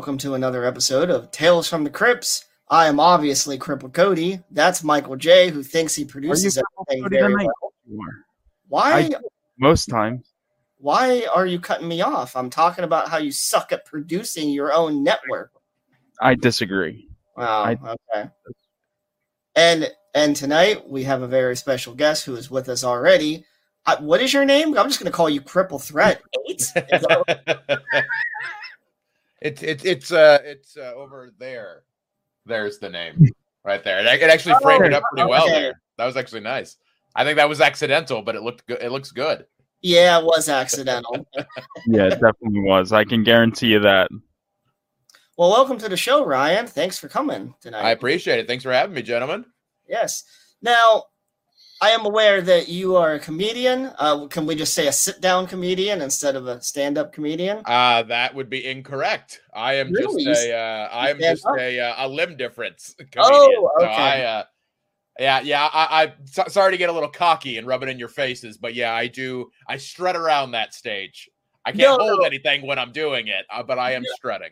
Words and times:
Welcome 0.00 0.16
to 0.16 0.32
another 0.32 0.64
episode 0.64 1.10
of 1.10 1.30
Tales 1.30 1.68
from 1.68 1.84
the 1.84 1.90
Crypts. 1.90 2.46
I 2.70 2.86
am 2.86 2.98
obviously 2.98 3.58
Cripple 3.58 3.92
Cody. 3.92 4.40
That's 4.50 4.82
Michael 4.82 5.14
J, 5.14 5.50
who 5.50 5.62
thinks 5.62 5.94
he 5.94 6.06
produces 6.06 6.56
everything 6.56 7.02
Cody 7.02 7.16
very 7.18 7.34
well. 7.34 8.08
Why? 8.68 8.92
I- 9.00 9.10
Most 9.58 9.90
times. 9.90 10.32
Why 10.78 11.26
are 11.34 11.44
you 11.44 11.60
cutting 11.60 11.86
me 11.86 12.00
off? 12.00 12.34
I'm 12.34 12.48
talking 12.48 12.84
about 12.84 13.10
how 13.10 13.18
you 13.18 13.30
suck 13.30 13.72
at 13.72 13.84
producing 13.84 14.48
your 14.48 14.72
own 14.72 15.04
network. 15.04 15.52
I 16.18 16.34
disagree. 16.34 17.10
Wow. 17.36 17.64
I- 17.64 17.76
okay. 18.16 18.30
And 19.54 19.90
and 20.14 20.34
tonight 20.34 20.88
we 20.88 21.04
have 21.04 21.20
a 21.20 21.28
very 21.28 21.56
special 21.56 21.92
guest 21.94 22.24
who 22.24 22.36
is 22.36 22.50
with 22.50 22.70
us 22.70 22.84
already. 22.84 23.44
Uh, 23.84 23.98
what 23.98 24.22
is 24.22 24.32
your 24.32 24.46
name? 24.46 24.78
I'm 24.78 24.88
just 24.88 24.98
going 24.98 25.12
to 25.12 25.16
call 25.16 25.28
you 25.28 25.42
Cripple 25.42 25.78
Threat 25.82 26.22
Eight. 26.48 26.66
Is 29.42 29.54
that- 29.54 29.62
it's 29.62 29.62
it's 29.62 29.84
it's 29.84 30.12
uh 30.12 30.38
it's 30.44 30.76
uh, 30.76 30.92
over 30.94 31.32
there. 31.38 31.82
There's 32.46 32.78
the 32.78 32.88
name 32.90 33.28
right 33.64 33.82
there. 33.84 34.00
It, 34.00 34.06
it 34.06 34.30
actually 34.30 34.54
framed 34.62 34.84
it 34.86 34.92
up 34.92 35.02
pretty 35.12 35.28
well 35.28 35.44
okay. 35.44 35.52
there. 35.60 35.80
That 35.98 36.06
was 36.06 36.16
actually 36.16 36.40
nice. 36.40 36.76
I 37.14 37.24
think 37.24 37.36
that 37.36 37.48
was 37.48 37.60
accidental, 37.60 38.22
but 38.22 38.34
it 38.36 38.42
looked 38.42 38.66
good. 38.66 38.82
It 38.82 38.90
looks 38.92 39.10
good. 39.12 39.44
yeah, 39.82 40.18
it 40.18 40.24
was 40.24 40.48
accidental. 40.48 41.26
Yeah, 41.86 42.06
it 42.06 42.20
definitely 42.20 42.60
was. 42.60 42.92
I 42.92 43.04
can 43.04 43.24
guarantee 43.24 43.68
you 43.68 43.80
that. 43.80 44.10
well, 45.36 45.50
welcome 45.50 45.78
to 45.78 45.88
the 45.88 45.96
show, 45.96 46.24
Ryan. 46.24 46.66
Thanks 46.66 46.98
for 46.98 47.08
coming 47.08 47.54
tonight. 47.60 47.82
I 47.82 47.90
appreciate 47.90 48.38
it. 48.38 48.46
Thanks 48.46 48.62
for 48.64 48.72
having 48.72 48.94
me, 48.94 49.02
gentlemen. 49.02 49.46
Yes. 49.88 50.24
Now, 50.62 51.04
I 51.82 51.90
am 51.90 52.04
aware 52.04 52.42
that 52.42 52.68
you 52.68 52.96
are 52.96 53.14
a 53.14 53.18
comedian. 53.18 53.90
Uh, 53.98 54.26
can 54.26 54.44
we 54.44 54.54
just 54.54 54.74
say 54.74 54.86
a 54.86 54.92
sit-down 54.92 55.46
comedian 55.46 56.02
instead 56.02 56.36
of 56.36 56.46
a 56.46 56.60
stand-up 56.60 57.12
comedian? 57.12 57.62
Uh 57.64 58.02
that 58.04 58.34
would 58.34 58.50
be 58.50 58.66
incorrect. 58.66 59.40
I 59.54 59.74
am 59.74 59.90
Really? 59.90 60.24
just 60.24 60.46
a 60.46 60.54
uh, 60.54 60.88
I 60.92 61.08
am 61.10 61.18
just 61.18 61.44
up? 61.46 61.56
a 61.58 61.80
uh, 61.80 62.06
a 62.06 62.08
limb 62.08 62.36
difference 62.36 62.94
comedian. 63.10 63.54
Oh, 63.56 63.70
So 63.78 63.84
okay. 63.86 63.94
I 63.94 64.22
uh 64.24 64.44
yeah, 65.18 65.40
yeah. 65.40 65.68
I, 65.72 66.02
I 66.04 66.14
so- 66.24 66.44
sorry 66.48 66.72
to 66.72 66.78
get 66.78 66.88
a 66.88 66.92
little 66.92 67.08
cocky 67.08 67.58
and 67.58 67.66
rub 67.66 67.82
it 67.82 67.88
in 67.88 67.98
your 67.98 68.08
faces, 68.08 68.56
but 68.56 68.74
yeah, 68.74 68.94
I 68.94 69.06
do. 69.06 69.50
I 69.66 69.76
strut 69.76 70.16
around 70.16 70.52
that 70.52 70.72
stage. 70.72 71.28
I 71.66 71.72
can't 71.72 71.80
No, 71.80 71.96
hold 71.98 72.20
no. 72.20 72.26
anything 72.26 72.66
when 72.66 72.78
I'm 72.78 72.90
doing 72.92 73.28
it, 73.28 73.44
uh, 73.52 73.62
but 73.62 73.78
I 73.78 73.92
am 73.92 74.04
strutting. 74.14 74.50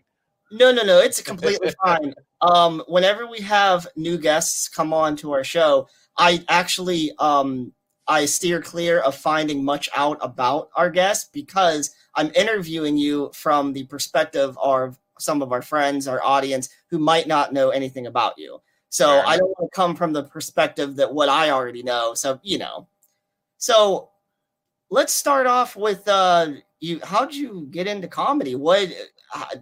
No, 0.50 0.72
no, 0.72 0.82
no. 0.82 0.98
It's 1.00 1.20
completely 1.20 1.72
fine. 1.84 2.14
Um, 2.41 2.82
whenever 2.88 3.26
we 3.26 3.41
have 3.41 3.86
new 3.97 4.19
guests 4.19 4.69
come 4.69 4.92
on 4.92 5.16
to 5.16 5.32
our 5.32 5.44
show, 5.44 5.88
I 6.16 6.44
actually 6.48 7.12
um, 7.19 7.72
I 8.06 8.25
steer 8.25 8.60
clear 8.62 9.00
of 9.00 9.14
finding 9.14 9.62
much 9.64 9.88
out 9.94 10.19
about 10.20 10.70
our 10.75 10.91
guests 10.91 11.28
because 11.32 11.94
I'm 12.14 12.32
interviewing 12.34 12.96
you 12.96 13.31
from 13.34 13.72
the 13.72 13.84
perspective 13.84 14.56
of 14.62 14.99
some 15.19 15.43
of 15.43 15.52
our 15.52 15.62
friends, 15.62 16.08
our 16.08 16.22
audience, 16.22 16.69
who 16.90 16.99
might 16.99 17.26
not 17.26 17.52
know 17.52 17.70
anything 17.70 18.06
about 18.06 18.38
you. 18.38 18.61
So 18.88 19.06
Fair 19.06 19.26
I 19.26 19.37
don't 19.37 19.50
want 19.58 19.70
to 19.70 19.76
come 19.76 19.94
from 19.94 20.12
the 20.12 20.25
perspective 20.25 20.96
that 20.96 21.12
what 21.12 21.28
I 21.28 21.50
already 21.50 21.82
know. 21.82 22.14
So 22.14 22.40
you 22.43 22.58
know, 22.58 22.88
so 23.58 24.11
let's 24.90 25.14
start 25.14 25.46
off 25.46 25.76
with 25.76 26.08
uh, 26.08 26.52
you. 26.81 27.00
How'd 27.02 27.34
you 27.34 27.69
get 27.70 27.87
into 27.87 28.08
comedy? 28.08 28.55
What 28.55 28.88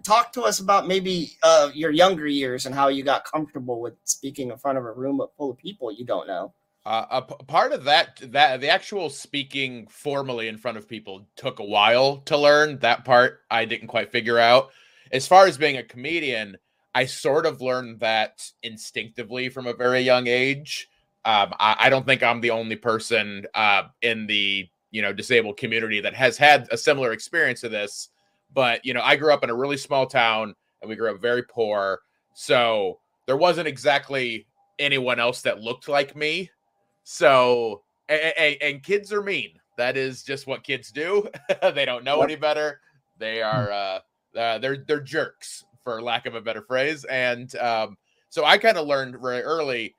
talk 0.03 0.31
to 0.33 0.43
us 0.43 0.59
about 0.59 0.87
maybe 0.87 1.31
uh, 1.43 1.69
your 1.73 1.91
younger 1.91 2.27
years 2.27 2.65
and 2.65 2.73
how 2.73 2.87
you 2.87 3.03
got 3.03 3.25
comfortable 3.25 3.81
with 3.81 3.95
speaking 4.03 4.51
in 4.51 4.57
front 4.57 4.77
of 4.77 4.85
a 4.85 4.91
room 4.91 5.21
full 5.37 5.51
of 5.51 5.57
people 5.57 5.91
you 5.91 6.05
don't 6.05 6.27
know. 6.27 6.53
Uh, 6.85 7.05
a 7.11 7.21
p- 7.21 7.35
part 7.47 7.73
of 7.73 7.83
that 7.83 8.17
that 8.31 8.61
the 8.61 8.69
actual 8.69 9.09
speaking 9.09 9.85
formally 9.87 10.47
in 10.47 10.57
front 10.57 10.77
of 10.77 10.87
people 10.87 11.27
took 11.35 11.59
a 11.59 11.63
while 11.65 12.19
to 12.19 12.37
learn. 12.37 12.79
That 12.79 13.03
part 13.03 13.41
I 13.51 13.65
didn't 13.65 13.87
quite 13.87 14.09
figure 14.09 14.39
out. 14.39 14.69
As 15.11 15.27
far 15.27 15.47
as 15.47 15.57
being 15.57 15.75
a 15.75 15.83
comedian, 15.83 16.57
I 16.95 17.05
sort 17.05 17.45
of 17.45 17.61
learned 17.61 17.99
that 17.99 18.49
instinctively 18.63 19.49
from 19.49 19.67
a 19.67 19.73
very 19.73 19.99
young 19.99 20.27
age. 20.27 20.87
Um, 21.25 21.53
I, 21.59 21.75
I 21.77 21.89
don't 21.89 22.05
think 22.05 22.23
I'm 22.23 22.39
the 22.39 22.51
only 22.51 22.77
person 22.77 23.45
uh, 23.53 23.83
in 24.01 24.25
the 24.25 24.69
you 24.91 25.01
know 25.01 25.11
disabled 25.11 25.57
community 25.57 25.99
that 25.99 26.13
has 26.13 26.37
had 26.37 26.69
a 26.71 26.77
similar 26.77 27.11
experience 27.11 27.59
to 27.61 27.69
this. 27.69 28.07
But 28.57 28.83
you 28.83 28.95
know, 28.95 29.03
I 29.03 29.17
grew 29.17 29.31
up 29.31 29.43
in 29.43 29.51
a 29.51 29.55
really 29.55 29.77
small 29.77 30.07
town, 30.07 30.55
and 30.81 30.89
we 30.89 30.95
grew 30.95 31.11
up 31.11 31.21
very 31.21 31.43
poor, 31.43 31.99
so 32.33 32.97
there 33.27 33.37
wasn't 33.37 33.67
exactly 33.67 34.47
anyone 34.79 35.19
else 35.19 35.43
that 35.43 35.61
looked 35.61 35.87
like 35.87 36.15
me. 36.15 36.49
So, 37.03 37.83
and, 38.09 38.57
and 38.59 38.81
kids 38.81 39.13
are 39.13 39.21
mean. 39.21 39.51
That 39.77 39.95
is 39.95 40.23
just 40.23 40.47
what 40.47 40.63
kids 40.63 40.91
do. 40.91 41.29
they 41.75 41.85
don't 41.85 42.03
know 42.03 42.23
any 42.23 42.35
better. 42.35 42.81
They 43.19 43.43
are 43.43 43.71
uh, 43.71 43.99
uh, 44.35 44.57
they're 44.57 44.83
they're 44.87 45.01
jerks 45.01 45.63
for 45.83 46.01
lack 46.01 46.25
of 46.25 46.33
a 46.33 46.41
better 46.41 46.63
phrase. 46.63 47.03
And 47.03 47.55
um, 47.57 47.95
so 48.29 48.43
I 48.43 48.57
kind 48.57 48.79
of 48.79 48.87
learned 48.87 49.21
very 49.21 49.43
early. 49.43 49.93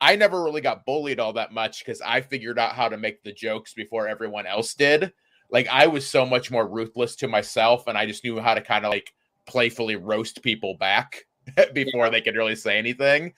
I 0.00 0.16
never 0.16 0.42
really 0.42 0.60
got 0.60 0.84
bullied 0.86 1.20
all 1.20 1.34
that 1.34 1.52
much 1.52 1.84
because 1.84 2.00
I 2.00 2.20
figured 2.20 2.58
out 2.58 2.74
how 2.74 2.88
to 2.88 2.96
make 2.96 3.22
the 3.22 3.32
jokes 3.32 3.74
before 3.74 4.08
everyone 4.08 4.48
else 4.48 4.74
did. 4.74 5.12
Like 5.52 5.68
I 5.68 5.86
was 5.86 6.08
so 6.08 6.26
much 6.26 6.50
more 6.50 6.66
ruthless 6.66 7.14
to 7.16 7.28
myself, 7.28 7.86
and 7.86 7.96
I 7.96 8.06
just 8.06 8.24
knew 8.24 8.40
how 8.40 8.54
to 8.54 8.60
kind 8.60 8.84
of 8.84 8.90
like 8.90 9.12
playfully 9.46 9.96
roast 9.96 10.42
people 10.42 10.76
back 10.78 11.24
before 11.74 12.10
they 12.10 12.20
could 12.20 12.36
really 12.36 12.56
say 12.56 12.78
anything. 12.78 13.34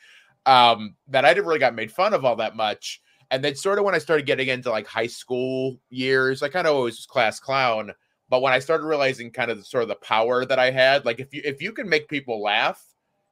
Um, 0.46 0.94
that 1.08 1.24
I 1.24 1.34
didn't 1.34 1.46
really 1.46 1.58
got 1.58 1.74
made 1.74 1.90
fun 1.90 2.14
of 2.14 2.24
all 2.24 2.36
that 2.36 2.54
much. 2.54 3.00
And 3.30 3.42
then 3.42 3.54
sort 3.56 3.78
of 3.78 3.84
when 3.84 3.94
I 3.94 3.98
started 3.98 4.26
getting 4.26 4.48
into 4.48 4.70
like 4.70 4.86
high 4.86 5.06
school 5.06 5.80
years, 5.90 6.42
I 6.42 6.48
kind 6.48 6.66
of 6.66 6.76
always 6.76 6.96
was 6.96 7.06
class 7.06 7.40
clown. 7.40 7.92
But 8.28 8.42
when 8.42 8.52
I 8.52 8.58
started 8.58 8.86
realizing 8.86 9.30
kind 9.30 9.50
of 9.50 9.58
the, 9.58 9.64
sort 9.64 9.82
of 9.82 9.88
the 9.88 9.96
power 9.96 10.44
that 10.44 10.58
I 10.58 10.70
had, 10.70 11.04
like 11.04 11.18
if 11.18 11.32
you 11.34 11.42
if 11.44 11.60
you 11.60 11.72
can 11.72 11.88
make 11.88 12.08
people 12.08 12.42
laugh, 12.42 12.82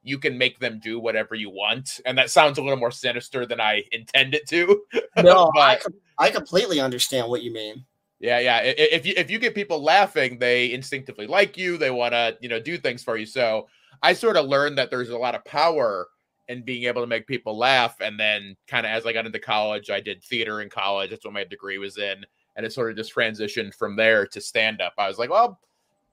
you 0.03 0.19
can 0.19 0.37
make 0.37 0.59
them 0.59 0.81
do 0.83 0.99
whatever 0.99 1.35
you 1.35 1.51
want. 1.51 2.01
And 2.05 2.17
that 2.19 2.31
sounds 2.31 2.59
a 2.59 2.63
little 2.63 2.79
more 2.79 2.91
sinister 2.91 3.47
than 3.47 3.61
I 3.61 3.85
intended 3.93 4.43
to. 4.49 4.83
No, 5.23 5.51
but, 5.55 5.61
I, 5.61 5.77
com- 5.77 5.95
I 6.19 6.31
completely 6.31 6.81
understand 6.81 7.29
what 7.29 7.43
you 7.43 7.53
mean. 7.53 7.85
Yeah, 8.23 8.39
yeah. 8.39 8.61
If 8.63 9.05
you 9.05 9.15
if 9.17 9.31
you 9.33 9.41
get 9.41 9.53
people 9.53 9.83
laughing, 9.83 10.39
they 10.39 10.73
instinctively 10.73 11.27
like 11.27 11.59
you. 11.59 11.77
They 11.77 11.91
want 11.91 12.13
to 12.13 12.39
you 12.41 12.49
know 12.49 12.61
do 12.61 12.79
things 12.79 13.03
for 13.03 13.17
you. 13.17 13.27
So 13.27 13.67
I 14.01 14.13
sort 14.13 14.37
of 14.37 14.47
learned 14.47 14.79
that 14.79 14.91
there's 14.91 15.11
a 15.11 15.19
lot 15.19 15.35
of 15.35 15.45
power 15.45 16.07
in 16.47 16.65
being 16.65 16.85
able 16.85 17.03
to 17.03 17.09
make 17.09 17.27
people 17.27 17.59
laugh. 17.59 17.97
And 18.01 18.19
then 18.19 18.57
kind 18.69 18.87
of 18.87 18.93
as 18.93 19.07
I 19.07 19.13
got 19.13 19.27
into 19.27 19.41
college, 19.41 19.91
I 19.91 20.01
did 20.01 20.23
theater 20.23 20.61
in 20.61 20.71
college. 20.71 21.11
That's 21.11 21.25
what 21.25 21.35
my 21.35 21.43
degree 21.43 21.79
was 21.79 21.99
in, 21.99 22.25
and 22.55 22.65
it 22.65 22.73
sort 22.73 22.93
of 22.93 22.97
just 22.97 23.13
transitioned 23.13 23.75
from 23.75 23.97
there 23.97 24.25
to 24.29 24.41
stand 24.41 24.81
up. 24.81 24.95
I 24.99 25.09
was 25.09 25.19
like, 25.19 25.31
well, 25.31 25.59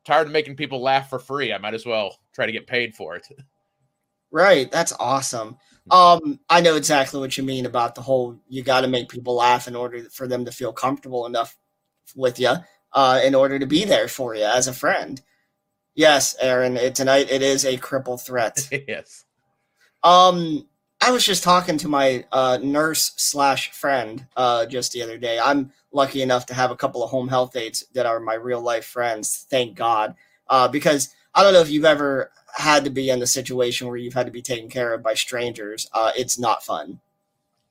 tired 0.03 0.25
of 0.25 0.33
making 0.33 0.55
people 0.55 0.81
laugh 0.81 1.11
for 1.11 1.19
free. 1.19 1.53
I 1.53 1.59
might 1.59 1.75
as 1.75 1.85
well 1.85 2.17
try 2.33 2.47
to 2.47 2.51
get 2.51 2.65
paid 2.65 2.95
for 2.95 3.17
it. 3.17 3.27
Right, 4.31 4.71
that's 4.71 4.93
awesome. 4.99 5.57
Um, 5.91 6.39
I 6.49 6.61
know 6.61 6.75
exactly 6.75 7.19
what 7.19 7.37
you 7.37 7.43
mean 7.43 7.65
about 7.65 7.93
the 7.95 8.01
whole 8.01 8.39
you 8.47 8.63
got 8.63 8.81
to 8.81 8.87
make 8.87 9.09
people 9.09 9.35
laugh 9.35 9.67
in 9.67 9.75
order 9.75 10.03
for 10.11 10.27
them 10.27 10.45
to 10.45 10.51
feel 10.51 10.71
comfortable 10.71 11.25
enough 11.25 11.57
with 12.15 12.39
you, 12.39 12.53
uh, 12.93 13.21
in 13.23 13.35
order 13.35 13.59
to 13.59 13.65
be 13.65 13.85
there 13.85 14.07
for 14.07 14.35
you 14.35 14.43
as 14.43 14.67
a 14.67 14.73
friend. 14.73 15.21
Yes, 15.95 16.35
Aaron, 16.39 16.77
it, 16.77 16.95
tonight 16.95 17.29
it 17.29 17.41
is 17.41 17.65
a 17.65 17.77
cripple 17.77 18.23
threat. 18.23 18.67
yes. 18.87 19.25
Um, 20.03 20.67
I 21.01 21.11
was 21.11 21.25
just 21.25 21.43
talking 21.43 21.77
to 21.77 21.87
my 21.87 22.25
uh, 22.31 22.59
nurse 22.61 23.13
slash 23.17 23.71
friend 23.71 24.25
uh, 24.35 24.65
just 24.65 24.91
the 24.91 25.01
other 25.01 25.17
day. 25.17 25.39
I'm 25.39 25.71
lucky 25.91 26.21
enough 26.21 26.45
to 26.47 26.53
have 26.53 26.71
a 26.71 26.75
couple 26.75 27.03
of 27.03 27.09
home 27.09 27.27
health 27.27 27.55
aides 27.55 27.85
that 27.93 28.05
are 28.05 28.19
my 28.19 28.33
real 28.33 28.61
life 28.61 28.85
friends. 28.85 29.45
Thank 29.49 29.75
God, 29.75 30.15
uh, 30.47 30.67
because 30.67 31.13
I 31.33 31.43
don't 31.43 31.53
know 31.53 31.61
if 31.61 31.69
you've 31.69 31.85
ever 31.85 32.31
had 32.55 32.83
to 32.83 32.89
be 32.89 33.09
in 33.09 33.19
the 33.19 33.27
situation 33.27 33.87
where 33.87 33.97
you've 33.97 34.13
had 34.13 34.25
to 34.25 34.31
be 34.31 34.41
taken 34.41 34.69
care 34.69 34.93
of 34.93 35.03
by 35.03 35.13
strangers. 35.13 35.89
Uh, 35.93 36.11
it's 36.17 36.37
not 36.37 36.63
fun. 36.63 36.99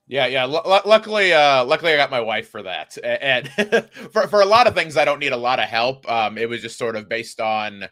Yeah, 0.08 0.26
yeah. 0.26 0.44
Lu- 0.46 0.62
luckily, 0.86 1.32
uh, 1.34 1.64
luckily, 1.64 1.92
I 1.92 1.96
got 1.96 2.10
my 2.10 2.20
wife 2.20 2.48
for 2.48 2.62
that. 2.62 2.96
And 3.04 3.48
for 4.12 4.26
for 4.26 4.40
a 4.40 4.46
lot 4.46 4.66
of 4.66 4.74
things, 4.74 4.96
I 4.96 5.04
don't 5.04 5.18
need 5.18 5.32
a 5.32 5.36
lot 5.36 5.58
of 5.58 5.66
help. 5.66 6.10
Um, 6.10 6.38
it 6.38 6.48
was 6.48 6.62
just 6.62 6.78
sort 6.78 6.96
of 6.96 7.08
based 7.08 7.40
on, 7.40 7.84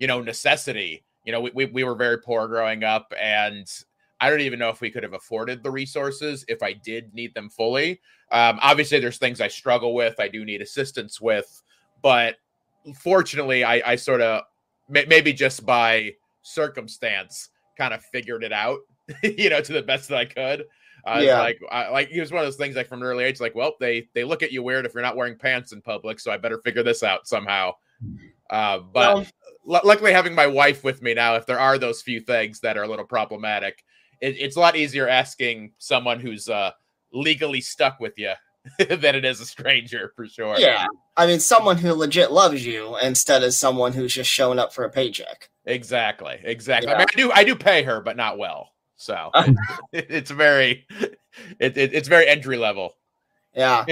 you 0.00 0.08
know, 0.08 0.20
necessity. 0.20 1.04
You 1.24 1.32
know, 1.32 1.40
we 1.40 1.50
we, 1.54 1.64
we 1.66 1.84
were 1.84 1.94
very 1.94 2.18
poor 2.18 2.48
growing 2.48 2.82
up, 2.82 3.12
and 3.20 3.66
I 4.20 4.30
don't 4.30 4.40
even 4.40 4.58
know 4.58 4.68
if 4.68 4.80
we 4.80 4.90
could 4.90 5.04
have 5.04 5.12
afforded 5.12 5.62
the 5.62 5.70
resources 5.70 6.44
if 6.48 6.60
I 6.62 6.72
did 6.72 7.14
need 7.14 7.34
them 7.34 7.48
fully. 7.48 8.00
Um, 8.32 8.58
obviously, 8.62 8.98
there's 8.98 9.18
things 9.18 9.40
I 9.40 9.48
struggle 9.48 9.94
with. 9.94 10.18
I 10.18 10.26
do 10.26 10.44
need 10.44 10.62
assistance 10.62 11.20
with, 11.20 11.62
but 12.02 12.36
fortunately, 12.98 13.62
I, 13.62 13.92
I 13.92 13.96
sort 13.96 14.20
of 14.20 14.42
may, 14.88 15.04
maybe 15.06 15.32
just 15.32 15.64
by 15.64 16.14
circumstance 16.42 17.50
kind 17.78 17.94
of 17.94 18.02
figured 18.06 18.42
it 18.42 18.52
out. 18.52 18.80
you 19.22 19.50
know, 19.50 19.60
to 19.60 19.72
the 19.72 19.82
best 19.82 20.08
that 20.08 20.18
I 20.18 20.24
could. 20.24 20.64
I 21.04 21.16
was 21.18 21.26
Yeah. 21.26 21.38
like, 21.40 21.60
I, 21.70 21.88
like 21.88 22.10
it 22.10 22.20
was 22.20 22.30
one 22.32 22.42
of 22.42 22.46
those 22.46 22.56
things 22.56 22.76
like 22.76 22.88
from 22.88 23.00
an 23.02 23.08
early 23.08 23.24
age, 23.24 23.40
like, 23.40 23.54
well, 23.54 23.74
they 23.80 24.08
they 24.14 24.24
look 24.24 24.42
at 24.42 24.52
you 24.52 24.62
weird 24.62 24.86
if 24.86 24.94
you're 24.94 25.02
not 25.02 25.16
wearing 25.16 25.36
pants 25.36 25.72
in 25.72 25.80
public, 25.82 26.20
so 26.20 26.30
I 26.30 26.36
better 26.36 26.58
figure 26.58 26.82
this 26.82 27.02
out 27.02 27.26
somehow. 27.26 27.72
Uh, 28.48 28.78
but 28.78 29.30
lu- 29.64 29.80
luckily, 29.84 30.12
having 30.12 30.34
my 30.34 30.46
wife 30.46 30.82
with 30.84 31.02
me 31.02 31.14
now, 31.14 31.36
if 31.36 31.46
there 31.46 31.58
are 31.60 31.78
those 31.78 32.02
few 32.02 32.20
things 32.20 32.60
that 32.60 32.76
are 32.76 32.82
a 32.82 32.88
little 32.88 33.04
problematic, 33.04 33.84
it, 34.20 34.36
it's 34.38 34.56
a 34.56 34.60
lot 34.60 34.76
easier 34.76 35.08
asking 35.08 35.72
someone 35.78 36.18
who's 36.20 36.48
uh, 36.48 36.70
legally 37.12 37.60
stuck 37.60 38.00
with 38.00 38.18
you 38.18 38.32
than 38.88 39.14
it 39.14 39.24
is 39.24 39.40
a 39.40 39.46
stranger 39.46 40.12
for 40.16 40.26
sure. 40.26 40.58
Yeah, 40.58 40.86
I 41.16 41.26
mean, 41.26 41.40
someone 41.40 41.76
who 41.78 41.92
legit 41.94 42.32
loves 42.32 42.66
you 42.66 42.96
instead 42.98 43.42
of 43.42 43.54
someone 43.54 43.92
who's 43.92 44.12
just 44.14 44.30
showing 44.30 44.58
up 44.58 44.72
for 44.72 44.84
a 44.84 44.90
paycheck. 44.90 45.48
exactly, 45.64 46.38
exactly. 46.42 46.92
I 46.92 46.98
mean, 46.98 47.06
I 47.12 47.16
do 47.16 47.32
I 47.32 47.44
do 47.44 47.54
pay 47.54 47.82
her, 47.84 48.00
but 48.00 48.16
not 48.16 48.36
well. 48.38 48.70
So 49.00 49.30
it, 49.34 49.56
it's 50.10 50.30
very 50.30 50.86
it, 51.58 51.76
it, 51.76 51.94
it's 51.94 52.06
very 52.06 52.28
entry 52.28 52.58
level. 52.58 52.96
Yeah. 53.54 53.86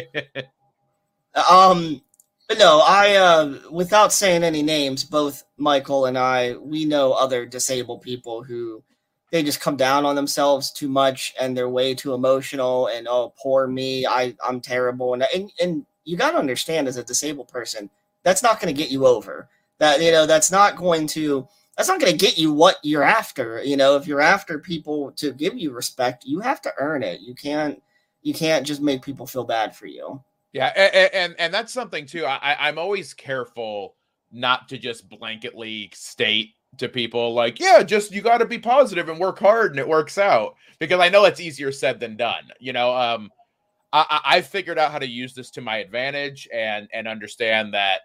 um 1.51 2.03
but 2.47 2.59
no, 2.59 2.83
I 2.87 3.17
uh 3.17 3.59
without 3.71 4.13
saying 4.13 4.45
any 4.45 4.63
names, 4.63 5.05
both 5.05 5.45
Michael 5.57 6.05
and 6.07 6.19
I, 6.19 6.57
we 6.57 6.85
know 6.85 7.13
other 7.13 7.47
disabled 7.47 8.03
people 8.03 8.43
who 8.43 8.85
they 9.33 9.43
just 9.43 9.61
come 9.61 9.77
down 9.77 10.05
on 10.05 10.15
themselves 10.15 10.71
too 10.71 10.89
much 10.89 11.35
and 11.41 11.57
they're 11.57 11.71
way 11.71 11.95
too 11.95 12.13
emotional 12.13 12.89
and 12.89 13.09
oh 13.09 13.33
poor 13.43 13.67
me, 13.67 14.07
I 14.07 14.37
I'm 14.47 14.61
terrible 14.61 15.15
and 15.15 15.25
and, 15.35 15.51
and 15.59 15.87
you 16.05 16.19
got 16.19 16.33
to 16.33 16.39
understand 16.39 16.87
as 16.87 16.99
a 16.99 17.05
disabled 17.05 17.49
person, 17.49 17.89
that's 18.25 18.43
not 18.43 18.61
going 18.61 18.75
to 18.75 18.79
get 18.83 18.91
you 18.91 19.07
over. 19.07 19.49
That 19.79 20.03
you 20.03 20.13
know, 20.13 20.27
that's 20.27 20.51
not 20.51 20.77
going 20.77 21.07
to 21.09 21.49
that's 21.79 21.89
not 21.89 22.01
going 22.01 22.11
to 22.11 22.19
get 22.19 22.37
you 22.37 22.53
what 22.53 22.79
you're 22.83 23.05
after. 23.05 23.63
You 23.63 23.77
know, 23.77 23.95
if 23.95 24.05
you're 24.05 24.21
after 24.21 24.59
people 24.59 25.13
to 25.13 25.33
give 25.33 25.57
you 25.57 25.71
respect, 25.71 26.27
you 26.27 26.41
have 26.41 26.61
to 26.63 26.73
earn 26.79 27.05
it. 27.05 27.21
You 27.21 27.35
can't 27.35 27.81
you 28.23 28.35
can't 28.35 28.67
just 28.67 28.83
make 28.83 29.01
people 29.01 29.29
feel 29.29 29.45
bad 29.45 29.75
for 29.77 29.87
you. 29.87 30.21
Yeah, 30.53 30.73
and 30.77 31.15
and, 31.15 31.35
and 31.39 31.55
that's 31.55 31.73
something 31.73 32.05
too. 32.05 32.27
I, 32.27 32.57
I'm 32.69 32.79
always 32.79 33.15
careful 33.15 33.95
not 34.33 34.69
to 34.71 34.77
just 34.77 35.09
blanketly 35.09 35.95
state 35.95 36.55
to 36.79 36.89
people 36.89 37.33
like, 37.33 37.61
yeah, 37.61 37.85
just 37.85 38.11
you 38.11 38.23
got 38.23 38.39
to 38.39 38.45
be 38.45 38.59
positive 38.59 39.09
and 39.09 39.21
work 39.21 39.39
hard 39.39 39.71
and 39.71 39.79
it 39.79 39.89
works 39.89 40.19
out 40.19 40.57
because 40.81 41.01
I 41.01 41.09
know 41.09 41.25
it's 41.27 41.41
easier 41.41 41.71
said 41.71 42.01
than 42.01 42.17
done. 42.17 42.51
You 42.59 42.73
know, 42.73 42.95
um, 42.95 43.31
I, 43.93 44.21
I 44.25 44.41
figured 44.41 44.81
out 44.81 44.91
how 44.91 44.99
to 44.99 45.07
use 45.07 45.33
this 45.33 45.51
to 45.53 45.61
my 45.61 45.77
advantage 45.77 46.49
and 46.53 46.89
and 46.93 47.07
understand 47.07 47.73
that 47.75 48.01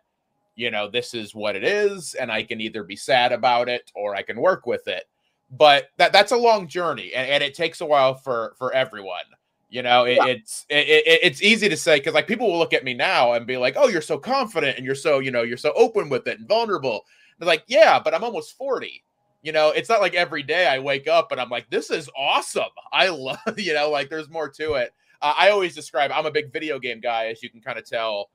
you 0.56 0.72
know 0.72 0.88
this 0.90 1.14
is 1.14 1.34
what 1.36 1.56
it 1.56 1.64
is 1.64 2.14
and 2.16 2.32
I 2.32 2.44
can 2.44 2.62
either 2.62 2.84
be 2.84 2.96
sad 2.96 3.32
about 3.32 3.70
it 3.70 3.92
or 3.96 4.16
I 4.16 4.22
can 4.22 4.40
work 4.40 4.66
with 4.66 4.88
it. 4.88 5.06
But 5.52 5.90
that 5.98 6.12
that's 6.14 6.32
a 6.32 6.38
long 6.38 6.68
journey 6.68 7.14
and, 7.14 7.30
and 7.30 7.44
it 7.44 7.54
takes 7.54 7.82
a 7.82 7.86
while 7.86 8.16
for 8.16 8.54
for 8.58 8.74
everyone. 8.74 9.26
You 9.70 9.82
know, 9.82 10.04
it, 10.06 10.18
Yeah. 10.18 10.28
it's 10.28 10.66
it, 10.70 10.88
it, 10.88 11.20
it's 11.24 11.42
easy 11.42 11.68
to 11.70 11.78
say 11.78 11.98
because 11.98 12.14
like 12.14 12.28
people 12.28 12.52
will 12.52 12.60
look 12.60 12.74
at 12.74 12.84
me 12.84 12.94
now 12.94 13.34
and 13.34 13.48
be 13.48 13.58
like, 13.58 13.74
"Oh, 13.78 13.88
you're 13.88 14.02
so 14.02 14.20
confident 14.20 14.78
and 14.78 14.86
you're 14.86 14.94
so 14.96 15.18
you 15.20 15.32
know 15.32 15.42
you're 15.42 15.58
so 15.58 15.74
open 15.76 16.10
with 16.10 16.28
it 16.28 16.38
and 16.40 16.48
vulnerable." 16.48 17.06
They're 17.40 17.48
like, 17.48 17.64
"Yeah, 17.68 18.00
but 18.00 18.14
I'm 18.14 18.24
almost 18.24 18.56
forty. 18.58 19.04
You 19.42 19.52
know, 19.52 19.70
it's 19.72 19.90
not 19.90 20.00
like 20.00 20.14
every 20.14 20.44
day 20.44 20.68
I 20.68 20.78
wake 20.80 21.08
up 21.08 21.32
and 21.32 21.42
I'm 21.42 21.50
like, 21.50 21.70
"This 21.72 21.90
is 21.90 22.08
awesome. 22.16 22.70
I 22.92 23.08
love." 23.10 23.40
You 23.58 23.74
know, 23.74 23.90
like 23.90 24.10
there's 24.10 24.30
more 24.30 24.48
to 24.50 24.74
it. 24.76 24.94
Uh, 25.24 25.34
I 25.38 25.50
always 25.50 25.74
describe. 25.74 26.12
I'm 26.12 26.28
a 26.28 26.32
big 26.32 26.54
video 26.54 26.78
game 26.78 27.00
guy, 27.00 27.28
as 27.28 27.42
you 27.42 27.50
can 27.50 27.60
kind 27.62 27.80
of 27.80 27.86
tell 27.86 28.30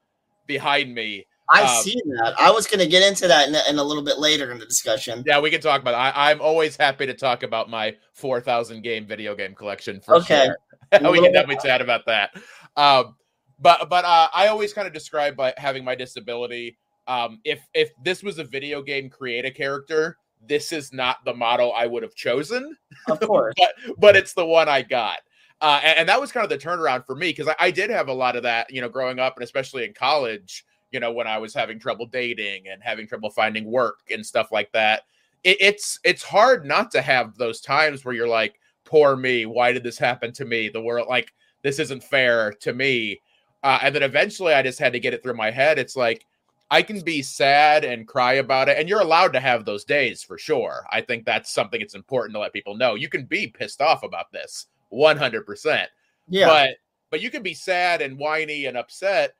behind 0.46 0.92
me. 0.92 1.26
I 1.50 1.62
Um, 1.62 1.82
see 1.82 2.00
that. 2.06 2.34
I 2.38 2.50
was 2.50 2.66
going 2.66 2.80
to 2.80 2.86
get 2.86 3.06
into 3.06 3.26
that 3.28 3.48
in, 3.48 3.54
in 3.68 3.78
a 3.78 3.82
little 3.82 4.02
bit 4.02 4.18
later 4.18 4.50
in 4.50 4.58
the 4.58 4.66
discussion. 4.66 5.22
Yeah, 5.26 5.40
we 5.40 5.50
can 5.50 5.60
talk 5.60 5.80
about. 5.80 5.94
It. 5.94 6.16
I, 6.16 6.30
I'm 6.30 6.40
always 6.40 6.76
happy 6.76 7.06
to 7.06 7.14
talk 7.14 7.42
about 7.42 7.70
my 7.70 7.94
4,000 8.14 8.82
game 8.82 9.06
video 9.06 9.34
game 9.34 9.54
collection 9.54 10.00
for 10.00 10.16
Okay. 10.16 10.46
sure. 10.46 10.56
we 11.10 11.20
can 11.20 11.32
definitely 11.32 11.56
chat 11.66 11.80
about 11.80 12.04
that. 12.06 12.30
Um, 12.76 13.16
but 13.58 13.88
but 13.88 14.04
uh, 14.04 14.28
I 14.34 14.48
always 14.48 14.72
kind 14.72 14.86
of 14.86 14.92
describe 14.92 15.36
by 15.36 15.52
having 15.56 15.84
my 15.84 15.94
disability. 15.94 16.78
Um, 17.06 17.40
if 17.44 17.60
if 17.74 17.90
this 18.04 18.22
was 18.22 18.38
a 18.38 18.44
video 18.44 18.82
game, 18.82 19.08
create 19.10 19.44
a 19.44 19.50
character. 19.50 20.16
This 20.46 20.70
is 20.72 20.92
not 20.92 21.24
the 21.24 21.34
model 21.34 21.72
I 21.76 21.86
would 21.86 22.02
have 22.04 22.14
chosen, 22.14 22.76
Of 23.08 23.18
course. 23.26 23.54
but 23.56 23.96
but 23.98 24.16
it's 24.16 24.34
the 24.34 24.46
one 24.46 24.68
I 24.68 24.82
got. 24.82 25.18
Uh, 25.60 25.80
and, 25.82 25.98
and 26.00 26.08
that 26.08 26.20
was 26.20 26.30
kind 26.30 26.44
of 26.44 26.50
the 26.50 26.58
turnaround 26.58 27.04
for 27.04 27.16
me 27.16 27.30
because 27.30 27.48
I, 27.48 27.56
I 27.58 27.70
did 27.72 27.90
have 27.90 28.06
a 28.06 28.12
lot 28.12 28.36
of 28.36 28.44
that, 28.44 28.72
you 28.72 28.80
know, 28.80 28.88
growing 28.88 29.18
up 29.18 29.34
and 29.36 29.42
especially 29.42 29.84
in 29.84 29.92
college. 29.92 30.64
You 30.90 31.00
know, 31.00 31.12
when 31.12 31.26
I 31.26 31.38
was 31.38 31.54
having 31.54 31.78
trouble 31.78 32.06
dating 32.06 32.68
and 32.68 32.82
having 32.82 33.06
trouble 33.06 33.30
finding 33.30 33.64
work 33.64 34.00
and 34.10 34.24
stuff 34.24 34.50
like 34.52 34.72
that. 34.72 35.02
It, 35.44 35.58
it's 35.60 36.00
it's 36.04 36.22
hard 36.22 36.64
not 36.64 36.90
to 36.92 37.02
have 37.02 37.36
those 37.36 37.60
times 37.60 38.04
where 38.04 38.14
you're 38.14 38.28
like, 38.28 38.58
"Poor 38.84 39.16
me. 39.16 39.46
Why 39.46 39.72
did 39.72 39.82
this 39.82 39.98
happen 39.98 40.32
to 40.32 40.44
me? 40.44 40.68
The 40.68 40.80
world 40.80 41.08
like 41.08 41.32
this 41.62 41.78
isn't 41.78 42.02
fair 42.02 42.52
to 42.60 42.72
me." 42.72 43.20
Uh, 43.62 43.78
and 43.82 43.94
then 43.94 44.02
eventually 44.02 44.54
I 44.54 44.62
just 44.62 44.78
had 44.78 44.92
to 44.92 45.00
get 45.00 45.14
it 45.14 45.22
through 45.22 45.34
my 45.34 45.50
head. 45.50 45.78
It's 45.78 45.96
like, 45.96 46.24
I 46.70 46.82
can 46.82 47.00
be 47.00 47.22
sad 47.22 47.84
and 47.84 48.06
cry 48.06 48.34
about 48.34 48.68
it, 48.68 48.78
and 48.78 48.88
you're 48.88 49.00
allowed 49.00 49.32
to 49.32 49.40
have 49.40 49.64
those 49.64 49.84
days 49.84 50.22
for 50.22 50.36
sure. 50.38 50.84
I 50.90 51.00
think 51.00 51.24
that's 51.24 51.50
something 51.50 51.80
it's 51.80 51.94
important 51.94 52.34
to 52.34 52.40
let 52.40 52.52
people 52.52 52.76
know. 52.76 52.94
You 52.94 53.08
can 53.08 53.24
be 53.24 53.46
pissed 53.46 53.80
off 53.80 54.02
about 54.02 54.30
this 54.32 54.66
100%. 54.92 55.86
Yeah. 56.28 56.46
But 56.46 56.70
but 57.10 57.22
you 57.22 57.30
can 57.30 57.42
be 57.42 57.54
sad 57.54 58.02
and 58.02 58.18
whiny 58.18 58.66
and 58.66 58.76
upset. 58.76 59.34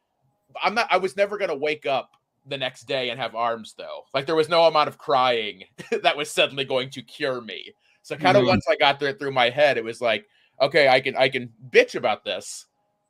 I'm 0.62 0.75
not 0.75 0.88
I 0.90 0.97
was 0.99 1.17
never 1.17 1.38
going 1.38 1.50
to 1.50 1.57
wake 1.57 1.87
up 1.87 2.12
the 2.47 2.57
next 2.59 2.85
day 2.85 3.11
and 3.11 3.21
have 3.21 3.35
arms 3.35 3.75
though. 3.76 4.05
Like 4.14 4.26
there 4.26 4.35
was 4.37 4.49
no 4.49 4.64
amount 4.64 4.88
of 4.88 4.99
crying 4.99 5.64
that 6.02 6.17
was 6.17 6.31
suddenly 6.31 6.64
going 6.64 6.90
to 6.90 7.02
cure 7.02 7.40
me. 7.40 7.73
So 8.02 8.17
kind 8.17 8.37
of 8.37 8.45
Mhm. 8.45 8.49
once 8.49 8.67
I 8.69 8.76
got 8.76 8.99
there 9.00 9.12
through 9.12 9.33
my 9.33 9.50
head, 9.50 9.76
it 9.76 9.85
was 9.85 10.00
like, 10.00 10.26
okay, 10.61 10.88
I 10.88 11.00
can 11.00 11.17
I 11.17 11.28
can 11.28 11.52
bitch 11.71 11.95
about 11.95 12.25
this, 12.25 12.67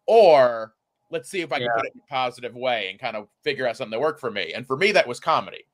or 0.06 0.74
let's 1.10 1.30
see 1.30 1.40
if 1.40 1.52
I 1.52 1.58
can 1.58 1.66
Yeah. 1.66 1.76
put 1.76 1.86
it 1.86 1.92
in 1.94 2.00
a 2.00 2.06
positive 2.12 2.54
way 2.56 2.90
and 2.90 2.98
kind 2.98 3.16
of 3.16 3.28
figure 3.44 3.66
out 3.66 3.76
something 3.76 3.92
that 3.92 4.00
worked 4.00 4.20
for 4.20 4.30
me. 4.30 4.52
And 4.54 4.66
for 4.66 4.76
me, 4.76 4.92
that 4.92 5.06
was 5.06 5.20
comedy. 5.20 5.64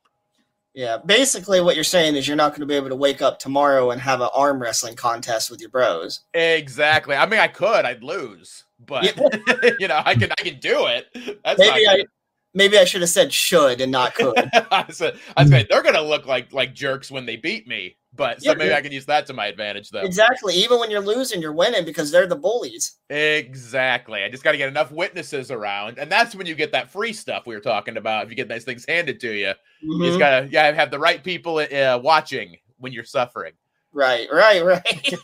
Yeah, 0.74 0.98
basically 1.06 1.60
what 1.60 1.76
you're 1.76 1.84
saying 1.84 2.16
is 2.16 2.26
you're 2.26 2.36
not 2.36 2.50
going 2.50 2.60
to 2.60 2.66
be 2.66 2.74
able 2.74 2.88
to 2.88 2.96
wake 2.96 3.22
up 3.22 3.38
tomorrow 3.38 3.92
and 3.92 4.00
have 4.00 4.20
an 4.20 4.28
arm 4.34 4.60
wrestling 4.60 4.96
contest 4.96 5.48
with 5.48 5.60
your 5.60 5.70
bros. 5.70 6.20
Exactly. 6.34 7.14
I 7.14 7.26
mean, 7.26 7.38
I 7.38 7.46
could, 7.46 7.84
I'd 7.84 8.02
lose, 8.02 8.64
but 8.86 9.16
you 9.80 9.88
know, 9.88 10.02
I 10.04 10.14
can 10.14 10.30
I 10.32 10.42
can 10.42 10.58
do 10.60 10.86
it. 10.86 11.06
That's 11.44 11.58
Maybe 11.58 11.86
I 11.88 12.04
maybe 12.54 12.78
I 12.78 12.84
should 12.84 13.00
have 13.00 13.10
said 13.10 13.32
should 13.32 13.80
and 13.80 13.90
not 13.92 14.14
could. 14.14 14.36
I 14.70 14.86
said, 14.90 15.18
I 15.36 15.42
was 15.42 15.50
gonna, 15.50 15.64
they're 15.68 15.82
gonna 15.82 16.02
look 16.02 16.26
like 16.26 16.52
like 16.52 16.74
jerks 16.74 17.10
when 17.10 17.26
they 17.26 17.36
beat 17.36 17.66
me, 17.66 17.96
but 18.14 18.40
so 18.42 18.50
Yeah, 18.50 18.56
maybe 18.56 18.70
yeah. 18.70 18.76
I 18.76 18.80
can 18.80 18.92
use 18.92 19.06
that 19.06 19.26
to 19.26 19.32
my 19.32 19.46
advantage 19.46 19.90
though. 19.90 20.02
exactly. 20.02 20.54
Even 20.54 20.78
when 20.78 20.90
you're 20.90 21.00
losing, 21.00 21.42
you're 21.42 21.52
winning 21.52 21.84
because 21.84 22.10
they're 22.12 22.26
the 22.28 22.36
bullies. 22.36 22.96
Exactly. 23.10 24.22
I 24.22 24.28
just 24.28 24.44
got 24.44 24.52
to 24.52 24.58
get 24.58 24.68
enough 24.68 24.92
witnesses 24.92 25.50
around, 25.50 25.98
and 25.98 26.10
that's 26.10 26.34
when 26.34 26.46
you 26.46 26.54
get 26.54 26.72
that 26.72 26.90
free 26.90 27.12
stuff 27.12 27.46
we 27.46 27.54
were 27.54 27.60
talking 27.60 27.96
about. 27.96 28.24
If 28.24 28.30
you 28.30 28.36
get 28.36 28.48
those 28.48 28.64
things 28.64 28.84
handed 28.86 29.18
to 29.20 29.32
you, 29.32 29.52
you 29.82 29.98
Mhm. 29.98 30.06
just 30.06 30.18
gotta 30.18 30.48
yeah 30.50 30.70
have 30.72 30.90
the 30.90 30.98
right 30.98 31.22
people 31.24 31.58
uh, 31.58 31.98
watching 32.02 32.56
when 32.78 32.92
you're 32.92 33.04
suffering. 33.04 33.52
Right, 33.92 34.26
right, 34.32 34.64
right. 34.64 35.14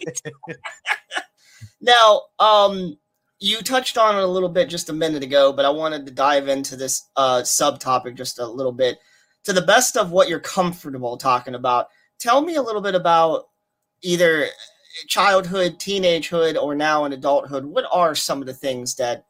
now, 1.81 2.23
um, 2.39 2.97
you 3.41 3.63
touched 3.63 3.97
on 3.97 4.17
it 4.17 4.23
a 4.23 4.27
little 4.27 4.51
bit 4.51 4.69
just 4.69 4.91
a 4.91 4.93
minute 4.93 5.23
ago, 5.23 5.51
but 5.53 5.65
I 5.65 5.71
wanted 5.71 6.05
to 6.07 6.13
dive 6.13 6.49
into 6.49 6.77
this 6.77 7.09
uh, 7.17 7.41
subtopic 7.41 8.15
just 8.15 8.39
a 8.39 8.47
little 8.47 8.73
bit. 8.73 8.99
To 9.45 9.55
the 9.55 9.63
best 9.63 9.97
of 9.97 10.11
what 10.11 10.29
you're 10.29 10.39
comfortable 10.39 11.17
talking 11.17 11.55
about, 11.55 11.89
tell 12.19 12.43
me 12.43 12.57
a 12.57 12.63
little 12.63 12.83
bit 12.83 12.95
about 12.95 13.49
either 14.03 14.47
childhood, 15.09 15.79
teenagehood, 15.79 16.63
or 16.63 16.75
now 16.75 17.07
in 17.07 17.15
adulthood. 17.15 17.65
What 17.65 17.87
are 17.91 18.15
some 18.15 18.43
of 18.43 18.47
the 18.47 18.53
things 18.53 18.95
that 18.97 19.25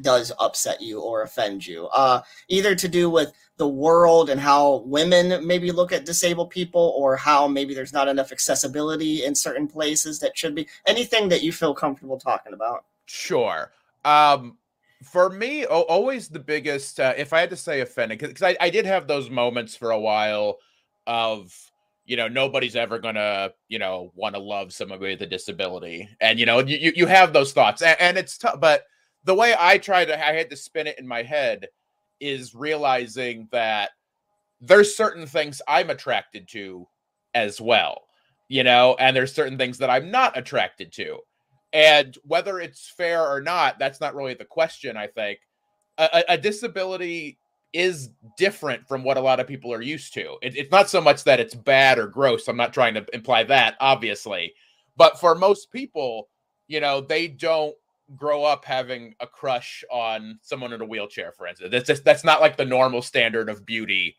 does 0.00 0.30
upset 0.38 0.80
you 0.80 1.00
or 1.00 1.22
offend 1.22 1.66
you? 1.66 1.88
Uh, 1.88 2.22
either 2.48 2.76
to 2.76 2.86
do 2.86 3.10
with 3.10 3.32
the 3.56 3.66
world 3.66 4.30
and 4.30 4.40
how 4.40 4.84
women 4.86 5.44
maybe 5.44 5.72
look 5.72 5.90
at 5.90 6.04
disabled 6.04 6.50
people 6.50 6.94
or 6.96 7.16
how 7.16 7.48
maybe 7.48 7.74
there's 7.74 7.92
not 7.92 8.06
enough 8.06 8.30
accessibility 8.30 9.24
in 9.24 9.34
certain 9.34 9.66
places 9.66 10.20
that 10.20 10.38
should 10.38 10.54
be 10.54 10.68
anything 10.86 11.28
that 11.28 11.42
you 11.42 11.50
feel 11.50 11.74
comfortable 11.74 12.20
talking 12.20 12.52
about 12.52 12.84
Sure. 13.08 13.72
Um, 14.04 14.58
for 15.02 15.30
me, 15.30 15.64
o- 15.66 15.82
always 15.82 16.28
the 16.28 16.38
biggest, 16.38 17.00
uh, 17.00 17.14
if 17.16 17.32
I 17.32 17.40
had 17.40 17.50
to 17.50 17.56
say 17.56 17.80
offended, 17.80 18.18
because 18.18 18.42
I, 18.42 18.56
I 18.60 18.70
did 18.70 18.84
have 18.86 19.06
those 19.06 19.30
moments 19.30 19.74
for 19.76 19.90
a 19.92 19.98
while 20.00 20.58
of, 21.06 21.52
you 22.04 22.16
know, 22.16 22.28
nobody's 22.28 22.76
ever 22.76 22.98
gonna, 22.98 23.50
you 23.68 23.78
know, 23.78 24.12
want 24.14 24.34
to 24.34 24.40
love 24.40 24.72
somebody 24.72 25.00
with 25.12 25.22
a 25.22 25.26
disability, 25.26 26.08
and 26.20 26.38
you 26.38 26.46
know, 26.46 26.58
you 26.60 26.92
you, 26.96 27.06
have 27.06 27.32
those 27.32 27.52
thoughts, 27.52 27.82
and, 27.82 27.96
and 28.00 28.16
it's 28.18 28.38
tough. 28.38 28.60
But 28.60 28.84
the 29.24 29.34
way 29.34 29.54
I 29.58 29.78
try 29.78 30.04
to, 30.06 30.14
I 30.26 30.32
had 30.32 30.50
to 30.50 30.56
spin 30.56 30.86
it 30.86 30.98
in 30.98 31.06
my 31.06 31.22
head, 31.22 31.68
is 32.20 32.54
realizing 32.54 33.48
that 33.52 33.90
there's 34.60 34.96
certain 34.96 35.26
things 35.26 35.62
I'm 35.68 35.90
attracted 35.90 36.48
to 36.50 36.88
as 37.34 37.60
well, 37.60 38.04
you 38.48 38.64
know, 38.64 38.96
and 39.00 39.16
there's 39.16 39.34
certain 39.34 39.58
things 39.58 39.78
that 39.78 39.90
I'm 39.90 40.10
not 40.10 40.36
attracted 40.38 40.92
to. 40.94 41.18
And 41.72 42.16
whether 42.24 42.60
it's 42.60 42.88
fair 42.88 43.26
or 43.26 43.40
not, 43.40 43.78
that's 43.78 44.00
not 44.00 44.14
really 44.14 44.34
the 44.34 44.44
question, 44.44 44.96
I 44.96 45.06
think. 45.06 45.38
A, 45.98 46.24
a- 46.28 46.38
disability 46.38 47.38
is 47.72 48.10
different 48.38 48.86
from 48.86 49.04
what 49.04 49.16
a 49.16 49.20
lot 49.20 49.40
of 49.40 49.46
people 49.46 49.72
are 49.72 49.82
used 49.82 50.14
to. 50.14 50.36
It, 50.40 50.56
it's 50.56 50.70
not 50.70 50.88
so 50.88 51.00
much 51.00 51.24
that 51.24 51.40
it's 51.40 51.54
bad 51.54 51.98
or 51.98 52.06
gross. 52.06 52.48
I'm 52.48 52.56
not 52.56 52.72
trying 52.72 52.94
to 52.94 53.04
imply 53.12 53.44
that, 53.44 53.76
obviously. 53.80 54.54
But 54.96 55.20
for 55.20 55.34
most 55.34 55.70
people, 55.70 56.28
you 56.66 56.80
know, 56.80 57.00
they 57.00 57.28
don't 57.28 57.74
grow 58.16 58.44
up 58.44 58.64
having 58.64 59.14
a 59.20 59.26
crush 59.26 59.84
on 59.90 60.38
someone 60.42 60.72
in 60.72 60.80
a 60.80 60.86
wheelchair, 60.86 61.32
for 61.32 61.46
instance. 61.46 61.70
That's 61.70 61.86
just 61.86 62.04
that's 62.04 62.24
not 62.24 62.40
like 62.40 62.56
the 62.56 62.64
normal 62.64 63.02
standard 63.02 63.48
of 63.50 63.66
beauty 63.66 64.16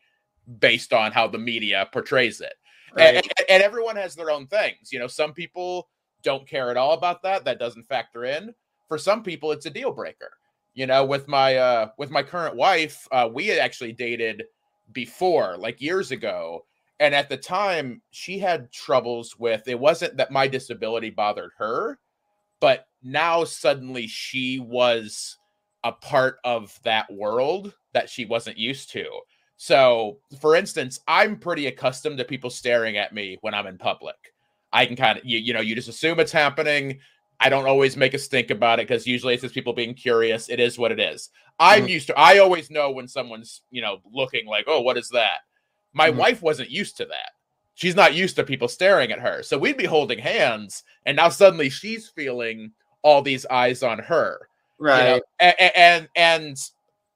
based 0.60 0.92
on 0.92 1.12
how 1.12 1.26
the 1.26 1.38
media 1.38 1.88
portrays 1.92 2.40
it. 2.40 2.54
And- 2.96 2.98
right 2.98 3.14
and, 3.16 3.46
and 3.48 3.62
everyone 3.62 3.96
has 3.96 4.14
their 4.14 4.30
own 4.30 4.46
things. 4.46 4.92
You 4.92 4.98
know, 5.00 5.06
some 5.08 5.32
people 5.32 5.88
don't 6.22 6.48
care 6.48 6.70
at 6.70 6.76
all 6.76 6.92
about 6.92 7.22
that. 7.22 7.44
That 7.44 7.58
doesn't 7.58 7.88
factor 7.88 8.24
in. 8.24 8.54
For 8.88 8.98
some 8.98 9.22
people, 9.22 9.52
it's 9.52 9.66
a 9.66 9.70
deal 9.70 9.92
breaker. 9.92 10.30
You 10.74 10.86
know, 10.86 11.04
with 11.04 11.28
my 11.28 11.56
uh 11.56 11.88
with 11.98 12.10
my 12.10 12.22
current 12.22 12.56
wife, 12.56 13.06
uh, 13.12 13.28
we 13.32 13.46
had 13.46 13.58
actually 13.58 13.92
dated 13.92 14.44
before, 14.92 15.56
like 15.56 15.80
years 15.80 16.10
ago. 16.10 16.64
And 17.00 17.14
at 17.14 17.28
the 17.28 17.36
time, 17.36 18.02
she 18.10 18.38
had 18.38 18.70
troubles 18.70 19.38
with 19.38 19.66
it 19.68 19.78
wasn't 19.78 20.16
that 20.18 20.30
my 20.30 20.46
disability 20.46 21.10
bothered 21.10 21.52
her, 21.56 21.98
but 22.60 22.86
now 23.02 23.44
suddenly 23.44 24.06
she 24.06 24.60
was 24.60 25.38
a 25.82 25.92
part 25.92 26.36
of 26.44 26.78
that 26.84 27.10
world 27.10 27.74
that 27.94 28.10
she 28.10 28.26
wasn't 28.26 28.58
used 28.58 28.90
to. 28.92 29.06
So, 29.56 30.18
for 30.40 30.56
instance, 30.56 31.00
I'm 31.08 31.38
pretty 31.38 31.66
accustomed 31.66 32.18
to 32.18 32.24
people 32.24 32.50
staring 32.50 32.96
at 32.96 33.14
me 33.14 33.38
when 33.40 33.54
I'm 33.54 33.66
in 33.66 33.78
public. 33.78 34.16
I 34.72 34.86
can 34.86 34.96
kind 34.96 35.18
of, 35.18 35.24
you, 35.24 35.38
you 35.38 35.52
know, 35.52 35.60
you 35.60 35.74
just 35.74 35.88
assume 35.88 36.20
it's 36.20 36.32
happening. 36.32 37.00
I 37.40 37.48
don't 37.48 37.66
always 37.66 37.96
make 37.96 38.14
a 38.14 38.18
stink 38.18 38.50
about 38.50 38.78
it 38.80 38.86
because 38.88 39.06
usually 39.06 39.34
it's 39.34 39.42
just 39.42 39.54
people 39.54 39.72
being 39.72 39.94
curious. 39.94 40.48
It 40.48 40.60
is 40.60 40.78
what 40.78 40.92
it 40.92 41.00
is. 41.00 41.30
I'm 41.58 41.86
Mhm. 41.86 41.90
used 41.90 42.06
to, 42.08 42.18
I 42.18 42.38
always 42.38 42.70
know 42.70 42.90
when 42.90 43.08
someone's, 43.08 43.62
you 43.70 43.80
know, 43.82 44.00
looking 44.12 44.46
like, 44.46 44.66
oh, 44.68 44.80
what 44.80 44.98
is 44.98 45.08
that? 45.10 45.40
My 45.92 46.10
Mhm. 46.10 46.16
wife 46.16 46.42
wasn't 46.42 46.70
used 46.70 46.96
to 46.98 47.06
that. 47.06 47.32
She's 47.74 47.96
not 47.96 48.14
used 48.14 48.36
to 48.36 48.44
people 48.44 48.68
staring 48.68 49.10
at 49.10 49.20
her. 49.20 49.42
So 49.42 49.56
we'd 49.56 49.78
be 49.78 49.86
holding 49.86 50.18
hands, 50.18 50.84
and 51.06 51.16
now 51.16 51.30
suddenly 51.30 51.70
she's 51.70 52.08
feeling 52.10 52.72
all 53.02 53.22
these 53.22 53.46
eyes 53.46 53.82
on 53.82 53.98
her 53.98 54.46
you 54.78 54.86
right 54.86 55.04
know, 55.04 55.20
a- 55.40 55.54
a- 55.58 55.78
and 55.78 56.08
and 56.14 56.56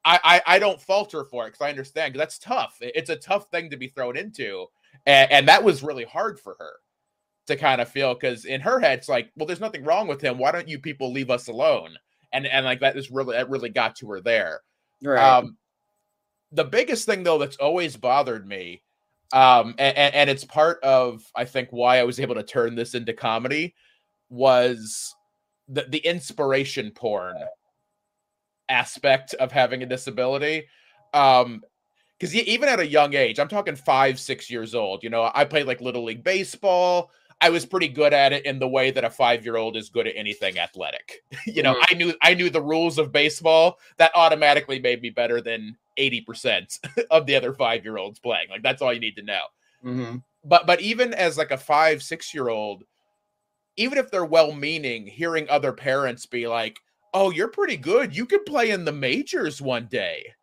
I, 0.03 0.19
I 0.23 0.55
I 0.55 0.59
don't 0.59 0.79
falter 0.81 1.23
for 1.23 1.45
it 1.45 1.51
because 1.51 1.61
I 1.65 1.69
understand 1.69 2.13
because 2.13 2.21
that's 2.25 2.37
tough. 2.39 2.77
It's 2.79 3.09
a 3.09 3.15
tough 3.15 3.49
thing 3.49 3.69
to 3.71 3.77
be 3.77 3.87
thrown 3.87 4.15
into, 4.17 4.67
and, 5.07 5.31
and 5.31 5.47
that 5.47 5.63
was 5.63 5.81
really 5.83 6.03
hard 6.03 6.39
for 6.39 6.55
her 6.59 6.73
to 7.47 7.55
kind 7.55 7.81
of 7.81 7.89
feel 7.89 8.13
because 8.13 8.45
in 8.45 8.61
her 8.61 8.79
head 8.79 8.99
it's 8.99 9.09
like, 9.09 9.31
well, 9.35 9.45
there's 9.45 9.59
nothing 9.59 9.83
wrong 9.83 10.07
with 10.07 10.21
him. 10.21 10.37
Why 10.37 10.51
don't 10.51 10.67
you 10.67 10.79
people 10.79 11.11
leave 11.11 11.29
us 11.29 11.47
alone? 11.47 11.95
And 12.33 12.45
and 12.47 12.65
like 12.65 12.79
that 12.81 12.97
is 12.97 13.11
really 13.11 13.35
that 13.35 13.49
really 13.49 13.69
got 13.69 13.95
to 13.97 14.09
her 14.09 14.21
there. 14.21 14.61
right 15.03 15.19
Um, 15.19 15.57
the 16.51 16.63
biggest 16.65 17.05
thing 17.05 17.23
though 17.23 17.37
that's 17.37 17.57
always 17.57 17.97
bothered 17.97 18.47
me, 18.47 18.81
um, 19.33 19.75
and, 19.77 19.97
and 19.97 20.29
it's 20.29 20.45
part 20.45 20.83
of 20.83 21.23
I 21.35 21.45
think 21.45 21.69
why 21.71 21.99
I 21.99 22.03
was 22.03 22.19
able 22.19 22.35
to 22.35 22.43
turn 22.43 22.75
this 22.75 22.95
into 22.95 23.13
comedy 23.13 23.75
was 24.29 25.13
the 25.67 25.85
the 25.89 25.99
inspiration 25.99 26.91
porn 26.91 27.35
aspect 28.69 29.33
of 29.35 29.51
having 29.51 29.83
a 29.83 29.85
disability. 29.85 30.67
Um, 31.13 31.61
because 32.17 32.33
even 32.33 32.69
at 32.69 32.79
a 32.79 32.87
young 32.87 33.13
age, 33.13 33.39
I'm 33.39 33.49
talking 33.49 33.75
five, 33.75 34.19
six 34.19 34.49
years 34.49 34.73
old. 34.73 35.03
You 35.03 35.09
know, 35.09 35.29
I 35.35 35.43
played 35.43 35.67
like 35.67 35.81
little 35.81 36.05
league 36.05 36.23
baseball. 36.23 37.11
I 37.45 37.49
was 37.49 37.65
pretty 37.65 37.87
good 37.87 38.11
at 38.13 38.33
it 38.33 38.43
in 38.45 38.57
the 38.57 38.67
way 38.67 38.89
that 38.89 39.03
a 39.03 39.09
five 39.09 39.45
year 39.45 39.55
old 39.57 39.77
is 39.77 39.89
good 39.89 40.07
at 40.07 40.15
anything 40.15 40.57
athletic. 40.57 41.23
you 41.45 41.61
know, 41.61 41.75
Mhm. 41.75 41.85
I 41.91 41.93
knew 41.93 42.13
I 42.21 42.33
knew 42.33 42.49
the 42.49 42.61
rules 42.61 42.97
of 42.97 43.11
baseball. 43.11 43.77
That 43.97 44.11
automatically 44.15 44.79
made 44.79 45.01
me 45.01 45.11
better 45.11 45.41
than 45.41 45.77
eighty 45.97 46.21
percent 46.21 46.79
of 47.11 47.25
the 47.27 47.35
other 47.35 47.53
five 47.53 47.83
year 47.83 47.97
olds 47.97 48.17
playing. 48.19 48.49
Like 48.49 48.63
that's 48.63 48.81
all 48.81 48.91
you 48.93 48.99
need 48.99 49.15
to 49.17 49.21
know 49.21 49.43
Mhm. 49.83 50.23
but 50.43 50.65
but 50.65 50.81
even 50.81 51.13
as 51.13 51.37
like 51.37 51.51
a 51.51 51.57
five 51.57 52.01
six 52.01 52.33
year 52.33 52.49
old 52.49 52.83
even 53.77 53.97
if 53.97 54.09
they're 54.09 54.25
well 54.25 54.51
meaning 54.51 55.05
hearing 55.05 55.47
other 55.49 55.71
parents 55.73 56.25
be 56.25 56.47
like 56.47 56.79
oh 57.13 57.29
you're 57.29 57.47
pretty 57.49 57.77
good 57.77 58.15
you 58.15 58.25
could 58.25 58.45
play 58.45 58.71
in 58.71 58.85
the 58.85 58.91
majors 58.91 59.61
one 59.61 59.85
day 59.87 60.33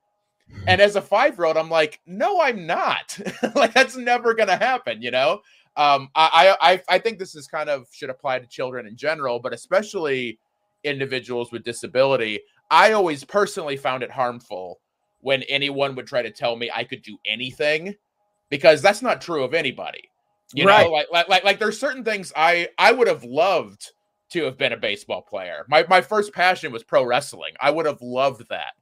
and 0.67 0.81
as 0.81 0.97
a 0.97 1.03
five 1.03 1.37
year 1.37 1.47
old 1.47 1.57
i'm 1.57 1.71
like 1.71 1.99
no 2.07 2.41
i'm 2.43 2.67
not 2.67 3.19
like 3.55 3.73
that's 3.75 3.97
never 3.97 4.35
gonna 4.35 4.57
happen 4.57 5.01
you 5.03 5.11
know 5.11 5.41
um 5.77 6.09
I, 6.15 6.55
I 6.61 6.83
i 6.89 6.99
think 6.99 7.19
this 7.19 7.35
is 7.35 7.47
kind 7.47 7.71
of 7.71 7.87
should 7.93 8.11
apply 8.11 8.39
to 8.39 8.47
children 8.47 8.87
in 8.87 8.97
general 8.97 9.39
but 9.41 9.53
especially 9.55 10.39
individuals 10.85 11.51
with 11.53 11.65
disability 11.65 12.41
i 12.71 12.93
always 12.93 13.25
personally 13.25 13.77
found 13.77 14.03
it 14.03 14.11
harmful 14.11 14.81
when 15.21 15.43
anyone 15.45 15.95
would 15.95 16.07
try 16.07 16.23
to 16.23 16.31
tell 16.31 16.57
me 16.57 16.71
i 16.75 16.85
could 16.85 17.03
do 17.03 17.17
anything 17.27 17.95
because 18.53 18.83
that's 18.83 19.01
not 19.01 19.23
true 19.23 19.43
of 19.43 19.55
anybody. 19.55 20.03
You 20.53 20.67
Right. 20.67 20.85
know, 20.85 20.91
like, 20.91 21.07
like 21.11 21.29
like 21.29 21.45
like 21.45 21.59
there's 21.59 21.81
certain 21.81 22.05
things 22.05 22.33
I 22.37 22.69
I 22.79 22.93
would 22.93 23.09
have 23.09 23.25
loved 23.25 23.91
to 24.33 24.45
have 24.45 24.59
been 24.59 24.75
a 24.75 24.77
baseball 24.77 25.23
player. 25.23 25.65
My 25.69 25.87
my 25.89 26.03
first 26.03 26.35
passion 26.35 26.71
was 26.71 26.85
pro 26.85 27.03
wrestling. 27.03 27.55
I 27.59 27.71
would 27.71 27.87
have 27.87 28.03
loved 28.03 28.47
that. 28.51 28.75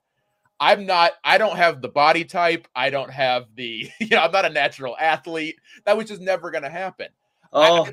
I'm 0.60 0.84
not 0.86 1.12
I 1.24 1.38
don't 1.38 1.56
have 1.56 1.80
the 1.80 1.88
body 1.88 2.24
type. 2.24 2.68
I 2.76 2.90
don't 2.90 3.10
have 3.10 3.46
the 3.54 3.88
you 4.00 4.08
know, 4.10 4.18
I'm 4.18 4.32
not 4.32 4.44
a 4.44 4.50
natural 4.50 4.96
athlete. 5.00 5.56
That 5.86 5.96
was 5.96 6.06
just 6.08 6.20
never 6.20 6.50
going 6.50 6.64
to 6.64 6.70
happen. 6.70 7.08
Oh, 7.52 7.86
I- 7.86 7.92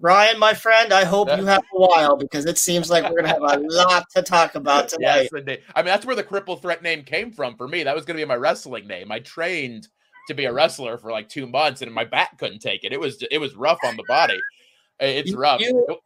Ryan, 0.00 0.38
my 0.40 0.54
friend, 0.54 0.92
I 0.92 1.04
hope 1.04 1.28
you 1.34 1.46
have 1.46 1.62
a 1.62 1.78
while 1.80 2.16
because 2.16 2.46
it 2.46 2.58
seems 2.58 2.90
like 2.90 3.04
we're 3.08 3.22
gonna 3.22 3.28
have 3.28 3.40
a 3.42 3.58
lot 3.70 4.04
to 4.16 4.22
talk 4.22 4.56
about 4.56 4.88
tonight. 4.88 5.22
Yes, 5.22 5.28
indeed. 5.32 5.62
I 5.74 5.80
mean, 5.80 5.86
that's 5.86 6.04
where 6.04 6.16
the 6.16 6.24
cripple 6.24 6.60
threat 6.60 6.82
name 6.82 7.04
came 7.04 7.30
from 7.30 7.56
for 7.56 7.68
me. 7.68 7.84
That 7.84 7.94
was 7.94 8.04
going 8.04 8.16
to 8.18 8.22
be 8.22 8.28
my 8.28 8.34
wrestling 8.34 8.88
name. 8.88 9.12
I 9.12 9.20
trained 9.20 9.86
to 10.26 10.34
be 10.34 10.46
a 10.46 10.52
wrestler 10.52 10.98
for 10.98 11.12
like 11.12 11.28
two 11.28 11.46
months, 11.46 11.80
and 11.80 11.94
my 11.94 12.04
back 12.04 12.36
couldn't 12.38 12.58
take 12.58 12.82
it. 12.82 12.92
It 12.92 12.98
was 13.00 13.22
it 13.30 13.38
was 13.38 13.54
rough 13.54 13.78
on 13.84 13.96
the 13.96 14.04
body. 14.08 14.38
It's 14.98 15.30
You- 15.30 15.38
rough. 15.38 15.60
you- 15.60 15.96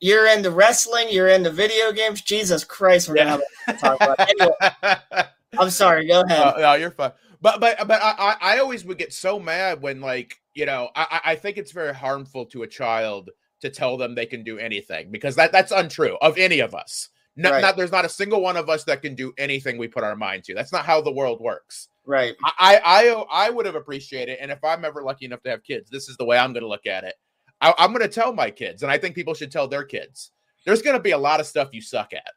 You're 0.00 0.28
into 0.28 0.50
wrestling. 0.52 1.08
You're 1.10 1.28
into 1.28 1.50
video 1.50 1.90
games. 1.92 2.22
Jesus 2.22 2.62
Christ, 2.62 3.08
we're 3.08 3.16
gonna 3.16 3.30
have 3.30 3.42
to 3.66 3.72
talk 3.74 3.96
about. 4.00 4.20
Anyway, 4.20 5.26
I'm 5.58 5.70
sorry. 5.70 6.06
Go 6.06 6.22
ahead. 6.22 6.38
Uh, 6.38 6.54
no, 6.58 6.74
you're 6.74 6.90
fine. 6.90 7.12
But 7.40 7.60
but 7.60 7.86
but 7.86 8.00
I 8.02 8.36
I 8.40 8.58
always 8.58 8.84
would 8.84 8.98
get 8.98 9.12
so 9.12 9.38
mad 9.38 9.82
when 9.82 10.00
like 10.00 10.40
you 10.54 10.64
know 10.66 10.90
I 10.94 11.20
I 11.24 11.32
I 11.32 11.36
think 11.36 11.56
it's 11.58 11.72
very 11.72 11.94
harmful 11.94 12.46
to 12.46 12.62
a 12.62 12.66
child 12.66 13.30
to 13.60 13.70
tell 13.70 13.96
them 13.96 14.14
they 14.14 14.26
can 14.26 14.42
do 14.44 14.58
anything 14.58 15.10
because 15.10 15.36
that 15.36 15.52
that's 15.52 15.72
untrue 15.72 16.16
of 16.22 16.38
any 16.38 16.60
of 16.60 16.74
us. 16.74 17.08
No, 17.36 17.50
Right. 17.50 17.62
not 17.62 17.76
there's 17.76 17.92
not 17.92 18.04
a 18.04 18.08
single 18.10 18.42
one 18.42 18.56
of 18.56 18.68
us 18.68 18.84
that 18.84 19.02
can 19.02 19.14
do 19.14 19.32
anything 19.38 19.78
we 19.78 19.88
put 19.88 20.04
our 20.04 20.16
mind 20.16 20.44
to. 20.44 20.54
That's 20.54 20.72
not 20.72 20.84
how 20.84 21.00
the 21.00 21.12
world 21.12 21.40
works. 21.40 21.88
right. 22.06 22.34
I 22.58 22.80
I 22.84 23.24
I 23.46 23.50
would 23.50 23.66
have 23.66 23.74
appreciated, 23.74 24.38
and 24.40 24.50
if 24.50 24.62
I'm 24.62 24.84
ever 24.84 25.02
lucky 25.02 25.24
enough 25.24 25.42
to 25.42 25.50
have 25.50 25.62
kids, 25.64 25.90
this 25.90 26.08
is 26.08 26.16
the 26.16 26.24
way 26.24 26.38
I'm 26.38 26.52
going 26.52 26.62
to 26.62 26.68
look 26.68 26.86
at 26.86 27.04
it. 27.04 27.14
I, 27.60 27.72
I'm 27.78 27.92
going 27.92 28.02
to 28.02 28.08
tell 28.08 28.32
my 28.32 28.50
kids, 28.50 28.82
and 28.82 28.92
I 28.92 28.98
think 28.98 29.14
people 29.14 29.34
should 29.34 29.50
tell 29.52 29.66
their 29.68 29.84
kids. 29.84 30.30
There's 30.66 30.82
going 30.82 30.96
to 30.96 31.02
be 31.02 31.12
a 31.12 31.18
lot 31.18 31.40
of 31.40 31.46
stuff 31.46 31.70
you 31.72 31.80
suck 31.80 32.12
at. 32.12 32.32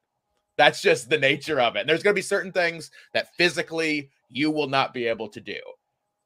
That's 0.58 0.82
just 0.82 1.10
the 1.10 1.18
nature 1.18 1.60
of 1.60 1.76
it. 1.76 1.82
And 1.82 1.90
there's 1.90 2.04
going 2.04 2.14
to 2.14 2.20
be 2.20 2.22
certain 2.22 2.52
things 2.52 2.92
that 3.14 3.36
physically 3.36 4.10
you 4.30 4.52
will 4.52 4.70
not 4.70 4.94
be 4.94 5.06
able 5.08 5.28
to 5.30 5.42
do. 5.42 5.60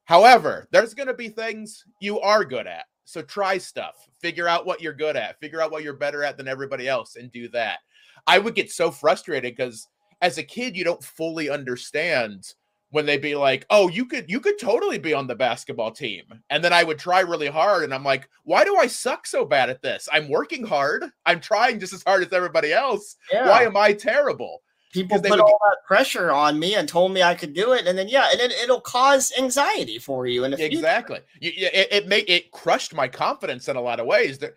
However, 0.04 0.68
there's 0.70 0.94
going 0.94 1.08
to 1.08 1.14
be 1.14 1.28
things 1.28 1.84
you 2.00 2.20
are 2.20 2.44
good 2.44 2.66
at. 2.66 2.84
So 3.04 3.22
try 3.22 3.58
stuff. 3.58 4.08
Figure 4.20 4.46
out 4.46 4.66
what 4.66 4.80
you're 4.80 4.92
good 4.92 5.16
at. 5.16 5.38
Figure 5.40 5.60
out 5.60 5.72
what 5.72 5.82
you're 5.82 5.94
better 5.94 6.22
at 6.22 6.36
than 6.36 6.48
everybody 6.48 6.88
else 6.88 7.16
and 7.16 7.32
do 7.32 7.48
that. 7.48 7.78
I 8.26 8.38
would 8.38 8.54
get 8.54 8.70
so 8.70 8.90
frustrated 8.90 9.56
because 9.56 9.88
as 10.20 10.38
a 10.38 10.42
kid, 10.42 10.76
you 10.76 10.84
don't 10.84 11.02
fully 11.02 11.48
understand 11.48 12.54
when 12.90 13.06
they'd 13.06 13.22
be 13.22 13.34
like, 13.34 13.66
"Oh, 13.70 13.88
you 13.88 14.04
could 14.06 14.28
you 14.30 14.40
could 14.40 14.58
totally 14.58 14.98
be 14.98 15.14
on 15.14 15.26
the 15.26 15.34
basketball 15.34 15.90
team." 15.92 16.24
And 16.50 16.62
then 16.62 16.72
I 16.72 16.82
would 16.84 16.98
try 16.98 17.20
really 17.20 17.48
hard 17.48 17.84
and 17.84 17.94
I'm 17.94 18.04
like, 18.04 18.28
"Why 18.44 18.64
do 18.64 18.76
I 18.76 18.86
suck 18.86 19.26
so 19.26 19.44
bad 19.44 19.70
at 19.70 19.82
this? 19.82 20.08
I'm 20.12 20.28
working 20.28 20.64
hard. 20.66 21.04
I'm 21.26 21.40
trying 21.40 21.80
just 21.80 21.92
as 21.92 22.02
hard 22.02 22.22
as 22.24 22.32
everybody 22.32 22.72
else. 22.72 23.16
Yeah. 23.32 23.48
Why 23.48 23.62
am 23.64 23.76
I 23.76 23.92
terrible?" 23.92 24.62
People 24.92 25.18
put 25.22 25.38
all 25.38 25.60
that 25.68 25.76
pressure 25.86 26.32
on 26.32 26.58
me 26.58 26.74
and 26.74 26.88
told 26.88 27.12
me 27.12 27.22
I 27.22 27.36
could 27.36 27.54
do 27.54 27.74
it, 27.74 27.86
and 27.86 27.96
then 27.96 28.08
yeah, 28.08 28.28
and 28.32 28.40
it, 28.40 28.50
it'll 28.60 28.80
cause 28.80 29.32
anxiety 29.38 30.00
for 30.00 30.26
you. 30.26 30.42
And 30.42 30.52
exactly 30.54 31.20
you, 31.40 31.52
you- 31.56 31.70
it, 31.72 31.88
it 31.92 32.08
made 32.08 32.24
it 32.28 32.50
crushed 32.50 32.92
my 32.92 33.06
confidence 33.06 33.68
in 33.68 33.76
a 33.76 33.80
lot 33.80 34.00
of 34.00 34.06
ways 34.06 34.38
there 34.38 34.56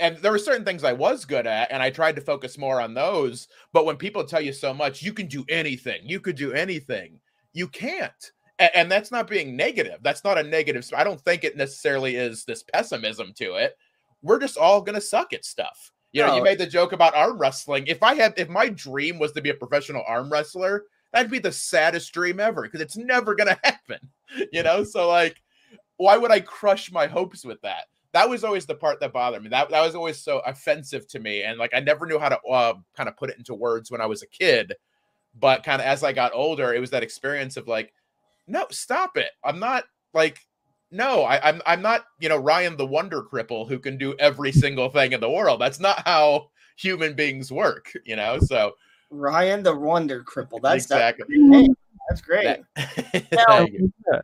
and 0.00 0.16
there 0.18 0.30
were 0.32 0.38
certain 0.38 0.64
things 0.64 0.84
i 0.84 0.92
was 0.92 1.24
good 1.24 1.46
at 1.46 1.70
and 1.72 1.82
i 1.82 1.90
tried 1.90 2.14
to 2.16 2.20
focus 2.22 2.56
more 2.58 2.80
on 2.80 2.94
those 2.94 3.48
but 3.72 3.84
when 3.84 3.96
people 3.96 4.22
tell 4.24 4.40
you 4.40 4.52
so 4.52 4.72
much 4.72 5.02
you 5.02 5.12
can 5.12 5.26
do 5.26 5.44
anything 5.48 6.00
you 6.04 6.20
could 6.20 6.36
do 6.36 6.52
anything 6.52 7.18
you 7.58 7.68
can't. 7.68 8.32
And, 8.58 8.70
and 8.74 8.90
that's 8.90 9.10
not 9.10 9.28
being 9.28 9.56
negative. 9.56 9.98
That's 10.02 10.24
not 10.24 10.38
a 10.38 10.42
negative 10.42 10.88
i 10.96 11.04
don't 11.04 11.20
think 11.20 11.44
it 11.44 11.56
necessarily 11.56 12.16
is 12.16 12.44
this 12.44 12.62
pessimism 12.62 13.32
to 13.36 13.54
it. 13.54 13.76
We're 14.22 14.40
just 14.40 14.56
all 14.56 14.82
gonna 14.82 15.00
suck 15.00 15.32
at 15.32 15.44
stuff. 15.44 15.92
You 16.12 16.26
know 16.26 16.36
you 16.36 16.42
made 16.42 16.58
the 16.58 16.66
joke 16.66 16.92
about 16.92 17.14
arm 17.14 17.38
wrestling. 17.38 17.86
If 17.86 18.02
i 18.02 18.14
had 18.14 18.34
if 18.36 18.48
my 18.48 18.68
dream 18.68 19.18
was 19.18 19.32
to 19.32 19.42
be 19.42 19.50
a 19.50 19.54
professional 19.54 20.04
arm 20.06 20.30
wrestler 20.30 20.84
that'd 21.12 21.30
be 21.30 21.38
the 21.38 21.52
saddest 21.52 22.12
dream 22.12 22.38
ever 22.38 22.62
because 22.62 22.80
it's 22.80 22.96
never 22.96 23.34
gonna 23.34 23.58
happen 23.64 23.98
you 24.52 24.62
know? 24.62 24.84
So 24.84 25.08
like 25.08 25.40
why 25.96 26.16
would 26.16 26.30
I 26.30 26.40
crush 26.40 26.90
my 26.90 27.06
hopes 27.06 27.44
with 27.44 27.60
that? 27.62 27.84
That 28.12 28.28
was 28.28 28.42
always 28.42 28.66
the 28.66 28.74
part 28.74 29.00
that 29.00 29.12
bothered 29.12 29.42
me. 29.42 29.50
That 29.50 29.68
that 29.70 29.84
was 29.84 29.94
always 29.94 30.22
so 30.22 30.40
offensive 30.46 31.06
to 31.08 31.20
me, 31.20 31.42
and 31.42 31.58
like 31.58 31.74
I 31.74 31.80
never 31.80 32.06
knew 32.06 32.18
how 32.18 32.30
to 32.30 32.38
uh, 32.50 32.74
kind 32.96 33.08
of 33.08 33.16
put 33.16 33.30
it 33.30 33.36
into 33.36 33.54
words 33.54 33.90
when 33.90 34.00
I 34.00 34.06
was 34.06 34.22
a 34.22 34.26
kid. 34.26 34.74
But 35.34 35.62
kind 35.64 35.80
of 35.80 35.86
as 35.86 36.02
I 36.02 36.12
got 36.12 36.32
older, 36.34 36.72
it 36.74 36.80
was 36.80 36.90
that 36.90 37.02
experience 37.02 37.56
of 37.56 37.68
like, 37.68 37.92
no, 38.46 38.66
stop 38.70 39.16
it. 39.16 39.30
I'm 39.44 39.58
not 39.58 39.84
like, 40.14 40.40
no, 40.90 41.22
I, 41.22 41.48
I'm 41.48 41.62
I'm 41.66 41.82
not 41.82 42.06
you 42.18 42.28
know 42.28 42.38
Ryan 42.38 42.76
the 42.76 42.86
Wonder 42.86 43.22
Cripple 43.22 43.68
who 43.68 43.78
can 43.78 43.98
do 43.98 44.14
every 44.18 44.52
single 44.52 44.88
thing 44.88 45.12
in 45.12 45.20
the 45.20 45.30
world. 45.30 45.60
That's 45.60 45.80
not 45.80 46.06
how 46.06 46.50
human 46.76 47.14
beings 47.14 47.52
work, 47.52 47.92
you 48.04 48.16
know. 48.16 48.38
So 48.40 48.72
Ryan 49.10 49.62
the 49.62 49.76
Wonder 49.76 50.24
Cripple. 50.24 50.60
That's 50.62 50.84
exactly. 50.84 51.26
That, 51.28 51.74
that's 52.08 52.20
great. 52.22 52.44
That- 52.76 53.28
Now, 53.32 53.66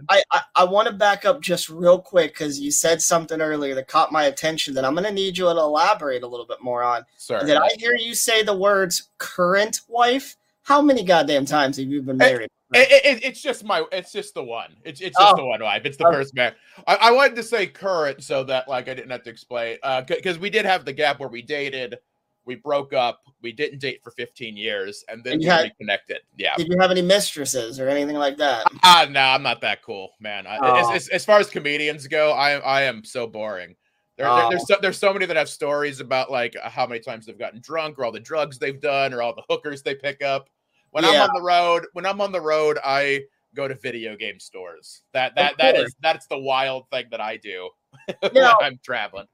I, 0.08 0.22
I, 0.30 0.40
I 0.56 0.64
want 0.64 0.88
to 0.88 0.94
back 0.94 1.26
up 1.26 1.42
just 1.42 1.68
real 1.68 1.98
quick 1.98 2.32
because 2.32 2.58
you 2.58 2.70
said 2.70 3.02
something 3.02 3.40
earlier 3.42 3.74
that 3.74 3.88
caught 3.88 4.12
my 4.12 4.24
attention 4.24 4.72
that 4.74 4.84
I'm 4.84 4.94
going 4.94 5.04
to 5.04 5.12
need 5.12 5.36
you 5.36 5.44
to 5.44 5.50
elaborate 5.50 6.22
a 6.22 6.26
little 6.26 6.46
bit 6.46 6.62
more 6.62 6.82
on. 6.82 7.04
Sorry. 7.18 7.44
Did 7.44 7.58
I 7.58 7.68
hear 7.78 7.94
you 7.94 8.14
say 8.14 8.42
the 8.42 8.56
words 8.56 9.10
current 9.18 9.82
wife? 9.88 10.36
How 10.64 10.80
many 10.82 11.04
goddamn 11.04 11.44
times 11.44 11.76
have 11.76 11.86
you 11.86 12.02
been 12.02 12.16
married? 12.16 12.48
It, 12.72 12.90
it- 12.90 13.04
it- 13.18 13.24
it's 13.24 13.40
just 13.40 13.64
my. 13.64 13.84
It's 13.92 14.10
just 14.10 14.34
the 14.34 14.42
one. 14.42 14.74
It's 14.82 15.00
it's 15.00 15.16
just 15.16 15.32
Oh. 15.34 15.36
the 15.36 15.44
one 15.44 15.62
wife. 15.62 15.82
It's 15.84 15.96
the 15.98 16.08
Oh. 16.08 16.12
first 16.12 16.34
man. 16.34 16.54
I, 16.86 16.96
I 16.96 17.10
wanted 17.12 17.36
to 17.36 17.42
say 17.42 17.66
current 17.66 18.22
so 18.24 18.42
that 18.44 18.66
like 18.66 18.88
I 18.88 18.94
didn't 18.94 19.10
have 19.10 19.22
to 19.24 19.30
explain. 19.30 19.76
Uh, 19.82 20.00
because 20.02 20.38
we 20.38 20.50
did 20.50 20.64
have 20.64 20.84
the 20.84 20.92
gap 20.92 21.20
where 21.20 21.28
we 21.28 21.42
dated, 21.42 21.96
we 22.46 22.54
broke 22.56 22.92
up, 22.94 23.20
we 23.42 23.52
didn't 23.52 23.78
date 23.80 24.00
for 24.02 24.10
15 24.12 24.56
years, 24.56 25.04
and 25.08 25.22
then 25.22 25.34
And 25.34 25.40
we 25.42 25.46
had- 25.46 25.64
reconnected. 25.64 26.20
Yeah. 26.36 26.56
Did 26.56 26.68
you 26.68 26.76
have 26.80 26.90
any 26.90 27.02
mistresses 27.02 27.78
or 27.78 27.88
anything 27.88 28.16
like 28.16 28.38
that? 28.38 28.66
Ah, 28.82 29.06
no, 29.08 29.20
I'm 29.20 29.42
not 29.42 29.60
that 29.60 29.82
cool, 29.82 30.10
man. 30.18 30.46
I, 30.46 30.56
as, 30.56 30.86
Oh. 30.86 30.92
as, 30.94 31.08
as 31.08 31.24
far 31.24 31.38
as 31.38 31.48
comedians 31.50 32.06
go, 32.08 32.32
I 32.32 32.52
I 32.58 32.82
am 32.82 33.04
so 33.04 33.26
boring. 33.26 33.76
There, 34.16 34.26
there- 34.26 34.50
there's 34.50 34.66
so, 34.66 34.76
there's 34.80 34.98
so 34.98 35.12
many 35.12 35.26
that 35.26 35.36
have 35.36 35.48
stories 35.48 36.00
about 36.00 36.30
like 36.30 36.54
how 36.62 36.86
many 36.86 37.00
times 37.00 37.26
they've 37.26 37.38
gotten 37.38 37.60
drunk, 37.60 37.98
or 37.98 38.04
all 38.04 38.12
the 38.12 38.20
drugs 38.20 38.58
they've 38.58 38.80
done, 38.80 39.12
or 39.12 39.22
all 39.22 39.34
the 39.34 39.42
hookers 39.48 39.82
they 39.82 39.94
pick 39.94 40.22
up. 40.22 40.48
When 40.90 41.04
Yeah. 41.04 41.10
I'm 41.10 41.20
on 41.22 41.30
the 41.34 41.42
road, 41.42 41.86
when 41.94 42.06
I'm 42.06 42.20
on 42.20 42.30
the 42.32 42.40
road, 42.40 42.78
I 42.84 43.22
go 43.54 43.66
to 43.68 43.74
video 43.74 44.16
game 44.16 44.38
stores. 44.38 45.02
That 45.12 45.34
that 45.34 45.56
that 45.58 45.74
is 45.76 45.94
that's 46.00 46.26
the 46.28 46.38
wild 46.38 46.88
thing 46.90 47.06
that 47.10 47.20
I 47.20 47.36
do 47.36 47.70
when 48.20 48.32
Now- 48.34 48.58
I'm 48.62 48.78
traveling. 48.84 49.26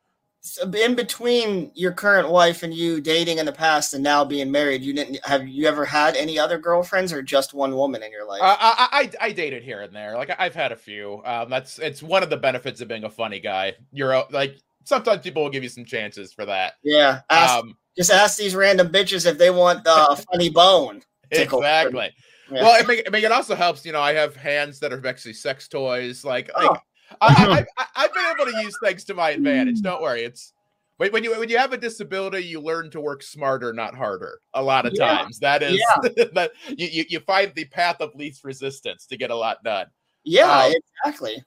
So 0.43 0.71
in 0.71 0.95
between 0.95 1.71
your 1.75 1.93
current 1.93 2.31
wife 2.31 2.62
and 2.62 2.73
you 2.73 3.03
dating 3.03 3.37
in 3.37 3.45
the 3.45 3.53
past 3.53 3.93
and 3.93 4.03
now 4.03 4.25
being 4.25 4.51
married, 4.51 4.81
you 4.81 4.95
didn't 4.95 5.23
have 5.23 5.47
you 5.47 5.66
ever 5.69 5.85
had 5.85 6.16
any 6.16 6.38
other 6.38 6.57
girlfriends 6.57 7.12
or 7.12 7.21
just 7.21 7.53
one 7.53 7.77
woman 7.77 8.03
in 8.03 8.11
your 8.11 8.25
life? 8.27 8.40
Uh, 8.40 8.57
I, 8.59 9.11
I 9.21 9.27
I 9.27 9.33
dated 9.33 9.62
here 9.62 9.83
and 9.83 9.95
there. 9.95 10.16
Like 10.16 10.31
I've 10.38 10.55
had 10.55 10.73
a 10.73 10.77
few. 10.77 11.21
Um, 11.27 11.51
that's 11.51 11.79
it's 11.79 12.03
one 12.03 12.23
of 12.23 12.31
the 12.31 12.38
benefits 12.38 12.81
of 12.81 12.88
being 12.88 13.05
a 13.05 13.11
funny 13.11 13.38
guy. 13.38 13.75
You're 13.93 14.25
like 14.31 14.57
sometimes 14.85 15.23
people 15.23 15.43
will 15.43 15.51
give 15.51 15.62
you 15.62 15.69
some 15.69 15.85
chances 15.85 16.33
for 16.33 16.45
that. 16.47 16.75
yeah, 16.83 17.21
ask, 17.31 17.55
Um, 17.64 17.77
just 17.97 18.11
ask 18.11 18.38
these 18.38 18.55
random 18.55 18.88
bitches 18.88 19.27
if 19.27 19.38
they 19.38 19.51
want 19.51 19.87
uh, 19.87 20.07
a 20.11 20.16
funny 20.16 20.51
bone. 20.51 21.03
Tickle. 21.33 21.61
exactly. 21.61 22.11
Yeah. 22.51 22.62
Well, 22.62 22.83
I 22.83 22.87
mean, 22.87 23.03
I 23.07 23.11
mean, 23.11 23.25
it 23.25 23.31
also 23.33 23.55
helps. 23.55 23.85
You 23.87 23.93
know, 23.93 24.01
I 24.01 24.12
have 24.14 24.35
hands 24.35 24.81
that 24.81 24.93
are 24.93 25.07
actually 25.07 25.35
sex 25.35 25.69
toys. 25.69 26.25
Like, 26.25 26.51
like 26.57 26.71
Oh. 26.71 26.77
I, 27.21 27.64
I've 27.97 28.14
been 28.14 28.25
able 28.35 28.53
to 28.53 28.62
use 28.62 28.75
things 28.83 29.05
to 29.05 29.14
my 29.14 29.31
advantage. 29.31 29.81
Don't 29.83 30.01
worry. 30.03 30.23
It's 30.25 30.53
when 30.97 31.11
when 31.12 31.25
you 31.25 31.37
when 31.38 31.49
you 31.49 31.59
have 31.59 31.73
a 31.73 31.77
disability, 31.77 32.45
you 32.45 32.61
learn 32.61 32.90
to 32.93 33.01
work 33.01 33.23
smarter, 33.23 33.73
not 33.73 33.95
harder. 33.97 34.38
A 34.55 34.62
lot 34.62 34.87
of 34.87 34.93
Yeah. 34.95 35.19
times, 35.19 35.38
that 35.40 35.62
is 35.62 35.81
that 36.35 36.53
you, 36.69 36.87
you 36.88 37.05
you 37.09 37.21
find 37.21 37.53
the 37.55 37.64
path 37.66 37.97
of 38.01 38.14
least 38.14 38.45
resistance 38.45 39.07
to 39.07 39.16
get 39.16 39.31
a 39.31 39.35
lot 39.37 39.62
done. 39.64 39.87
yeah, 40.25 40.66
um, 40.66 40.73
exactly. 41.05 41.43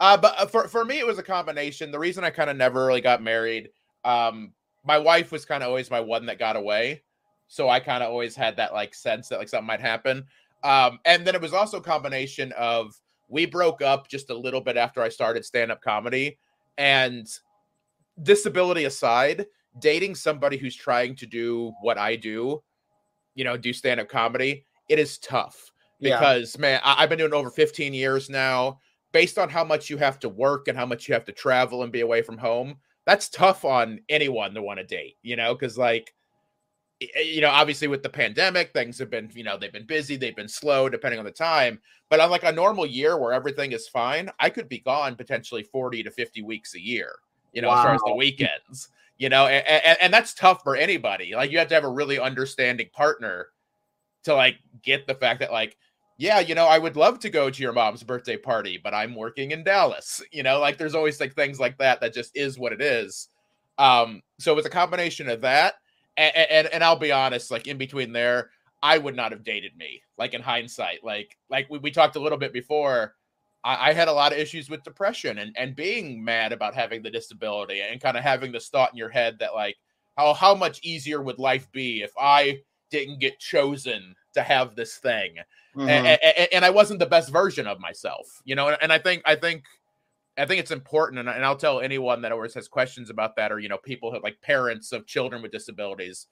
Uh, 0.00 0.16
but 0.16 0.38
uh, 0.38 0.46
for 0.46 0.68
for 0.68 0.84
me, 0.84 0.98
it 0.98 1.06
was 1.06 1.18
a 1.18 1.22
combination. 1.22 1.90
The 1.90 1.98
reason 1.98 2.24
I 2.24 2.30
kind 2.30 2.50
of 2.50 2.56
never 2.56 2.86
really 2.86 3.00
got 3.00 3.22
married, 3.22 3.70
um, 4.04 4.52
my 4.84 4.98
wife 4.98 5.32
was 5.32 5.44
kind 5.44 5.62
of 5.62 5.68
always 5.68 5.90
my 5.90 6.00
one 6.00 6.26
that 6.26 6.38
got 6.38 6.56
away, 6.56 7.02
so 7.48 7.68
I 7.68 7.80
kind 7.80 8.02
of 8.02 8.10
always 8.10 8.36
had 8.36 8.56
that 8.56 8.72
like 8.74 8.94
sense 8.94 9.28
that 9.28 9.38
like 9.38 9.48
something 9.48 9.66
might 9.66 9.80
happen. 9.80 10.24
Um, 10.62 10.98
and 11.04 11.26
then 11.26 11.34
it 11.34 11.40
was 11.40 11.54
also 11.54 11.78
a 11.78 11.82
combination 11.82 12.52
of 12.52 12.94
we 13.28 13.46
broke 13.46 13.82
up 13.82 14.08
just 14.08 14.30
a 14.30 14.34
little 14.36 14.60
bit 14.60 14.76
after 14.76 15.00
I 15.02 15.08
started 15.08 15.44
stand 15.44 15.70
up 15.72 15.80
comedy, 15.80 16.38
and 16.78 17.26
disability 18.22 18.84
aside, 18.84 19.46
dating 19.78 20.14
somebody 20.14 20.56
who's 20.56 20.76
trying 20.76 21.14
to 21.16 21.26
do 21.26 21.72
what 21.82 21.98
I 21.98 22.16
do, 22.16 22.62
you 23.34 23.44
know, 23.44 23.56
do 23.56 23.72
stand 23.72 24.00
up 24.00 24.08
comedy, 24.08 24.64
it 24.88 24.98
is 24.98 25.18
tough 25.18 25.70
Yeah. 26.00 26.18
because 26.18 26.58
man, 26.58 26.80
I, 26.84 27.02
I've 27.02 27.08
been 27.08 27.18
doing 27.18 27.32
it 27.32 27.36
over 27.36 27.50
15 27.50 27.92
years 27.94 28.30
now. 28.30 28.80
Based 29.16 29.38
on 29.38 29.48
how 29.48 29.64
much 29.64 29.88
you 29.88 29.96
have 29.96 30.18
to 30.18 30.28
work 30.28 30.68
and 30.68 30.76
how 30.76 30.84
much 30.84 31.08
you 31.08 31.14
have 31.14 31.24
to 31.24 31.32
travel 31.32 31.82
and 31.84 31.90
be 31.90 32.02
away 32.02 32.20
from 32.20 32.36
home, 32.36 32.76
that's 33.06 33.30
tough 33.30 33.64
on 33.64 33.98
anyone 34.10 34.52
to 34.52 34.60
want 34.60 34.78
to 34.78 34.84
date, 34.84 35.16
you 35.22 35.36
know, 35.36 35.54
because 35.54 35.78
like, 35.78 36.12
you 37.00 37.40
know, 37.40 37.48
obviously 37.48 37.88
with 37.88 38.02
the 38.02 38.10
pandemic, 38.10 38.74
things 38.74 38.98
have 38.98 39.08
been, 39.08 39.30
you 39.34 39.42
know, 39.42 39.56
they've 39.56 39.72
been 39.72 39.86
busy, 39.86 40.16
they've 40.16 40.36
been 40.36 40.46
slow 40.48 40.90
depending 40.90 41.18
on 41.18 41.24
the 41.24 41.30
time. 41.30 41.80
But 42.10 42.20
on 42.20 42.30
like 42.30 42.44
a 42.44 42.52
normal 42.52 42.84
year 42.84 43.16
where 43.16 43.32
everything 43.32 43.72
is 43.72 43.88
fine, 43.88 44.28
I 44.38 44.50
could 44.50 44.68
be 44.68 44.80
gone 44.80 45.16
potentially 45.16 45.62
40 45.62 46.02
to 46.02 46.10
50 46.10 46.42
weeks 46.42 46.74
a 46.74 46.80
year, 46.80 47.12
you 47.54 47.62
know, 47.62 47.70
as 47.70 47.82
far 47.82 47.94
as 47.94 48.02
the 48.04 48.14
weekends. 48.14 48.90
you 49.18 49.30
know, 49.30 49.46
and, 49.46 49.66
and, 49.66 49.98
and 50.02 50.12
that's 50.12 50.34
tough 50.34 50.62
for 50.62 50.76
anybody. 50.76 51.34
Like 51.34 51.50
you 51.50 51.58
have 51.58 51.68
to 51.68 51.74
have 51.74 51.84
a 51.84 51.90
really 51.90 52.18
understanding 52.18 52.88
partner 52.92 53.48
to 54.24 54.34
like 54.34 54.58
get 54.82 55.06
the 55.06 55.14
fact 55.14 55.40
that 55.40 55.52
like 55.52 55.76
yeah, 56.18 56.40
you 56.40 56.54
know, 56.54 56.66
I 56.66 56.78
would 56.78 56.96
love 56.96 57.18
to 57.20 57.30
go 57.30 57.50
to 57.50 57.62
your 57.62 57.72
mom's 57.72 58.02
birthday 58.02 58.36
party, 58.36 58.80
but 58.82 58.94
I'm 58.94 59.14
working 59.14 59.50
in 59.50 59.64
Dallas. 59.64 60.22
You 60.32 60.42
know, 60.42 60.60
like 60.60 60.76
there's 60.76 60.94
always 60.94 61.20
like 61.20 61.34
things 61.34 61.58
like 61.60 61.78
that 61.78 62.00
that 62.00 62.12
just 62.12 62.36
is 62.36 62.58
what 62.58 62.72
it 62.72 62.82
is. 62.82 63.28
Um, 63.78 64.22
so 64.38 64.52
it 64.52 64.56
was 64.56 64.66
a 64.66 64.70
combination 64.70 65.28
of 65.28 65.42
that, 65.42 65.74
and, 66.16 66.34
and 66.36 66.66
and 66.68 66.84
I'll 66.84 66.96
be 66.96 67.12
honest, 67.12 67.50
like 67.50 67.66
in 67.66 67.78
between 67.78 68.12
there, 68.12 68.50
I 68.82 68.98
would 68.98 69.16
not 69.16 69.32
have 69.32 69.44
dated 69.44 69.76
me. 69.76 70.02
Like 70.18 70.34
in 70.34 70.42
hindsight, 70.42 71.04
like 71.04 71.36
like 71.50 71.68
we, 71.70 71.78
we 71.78 71.90
talked 71.90 72.16
a 72.16 72.20
little 72.20 72.38
bit 72.38 72.52
before. 72.52 73.14
I, 73.64 73.90
I 73.90 73.92
had 73.92 74.08
a 74.08 74.12
lot 74.12 74.32
of 74.32 74.38
issues 74.38 74.68
with 74.68 74.84
depression 74.84 75.38
and 75.38 75.54
and 75.58 75.76
being 75.76 76.22
mad 76.24 76.52
about 76.52 76.74
having 76.74 77.02
the 77.02 77.10
disability 77.10 77.80
and 77.80 78.00
kind 78.00 78.16
of 78.16 78.22
having 78.22 78.52
this 78.52 78.68
thought 78.68 78.92
in 78.92 78.98
your 78.98 79.10
head 79.10 79.38
that 79.40 79.54
like 79.54 79.76
how 80.16 80.34
how 80.34 80.54
much 80.54 80.80
easier 80.82 81.22
would 81.22 81.38
life 81.38 81.70
be 81.72 82.02
if 82.02 82.12
I 82.18 82.60
didn't 82.90 83.20
get 83.20 83.38
chosen 83.38 84.14
to 84.36 84.42
have 84.42 84.76
this 84.76 84.96
thing 84.96 85.38
Mhm. 85.76 85.90
and, 85.90 86.06
and, 86.22 86.48
and 86.52 86.64
I 86.64 86.70
wasn't 86.70 87.00
the 87.00 87.06
best 87.06 87.30
version 87.30 87.66
of 87.66 87.80
myself, 87.80 88.40
you 88.44 88.54
know. 88.54 88.70
And 88.70 88.90
I 88.90 88.98
think 88.98 89.22
I 89.26 89.34
think 89.34 89.64
I 90.38 90.46
think 90.46 90.60
it's 90.60 90.70
important, 90.70 91.18
and, 91.18 91.28
and 91.28 91.44
I'll 91.44 91.56
tell 91.56 91.80
anyone 91.80 92.22
that 92.22 92.32
always 92.32 92.54
has 92.54 92.68
questions 92.68 93.10
about 93.10 93.36
that, 93.36 93.52
or 93.52 93.58
you 93.58 93.68
know, 93.68 93.78
people 93.78 94.10
who 94.10 94.20
like 94.22 94.40
parents 94.40 94.92
of 94.92 95.06
children 95.06 95.42
with 95.42 95.52
disabilities. 95.52 96.28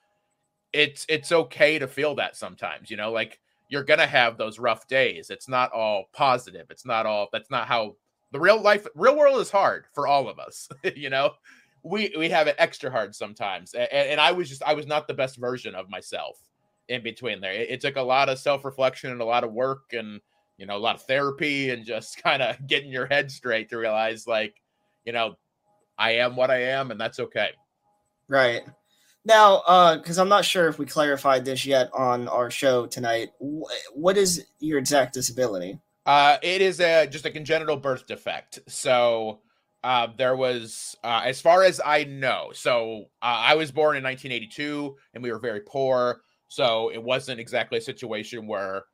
It's 0.73 1.05
it's 1.09 1.31
okay 1.31 1.79
to 1.79 1.87
feel 1.87 2.14
that 2.17 2.37
sometimes, 2.37 2.90
you 2.90 2.97
know, 2.97 3.12
like 3.12 3.38
you're 3.69 3.85
gonna 3.85 4.07
have 4.07 4.38
those 4.38 4.59
rough 4.59 4.88
days. 4.88 5.31
It's 5.31 5.49
not 5.49 5.73
all 5.73 6.07
positive. 6.12 6.67
It's 6.71 6.87
not 6.87 7.07
all. 7.07 7.29
That's 7.33 7.51
not 7.51 7.69
how 7.69 7.97
the 8.33 8.40
real 8.40 8.61
life, 8.61 8.87
real 8.95 9.17
world 9.17 9.40
is 9.40 9.51
hard 9.51 9.85
for 9.95 10.07
all 10.07 10.29
of 10.29 10.38
us, 10.38 10.69
you 10.97 11.11
know. 11.11 11.35
We 11.83 12.14
we 12.19 12.31
have 12.31 12.47
it 12.47 12.57
extra 12.59 12.90
hard 12.90 13.14
sometimes, 13.14 13.75
and, 13.75 13.88
and 13.93 14.21
I 14.21 14.33
was 14.33 14.49
just 14.49 14.62
I 14.62 14.73
was 14.73 14.87
not 14.87 15.07
the 15.07 15.14
best 15.14 15.37
version 15.37 15.75
of 15.75 15.90
myself 15.90 16.38
in 16.88 17.03
between 17.03 17.40
there. 17.40 17.53
It, 17.53 17.70
it 17.70 17.81
took 17.81 17.97
a 17.97 18.03
lot 18.03 18.29
of 18.29 18.38
self 18.38 18.64
reflection 18.64 19.11
and 19.11 19.20
a 19.20 19.25
lot 19.25 19.44
of 19.44 19.53
work 19.53 19.92
and 19.92 20.20
you 20.57 20.66
know 20.66 20.77
a 20.77 20.79
lot 20.79 20.97
of 20.97 21.03
therapy 21.03 21.70
and 21.70 21.85
just 21.85 22.23
kind 22.23 22.42
of 22.42 22.66
getting 22.66 22.90
your 22.90 23.07
head 23.07 23.31
straight 23.31 23.70
to 23.70 23.79
realize 23.79 24.27
like 24.27 24.61
you 25.05 25.12
know 25.12 25.35
I 25.99 26.12
am 26.16 26.37
what 26.37 26.51
I 26.51 26.62
am 26.62 26.90
and 26.90 27.01
that's 27.01 27.20
okay. 27.20 27.51
Right. 28.29 28.62
Now, 29.27 29.62
uh, 29.66 29.97
because 29.97 30.18
I'm 30.18 30.29
not 30.29 30.44
sure 30.44 30.68
if 30.68 30.79
we 30.79 30.85
clarified 30.85 31.44
this 31.44 31.64
yet 31.64 31.88
on 31.94 32.29
our 32.29 32.51
show 32.51 32.87
tonight, 32.87 33.31
wh- 33.40 33.70
what 33.94 34.18
is 34.18 34.44
your 34.61 34.79
exact 34.79 35.14
disability? 35.14 35.79
Uh, 36.05 36.37
it 36.42 36.61
is 36.61 36.81
a 36.81 37.07
just 37.07 37.25
a 37.25 37.31
congenital 37.31 37.79
birth 37.79 38.07
defect. 38.07 38.59
So 38.68 39.40
uh, 39.83 40.09
there 40.18 40.37
was, 40.37 40.97
uh, 41.03 41.23
as 41.25 41.40
far 41.40 41.62
as 41.62 41.81
I 41.85 42.05
know, 42.05 42.51
so 42.53 43.05
uh, 43.23 43.25
I 43.25 43.55
was 43.55 43.70
born 43.70 43.97
in 43.97 44.03
1982 44.03 44.94
and 45.14 45.23
we 45.23 45.33
were 45.33 45.38
very 45.38 45.61
poor. 45.61 46.20
So 46.55 46.90
it 46.90 47.03
wasn't 47.03 47.40
exactly 47.40 47.79
a 47.79 47.83
situation 47.83 48.47
where 48.47 48.85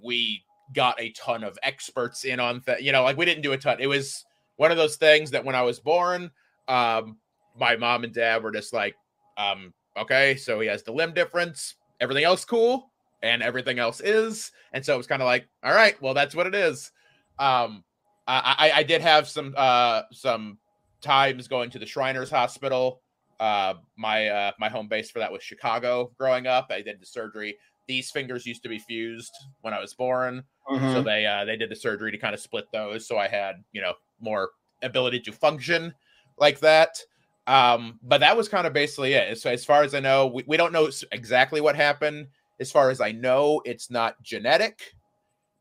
we 0.00 0.44
got 0.76 0.94
a 1.00 1.10
ton 1.10 1.42
of 1.42 1.58
experts 1.64 2.24
in 2.24 2.38
on 2.38 2.62
that. 2.66 2.84
You 2.84 2.92
know, 2.92 3.02
like 3.02 3.16
we 3.16 3.24
didn't 3.24 3.42
do 3.42 3.50
a 3.50 3.58
ton. 3.58 3.78
It 3.80 3.88
was 3.88 4.24
one 4.58 4.70
of 4.70 4.76
those 4.76 4.94
things 4.94 5.32
that 5.32 5.44
when 5.44 5.56
I 5.56 5.62
was 5.62 5.80
born, 5.80 6.30
um, 6.68 7.16
my 7.58 7.74
mom 7.74 8.04
and 8.04 8.14
dad 8.14 8.44
were 8.44 8.52
just 8.52 8.72
like, 8.72 8.94
um, 9.36 9.74
okay, 9.96 10.36
so 10.36 10.60
he 10.60 10.68
has 10.68 10.84
the 10.84 10.92
limb 10.92 11.12
difference. 11.14 11.74
Everything 12.00 12.22
else 12.22 12.44
cool, 12.44 12.92
and 13.24 13.42
everything 13.42 13.80
else 13.80 14.00
is. 14.00 14.52
And 14.72 14.84
so 14.84 14.94
it 14.94 14.98
was 14.98 15.08
kind 15.08 15.20
of 15.20 15.26
like, 15.26 15.48
all 15.64 15.74
right, 15.74 16.00
well, 16.00 16.14
that's 16.14 16.36
what 16.36 16.46
it 16.46 16.54
is. 16.54 16.92
Um, 17.40 17.82
I, 18.28 18.70
I, 18.72 18.78
I 18.78 18.82
did 18.84 19.00
have 19.00 19.28
some 19.28 19.52
uh 19.56 20.02
some 20.12 20.58
times 21.00 21.48
going 21.48 21.70
to 21.70 21.80
the 21.80 21.86
Shriners 21.86 22.30
Hospital. 22.30 23.00
Uh, 23.40 23.74
my 23.96 24.28
uh, 24.28 24.52
my 24.58 24.68
home 24.68 24.88
base 24.88 25.10
for 25.10 25.18
that 25.18 25.32
was 25.32 25.42
Chicago. 25.42 26.12
Growing 26.18 26.46
up, 26.46 26.68
I 26.70 26.82
did 26.82 27.00
the 27.00 27.06
surgery. 27.06 27.56
These 27.86 28.10
fingers 28.10 28.46
used 28.46 28.62
to 28.62 28.68
be 28.68 28.78
fused 28.78 29.32
when 29.60 29.74
I 29.74 29.80
was 29.80 29.94
born, 29.94 30.42
so 30.68 30.74
Mhm. 30.76 31.04
they 31.04 31.26
uh, 31.26 31.44
they 31.44 31.56
did 31.56 31.70
the 31.70 31.76
surgery 31.76 32.10
to 32.10 32.18
kind 32.18 32.34
of 32.34 32.40
split 32.40 32.66
those. 32.72 33.06
So 33.06 33.18
I 33.18 33.28
had 33.28 33.62
you 33.72 33.82
know 33.82 33.94
more 34.20 34.50
ability 34.82 35.20
to 35.20 35.32
function 35.32 35.94
like 36.38 36.60
that. 36.60 36.98
Um, 37.46 37.98
but 38.02 38.18
that 38.20 38.36
was 38.36 38.48
kind 38.48 38.66
of 38.66 38.72
basically 38.72 39.12
it. 39.12 39.38
So 39.38 39.50
as 39.50 39.64
far 39.64 39.82
as 39.82 39.94
I 39.94 40.00
know, 40.00 40.26
we, 40.28 40.44
we 40.46 40.56
don't 40.56 40.72
know 40.72 40.90
exactly 41.12 41.60
what 41.60 41.76
happened. 41.76 42.28
As 42.58 42.72
far 42.72 42.90
as 42.90 43.00
I 43.00 43.12
know, 43.12 43.60
it's 43.66 43.90
not 43.90 44.20
genetic. 44.22 44.94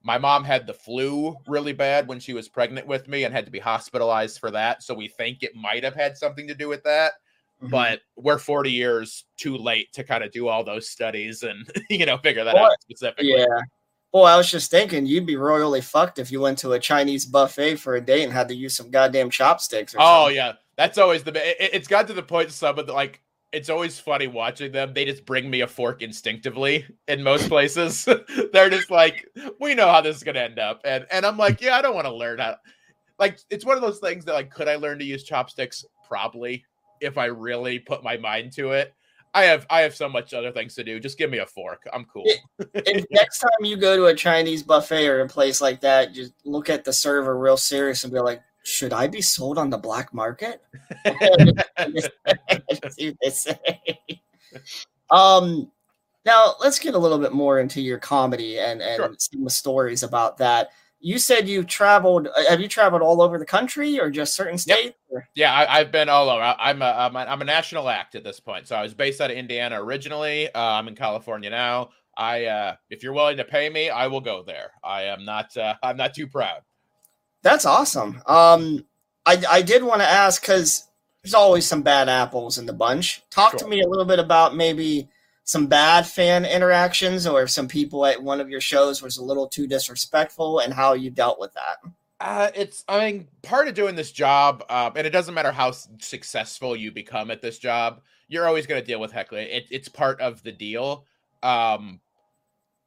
My 0.01 0.17
mom 0.17 0.43
had 0.43 0.67
the 0.67 0.73
flu 0.73 1.35
really 1.47 1.73
bad 1.73 2.07
when 2.07 2.19
she 2.19 2.33
was 2.33 2.49
pregnant 2.49 2.87
with 2.87 3.07
me 3.07 3.23
and 3.23 3.33
had 3.33 3.45
to 3.45 3.51
be 3.51 3.59
hospitalized 3.59 4.39
for 4.39 4.51
that. 4.51 4.83
So 4.83 4.93
we 4.93 5.07
think 5.07 5.43
it 5.43 5.55
might 5.55 5.83
have 5.83 5.95
had 5.95 6.17
something 6.17 6.47
to 6.47 6.53
do 6.55 6.67
with 6.69 6.83
that. 6.83 7.13
Mhm. 7.61 7.69
But 7.69 8.01
we're 8.15 8.37
40 8.39 8.71
years 8.71 9.25
too 9.37 9.57
late 9.57 9.91
to 9.93 10.03
kind 10.03 10.23
of 10.23 10.31
do 10.31 10.47
all 10.47 10.63
those 10.63 10.89
studies 10.89 11.43
and 11.43 11.69
you 11.89 12.05
know 12.05 12.17
figure 12.17 12.43
that 12.43 12.55
Well, 12.55 12.65
out 12.65 12.81
specifically. 12.81 13.31
yeah. 13.37 13.45
Boy, 14.11 14.25
I 14.25 14.37
was 14.37 14.49
just 14.51 14.69
thinking 14.69 15.05
you'd 15.07 15.25
be 15.25 15.35
royally 15.37 15.81
fucked 15.81 16.19
if 16.19 16.31
you 16.31 16.39
went 16.39 16.57
to 16.59 16.73
a 16.73 16.79
Chinese 16.79 17.25
buffet 17.25 17.77
for 17.77 17.95
a 17.95 18.01
date 18.01 18.23
and 18.23 18.31
had 18.33 18.47
to 18.49 18.55
use 18.55 18.75
some 18.75 18.91
goddamn 18.91 19.29
chopsticks. 19.31 19.95
Or 19.95 19.97
Oh 20.01 20.03
something. 20.25 20.35
yeah, 20.35 20.53
that's 20.77 20.97
always 20.99 21.23
the. 21.23 21.31
It, 21.63 21.73
it's 21.73 21.87
got 21.87 22.07
to 22.07 22.13
the 22.13 22.21
point 22.23 22.51
some 22.51 22.77
of 22.79 22.85
the 22.87 22.93
like. 22.93 23.21
It's 23.51 23.69
always 23.69 23.99
funny 23.99 24.25
watching 24.27 24.71
them. 24.71 24.93
They 24.95 25.05
just 25.05 25.25
bring 25.27 25.47
me 25.49 25.61
a 25.61 25.67
fork 25.67 26.01
instinctively 26.01 26.85
in 27.07 27.21
most 27.21 27.47
places. 27.49 28.03
They're 28.51 28.69
just 28.71 28.89
like, 28.89 29.27
we 29.59 29.75
know 29.75 29.87
how 29.91 30.01
this 30.01 30.17
is 30.17 30.23
gonna 30.23 30.39
end 30.39 30.57
up, 30.59 30.81
and 30.85 31.05
and 31.11 31.25
I'm 31.25 31.37
like, 31.37 31.61
yeah, 31.61 31.75
I 31.77 31.81
don't 31.81 31.93
want 31.95 32.05
to 32.07 32.13
learn 32.13 32.39
how. 32.39 32.57
Like, 33.19 33.39
it's 33.51 33.63
one 33.65 33.75
of 33.77 33.81
those 33.83 33.99
things 33.99 34.25
that 34.25 34.33
like, 34.33 34.51
could 34.51 34.67
I 34.67 34.75
learn 34.75 34.97
to 34.99 35.05
use 35.05 35.23
chopsticks? 35.23 35.85
Probably, 36.07 36.65
if 37.03 37.17
I 37.17 37.25
really 37.25 37.79
put 37.79 38.03
my 38.03 38.17
mind 38.17 38.53
to 38.53 38.71
it. 38.71 38.93
I 39.35 39.45
have 39.45 39.65
I 39.69 39.81
have 39.81 39.95
so 39.95 40.07
much 40.07 40.33
other 40.33 40.51
things 40.51 40.75
to 40.75 40.83
do. 40.83 40.99
Just 40.99 41.17
give 41.17 41.31
me 41.31 41.39
a 41.39 41.45
fork. 41.45 41.87
I'm 41.91 42.05
cool. 42.05 42.25
if 42.73 43.05
next 43.11 43.39
time 43.39 43.65
you 43.65 43.77
go 43.77 43.97
to 43.97 44.05
a 44.05 44.15
Chinese 44.15 44.61
buffet 44.61 45.07
or 45.07 45.21
a 45.21 45.27
place 45.27 45.59
like 45.59 45.81
that, 45.81 46.13
just 46.13 46.33
look 46.45 46.69
at 46.69 46.83
the 46.83 46.93
server 46.93 47.37
real 47.37 47.57
serious 47.57 48.03
and 48.03 48.13
be 48.13 48.19
like, 48.19 48.43
"Should 48.63 48.93
I 48.93 49.07
be 49.07 49.21
sold 49.21 49.57
on 49.57 49.71
the 49.71 49.77
black 49.79 50.13
market?" 50.13 50.61
Um, 55.11 55.71
now 56.25 56.55
let's 56.61 56.79
get 56.79 56.95
a 56.95 56.99
little 56.99 57.19
bit 57.19 57.33
more 57.33 57.59
into 57.59 57.81
your 57.81 57.99
comedy 57.99 58.59
and 58.59 58.81
and 58.81 58.95
Sure. 58.97 59.15
some 59.17 59.49
stories 59.49 60.03
about 60.03 60.37
that. 60.37 60.69
You 61.05 61.19
said 61.19 61.49
you 61.49 61.65
traveled. 61.65 62.27
uh, 62.27 62.45
Have 62.49 62.61
you 62.61 62.69
traveled 62.69 63.01
all 63.01 63.21
over 63.21 63.37
the 63.37 63.45
country 63.45 63.99
or 63.99 64.09
just 64.09 64.35
certain 64.35 64.53
Yep. 64.53 64.61
states? 64.61 64.97
or- 65.09 65.27
Yeah, 65.35 65.53
I, 65.53 65.79
I've 65.79 65.91
been 65.91 66.07
all 66.07 66.29
over. 66.29 66.41
I, 66.41 66.55
I'm 66.57 66.81
a, 66.81 66.85
I'm 66.85 67.15
a 67.17 67.19
I'm 67.19 67.41
a 67.41 67.45
national 67.45 67.89
act 67.89 68.15
at 68.15 68.23
this 68.23 68.39
point. 68.39 68.69
So 68.69 68.77
I 68.77 68.81
was 68.81 68.93
based 68.93 69.19
out 69.19 69.29
of 69.29 69.35
Indiana 69.35 69.83
originally. 69.83 70.47
Uh, 70.53 70.59
I'm 70.61 70.87
in 70.87 70.95
California 70.95 71.49
now. 71.49 71.89
I 72.15 72.45
uh, 72.45 72.75
if 72.89 73.03
you're 73.03 73.11
willing 73.11 73.35
to 73.35 73.43
pay 73.43 73.69
me, 73.69 73.89
I 73.89 74.07
will 74.07 74.21
go 74.21 74.43
there. 74.43 74.71
I 74.81 75.03
am 75.03 75.25
not 75.25 75.55
uh, 75.57 75.73
I'm 75.83 75.97
not 75.97 76.13
too 76.13 76.25
proud. 76.27 76.61
That's 77.41 77.65
awesome. 77.65 78.21
Um, 78.25 78.85
I 79.25 79.43
I 79.49 79.61
did 79.61 79.83
want 79.83 79.99
to 80.01 80.07
ask 80.07 80.41
because 80.41 80.87
there's 81.21 81.33
always 81.33 81.67
some 81.67 81.81
bad 81.81 82.07
apples 82.07 82.57
in 82.59 82.65
the 82.65 82.71
bunch. 82.73 83.23
Talk 83.29 83.57
to 83.57 83.67
me 83.67 83.81
a 83.81 83.87
little 83.89 84.05
bit 84.05 84.19
about 84.19 84.55
maybe 84.55 85.09
some 85.43 85.67
bad 85.67 86.07
fan 86.07 86.45
interactions 86.45 87.27
or 87.27 87.43
if 87.43 87.49
some 87.49 87.67
people 87.67 88.05
at 88.05 88.21
one 88.21 88.39
of 88.39 88.49
your 88.49 88.61
shows 88.61 89.01
was 89.01 89.17
a 89.17 89.23
little 89.23 89.47
too 89.47 89.67
disrespectful 89.67 90.59
and 90.59 90.73
how 90.73 90.93
you 90.93 91.09
dealt 91.09 91.39
with 91.39 91.53
that. 91.53 91.77
Uh, 92.19 92.49
it's 92.55 92.85
I 92.87 93.11
mean 93.11 93.27
part 93.41 93.67
of 93.67 93.73
doing 93.73 93.95
this 93.95 94.11
job, 94.11 94.63
uh, 94.69 94.89
and 94.95 95.05
it 95.05 95.09
doesn't 95.09 95.33
matter 95.33 95.51
how 95.51 95.71
successful 95.71 96.75
you 96.75 96.91
become 96.91 97.29
at 97.31 97.41
this 97.41 97.57
job, 97.57 98.01
you're 98.29 98.47
always 98.47 98.65
going 98.65 98.79
to 98.79 98.85
deal 98.85 98.99
with 98.99 99.11
heckling. 99.11 99.47
It, 99.49 99.67
it's 99.69 99.89
part 99.89 100.21
of 100.21 100.41
the 100.43 100.53
deal. 100.53 101.05
Um, 101.41 101.99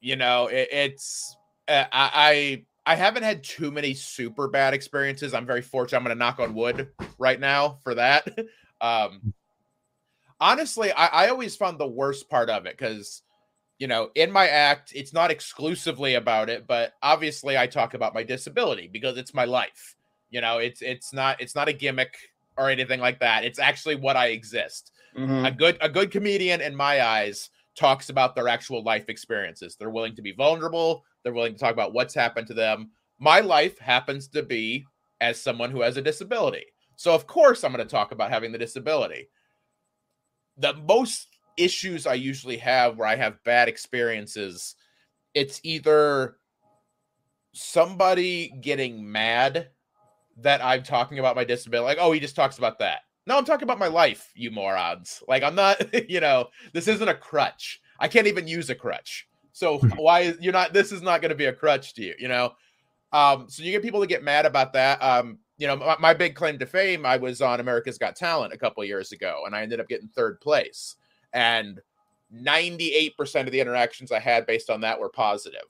you 0.00 0.16
know, 0.16 0.46
it, 0.46 0.68
it's 0.72 1.36
uh, 1.68 1.84
I, 1.92 2.10
I 2.86 2.92
I 2.92 2.94
haven't 2.94 3.24
had 3.24 3.44
too 3.44 3.70
many 3.70 3.92
super 3.92 4.48
bad 4.48 4.72
experiences. 4.72 5.34
I'm 5.34 5.44
very 5.44 5.60
fortunate. 5.60 5.98
I'm 5.98 6.04
going 6.04 6.16
to 6.16 6.18
knock 6.18 6.38
on 6.38 6.54
wood 6.54 6.88
right 7.18 7.38
now 7.38 7.78
for 7.82 7.94
that. 7.96 8.26
um, 8.80 9.34
honestly, 10.40 10.92
I, 10.92 11.06
I 11.06 11.28
always 11.28 11.56
found 11.56 11.78
the 11.78 11.86
worst 11.86 12.28
part 12.28 12.50
of 12.50 12.66
it 12.66 12.76
because 12.76 13.22
you 13.78 13.86
know, 13.86 14.10
in 14.14 14.32
my 14.32 14.48
act, 14.48 14.92
it's 14.94 15.12
not 15.12 15.30
exclusively 15.30 16.14
about 16.14 16.48
it, 16.48 16.66
but 16.66 16.94
obviously 17.02 17.58
I 17.58 17.66
talk 17.66 17.94
about 17.94 18.14
my 18.14 18.22
disability 18.22 18.88
because 18.90 19.18
it's 19.18 19.34
my 19.34 19.44
life. 19.44 19.96
You 20.30 20.40
know, 20.40 20.58
it's 20.58 20.82
it's 20.82 21.12
not 21.12 21.40
it's 21.40 21.54
not 21.54 21.68
a 21.68 21.72
gimmick 21.72 22.16
or 22.56 22.70
anything 22.70 23.00
like 23.00 23.20
that. 23.20 23.44
It's 23.44 23.58
actually 23.58 23.96
what 23.96 24.16
I 24.16 24.28
exist. 24.28 24.92
A 25.14 25.20
mm-hmm. 25.20 25.56
good 25.56 25.78
a 25.80 25.88
good 25.88 26.10
comedian 26.10 26.60
in 26.60 26.74
my 26.74 27.04
eyes 27.04 27.50
talks 27.76 28.08
about 28.08 28.34
their 28.34 28.48
actual 28.48 28.82
life 28.82 29.08
experiences. 29.08 29.76
They're 29.76 29.90
willing 29.90 30.16
to 30.16 30.22
be 30.22 30.32
vulnerable, 30.32 31.04
they're 31.22 31.34
willing 31.34 31.52
to 31.52 31.58
talk 31.58 31.72
about 31.72 31.92
what's 31.92 32.14
happened 32.14 32.46
to 32.48 32.54
them. 32.54 32.90
My 33.18 33.40
life 33.40 33.78
happens 33.78 34.28
to 34.28 34.42
be 34.42 34.86
as 35.20 35.40
someone 35.40 35.70
who 35.70 35.82
has 35.82 35.96
a 35.96 36.02
disability. 36.02 36.64
So 36.96 37.14
of 37.14 37.26
course 37.26 37.62
I'm 37.62 37.72
going 37.72 37.86
to 37.86 37.90
talk 37.90 38.12
about 38.12 38.30
having 38.30 38.52
the 38.52 38.58
disability. 38.58 39.28
The 40.58 40.74
most 40.74 41.28
issues 41.56 42.06
I 42.06 42.14
usually 42.14 42.56
have 42.58 42.96
where 42.96 43.08
I 43.08 43.16
have 43.16 43.42
bad 43.44 43.68
experiences, 43.68 44.74
it's 45.34 45.60
either 45.62 46.36
somebody 47.52 48.54
getting 48.60 49.10
mad 49.10 49.68
that 50.38 50.62
I'm 50.62 50.82
talking 50.82 51.18
about 51.18 51.36
my 51.36 51.44
disability, 51.44 51.86
like, 51.86 51.98
oh, 52.00 52.12
he 52.12 52.20
just 52.20 52.36
talks 52.36 52.58
about 52.58 52.78
that. 52.80 53.00
No, 53.26 53.36
I'm 53.36 53.44
talking 53.44 53.64
about 53.64 53.78
my 53.78 53.88
life, 53.88 54.30
you 54.34 54.50
morons. 54.50 55.22
Like 55.26 55.42
I'm 55.42 55.54
not, 55.54 55.80
you 56.10 56.20
know, 56.20 56.48
this 56.72 56.88
isn't 56.88 57.08
a 57.08 57.14
crutch. 57.14 57.80
I 57.98 58.08
can't 58.08 58.26
even 58.26 58.46
use 58.46 58.70
a 58.70 58.74
crutch. 58.74 59.26
So 59.52 59.78
why 59.96 60.20
is 60.20 60.36
you're 60.40 60.52
not 60.52 60.72
this 60.72 60.92
is 60.92 61.02
not 61.02 61.22
going 61.22 61.30
to 61.30 61.36
be 61.36 61.46
a 61.46 61.52
crutch 61.52 61.94
to 61.94 62.02
you, 62.02 62.14
you 62.18 62.28
know? 62.28 62.52
Um, 63.12 63.46
so 63.48 63.62
you 63.62 63.72
get 63.72 63.82
people 63.82 64.00
to 64.00 64.06
get 64.06 64.22
mad 64.22 64.44
about 64.44 64.74
that. 64.74 65.02
Um, 65.02 65.38
you 65.58 65.66
know, 65.66 65.76
my, 65.76 65.96
my 65.98 66.14
big 66.14 66.34
claim 66.34 66.58
to 66.58 66.66
fame, 66.66 67.06
I 67.06 67.16
was 67.16 67.40
on 67.40 67.60
America's 67.60 67.98
Got 67.98 68.16
Talent 68.16 68.52
a 68.52 68.58
couple 68.58 68.84
years 68.84 69.12
ago, 69.12 69.42
and 69.46 69.54
I 69.54 69.62
ended 69.62 69.80
up 69.80 69.88
getting 69.88 70.08
third 70.08 70.40
place. 70.40 70.96
And 71.32 71.80
98% 72.34 73.46
of 73.46 73.52
the 73.52 73.60
interactions 73.60 74.12
I 74.12 74.18
had 74.18 74.46
based 74.46 74.70
on 74.70 74.80
that 74.82 74.98
were 74.98 75.08
positive. 75.08 75.66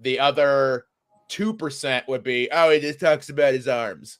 The 0.00 0.18
other 0.20 0.86
2% 1.28 2.08
would 2.08 2.22
be, 2.22 2.48
oh, 2.52 2.70
he 2.70 2.80
just 2.80 3.00
talks 3.00 3.28
about 3.28 3.54
his 3.54 3.68
arms. 3.68 4.18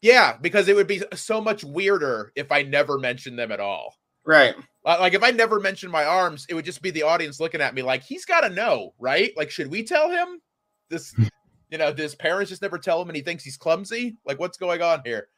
Yeah, 0.00 0.36
because 0.40 0.68
it 0.68 0.74
would 0.74 0.88
be 0.88 1.02
so 1.14 1.40
much 1.40 1.62
weirder 1.62 2.32
if 2.34 2.50
I 2.50 2.62
never 2.62 2.98
mentioned 2.98 3.38
them 3.38 3.52
at 3.52 3.60
all. 3.60 3.94
Right. 4.24 4.54
Like 4.84 5.14
if 5.14 5.22
I 5.22 5.30
never 5.30 5.60
mentioned 5.60 5.92
my 5.92 6.04
arms, 6.04 6.46
it 6.48 6.54
would 6.54 6.64
just 6.64 6.82
be 6.82 6.90
the 6.90 7.04
audience 7.04 7.38
looking 7.38 7.60
at 7.60 7.74
me 7.74 7.82
like 7.82 8.02
he's 8.02 8.24
got 8.24 8.40
to 8.40 8.50
know, 8.50 8.94
right? 8.98 9.32
Like 9.36 9.50
should 9.50 9.70
we 9.70 9.84
tell 9.84 10.10
him 10.10 10.40
this? 10.88 11.14
You 11.72 11.78
know, 11.78 11.90
does 11.90 12.14
parents 12.14 12.50
just 12.50 12.60
never 12.60 12.76
tell 12.76 13.00
him 13.00 13.08
and 13.08 13.16
he 13.16 13.22
thinks 13.22 13.42
he's 13.42 13.56
clumsy? 13.56 14.16
Like 14.26 14.38
what's 14.38 14.58
going 14.58 14.82
on 14.82 15.00
here? 15.06 15.28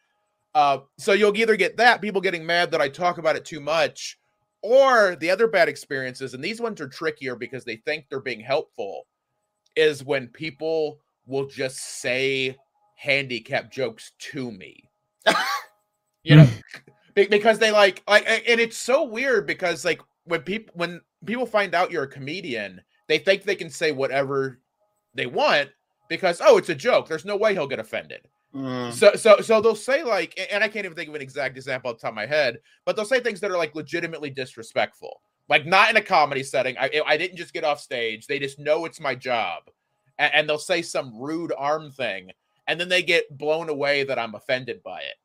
Uh, 0.52 0.78
so 0.98 1.12
you'll 1.12 1.36
either 1.36 1.54
get 1.54 1.76
that 1.76 2.02
people 2.02 2.20
getting 2.20 2.44
mad 2.44 2.72
that 2.72 2.80
I 2.80 2.88
talk 2.88 3.18
about 3.18 3.36
it 3.36 3.44
too 3.44 3.60
much, 3.60 4.18
or 4.60 5.16
the 5.16 5.30
other 5.30 5.46
bad 5.46 5.68
experiences, 5.68 6.34
and 6.34 6.42
these 6.42 6.60
ones 6.60 6.80
are 6.80 6.88
trickier 6.88 7.36
because 7.36 7.64
they 7.64 7.76
think 7.76 8.06
they're 8.08 8.18
being 8.18 8.40
helpful, 8.40 9.06
is 9.76 10.04
when 10.04 10.26
people 10.26 10.98
will 11.26 11.46
just 11.46 11.78
say 12.00 12.56
handicap 12.96 13.70
jokes 13.70 14.12
to 14.18 14.50
me. 14.50 14.90
you 16.24 16.36
know, 16.36 16.48
because 17.14 17.60
they 17.60 17.70
like 17.70 18.02
like 18.08 18.26
and 18.26 18.60
it's 18.60 18.76
so 18.76 19.04
weird 19.04 19.46
because 19.46 19.84
like 19.84 20.00
when 20.24 20.40
people 20.40 20.72
when 20.76 21.00
people 21.24 21.46
find 21.46 21.74
out 21.74 21.90
you're 21.90 22.04
a 22.04 22.08
comedian 22.08 22.80
they 23.06 23.18
think 23.18 23.42
they 23.44 23.54
can 23.54 23.70
say 23.70 23.92
whatever 23.92 24.58
they 25.14 25.26
want 25.26 25.70
because 26.08 26.40
oh 26.44 26.58
it's 26.58 26.68
a 26.68 26.74
joke. 26.74 27.08
There's 27.08 27.24
no 27.24 27.36
way 27.36 27.52
he'll 27.54 27.66
get 27.66 27.78
offended. 27.78 28.28
Mm. 28.54 28.92
so 28.92 29.14
so 29.16 29.40
so 29.40 29.60
they'll 29.60 29.74
say 29.74 30.04
like 30.04 30.38
and 30.52 30.62
i 30.62 30.68
can't 30.68 30.84
even 30.84 30.94
think 30.94 31.08
of 31.08 31.14
an 31.16 31.20
exact 31.20 31.56
example 31.56 31.90
off 31.90 31.96
the 31.96 32.02
top 32.02 32.12
of 32.12 32.14
my 32.14 32.24
head 32.24 32.60
but 32.84 32.94
they'll 32.94 33.04
say 33.04 33.18
things 33.18 33.40
that 33.40 33.50
are 33.50 33.58
like 33.58 33.74
legitimately 33.74 34.30
disrespectful. 34.30 35.20
Like 35.48 35.66
not 35.66 35.90
in 35.90 35.96
a 35.96 36.00
comedy 36.00 36.42
setting. 36.42 36.76
I, 36.78 37.02
I 37.04 37.16
didn't 37.16 37.36
just 37.36 37.52
get 37.52 37.64
off 37.64 37.80
stage. 37.80 38.26
They 38.26 38.38
just 38.38 38.58
know 38.58 38.84
it's 38.84 39.00
my 39.00 39.14
job. 39.14 39.64
And, 40.18 40.32
and 40.34 40.48
they'll 40.48 40.58
say 40.58 40.82
some 40.82 41.20
rude 41.20 41.52
arm 41.56 41.90
thing 41.90 42.30
and 42.66 42.80
then 42.80 42.88
they 42.88 43.02
get 43.02 43.36
blown 43.36 43.68
away 43.68 44.04
that 44.04 44.18
i'm 44.18 44.34
offended 44.34 44.82
by 44.82 45.00
it. 45.00 45.16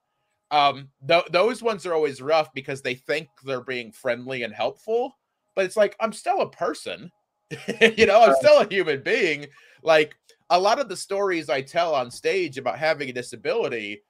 Um 0.50 0.90
th- 1.08 1.28
those 1.32 1.62
ones 1.62 1.86
are 1.86 1.94
always 1.94 2.22
rough 2.22 2.52
because 2.54 2.82
they 2.82 2.96
think 2.96 3.30
they're 3.46 3.62
being 3.62 3.92
friendly 3.92 4.42
and 4.44 4.54
helpful 4.54 5.16
but 5.56 5.66
it's 5.66 5.78
like 5.78 5.96
i'm 6.00 6.14
still 6.14 6.42
a 6.42 6.50
person. 6.50 7.12
You 7.80 8.08
know 8.08 8.24
i'm 8.24 8.36
still 8.36 8.60
a 8.60 8.68
human 8.68 9.04
being. 9.04 9.46
Like 9.84 10.16
a 10.52 10.60
lot 10.60 10.80
of 10.80 10.90
the 10.90 10.96
stories 10.96 11.50
i 11.50 11.62
tell 11.62 11.94
on 11.96 12.10
stage 12.12 12.58
about 12.58 12.78
having 12.78 13.10
a 13.10 13.14
disability 13.14 14.02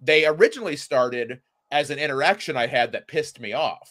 they 0.00 0.26
originally 0.26 0.76
started 0.76 1.40
as 1.70 1.90
an 1.90 1.98
interaction 1.98 2.56
i 2.56 2.66
had 2.66 2.92
that 2.92 3.08
pissed 3.08 3.40
me 3.40 3.52
off 3.52 3.90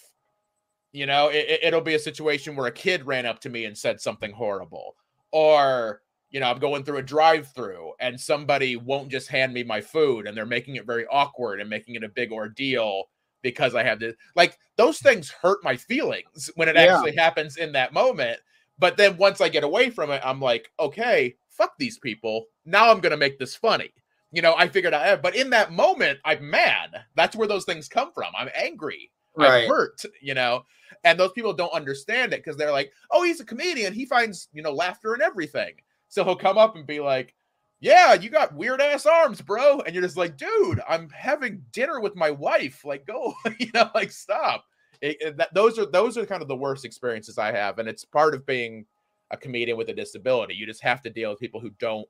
you 0.91 1.05
know 1.05 1.29
it, 1.29 1.59
it'll 1.63 1.81
be 1.81 1.95
a 1.95 1.99
situation 1.99 2.55
where 2.55 2.67
a 2.67 2.71
kid 2.71 3.05
ran 3.05 3.25
up 3.25 3.39
to 3.39 3.49
me 3.49 3.65
and 3.65 3.77
said 3.77 3.99
something 4.01 4.31
horrible 4.31 4.95
or 5.31 6.01
you 6.29 6.39
know 6.39 6.49
i'm 6.49 6.59
going 6.59 6.83
through 6.83 6.97
a 6.97 7.03
drive 7.03 7.47
through 7.53 7.91
and 7.99 8.19
somebody 8.19 8.75
won't 8.75 9.09
just 9.09 9.27
hand 9.27 9.53
me 9.53 9.63
my 9.63 9.79
food 9.81 10.27
and 10.27 10.35
they're 10.35 10.45
making 10.45 10.75
it 10.75 10.85
very 10.85 11.05
awkward 11.07 11.59
and 11.61 11.69
making 11.69 11.95
it 11.95 12.03
a 12.03 12.09
big 12.09 12.31
ordeal 12.31 13.05
because 13.41 13.75
i 13.75 13.83
have 13.83 13.99
this 13.99 14.15
like 14.35 14.57
those 14.75 14.99
things 14.99 15.29
hurt 15.29 15.63
my 15.63 15.75
feelings 15.75 16.49
when 16.55 16.67
it 16.69 16.75
Yeah. 16.75 16.95
actually 16.95 17.15
happens 17.15 17.57
in 17.57 17.71
that 17.71 17.93
moment 17.93 18.39
but 18.79 18.97
then 18.97 19.15
once 19.17 19.39
i 19.41 19.47
get 19.49 19.63
away 19.63 19.89
from 19.89 20.11
it 20.11 20.21
i'm 20.25 20.39
like 20.41 20.71
okay 20.79 21.35
fuck 21.51 21.73
these 21.77 21.99
people 21.99 22.45
now 22.65 22.89
i'm 22.91 22.99
gonna 22.99 23.17
make 23.17 23.37
this 23.39 23.55
funny 23.55 23.89
you 24.31 24.41
know 24.41 24.55
i 24.57 24.67
figured 24.67 24.93
out 24.93 25.05
eh, 25.05 25.15
but 25.15 25.35
in 25.35 25.49
that 25.49 25.71
moment 25.71 26.17
i'm 26.25 26.49
mad 26.49 26.89
that's 27.15 27.35
where 27.35 27.47
those 27.47 27.65
things 27.65 27.87
come 27.87 28.11
from 28.13 28.33
i'm 28.37 28.49
angry 28.55 29.11
Right. 29.33 29.63
I'm 29.63 29.69
hurt, 29.69 30.01
you 30.21 30.33
know. 30.33 30.65
And 31.05 31.17
those 31.17 31.31
people 31.31 31.53
don't 31.53 31.71
understand 31.71 32.33
it 32.33 32.43
because 32.43 32.57
they're 32.57 32.69
like, 32.73 32.91
"Oh, 33.11 33.23
he's 33.23 33.39
a 33.39 33.45
comedian. 33.45 33.93
He 33.93 34.05
finds 34.05 34.49
you 34.51 34.61
know 34.61 34.73
laughter 34.73 35.15
in 35.15 35.21
everything." 35.21 35.75
So 36.09 36.25
he'll 36.25 36.35
come 36.35 36.57
up 36.57 36.75
and 36.75 36.85
be 36.85 36.99
like, 36.99 37.33
"Yeah, 37.79 38.13
you 38.13 38.29
got 38.29 38.53
weird 38.53 38.81
ass 38.81 39.05
arms, 39.05 39.39
bro," 39.41 39.79
and 39.79 39.95
you're 39.95 40.03
just 40.03 40.17
like, 40.17 40.35
"Dude, 40.35 40.81
I'm 40.85 41.07
having 41.11 41.63
dinner 41.71 42.01
with 42.01 42.13
my 42.17 42.29
wife. 42.29 42.83
Like, 42.83 43.05
go, 43.07 43.33
you 43.57 43.71
know, 43.73 43.89
like 43.95 44.11
stop." 44.11 44.65
It, 44.99 45.15
it- 45.21 45.37
that, 45.37 45.53
those 45.53 45.79
are 45.79 45.85
those 45.85 46.17
are 46.17 46.25
kind 46.25 46.41
of 46.41 46.49
the 46.49 46.55
worst 46.57 46.83
experiences 46.83 47.37
I 47.37 47.53
have, 47.53 47.79
and 47.79 47.87
it's 47.87 48.03
part 48.03 48.33
of 48.35 48.45
being 48.45 48.85
a 49.31 49.37
comedian 49.37 49.77
with 49.77 49.89
a 49.89 49.93
disability. 49.93 50.53
You 50.53 50.65
just 50.65 50.83
have 50.83 51.01
to 51.03 51.09
deal 51.09 51.31
with 51.31 51.39
people 51.39 51.59
who 51.59 51.71
don't 51.79 52.07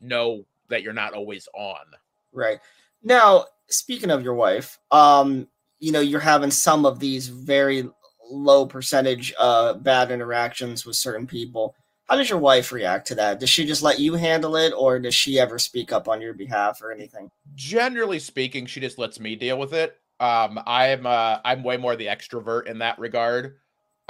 know 0.00 0.44
that 0.68 0.82
you're 0.82 0.92
not 0.92 1.14
always 1.14 1.48
on. 1.54 1.84
Right. 2.32 2.58
Now, 3.02 3.46
speaking 3.68 4.10
of 4.10 4.22
your 4.22 4.34
wife, 4.34 4.78
um, 4.90 5.48
you 5.78 5.92
know, 5.92 6.00
you're 6.00 6.20
having 6.20 6.50
some 6.50 6.86
of 6.86 6.98
these 6.98 7.28
very 7.28 7.88
low 8.32 8.64
percentage 8.64 9.34
uh 9.40 9.74
bad 9.74 10.12
interactions 10.12 10.86
with 10.86 10.94
certain 10.94 11.26
people. 11.26 11.74
How 12.08 12.16
does 12.16 12.30
your 12.30 12.38
wife 12.38 12.70
react 12.70 13.08
to 13.08 13.16
that? 13.16 13.40
Does 13.40 13.50
she 13.50 13.64
just 13.64 13.82
let 13.82 13.98
you 13.98 14.14
handle 14.14 14.56
it 14.56 14.72
or 14.76 15.00
does 15.00 15.14
she 15.14 15.40
ever 15.40 15.58
speak 15.58 15.90
up 15.92 16.08
on 16.08 16.20
your 16.20 16.34
behalf 16.34 16.80
or 16.80 16.92
anything? 16.92 17.28
generally 17.54 18.18
speaking, 18.18 18.66
she 18.66 18.80
just 18.80 18.98
lets 18.98 19.20
me 19.20 19.36
deal 19.36 19.58
with 19.58 19.72
it. 19.72 19.96
Um, 20.18 20.60
I'm 20.66 21.06
uh, 21.06 21.38
I'm 21.44 21.62
way 21.62 21.76
more 21.76 21.96
the 21.96 22.06
extrovert 22.06 22.66
in 22.66 22.78
that 22.78 22.98
regard. 22.98 23.56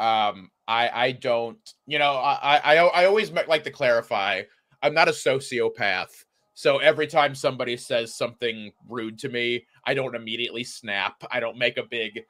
Um, 0.01 0.51
I 0.67 0.89
I 0.89 1.13
don't, 1.13 1.59
you 1.87 1.99
know, 1.99 2.13
I 2.13 2.57
I 2.65 2.77
I 2.77 3.05
always 3.05 3.31
like 3.31 3.65
to 3.65 3.71
clarify. 3.71 4.43
I'm 4.83 4.95
not 4.95 5.09
a 5.09 5.13
sociopath, 5.13 6.25
so 6.55 6.79
every 6.79 7.07
time 7.07 7.35
somebody 7.35 7.77
says 7.77 8.17
something 8.17 8.73
rude 8.89 9.19
to 9.21 9.29
me, 9.29 9.67
I 9.85 9.95
don't 9.95 10.15
immediately 10.15 10.65
snap. 10.65 11.23
I 11.31 11.41
don't 11.41 11.59
make 11.59 11.77
a 11.77 11.85
big. 11.85 12.23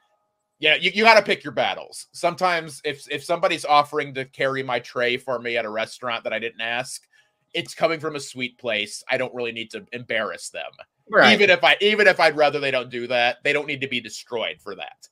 Yeah, 0.59 0.75
you, 0.75 0.91
you 0.93 1.05
got 1.05 1.15
to 1.15 1.23
pick 1.23 1.43
your 1.43 1.55
battles. 1.55 2.09
Sometimes, 2.13 2.83
if 2.85 3.11
if 3.11 3.25
somebody's 3.25 3.65
offering 3.65 4.13
to 4.15 4.25
carry 4.25 4.63
my 4.63 4.81
tray 4.81 5.17
for 5.17 5.39
me 5.39 5.57
at 5.57 5.65
a 5.65 5.71
restaurant 5.71 6.25
that 6.25 6.33
I 6.33 6.39
didn't 6.39 6.61
ask, 6.61 7.07
it's 7.55 7.75
coming 7.75 8.01
from 8.01 8.17
a 8.17 8.21
sweet 8.21 8.59
place. 8.59 9.03
I 9.09 9.17
don't 9.17 9.35
really 9.35 9.53
need 9.53 9.71
to 9.71 9.87
embarrass 9.93 10.51
them 10.51 10.71
Right. 11.11 11.35
even 11.35 11.51
if 11.51 11.65
I 11.65 11.77
even 11.81 12.07
if 12.07 12.21
I'd 12.21 12.37
rather 12.37 12.61
they 12.61 12.71
don't 12.71 12.91
do 12.91 13.07
that, 13.09 13.39
they 13.43 13.53
don't 13.53 13.67
need 13.67 13.81
to 13.81 13.89
be 13.89 14.01
destroyed 14.01 14.61
for 14.61 14.75
that. 14.77 15.09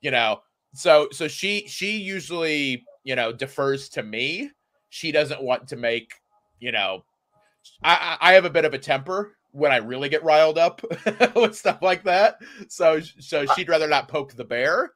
You 0.00 0.10
know. 0.10 0.40
So 0.74 1.08
so 1.12 1.28
she 1.28 1.66
she 1.66 1.98
usually, 1.98 2.84
you 3.04 3.16
know, 3.16 3.32
defers 3.32 3.88
to 3.90 4.02
me. 4.02 4.50
She 4.90 5.12
doesn't 5.12 5.42
want 5.42 5.68
to 5.68 5.76
make, 5.76 6.12
you 6.60 6.72
know, 6.72 7.04
I 7.82 8.16
I 8.20 8.32
have 8.34 8.44
a 8.44 8.50
bit 8.50 8.64
of 8.64 8.74
a 8.74 8.78
temper 8.78 9.36
when 9.52 9.72
I 9.72 9.76
really 9.76 10.08
get 10.08 10.22
riled 10.22 10.58
up 10.58 10.82
with 11.34 11.56
stuff 11.56 11.80
like 11.80 12.04
that. 12.04 12.38
So 12.68 13.00
so 13.00 13.46
she'd 13.54 13.68
rather 13.68 13.88
not 13.88 14.08
poke 14.08 14.34
the 14.34 14.44
bear. 14.44 14.92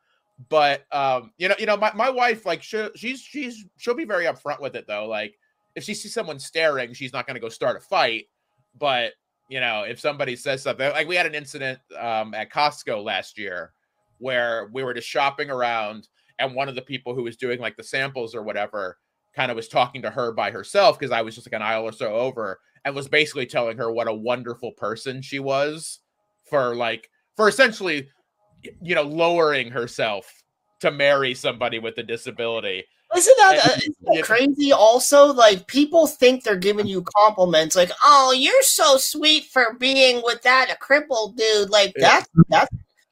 But 0.48 0.86
um, 0.92 1.32
you 1.38 1.48
know, 1.48 1.54
you 1.58 1.66
know, 1.66 1.76
my, 1.76 1.92
my 1.94 2.08
wife, 2.08 2.46
like 2.46 2.62
she, 2.62 2.88
she's 2.94 3.20
she's 3.20 3.64
she'll 3.76 3.94
be 3.94 4.04
very 4.04 4.24
upfront 4.24 4.60
with 4.60 4.74
it 4.74 4.86
though. 4.86 5.06
Like 5.06 5.34
if 5.74 5.84
she 5.84 5.94
sees 5.94 6.14
someone 6.14 6.38
staring, 6.38 6.92
she's 6.94 7.12
not 7.12 7.26
gonna 7.26 7.40
go 7.40 7.48
start 7.48 7.76
a 7.76 7.80
fight. 7.80 8.26
But 8.78 9.12
you 9.48 9.60
know, 9.60 9.82
if 9.82 10.00
somebody 10.00 10.36
says 10.36 10.62
something 10.62 10.90
like 10.92 11.08
we 11.08 11.16
had 11.16 11.26
an 11.26 11.34
incident 11.34 11.78
um, 11.98 12.34
at 12.34 12.50
Costco 12.50 13.02
last 13.04 13.36
year 13.38 13.72
where 14.20 14.70
we 14.72 14.84
were 14.84 14.94
just 14.94 15.08
shopping 15.08 15.50
around 15.50 16.06
and 16.38 16.54
one 16.54 16.68
of 16.68 16.74
the 16.74 16.82
people 16.82 17.14
who 17.14 17.24
was 17.24 17.36
doing 17.36 17.58
like 17.60 17.76
the 17.76 17.82
samples 17.82 18.34
or 18.34 18.42
whatever 18.42 18.96
kind 19.34 19.50
of 19.50 19.56
was 19.56 19.68
talking 19.68 20.02
to 20.02 20.10
her 20.10 20.32
by 20.32 20.50
herself 20.50 20.98
because 20.98 21.10
I 21.12 21.22
was 21.22 21.34
just 21.34 21.46
like 21.46 21.54
an 21.60 21.62
aisle 21.66 21.84
or 21.84 21.92
so 21.92 22.14
over 22.14 22.60
and 22.84 22.94
was 22.94 23.08
basically 23.08 23.46
telling 23.46 23.76
her 23.78 23.90
what 23.90 24.08
a 24.08 24.14
wonderful 24.14 24.72
person 24.72 25.20
she 25.22 25.38
was 25.40 26.00
for 26.48 26.74
like 26.76 27.08
for 27.36 27.48
essentially 27.48 28.08
you 28.82 28.94
know 28.94 29.02
lowering 29.02 29.70
herself 29.70 30.30
to 30.80 30.90
marry 30.90 31.34
somebody 31.34 31.78
with 31.78 31.96
a 31.98 32.02
disability 32.02 32.84
Isn't 33.16 33.36
that, 33.38 33.52
And- 33.52 33.70
uh, 33.70 33.74
isn't 33.76 33.96
that 34.14 34.22
crazy? 34.24 34.72
Also, 34.72 35.26
like 35.32 35.66
people 35.66 36.06
think 36.06 36.44
they're 36.44 36.54
giving 36.56 36.86
you 36.86 37.02
compliments, 37.16 37.74
like, 37.74 37.90
"Oh, 38.04 38.32
you're 38.32 38.62
so 38.62 38.96
sweet 38.98 39.44
for 39.46 39.74
being 39.80 40.22
with 40.24 40.42
that 40.42 40.70
a 40.70 40.76
crippled 40.76 41.36
dude." 41.36 41.70
Like 41.70 41.92
Yeah. 41.96 42.20
that, 42.20 42.26
that, 42.50 42.68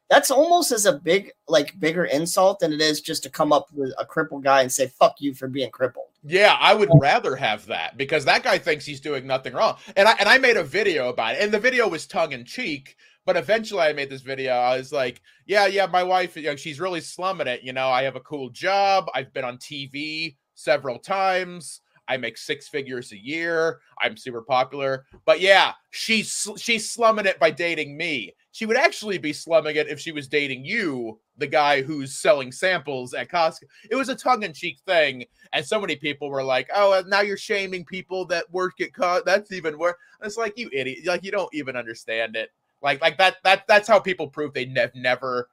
that's 0.09 0.31
almost 0.31 0.73
as 0.73 0.87
a 0.87 0.93
big, 0.93 1.31
like, 1.49 1.79
bigger 1.79 2.05
insult 2.07 2.61
than 2.61 2.73
it 2.73 2.81
is 2.81 3.01
just 3.01 3.23
to 3.25 3.31
come 3.31 3.53
up 3.53 3.69
with 3.73 3.93
a 3.99 4.07
crippled 4.07 4.45
guy 4.45 4.63
and 4.63 4.73
say 4.73 4.87
"fuck 4.89 5.17
you" 5.21 5.35
for 5.35 5.49
being 5.49 5.71
crippled. 5.71 6.07
Yeah, 6.25 6.57
I 6.61 6.75
would 6.75 6.91
rather 6.95 7.37
have 7.37 7.67
that 7.67 7.97
because 7.97 8.25
that 8.25 8.43
guy 8.43 8.59
thinks 8.59 8.85
he's 8.87 9.01
doing 9.01 9.27
nothing 9.27 9.53
wrong. 9.55 9.77
And 9.97 10.09
I 10.09 10.13
and 10.19 10.29
I 10.29 10.39
made 10.39 10.57
a 10.57 10.65
video 10.65 11.09
about 11.11 11.35
it, 11.35 11.43
and 11.43 11.53
the 11.53 11.61
video 11.61 11.89
was 11.89 12.07
tongue 12.07 12.33
in 12.33 12.45
cheek. 12.45 12.97
But 13.27 13.37
eventually, 13.37 13.83
I 13.83 13.93
made 13.93 14.09
this 14.09 14.23
video. 14.23 14.55
I 14.55 14.79
was 14.79 14.91
like, 14.93 15.21
"Yeah, 15.47 15.67
yeah, 15.67 15.87
my 15.87 16.03
wife, 16.03 16.37
you 16.37 16.45
know, 16.45 16.57
she's 16.57 16.81
really 16.81 17.03
slumming 17.03 17.47
it. 17.47 17.63
You 17.63 17.75
know, 17.75 17.89
I 17.89 18.03
have 18.05 18.17
a 18.17 18.21
cool 18.21 18.49
job. 18.51 19.11
I've 19.15 19.33
been 19.35 19.45
on 19.45 19.59
TV 19.59 20.37
several 20.55 20.99
times. 20.99 21.81
I 22.09 22.17
make 22.17 22.39
six 22.39 22.69
figures 22.69 23.13
a 23.13 23.19
year. 23.19 23.81
I'm 24.01 24.17
super 24.17 24.43
popular. 24.43 25.05
But 25.25 25.41
yeah, 25.41 25.73
she's 25.91 26.49
she's 26.57 26.91
slumming 26.91 27.27
it 27.27 27.39
by 27.39 27.51
dating 27.51 27.97
me. 27.97 28.35
She 28.53 28.67
would 28.67 28.77
actually 28.77 29.19
be 29.19 29.33
slumming 29.33 29.77
it 29.77 29.89
if 29.89 30.01
she 30.01 30.11
was 30.11 30.27
dating 30.27 30.65
you, 30.65 31.21
the 31.37 31.47
guy 31.47 31.83
who's 31.83 32.17
selling 32.17 32.51
samples 32.51 33.15
at 33.15 33.29
Costco. 33.29 33.65
It 33.91 33.95
was 33.95 34.09
a 34.09 34.17
tongue-in-cheek 34.17 34.79
thing, 34.85 35.27
and 35.53 35.65
so 35.65 35.81
many 35.81 35.97
people 35.97 36.31
were 36.31 36.43
like, 36.43 36.69
"Oh, 36.75 37.03
now 37.07 37.21
you're 37.21 37.37
shaming 37.37 37.85
people 37.85 38.25
that 38.27 38.51
work 38.51 38.81
at 38.81 38.93
Costco. 38.93 39.25
That's 39.25 39.53
even 39.53 39.79
worse." 39.79 39.97
It's 40.23 40.37
like 40.37 40.59
you 40.59 40.71
idiot. 40.73 41.07
Like 41.07 41.23
you 41.23 41.31
don't 41.31 41.53
even 41.55 41.77
understand 41.77 42.37
it. 42.37 42.51
Like 42.83 43.01
like 43.01 43.19
that 43.19 43.37
that 43.45 43.65
that's 43.69 43.87
how 43.89 44.01
people 44.01 44.29
prove 44.29 44.55
they 44.55 44.73
have 44.77 44.95
never 44.95 45.51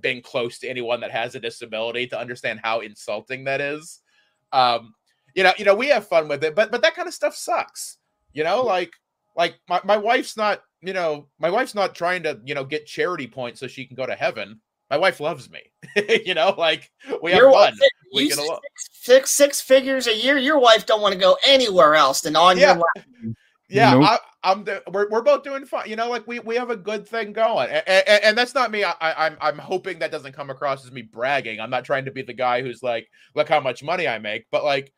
been 0.00 0.22
close 0.22 0.58
to 0.60 0.68
anyone 0.68 1.00
that 1.00 1.10
has 1.10 1.34
a 1.34 1.40
disability 1.40 2.06
to 2.06 2.18
understand 2.18 2.60
how 2.62 2.80
insulting 2.80 3.44
that 3.44 3.60
is. 3.60 4.00
Um, 4.52 4.94
you 5.34 5.42
know, 5.42 5.52
you 5.58 5.64
know, 5.64 5.74
we 5.74 5.88
have 5.88 6.06
fun 6.08 6.28
with 6.28 6.42
it, 6.44 6.54
but 6.54 6.70
but 6.70 6.82
that 6.82 6.94
kind 6.94 7.08
of 7.08 7.14
stuff 7.14 7.34
sucks. 7.36 7.98
You 8.32 8.44
know, 8.44 8.62
like 8.62 8.92
like 9.36 9.56
my, 9.68 9.80
my 9.84 9.96
wife's 9.96 10.36
not, 10.36 10.62
you 10.82 10.92
know, 10.92 11.28
my 11.38 11.50
wife's 11.50 11.74
not 11.74 11.94
trying 11.94 12.22
to, 12.24 12.40
you 12.44 12.54
know, 12.54 12.64
get 12.64 12.86
charity 12.86 13.26
points 13.26 13.60
so 13.60 13.66
she 13.66 13.84
can 13.86 13.96
go 13.96 14.06
to 14.06 14.14
heaven. 14.14 14.60
My 14.90 14.96
wife 14.96 15.20
loves 15.20 15.50
me. 15.50 15.60
you 16.26 16.34
know, 16.34 16.54
like 16.58 16.90
we 17.22 17.32
have 17.32 17.40
Your 17.40 17.52
fun. 17.52 17.72
wife- 17.72 17.90
We 18.14 18.22
you 18.24 18.28
get 18.30 18.38
along. 18.38 18.58
six, 18.76 19.04
six 19.04 19.30
six 19.30 19.60
figures 19.60 20.06
a 20.06 20.16
year. 20.16 20.38
Your 20.38 20.58
wife 20.58 20.86
don't 20.86 21.02
want 21.02 21.12
to 21.14 21.20
go 21.20 21.36
anywhere 21.46 21.94
else 21.94 22.20
than 22.22 22.36
on 22.36 22.56
Yeah. 22.58 22.74
your 22.74 22.84
lap. 22.96 23.06
Yeah, 23.70 23.92
Nope. 23.92 24.04
I, 24.04 24.18
I'm. 24.44 24.64
The, 24.64 24.82
we're 24.90 25.10
we're 25.10 25.20
both 25.20 25.42
doing 25.42 25.66
fine. 25.66 25.90
You 25.90 25.96
know, 25.96 26.08
like 26.08 26.26
we 26.26 26.38
we 26.38 26.56
have 26.56 26.70
a 26.70 26.76
good 26.76 27.06
thing 27.06 27.34
going, 27.34 27.68
and, 27.68 27.82
and, 27.86 28.24
and 28.24 28.38
that's 28.38 28.54
not 28.54 28.70
me. 28.70 28.82
I, 28.82 28.92
I, 28.98 29.26
I'm 29.26 29.36
I'm 29.42 29.58
hoping 29.58 29.98
that 29.98 30.10
doesn't 30.10 30.32
come 30.32 30.48
across 30.48 30.86
as 30.86 30.90
me 30.92 31.02
bragging. 31.02 31.60
I'm 31.60 31.68
not 31.68 31.84
trying 31.84 32.06
to 32.06 32.10
be 32.10 32.22
the 32.22 32.32
guy 32.32 32.62
who's 32.62 32.82
like, 32.82 33.06
look 33.34 33.46
how 33.46 33.60
much 33.60 33.82
money 33.82 34.08
I 34.08 34.18
make, 34.18 34.46
but 34.50 34.64
like, 34.64 34.90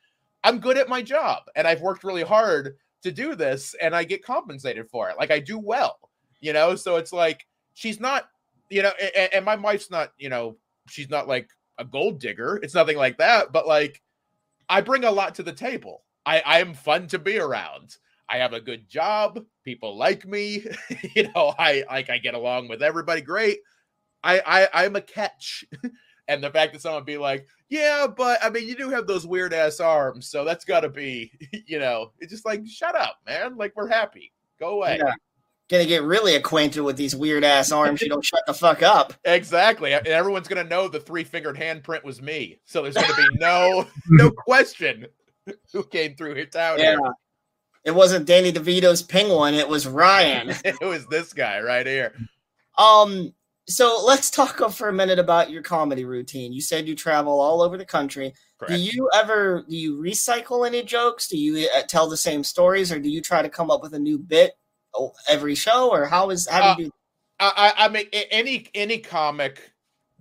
I'm 0.44 0.58
good 0.58 0.78
at 0.78 0.88
my 0.88 1.02
job, 1.02 1.42
and 1.56 1.66
I've 1.66 1.82
worked 1.82 2.04
really 2.04 2.22
hard 2.22 2.76
to 3.02 3.12
do 3.12 3.34
this, 3.34 3.74
and 3.80 3.94
I 3.94 4.04
get 4.04 4.24
compensated 4.24 4.88
for 4.88 5.10
it. 5.10 5.16
Like 5.18 5.30
I 5.30 5.38
do 5.38 5.58
well, 5.58 5.98
you 6.40 6.52
know. 6.52 6.74
So 6.76 6.96
it's 6.96 7.12
like 7.12 7.46
she's 7.74 8.00
not, 8.00 8.28
you 8.68 8.82
know, 8.82 8.92
and, 9.16 9.34
and 9.34 9.44
my 9.44 9.56
wife's 9.56 9.90
not, 9.90 10.12
you 10.18 10.28
know, 10.28 10.56
she's 10.88 11.10
not 11.10 11.28
like 11.28 11.48
a 11.78 11.84
gold 11.84 12.20
digger. 12.20 12.60
It's 12.62 12.74
nothing 12.74 12.96
like 12.96 13.18
that, 13.18 13.52
but 13.52 13.66
like, 13.66 14.02
I 14.68 14.80
bring 14.80 15.04
a 15.04 15.10
lot 15.10 15.34
to 15.36 15.42
the 15.42 15.52
table. 15.52 16.04
I 16.26 16.40
I 16.40 16.60
am 16.60 16.74
fun 16.74 17.06
to 17.08 17.18
be 17.18 17.38
around. 17.38 17.96
I 18.28 18.38
have 18.38 18.52
a 18.52 18.60
good 18.60 18.88
job. 18.88 19.44
People 19.64 19.96
like 19.96 20.26
me. 20.26 20.64
you 21.16 21.30
know, 21.34 21.54
I 21.58 21.84
like 21.90 22.10
I 22.10 22.18
get 22.18 22.34
along 22.34 22.68
with 22.68 22.82
everybody 22.82 23.20
great. 23.20 23.58
I 24.22 24.40
I 24.46 24.84
I'm 24.84 24.96
a 24.96 25.00
catch. 25.00 25.64
and 26.30 26.42
the 26.42 26.50
fact 26.50 26.72
that 26.72 26.80
someone 26.80 27.02
be 27.04 27.18
like, 27.18 27.46
"Yeah, 27.68 28.06
but 28.06 28.38
I 28.42 28.50
mean, 28.50 28.68
you 28.68 28.76
do 28.76 28.88
have 28.88 29.06
those 29.06 29.26
weird 29.26 29.52
ass 29.52 29.80
arms, 29.80 30.28
so 30.28 30.44
that's 30.44 30.64
got 30.64 30.80
to 30.80 30.88
be, 30.88 31.32
you 31.66 31.80
know, 31.80 32.12
it's 32.20 32.32
just 32.32 32.46
like, 32.46 32.66
shut 32.66 32.94
up, 32.94 33.18
man. 33.26 33.56
Like 33.56 33.74
we're 33.74 33.88
happy. 33.88 34.32
Go 34.58 34.76
away." 34.76 34.98
Yeah. 35.02 35.12
Gonna 35.68 35.86
get 35.86 36.02
really 36.02 36.34
acquainted 36.34 36.82
with 36.82 36.96
these 36.96 37.14
weird 37.14 37.44
ass 37.44 37.70
arms. 37.70 38.02
You 38.02 38.08
don't 38.08 38.24
shut 38.24 38.42
the 38.46 38.54
fuck 38.54 38.82
up. 38.82 39.12
Exactly. 39.24 39.92
And 39.92 40.06
everyone's 40.06 40.48
gonna 40.48 40.64
know 40.64 40.88
the 40.88 40.98
three 40.98 41.22
fingered 41.22 41.56
handprint 41.56 42.02
was 42.02 42.20
me. 42.20 42.60
So 42.64 42.82
there's 42.82 42.96
gonna 42.96 43.14
be 43.14 43.38
no 43.38 43.86
no 44.08 44.30
question 44.32 45.06
who 45.72 45.84
came 45.84 46.16
through 46.16 46.34
here 46.34 46.46
town. 46.46 46.78
Yeah. 46.78 46.96
here. 46.96 47.12
It 47.84 47.92
wasn't 47.92 48.26
Danny 48.26 48.52
DeVito's 48.52 49.02
penguin. 49.02 49.54
It 49.54 49.68
was 49.68 49.86
Ryan. 49.86 50.50
it 50.64 50.80
was 50.80 51.06
this 51.06 51.32
guy 51.32 51.60
right 51.60 51.86
here. 51.86 52.14
Um, 52.76 53.32
so 53.70 54.02
let's 54.04 54.30
talk 54.30 54.58
for 54.72 54.88
a 54.88 54.92
minute 54.92 55.18
about 55.18 55.50
your 55.50 55.62
comedy 55.62 56.04
routine. 56.04 56.52
You 56.52 56.60
said 56.60 56.88
you 56.88 56.94
travel 56.94 57.40
all 57.40 57.62
over 57.62 57.76
the 57.76 57.84
country. 57.84 58.34
Correct. 58.58 58.72
Do 58.72 58.78
you 58.78 59.08
ever 59.14 59.64
do 59.68 59.76
you 59.76 59.96
recycle 59.98 60.66
any 60.66 60.82
jokes? 60.82 61.28
Do 61.28 61.38
you 61.38 61.68
uh, 61.76 61.82
tell 61.88 62.08
the 62.08 62.16
same 62.16 62.44
stories, 62.44 62.92
or 62.92 62.98
do 62.98 63.08
you 63.08 63.20
try 63.20 63.42
to 63.42 63.48
come 63.48 63.70
up 63.70 63.82
with 63.82 63.94
a 63.94 63.98
new 63.98 64.18
bit 64.18 64.52
oh, 64.94 65.12
every 65.28 65.54
show, 65.54 65.90
or 65.90 66.06
how 66.06 66.30
is 66.30 66.48
how 66.48 66.74
do 66.74 66.82
you 66.82 66.88
do? 66.88 66.94
I, 67.38 67.72
I 67.78 67.84
I 67.86 67.88
mean 67.88 68.06
any 68.12 68.66
any 68.74 68.98
comic 68.98 69.72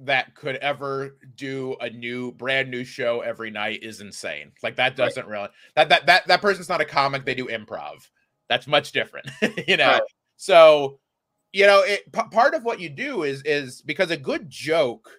that 0.01 0.33
could 0.33 0.55
ever 0.57 1.17
do 1.35 1.75
a 1.81 1.89
new 1.89 2.31
brand 2.31 2.71
new 2.71 2.85
show 2.85 3.19
every 3.19 3.51
night 3.51 3.83
is 3.83 3.99
insane. 3.99 4.51
Like 4.63 4.77
that 4.77 4.95
doesn't 4.95 5.27
really 5.27 5.49
that 5.75 5.89
that 5.89 6.05
that 6.05 6.27
that 6.27 6.41
person's 6.41 6.69
not 6.69 6.81
a 6.81 6.85
comic. 6.85 7.25
They 7.25 7.35
do 7.35 7.47
improv. 7.47 8.07
That's 8.47 8.65
much 8.65 8.93
different, 8.93 9.29
you 9.67 9.77
know. 9.77 9.91
Right. 9.93 10.01
So 10.37 10.99
you 11.53 11.65
know, 11.65 11.81
it 11.81 12.11
p- 12.11 12.21
part 12.31 12.53
of 12.53 12.63
what 12.63 12.79
you 12.79 12.89
do 12.89 13.23
is 13.23 13.41
is 13.43 13.81
because 13.81 14.11
a 14.11 14.17
good 14.17 14.49
joke 14.49 15.09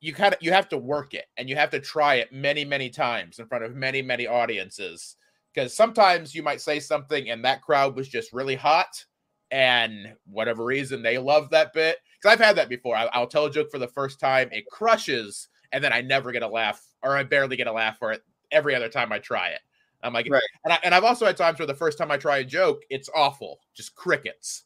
you 0.00 0.12
kind 0.12 0.34
of 0.34 0.42
you 0.42 0.52
have 0.52 0.68
to 0.68 0.76
work 0.76 1.14
it 1.14 1.24
and 1.38 1.48
you 1.48 1.56
have 1.56 1.70
to 1.70 1.80
try 1.80 2.16
it 2.16 2.30
many 2.30 2.62
many 2.62 2.90
times 2.90 3.38
in 3.38 3.46
front 3.46 3.64
of 3.64 3.74
many 3.74 4.02
many 4.02 4.26
audiences. 4.26 5.16
Because 5.54 5.74
sometimes 5.74 6.34
you 6.34 6.42
might 6.42 6.60
say 6.60 6.78
something 6.80 7.30
and 7.30 7.44
that 7.44 7.62
crowd 7.62 7.96
was 7.96 8.08
just 8.08 8.32
really 8.32 8.56
hot 8.56 9.02
and 9.50 10.14
whatever 10.26 10.64
reason 10.64 11.00
they 11.02 11.16
love 11.16 11.48
that 11.50 11.72
bit. 11.72 11.98
Because 12.20 12.32
i've 12.34 12.44
had 12.44 12.56
that 12.56 12.68
before. 12.68 12.96
I, 12.96 13.06
i'll 13.14 13.26
tell 13.26 13.46
a 13.46 13.50
joke 13.50 13.70
for 13.70 13.78
the 13.78 13.88
first 13.88 14.20
time 14.20 14.48
it 14.52 14.66
crushes 14.70 15.48
and 15.72 15.82
then 15.82 15.92
i 15.92 16.02
never 16.02 16.32
get 16.32 16.42
a 16.42 16.48
laugh 16.48 16.82
or 17.02 17.16
i 17.16 17.22
barely 17.22 17.56
get 17.56 17.66
a 17.66 17.72
laugh 17.72 17.98
for 17.98 18.12
it 18.12 18.22
every 18.50 18.74
other 18.74 18.88
time 18.88 19.10
i 19.10 19.18
try 19.18 19.48
it. 19.48 19.60
I'm 20.02 20.12
like 20.12 20.28
Right. 20.30 20.42
and, 20.64 20.72
I, 20.74 20.78
and 20.84 20.94
i've 20.94 21.04
also 21.04 21.24
had 21.24 21.36
times 21.38 21.58
where 21.58 21.66
the 21.66 21.74
first 21.74 21.96
time 21.96 22.10
i 22.10 22.18
try 22.18 22.38
a 22.38 22.44
joke 22.44 22.82
it's 22.90 23.08
awful 23.14 23.60
just 23.74 23.94
crickets 23.94 24.63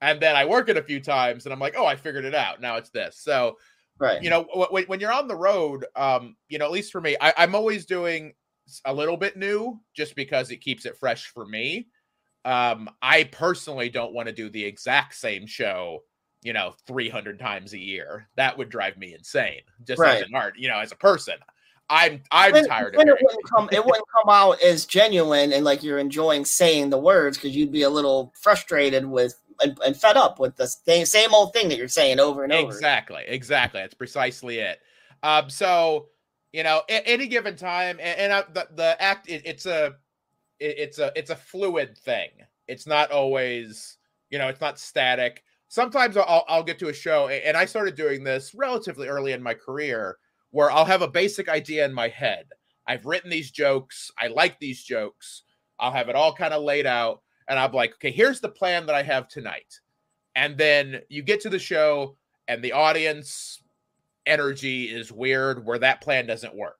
and 0.00 0.20
then 0.20 0.36
i 0.36 0.44
work 0.44 0.68
it 0.68 0.76
a 0.76 0.82
few 0.82 1.00
times 1.00 1.46
and 1.46 1.52
i'm 1.52 1.60
like 1.60 1.74
oh 1.76 1.86
i 1.86 1.96
figured 1.96 2.24
it 2.24 2.34
out 2.34 2.60
now 2.60 2.76
it's 2.76 2.90
this 2.90 3.18
so 3.18 3.56
Right. 3.98 4.22
you 4.22 4.28
know 4.28 4.42
wh- 4.54 4.70
when, 4.70 4.84
when 4.84 5.00
you're 5.00 5.12
on 5.12 5.26
the 5.26 5.34
road 5.36 5.86
um 5.96 6.36
you 6.48 6.58
know 6.58 6.66
at 6.66 6.70
least 6.70 6.92
for 6.92 7.00
me 7.00 7.16
I, 7.20 7.32
i'm 7.38 7.54
always 7.54 7.86
doing 7.86 8.34
a 8.84 8.92
little 8.92 9.16
bit 9.16 9.36
new 9.38 9.80
just 9.94 10.14
because 10.16 10.50
it 10.50 10.58
keeps 10.58 10.84
it 10.84 10.98
fresh 10.98 11.26
for 11.28 11.46
me 11.46 11.88
um 12.44 12.90
i 13.00 13.24
personally 13.24 13.88
don't 13.88 14.12
want 14.12 14.28
to 14.28 14.34
do 14.34 14.50
the 14.50 14.62
exact 14.64 15.14
same 15.14 15.46
show 15.46 16.00
you 16.42 16.52
know 16.52 16.74
300 16.86 17.38
times 17.38 17.72
a 17.72 17.78
year 17.78 18.28
that 18.36 18.56
would 18.58 18.68
drive 18.68 18.96
me 18.98 19.14
insane 19.14 19.62
just 19.86 19.98
Right. 19.98 20.18
as 20.22 20.28
an 20.28 20.34
art 20.34 20.54
you 20.58 20.68
know 20.68 20.78
as 20.78 20.92
a 20.92 20.96
person 20.96 21.36
i'm 21.88 22.20
i'm 22.30 22.52
Then- 22.52 22.66
tired 22.66 22.94
of 22.96 23.00
it 23.00 23.06
wouldn't 23.22 23.48
come. 23.48 23.68
It 23.72 23.84
wouldn't 23.84 24.04
come 24.12 24.28
out 24.28 24.60
as 24.62 24.84
genuine 24.84 25.52
and 25.54 25.64
like 25.64 25.82
you're 25.82 25.98
enjoying 25.98 26.44
saying 26.44 26.90
the 26.90 26.98
words 26.98 27.38
because 27.38 27.56
you'd 27.56 27.72
be 27.72 27.82
a 27.82 27.90
little 27.90 28.32
frustrated 28.40 29.06
with 29.06 29.40
and, 29.62 29.78
and 29.84 29.96
fed 29.96 30.16
up 30.16 30.38
with 30.38 30.56
the 30.56 30.66
same, 30.66 31.06
same 31.06 31.34
old 31.34 31.52
thing 31.52 31.68
that 31.68 31.78
you're 31.78 31.88
saying 31.88 32.20
over 32.20 32.44
and 32.44 32.52
over. 32.52 32.68
Exactly, 32.68 33.22
exactly. 33.26 33.80
That's 33.80 33.94
precisely 33.94 34.58
it. 34.58 34.80
Um, 35.22 35.50
so 35.50 36.08
you 36.52 36.62
know, 36.62 36.80
a- 36.88 37.06
any 37.06 37.26
given 37.26 37.54
time, 37.54 37.98
and, 38.00 38.18
and 38.18 38.32
uh, 38.32 38.44
the 38.54 38.66
the 38.74 39.02
act, 39.02 39.28
it, 39.28 39.42
it's 39.44 39.66
a, 39.66 39.94
it, 40.58 40.78
it's 40.78 40.98
a, 40.98 41.12
it's 41.14 41.30
a 41.30 41.36
fluid 41.36 41.98
thing. 41.98 42.30
It's 42.66 42.86
not 42.86 43.10
always, 43.10 43.98
you 44.30 44.38
know, 44.38 44.48
it's 44.48 44.62
not 44.62 44.78
static. 44.78 45.42
Sometimes 45.68 46.16
I'll 46.16 46.44
I'll 46.48 46.62
get 46.62 46.78
to 46.78 46.88
a 46.88 46.94
show, 46.94 47.28
and 47.28 47.56
I 47.56 47.66
started 47.66 47.94
doing 47.94 48.24
this 48.24 48.54
relatively 48.54 49.08
early 49.08 49.32
in 49.32 49.42
my 49.42 49.52
career, 49.52 50.16
where 50.50 50.70
I'll 50.70 50.84
have 50.86 51.02
a 51.02 51.08
basic 51.08 51.48
idea 51.48 51.84
in 51.84 51.92
my 51.92 52.08
head. 52.08 52.46
I've 52.86 53.04
written 53.04 53.28
these 53.28 53.50
jokes. 53.50 54.10
I 54.18 54.28
like 54.28 54.58
these 54.58 54.82
jokes. 54.82 55.42
I'll 55.78 55.92
have 55.92 56.08
it 56.08 56.14
all 56.14 56.32
kind 56.32 56.54
of 56.54 56.62
laid 56.62 56.86
out, 56.86 57.20
and 57.48 57.58
I'm 57.58 57.72
like, 57.72 57.94
okay, 57.94 58.10
here's 58.10 58.40
the 58.40 58.48
plan 58.48 58.86
that 58.86 58.94
I 58.94 59.02
have 59.02 59.28
tonight. 59.28 59.80
And 60.34 60.56
then 60.58 61.00
you 61.08 61.22
get 61.22 61.40
to 61.42 61.48
the 61.48 61.58
show 61.58 62.16
and 62.48 62.62
the 62.62 62.72
audience 62.72 63.62
energy 64.26 64.84
is 64.84 65.12
weird 65.12 65.64
where 65.64 65.78
that 65.78 66.00
plan 66.00 66.26
doesn't 66.26 66.54
work. 66.54 66.78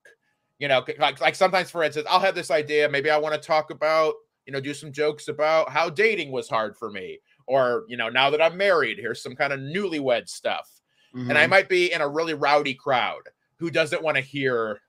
You 0.59 0.69
know 0.69 0.85
like, 0.99 1.21
like 1.21 1.35
sometimes 1.35 1.71
for 1.71 1.83
instance 1.83 2.07
i'll 2.09 2.19
have 2.19 2.35
this 2.35 2.51
idea 2.51 2.89
maybe 2.89 3.11
i 3.11 3.19
want 3.19 3.35
to 3.35 3.47
talk 3.47 3.71
about 3.71 4.15
you 4.47 4.55
know 4.55 4.61
do 4.61 4.73
some 4.73 4.91
jokes 4.91 5.29
about 5.29 5.69
how 5.69 5.91
dating 5.91 6.33
was 6.33 6.49
hard 6.49 6.77
for 6.79 6.91
me. 6.91 7.19
Or 7.47 7.85
you 7.89 7.97
know 7.99 8.09
now 8.09 8.31
that 8.31 8.41
i'm 8.41 8.57
married 8.57 8.97
here's 8.99 9.23
some 9.23 9.37
kind 9.37 9.53
of 9.53 9.61
newlywed 9.61 10.29
stuff. 10.29 10.71
And 11.15 11.29
Mm-hmm. 11.29 11.37
i 11.37 11.47
might 11.47 11.69
be 11.69 11.93
in 11.93 12.01
a 12.01 12.09
really 12.09 12.35
rowdy 12.35 12.75
crowd 12.75 13.23
who 13.59 13.71
doesn't 13.71 14.03
want 14.03 14.17
to 14.17 14.23
hear 14.23 14.81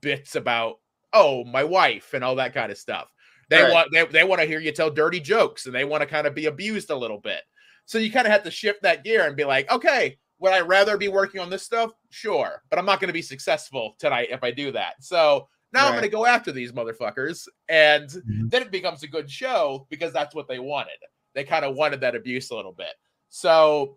bits 0.00 0.34
about 0.34 0.80
oh 1.12 1.44
my 1.44 1.64
wife 1.64 2.14
and 2.14 2.24
all 2.24 2.36
that 2.36 2.54
kind 2.54 2.72
of 2.72 2.78
stuff 2.78 3.11
they 3.52 3.62
Right. 3.62 3.72
want 3.72 3.88
they, 3.92 4.04
they 4.06 4.24
want 4.24 4.40
to 4.40 4.46
hear 4.46 4.60
you 4.60 4.72
tell 4.72 4.90
dirty 4.90 5.20
jokes 5.20 5.66
and 5.66 5.74
they 5.74 5.84
want 5.84 6.00
to 6.02 6.06
kind 6.06 6.26
of 6.26 6.34
be 6.34 6.46
abused 6.46 6.90
a 6.90 6.96
little 6.96 7.18
bit. 7.20 7.42
So 7.84 7.98
you 7.98 8.10
kind 8.12 8.26
of 8.26 8.32
have 8.32 8.44
to 8.44 8.50
shift 8.50 8.82
that 8.82 9.04
gear 9.04 9.26
and 9.26 9.36
be 9.36 9.44
like 9.44 9.70
okay 9.70 10.18
would 10.38 10.52
i 10.52 10.60
rather 10.60 10.96
be 10.96 11.06
working 11.08 11.40
on 11.40 11.50
this 11.50 11.62
stuff? 11.62 11.92
Sure 12.10 12.62
but 12.70 12.78
i'm 12.78 12.86
not 12.86 12.98
going 13.00 13.08
to 13.08 13.12
be 13.14 13.22
successful 13.22 13.94
tonight 13.98 14.28
if 14.30 14.42
i 14.42 14.50
do 14.50 14.72
that. 14.72 14.94
So 15.00 15.48
now 15.72 15.86
i'm 15.86 15.92
going 15.92 16.02
to 16.02 16.08
go 16.08 16.26
after 16.26 16.50
these 16.52 16.72
motherfuckers 16.72 17.46
and 17.68 18.08
Mhm. 18.08 18.50
then 18.50 18.62
it 18.62 18.70
becomes 18.72 19.02
a 19.02 19.08
good 19.08 19.30
show 19.30 19.86
because 19.90 20.12
that's 20.12 20.34
what 20.34 20.48
they 20.48 20.58
wanted. 20.58 20.98
They 21.34 21.44
kind 21.44 21.64
of 21.64 21.74
wanted 21.76 22.00
that 22.02 22.14
abuse 22.16 22.50
a 22.50 22.56
little 22.56 22.72
bit. 22.74 22.94
So 23.30 23.96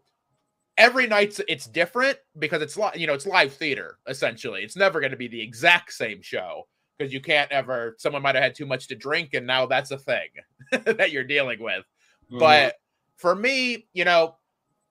every 0.77 1.07
night's 1.07 1.39
it's 1.47 1.67
different 1.67 2.17
because 2.39 2.61
it's 2.61 2.77
li- 2.77 2.91
you 2.95 3.07
know 3.07 3.13
it's 3.13 3.25
live 3.25 3.53
theater 3.53 3.97
essentially. 4.07 4.63
It's 4.63 4.75
never 4.75 4.99
going 4.99 5.11
to 5.11 5.17
be 5.17 5.27
the 5.27 5.41
exact 5.41 5.93
same 5.93 6.21
show 6.21 6.67
because 6.97 7.13
you 7.13 7.19
can't 7.21 7.51
ever 7.51 7.95
someone 7.97 8.21
might 8.21 8.35
have 8.35 8.43
had 8.43 8.55
too 8.55 8.65
much 8.65 8.87
to 8.87 8.95
drink 8.95 9.33
and 9.33 9.45
now 9.45 9.65
that's 9.65 9.91
a 9.91 9.97
thing 9.97 10.29
that 10.71 11.11
you're 11.11 11.23
dealing 11.23 11.61
with 11.61 11.85
Mhm. 12.31 12.39
but 12.39 12.75
for 13.17 13.35
me 13.35 13.87
you 13.93 14.05
know 14.05 14.37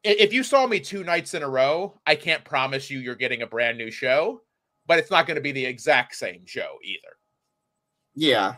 if 0.04 0.32
you 0.32 0.42
saw 0.42 0.66
me 0.66 0.78
two 0.80 1.02
nights 1.04 1.34
in 1.34 1.42
a 1.42 1.48
row 1.48 1.98
i 2.06 2.14
can't 2.14 2.44
promise 2.44 2.90
you 2.90 2.98
you're 3.00 3.14
getting 3.14 3.42
a 3.42 3.46
brand 3.46 3.76
new 3.78 3.90
show 3.90 4.40
but 4.86 4.98
it's 4.98 5.10
not 5.10 5.26
going 5.26 5.36
to 5.36 5.40
be 5.40 5.52
the 5.52 5.64
exact 5.64 6.14
same 6.14 6.44
show 6.46 6.78
either 6.84 7.16
Yeah. 8.14 8.56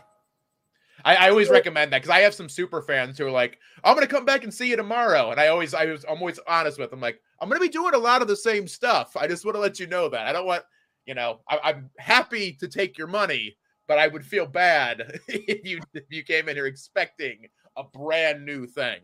I, 1.05 1.15
I 1.15 1.29
always 1.29 1.49
recommend 1.49 1.93
that 1.93 2.01
because 2.01 2.09
I 2.15 2.19
have 2.21 2.33
some 2.33 2.49
super 2.49 2.81
fans 2.81 3.17
who 3.17 3.25
are 3.27 3.31
like, 3.31 3.59
"I'm 3.83 3.95
going 3.95 4.05
to 4.05 4.13
come 4.13 4.25
back 4.25 4.43
and 4.43 4.53
see 4.53 4.69
you 4.69 4.75
tomorrow," 4.75 5.29
and 5.31 5.39
I 5.39 5.47
always, 5.47 5.73
I 5.75 5.85
was, 5.85 6.03
I'm 6.09 6.17
always 6.17 6.39
honest 6.47 6.79
with 6.79 6.89
them. 6.89 6.99
Like, 6.99 7.21
I'm 7.39 7.47
going 7.49 7.59
to 7.61 7.65
be 7.65 7.71
doing 7.71 7.93
a 7.93 7.99
lot 7.99 8.23
of 8.23 8.27
the 8.27 8.35
same 8.35 8.67
stuff. 8.67 9.15
I 9.15 9.27
just 9.27 9.45
want 9.45 9.55
to 9.55 9.61
let 9.61 9.79
you 9.79 9.85
know 9.87 10.09
that 10.09 10.25
I 10.27 10.33
don't 10.33 10.47
want, 10.47 10.63
you 11.07 11.15
know, 11.15 11.39
I, 11.49 11.59
I'm 11.63 11.89
happy 11.97 12.51
to 12.59 12.67
take 12.67 12.97
your 12.97 13.07
money, 13.07 13.57
but 13.87 13.97
I 13.97 14.07
would 14.07 14.25
feel 14.25 14.45
bad 14.45 15.19
if 15.27 15.65
you 15.65 15.79
if 15.93 16.03
you 16.09 16.23
came 16.23 16.49
in 16.49 16.55
here 16.55 16.67
expecting 16.67 17.47
a 17.75 17.83
brand 17.83 18.45
new 18.45 18.67
thing. 18.67 18.99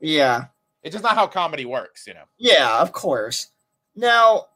Yeah. 0.00 0.46
It's 0.82 0.92
just 0.94 1.02
not 1.02 1.16
how 1.16 1.26
comedy 1.26 1.64
works, 1.64 2.06
you 2.06 2.14
know. 2.14 2.22
Yeah, 2.38 2.80
of 2.80 2.92
course. 2.92 3.48
Now, 3.96 4.46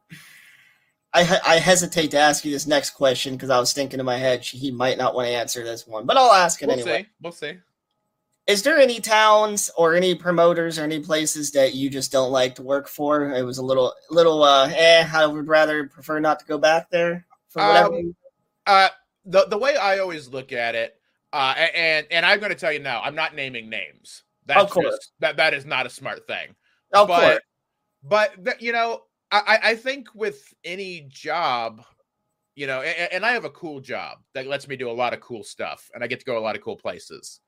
I 1.12 1.40
I 1.44 1.56
hesitate 1.56 2.12
to 2.12 2.18
ask 2.18 2.44
you 2.44 2.52
this 2.52 2.66
next 2.66 2.90
question 2.90 3.34
because 3.34 3.50
I 3.50 3.58
was 3.58 3.72
thinking 3.72 3.98
in 3.98 4.06
my 4.06 4.16
head 4.16 4.44
he 4.44 4.70
might 4.70 4.98
not 4.98 5.14
want 5.14 5.26
to 5.26 5.34
answer 5.34 5.64
this 5.64 5.86
one, 5.86 6.06
but 6.06 6.16
I'll 6.16 6.32
ask 6.32 6.62
it 6.62 6.68
We'll 6.68 6.78
anyway. 6.78 7.02
see. 7.02 7.08
We'll 7.20 7.32
see. 7.32 7.58
Is 8.46 8.62
there 8.62 8.78
any 8.78 8.98
towns 9.00 9.70
or 9.76 9.94
any 9.94 10.14
promoters 10.14 10.78
or 10.78 10.82
any 10.82 11.00
places 11.00 11.52
that 11.52 11.74
you 11.74 11.88
just 11.88 12.10
don't 12.10 12.32
like 12.32 12.56
to 12.56 12.62
work 12.62 12.88
for? 12.88 13.30
It 13.32 13.42
was 13.42 13.58
a 13.58 13.64
little 13.64 13.94
little 14.10 14.42
uh 14.42 14.68
eh, 14.74 15.08
I 15.12 15.26
would 15.26 15.46
rather 15.46 15.86
prefer 15.86 16.18
not 16.18 16.40
to 16.40 16.46
go 16.46 16.58
back 16.58 16.90
there 16.90 17.24
for 17.48 17.62
whatever. 17.62 17.94
Um, 17.94 18.16
uh 18.66 18.88
the 19.24 19.46
the 19.46 19.58
way 19.58 19.76
I 19.76 19.98
always 19.98 20.28
look 20.28 20.52
at 20.52 20.74
it, 20.74 20.96
uh, 21.32 21.54
and 21.56 22.06
and 22.10 22.26
I'm 22.26 22.40
going 22.40 22.50
to 22.50 22.58
tell 22.58 22.72
you 22.72 22.80
now, 22.80 23.00
I'm 23.02 23.14
not 23.14 23.34
naming 23.36 23.70
names. 23.70 24.24
That's 24.46 24.62
Of 24.64 24.70
course. 24.70 24.86
just 24.86 25.12
that 25.20 25.36
that 25.36 25.54
is 25.54 25.64
not 25.64 25.86
a 25.86 25.90
smart 25.90 26.26
thing. 26.26 26.54
of 26.92 27.08
but 27.08 27.42
course. 28.02 28.34
but 28.42 28.60
you 28.60 28.72
know, 28.72 29.02
I 29.30 29.38
I 29.62 29.70
I 29.70 29.76
think 29.76 30.08
with 30.14 30.52
any 30.64 31.06
job, 31.08 31.84
you 32.56 32.66
know, 32.66 32.82
and, 32.82 33.12
and 33.12 33.26
I 33.26 33.32
have 33.32 33.44
a 33.44 33.50
cool 33.50 33.80
job 33.80 34.18
that 34.34 34.48
lets 34.48 34.66
me 34.66 34.76
do 34.76 34.90
a 34.90 34.92
lot 34.92 35.14
of 35.14 35.20
cool 35.20 35.44
stuff, 35.44 35.88
and 35.94 36.02
I 36.02 36.08
get 36.08 36.18
to 36.18 36.26
go 36.26 36.38
a 36.38 36.40
lot 36.40 36.56
of 36.56 36.62
cool 36.62 36.76
places. 36.76 37.40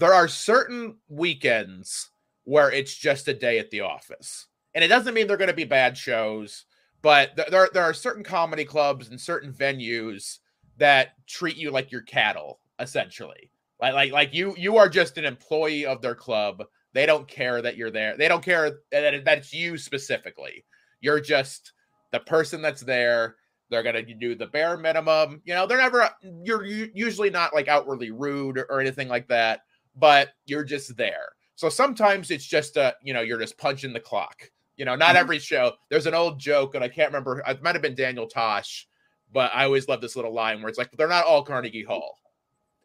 There 0.00 0.14
are 0.14 0.28
certain 0.28 0.96
weekends 1.08 2.08
where 2.44 2.72
it's 2.72 2.94
just 2.96 3.28
a 3.28 3.34
day 3.34 3.58
at 3.58 3.70
the 3.70 3.82
office, 3.82 4.46
and 4.74 4.82
it 4.82 4.88
doesn't 4.88 5.12
mean 5.12 5.26
they're 5.26 5.36
going 5.36 5.48
to 5.50 5.54
be 5.54 5.64
bad 5.64 5.94
shows, 5.94 6.64
but 7.02 7.36
th- 7.36 7.48
there 7.50 7.68
there 7.74 7.82
are 7.84 7.92
certain 7.92 8.24
comedy 8.24 8.64
clubs 8.64 9.10
and 9.10 9.20
certain 9.20 9.52
venues 9.52 10.38
that 10.78 11.10
treat 11.28 11.56
you 11.56 11.70
like 11.70 11.92
your 11.92 12.00
cattle, 12.00 12.60
essentially. 12.78 13.50
Like 13.78 13.92
like 13.92 14.10
like 14.12 14.34
you 14.34 14.54
you 14.56 14.78
are 14.78 14.88
just 14.88 15.18
an 15.18 15.26
employee 15.26 15.84
of 15.84 16.00
their 16.00 16.14
club. 16.14 16.64
They 16.94 17.04
don't 17.04 17.28
care 17.28 17.60
that 17.60 17.76
you're 17.76 17.90
there. 17.90 18.16
They 18.16 18.26
don't 18.26 18.42
care 18.42 18.78
that, 18.92 19.12
it- 19.14 19.24
that 19.26 19.38
it's 19.38 19.52
you 19.52 19.76
specifically. 19.76 20.64
You're 21.02 21.20
just 21.20 21.72
the 22.10 22.20
person 22.20 22.62
that's 22.62 22.80
there. 22.80 23.36
They're 23.68 23.82
gonna 23.82 24.02
do 24.02 24.34
the 24.34 24.46
bare 24.46 24.78
minimum. 24.78 25.42
You 25.44 25.52
know, 25.52 25.66
they're 25.66 25.76
never. 25.76 26.08
You're 26.42 26.64
usually 26.64 27.28
not 27.30 27.52
like 27.54 27.68
outwardly 27.68 28.10
rude 28.12 28.56
or 28.58 28.80
anything 28.80 29.08
like 29.08 29.28
that, 29.28 29.60
but 29.96 30.30
you're 30.46 30.64
just 30.64 30.96
there. 30.96 31.28
So 31.56 31.68
sometimes 31.68 32.30
it's 32.30 32.46
just 32.46 32.76
a, 32.76 32.94
you 33.02 33.12
know, 33.12 33.20
you're 33.20 33.38
just 33.38 33.58
punching 33.58 33.92
the 33.92 34.00
clock. 34.00 34.50
You 34.76 34.86
know, 34.86 34.96
not 34.96 35.08
mm-hmm. 35.08 35.16
every 35.18 35.38
show. 35.38 35.72
There's 35.90 36.06
an 36.06 36.14
old 36.14 36.38
joke, 36.38 36.74
and 36.74 36.82
I 36.82 36.88
can't 36.88 37.10
remember. 37.10 37.42
It 37.46 37.62
might 37.62 37.74
have 37.74 37.82
been 37.82 37.94
Daniel 37.94 38.26
Tosh, 38.26 38.88
but 39.30 39.50
I 39.54 39.64
always 39.64 39.88
love 39.88 40.00
this 40.00 40.16
little 40.16 40.32
line 40.32 40.60
where 40.60 40.70
it's 40.70 40.78
like, 40.78 40.90
they're 40.92 41.06
not 41.06 41.26
all 41.26 41.42
Carnegie 41.42 41.84
Hall, 41.84 42.16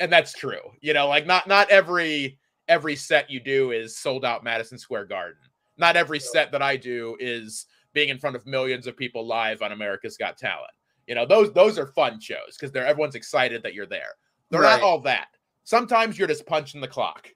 and 0.01 0.11
that's 0.11 0.33
true. 0.33 0.59
You 0.81 0.93
know, 0.93 1.07
like 1.07 1.25
not 1.25 1.47
not 1.47 1.69
every 1.69 2.37
every 2.67 2.95
set 2.97 3.29
you 3.29 3.39
do 3.39 3.71
is 3.71 3.97
sold 3.97 4.25
out 4.25 4.43
Madison 4.43 4.77
Square 4.77 5.05
Garden. 5.05 5.41
Not 5.77 5.95
every 5.95 6.19
set 6.19 6.51
that 6.51 6.61
I 6.61 6.75
do 6.75 7.15
is 7.19 7.65
being 7.93 8.09
in 8.09 8.17
front 8.17 8.35
of 8.35 8.45
millions 8.45 8.87
of 8.87 8.97
people 8.97 9.25
live 9.25 9.61
on 9.61 9.71
America's 9.71 10.17
Got 10.17 10.37
Talent. 10.37 10.71
You 11.07 11.15
know, 11.15 11.25
those 11.25 11.53
those 11.53 11.79
are 11.79 11.87
fun 11.87 12.19
shows 12.19 12.57
because 12.59 12.71
they're 12.71 12.85
everyone's 12.85 13.15
excited 13.15 13.63
that 13.63 13.73
you're 13.73 13.85
there. 13.85 14.15
They're 14.49 14.61
Right. 14.61 14.81
not 14.81 14.81
all 14.81 14.99
that. 15.01 15.29
Sometimes 15.66 16.18
you're 16.18 16.28
just 16.28 16.45
punching 16.45 16.80
the 16.80 16.88
clock. 16.88 17.28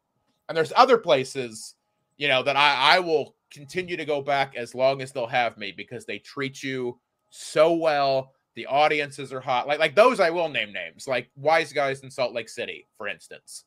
And 0.47 0.57
there's 0.57 0.73
other 0.75 0.97
places, 0.97 1.75
you 2.17 2.27
know, 2.27 2.41
that 2.43 2.55
I, 2.55 2.95
I 2.95 2.99
will 2.99 3.35
continue 3.51 3.97
to 3.97 4.05
go 4.05 4.21
back 4.21 4.55
as 4.55 4.73
long 4.73 5.01
as 5.01 5.11
they'll 5.11 5.27
have 5.27 5.57
me 5.57 5.73
because 5.75 6.05
they 6.05 6.19
treat 6.19 6.63
you 6.63 6.99
so 7.29 7.73
well. 7.73 8.33
The 8.55 8.65
audiences 8.65 9.31
are 9.33 9.39
hot. 9.41 9.67
Like 9.67 9.79
like 9.79 9.95
those 9.95 10.19
I 10.19 10.29
will 10.29 10.49
name 10.49 10.73
names, 10.73 11.07
like 11.07 11.29
Wise 11.35 11.71
Guys 11.71 12.01
in 12.01 12.11
Salt 12.11 12.33
Lake 12.33 12.49
City, 12.49 12.87
for 12.97 13.07
instance. 13.07 13.65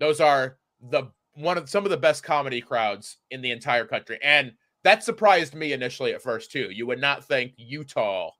Those 0.00 0.20
are 0.20 0.58
the 0.90 1.04
one 1.34 1.58
of 1.58 1.68
some 1.68 1.84
of 1.84 1.90
the 1.90 1.96
best 1.96 2.22
comedy 2.22 2.60
crowds 2.60 3.18
in 3.30 3.42
the 3.42 3.50
entire 3.50 3.84
country. 3.84 4.18
And 4.22 4.52
that 4.82 5.04
surprised 5.04 5.54
me 5.54 5.72
initially 5.72 6.14
at 6.14 6.22
first 6.22 6.50
too. 6.52 6.70
You 6.70 6.86
would 6.86 7.00
not 7.00 7.24
think 7.24 7.52
Utah 7.56 8.30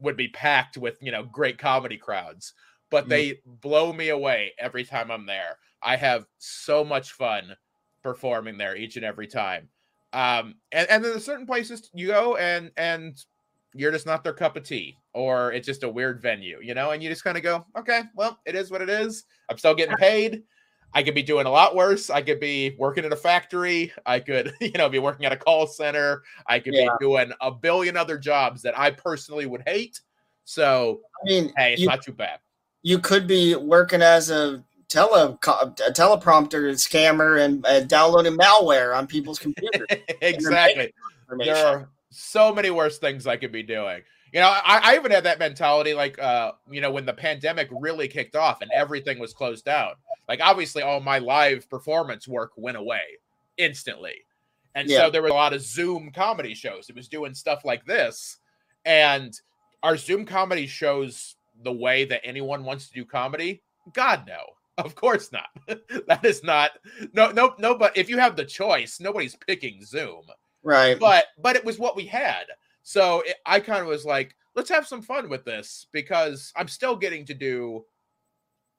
would 0.00 0.16
be 0.16 0.28
packed 0.28 0.76
with, 0.76 0.98
you 1.00 1.12
know, 1.12 1.24
great 1.24 1.58
comedy 1.58 1.96
crowds, 1.96 2.52
but 2.90 3.06
Mm. 3.06 3.08
they 3.08 3.40
blow 3.44 3.92
me 3.92 4.08
away 4.10 4.52
every 4.58 4.84
time 4.84 5.10
I'm 5.10 5.26
there. 5.26 5.58
I 5.82 5.96
have 5.96 6.26
so 6.38 6.84
much 6.84 7.12
fun 7.12 7.56
performing 8.02 8.58
there 8.58 8.76
each 8.76 8.96
and 8.96 9.04
every 9.04 9.26
time. 9.26 9.68
Um, 10.12 10.56
and, 10.72 10.88
and 10.88 11.04
then 11.04 11.12
there's 11.12 11.24
certain 11.24 11.46
places 11.46 11.90
you 11.92 12.08
go 12.08 12.36
and 12.36 12.70
and 12.76 13.16
you're 13.74 13.92
just 13.92 14.06
not 14.06 14.24
their 14.24 14.32
cup 14.32 14.56
of 14.56 14.62
tea, 14.62 14.96
or 15.12 15.52
it's 15.52 15.66
just 15.66 15.82
a 15.82 15.88
weird 15.88 16.22
venue, 16.22 16.58
you 16.62 16.72
know, 16.74 16.92
and 16.92 17.02
you 17.02 17.10
just 17.10 17.24
kind 17.24 17.36
of 17.36 17.42
go, 17.42 17.66
okay, 17.76 18.04
well, 18.14 18.40
it 18.46 18.54
is 18.54 18.70
what 18.70 18.80
it 18.80 18.88
is. 18.88 19.24
I'm 19.50 19.58
still 19.58 19.74
getting 19.74 19.96
paid. 19.96 20.44
I 20.94 21.02
could 21.02 21.14
be 21.14 21.22
doing 21.22 21.44
a 21.44 21.50
lot 21.50 21.74
worse. 21.76 22.08
I 22.08 22.22
could 22.22 22.40
be 22.40 22.74
working 22.78 23.04
in 23.04 23.12
a 23.12 23.16
factory. 23.16 23.92
I 24.06 24.20
could, 24.20 24.54
you 24.62 24.72
know, 24.72 24.88
be 24.88 24.98
working 24.98 25.26
at 25.26 25.32
a 25.32 25.36
call 25.36 25.66
center. 25.66 26.22
I 26.46 26.58
could 26.58 26.72
Yeah. 26.72 26.84
be 26.98 27.04
doing 27.04 27.32
a 27.42 27.50
billion 27.50 27.98
other 27.98 28.16
jobs 28.16 28.62
that 28.62 28.78
I 28.78 28.92
personally 28.92 29.44
would 29.44 29.62
hate. 29.66 30.00
So, 30.44 31.02
I 31.22 31.28
mean, 31.28 31.52
hey, 31.58 31.74
it's 31.74 31.82
you, 31.82 31.88
not 31.88 32.00
too 32.00 32.12
bad. 32.12 32.38
You 32.86 33.00
could 33.00 33.26
be 33.26 33.56
working 33.56 34.00
as 34.00 34.30
a 34.30 34.62
tele 34.88 35.32
a 35.32 35.90
teleprompter 35.90 36.70
scammer 36.74 37.44
and 37.44 37.66
uh, 37.66 37.80
downloading 37.80 38.36
malware 38.36 38.96
on 38.96 39.08
people's 39.08 39.40
computers. 39.40 39.88
exactly. 40.20 40.94
There 41.36 41.56
are 41.66 41.88
so 42.10 42.54
many 42.54 42.70
worse 42.70 42.98
things 42.98 43.26
I 43.26 43.38
could 43.38 43.50
be 43.50 43.64
doing. 43.64 44.02
You 44.32 44.38
know, 44.38 44.46
I, 44.46 44.92
I 44.92 44.94
even 44.94 45.10
had 45.10 45.24
that 45.24 45.40
mentality, 45.40 45.94
like, 45.94 46.16
uh, 46.20 46.52
you 46.70 46.80
know, 46.80 46.92
when 46.92 47.04
the 47.04 47.12
pandemic 47.12 47.66
really 47.72 48.06
kicked 48.06 48.36
off 48.36 48.62
and 48.62 48.70
everything 48.70 49.18
was 49.18 49.34
closed 49.34 49.64
down. 49.64 49.94
Like, 50.28 50.38
obviously, 50.40 50.82
all 50.82 51.00
my 51.00 51.18
live 51.18 51.68
performance 51.68 52.28
work 52.28 52.52
went 52.56 52.76
away 52.76 53.02
instantly, 53.56 54.14
and 54.76 54.88
Yeah. 54.88 54.98
so 54.98 55.10
there 55.10 55.22
were 55.22 55.28
a 55.28 55.34
lot 55.34 55.54
of 55.54 55.60
Zoom 55.60 56.12
comedy 56.12 56.54
shows. 56.54 56.88
It 56.88 56.94
was 56.94 57.08
doing 57.08 57.34
stuff 57.34 57.64
like 57.64 57.84
this, 57.84 58.36
and 58.84 59.36
our 59.82 59.96
Zoom 59.96 60.24
comedy 60.24 60.68
shows 60.68 61.35
the 61.62 61.72
way 61.72 62.04
that 62.04 62.24
anyone 62.24 62.64
wants 62.64 62.88
to 62.88 62.94
do 62.94 63.04
comedy? 63.04 63.62
God 63.92 64.24
no. 64.26 64.40
Of 64.78 64.94
course 64.94 65.32
not. 65.32 65.46
that 66.06 66.22
is 66.22 66.44
not 66.44 66.72
no 67.14 67.30
no 67.30 67.54
no 67.58 67.78
but 67.78 67.96
if 67.96 68.10
you 68.10 68.18
have 68.18 68.36
the 68.36 68.44
choice, 68.44 69.00
nobody's 69.00 69.34
picking 69.34 69.82
Zoom 69.82 70.26
right. 70.66 70.98
but 71.00 71.24
but 71.38 71.56
it 71.56 71.64
was 71.64 71.78
what 71.78 71.96
we 71.96 72.04
had 72.04 72.44
so 72.82 73.22
it, 73.22 73.36
i 73.46 73.58
kind 73.58 73.80
of 73.80 73.86
was 73.86 74.04
like 74.04 74.34
let's 74.54 74.70
have 74.70 74.86
some 74.86 75.02
fun 75.02 75.28
with 75.28 75.44
this 75.44 75.86
because 75.92 76.52
i'm 76.56 76.68
still 76.68 76.94
getting 76.94 77.24
to 77.24 77.34
do 77.34 77.84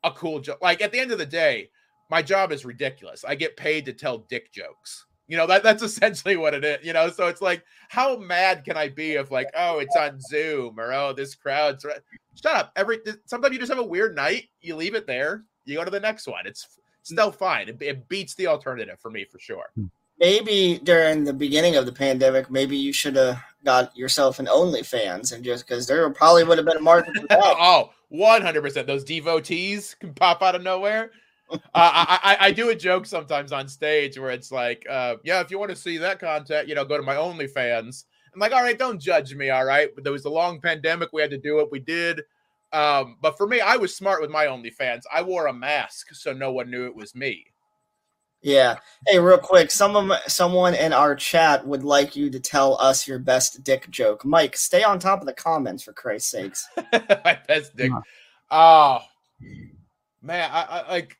a 0.03 0.11
cool 0.11 0.39
job 0.39 0.57
like 0.61 0.81
at 0.81 0.91
the 0.91 0.99
end 0.99 1.11
of 1.11 1.17
the 1.17 1.25
day 1.25 1.69
my 2.09 2.21
job 2.21 2.53
is 2.53 2.63
ridiculous 2.63 3.25
i 3.25 3.33
get 3.33 3.57
paid 3.57 3.83
to 3.85 3.91
tell 3.91 4.19
dick 4.29 4.51
jokes 4.53 5.06
you 5.27 5.37
know 5.37 5.47
that 5.47 5.63
that's 5.63 5.83
essentially 5.83 6.37
what 6.37 6.53
it 6.53 6.63
is 6.63 6.85
you 6.85 6.93
know 6.93 7.09
so 7.09 7.27
it's 7.27 7.41
like 7.41 7.63
how 7.89 8.17
mad 8.17 8.63
can 8.63 8.77
i 8.77 8.87
be 8.87 9.13
if 9.13 9.31
like 9.31 9.49
oh 9.55 9.79
it's 9.79 9.95
on 9.95 10.19
zoom 10.19 10.79
or 10.79 10.93
oh 10.93 11.13
this 11.13 11.35
crowd's 11.35 11.85
right. 11.85 11.99
shut 12.35 12.55
up 12.55 12.71
every 12.75 12.99
sometimes 13.25 13.53
you 13.53 13.59
just 13.59 13.71
have 13.71 13.79
a 13.79 13.83
weird 13.83 14.15
night 14.15 14.45
you 14.61 14.75
leave 14.75 14.95
it 14.95 15.07
there 15.07 15.43
you 15.65 15.75
go 15.75 15.83
to 15.83 15.91
the 15.91 15.99
next 15.99 16.27
one 16.27 16.45
it's 16.45 16.65
mm. 16.65 16.79
still 17.03 17.31
fine 17.31 17.69
it, 17.69 17.77
it 17.81 18.07
beats 18.07 18.35
the 18.35 18.47
alternative 18.47 18.99
for 18.99 19.11
me 19.11 19.25
for 19.25 19.39
sure 19.39 19.69
hmm. 19.75 19.85
maybe 20.19 20.79
during 20.83 21.23
the 21.23 21.33
beginning 21.33 21.75
of 21.75 21.85
the 21.85 21.91
pandemic, 21.91 22.49
maybe 22.49 22.75
you 22.75 22.91
should 22.91 23.15
have 23.15 23.39
got 23.63 23.95
yourself 23.97 24.39
an 24.39 24.45
OnlyFans 24.45 25.33
and 25.33 25.43
just 25.43 25.67
because 25.67 25.85
there 25.85 26.09
probably 26.09 26.43
would 26.43 26.57
have 26.57 26.65
been 26.65 26.77
a 26.77 26.81
market 26.81 27.13
for 27.15 27.27
that. 27.29 27.39
oh, 27.41 27.91
100%. 28.11 28.85
Those 28.85 29.03
devotees 29.03 29.95
can 29.99 30.13
pop 30.13 30.41
out 30.41 30.55
of 30.55 30.63
nowhere. 30.63 31.11
Uh, 31.49 31.57
I, 31.73 32.19
I, 32.23 32.37
I 32.47 32.51
do 32.51 32.69
a 32.69 32.75
joke 32.75 33.05
sometimes 33.05 33.51
on 33.51 33.67
stage 33.67 34.17
where 34.17 34.31
it's 34.31 34.51
like, 34.51 34.85
uh, 34.89 35.15
yeah, 35.23 35.39
if 35.41 35.51
you 35.51 35.59
want 35.59 35.71
to 35.71 35.77
see 35.77 35.97
that 35.97 36.19
content, 36.19 36.67
you 36.67 36.75
know, 36.75 36.85
go 36.85 36.97
to 36.97 37.03
my 37.03 37.15
OnlyFans. 37.15 38.05
I'm 38.33 38.39
like, 38.39 38.51
all 38.51 38.61
right, 38.61 38.77
don't 38.77 38.99
judge 38.99 39.33
me, 39.33 39.49
all 39.49 39.65
right. 39.65 39.89
But 39.95 40.03
there 40.03 40.13
was 40.13 40.25
a 40.25 40.29
long 40.29 40.59
pandemic. 40.59 41.09
We 41.13 41.21
had 41.21 41.31
to 41.31 41.37
do 41.37 41.55
what 41.55 41.71
we 41.71 41.79
did. 41.79 42.21
Um, 42.73 43.17
but 43.21 43.37
for 43.37 43.47
me, 43.47 43.61
I 43.61 43.77
was 43.77 43.95
smart 43.95 44.21
with 44.21 44.29
my 44.29 44.45
OnlyFans. 44.45 45.01
I 45.11 45.21
wore 45.21 45.47
a 45.47 45.53
mask 45.53 46.13
so 46.13 46.33
no 46.33 46.51
one 46.51 46.69
knew 46.69 46.85
it 46.85 46.95
was 46.95 47.15
me. 47.15 47.45
Yeah. 48.41 48.75
Hey, 49.07 49.19
real 49.19 49.39
quick, 49.39 49.71
some 49.71 50.13
someone 50.27 50.75
in 50.75 50.93
our 50.93 51.15
chat 51.15 51.65
would 51.65 51.83
like 51.83 52.15
you 52.15 52.29
to 52.29 52.39
tell 52.39 52.79
us 52.79 53.07
your 53.07 53.19
best 53.19 53.63
dick 53.63 53.89
joke. 53.89 54.23
Mike, 54.23 54.55
stay 54.55 54.83
on 54.83 54.99
top 54.99 55.21
of 55.21 55.25
the 55.25 55.33
comments 55.33 55.83
for 55.83 55.93
Christ's 55.93 56.31
sakes. 56.31 56.67
my 56.93 57.39
best 57.47 57.75
dick. 57.75 57.91
Oh, 58.51 58.99
man, 60.21 60.49
I, 60.53 60.63
I 60.63 60.91
like 60.91 61.17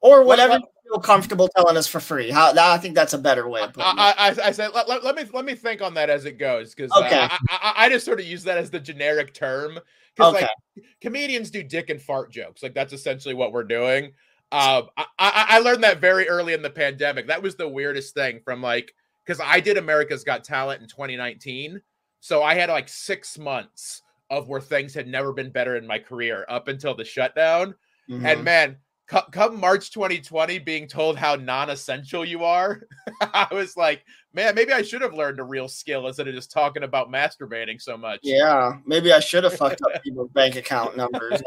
Or 0.00 0.22
whatever 0.24 0.52
what- 0.54 0.62
you 0.84 0.92
feel 0.94 1.00
comfortable 1.00 1.48
telling 1.48 1.76
us 1.76 1.86
for 1.86 2.00
free. 2.00 2.30
How 2.30 2.52
I 2.56 2.78
think 2.78 2.94
that's 2.94 3.12
a 3.12 3.18
better 3.18 3.48
way 3.48 3.60
of 3.60 3.72
putting 3.74 3.90
it. 3.90 3.98
I, 3.98 4.14
I, 4.16 4.36
I 4.46 4.50
said 4.52 4.70
let, 4.74 4.88
let, 4.88 5.14
me 5.14 5.24
let 5.34 5.44
me 5.44 5.54
think 5.54 5.82
on 5.82 5.92
that 5.94 6.08
as 6.08 6.24
it 6.24 6.38
goes 6.38 6.74
because 6.74 6.90
Okay. 6.92 7.18
I, 7.20 7.38
I, 7.50 7.72
I 7.76 7.88
just 7.90 8.06
sort 8.06 8.20
of 8.20 8.26
use 8.26 8.42
that 8.44 8.56
as 8.58 8.70
the 8.70 8.80
generic 8.80 9.34
term 9.34 9.78
because 10.16 10.34
Okay. 10.34 10.46
like 10.76 10.84
comedians 11.02 11.50
do 11.50 11.62
dick 11.62 11.90
and 11.90 12.00
fart 12.00 12.30
jokes 12.32 12.62
like 12.62 12.74
that's 12.74 12.92
essentially 12.94 13.34
what 13.34 13.52
we're 13.52 13.64
doing. 13.64 14.12
Um, 14.50 14.88
I, 14.96 15.04
I, 15.18 15.46
I 15.48 15.58
learned 15.58 15.84
that 15.84 16.00
very 16.00 16.26
early 16.26 16.54
in 16.54 16.62
the 16.62 16.70
pandemic. 16.70 17.26
That 17.26 17.42
was 17.42 17.54
the 17.56 17.68
weirdest 17.68 18.14
thing 18.14 18.40
from 18.42 18.62
like 18.62 18.94
because 19.26 19.42
I 19.44 19.60
did 19.60 19.76
America's 19.76 20.24
Got 20.24 20.42
Talent 20.42 20.80
in 20.80 20.88
2019, 20.88 21.82
so 22.20 22.42
I 22.42 22.54
had 22.54 22.70
like 22.70 22.88
six 22.88 23.36
months 23.38 24.00
of 24.30 24.48
where 24.48 24.60
things 24.62 24.94
had 24.94 25.06
never 25.06 25.34
been 25.34 25.50
better 25.50 25.76
in 25.76 25.86
my 25.86 25.98
career 25.98 26.46
up 26.48 26.68
until 26.68 26.94
the 26.94 27.04
shutdown. 27.04 27.74
Mhm. 28.08 28.24
And 28.24 28.42
man, 28.44 28.76
come 29.08 29.58
March 29.58 29.90
2020, 29.90 30.58
being 30.60 30.86
told 30.86 31.16
how 31.16 31.34
non-essential 31.34 32.24
you 32.24 32.44
are, 32.44 32.82
I 33.20 33.46
was 33.52 33.76
like, 33.76 34.04
man, 34.34 34.54
maybe 34.54 34.72
I 34.72 34.82
should 34.82 35.00
have 35.02 35.14
learned 35.14 35.40
a 35.40 35.44
real 35.44 35.66
skill 35.68 36.06
instead 36.06 36.28
of 36.28 36.34
just 36.34 36.50
talking 36.52 36.82
about 36.82 37.10
masturbating 37.10 37.80
so 37.80 37.96
much. 37.96 38.20
yeah, 38.22 38.74
maybe 38.86 39.12
I 39.12 39.20
should 39.20 39.44
have 39.44 39.54
fucked 39.56 39.80
up 39.82 40.02
people's 40.02 40.30
bank 40.34 40.56
account 40.56 40.96
numbers. 40.96 41.42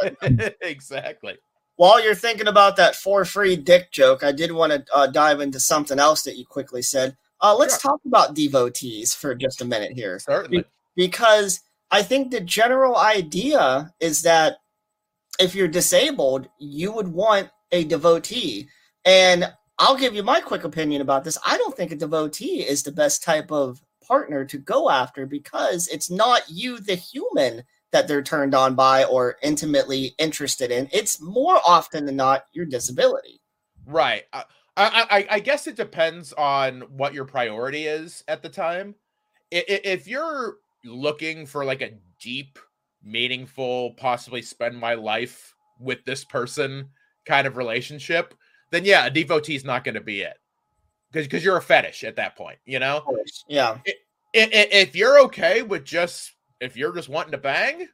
exactly. 0.61 1.37
While 1.77 2.03
you're 2.03 2.15
thinking 2.15 2.47
about 2.47 2.75
that 2.77 2.95
for 2.95 3.25
free 3.25 3.55
dick 3.55 3.91
joke, 3.91 4.23
I 4.23 4.31
did 4.31 4.51
want 4.51 4.71
to 4.73 4.83
uh, 4.93 5.07
dive 5.07 5.39
into 5.41 5.59
something 5.59 5.99
else 5.99 6.23
that 6.23 6.37
you 6.37 6.45
quickly 6.45 6.81
said. 6.81 7.15
Uh, 7.41 7.55
let's 7.55 7.81
Sure. 7.81 7.91
talk 7.93 8.01
about 8.05 8.35
devotees 8.35 9.15
for 9.15 9.33
just 9.33 9.61
a 9.61 9.65
minute 9.65 9.93
here. 9.93 10.19
Certainly. 10.19 10.65
because 10.95 11.61
I 11.89 12.03
think 12.03 12.31
the 12.31 12.41
general 12.41 12.97
idea 12.97 13.91
is 13.99 14.21
that 14.23 14.57
if 15.41 15.55
you're 15.55 15.67
disabled, 15.67 16.47
you 16.59 16.91
would 16.91 17.07
want 17.07 17.49
a 17.71 17.83
devotee. 17.83 18.67
And 19.05 19.51
I'll 19.79 19.97
give 19.97 20.13
you 20.13 20.23
my 20.23 20.39
quick 20.39 20.63
opinion 20.63 21.01
about 21.01 21.23
this. 21.23 21.37
I 21.45 21.57
don't 21.57 21.75
think 21.75 21.91
a 21.91 21.95
devotee 21.95 22.61
is 22.61 22.83
the 22.83 22.91
best 22.91 23.23
type 23.23 23.51
of 23.51 23.81
partner 24.05 24.45
to 24.45 24.57
go 24.57 24.89
after 24.89 25.25
because 25.25 25.87
it's 25.87 26.11
not 26.11 26.43
you, 26.49 26.79
the 26.79 26.95
human, 26.95 27.63
that 27.91 28.07
they're 28.07 28.21
turned 28.21 28.53
on 28.55 28.75
by 28.75 29.03
or 29.05 29.37
intimately 29.41 30.13
interested 30.17 30.71
in. 30.71 30.87
It's 30.93 31.21
more 31.21 31.59
often 31.65 32.05
than 32.05 32.15
not 32.15 32.45
your 32.53 32.65
disability. 32.65 33.41
Right. 33.85 34.23
I, 34.31 34.43
I, 34.77 35.27
I- 35.29 35.39
guess 35.39 35.67
it 35.67 35.75
depends 35.75 36.31
on 36.33 36.81
what 36.81 37.13
your 37.13 37.25
priority 37.25 37.87
is 37.87 38.23
at 38.27 38.41
the 38.41 38.49
time. 38.49 38.95
If 39.51 40.07
you're 40.07 40.57
looking 40.85 41.45
for 41.45 41.65
like 41.65 41.81
a 41.81 41.91
deep, 42.21 42.57
meaningful, 43.03 43.91
possibly 43.95 44.41
spend 44.41 44.77
my 44.77 44.93
life 44.93 45.53
with 45.79 46.03
this 46.05 46.23
person 46.23 46.87
kind 47.25 47.47
of 47.47 47.57
relationship, 47.57 48.33
then 48.71 48.85
yeah, 48.85 49.05
a 49.05 49.09
devotee 49.09 49.55
is 49.55 49.65
not 49.65 49.83
going 49.83 49.95
to 49.95 50.01
be 50.01 50.21
it 50.21 50.37
because 51.11 51.25
because 51.27 51.43
you're 51.43 51.57
a 51.57 51.61
fetish 51.61 52.03
at 52.03 52.15
that 52.15 52.35
point. 52.35 52.57
You 52.65 52.79
know, 52.79 53.03
Yeah. 53.47 53.77
I- 53.87 53.91
i- 54.35 54.69
if 54.71 54.95
you're 54.95 55.19
okay 55.21 55.61
with 55.61 55.83
just 55.83 56.33
if 56.59 56.77
you're 56.77 56.93
just 56.93 57.09
wanting 57.09 57.31
to 57.31 57.37
bang, 57.39 57.87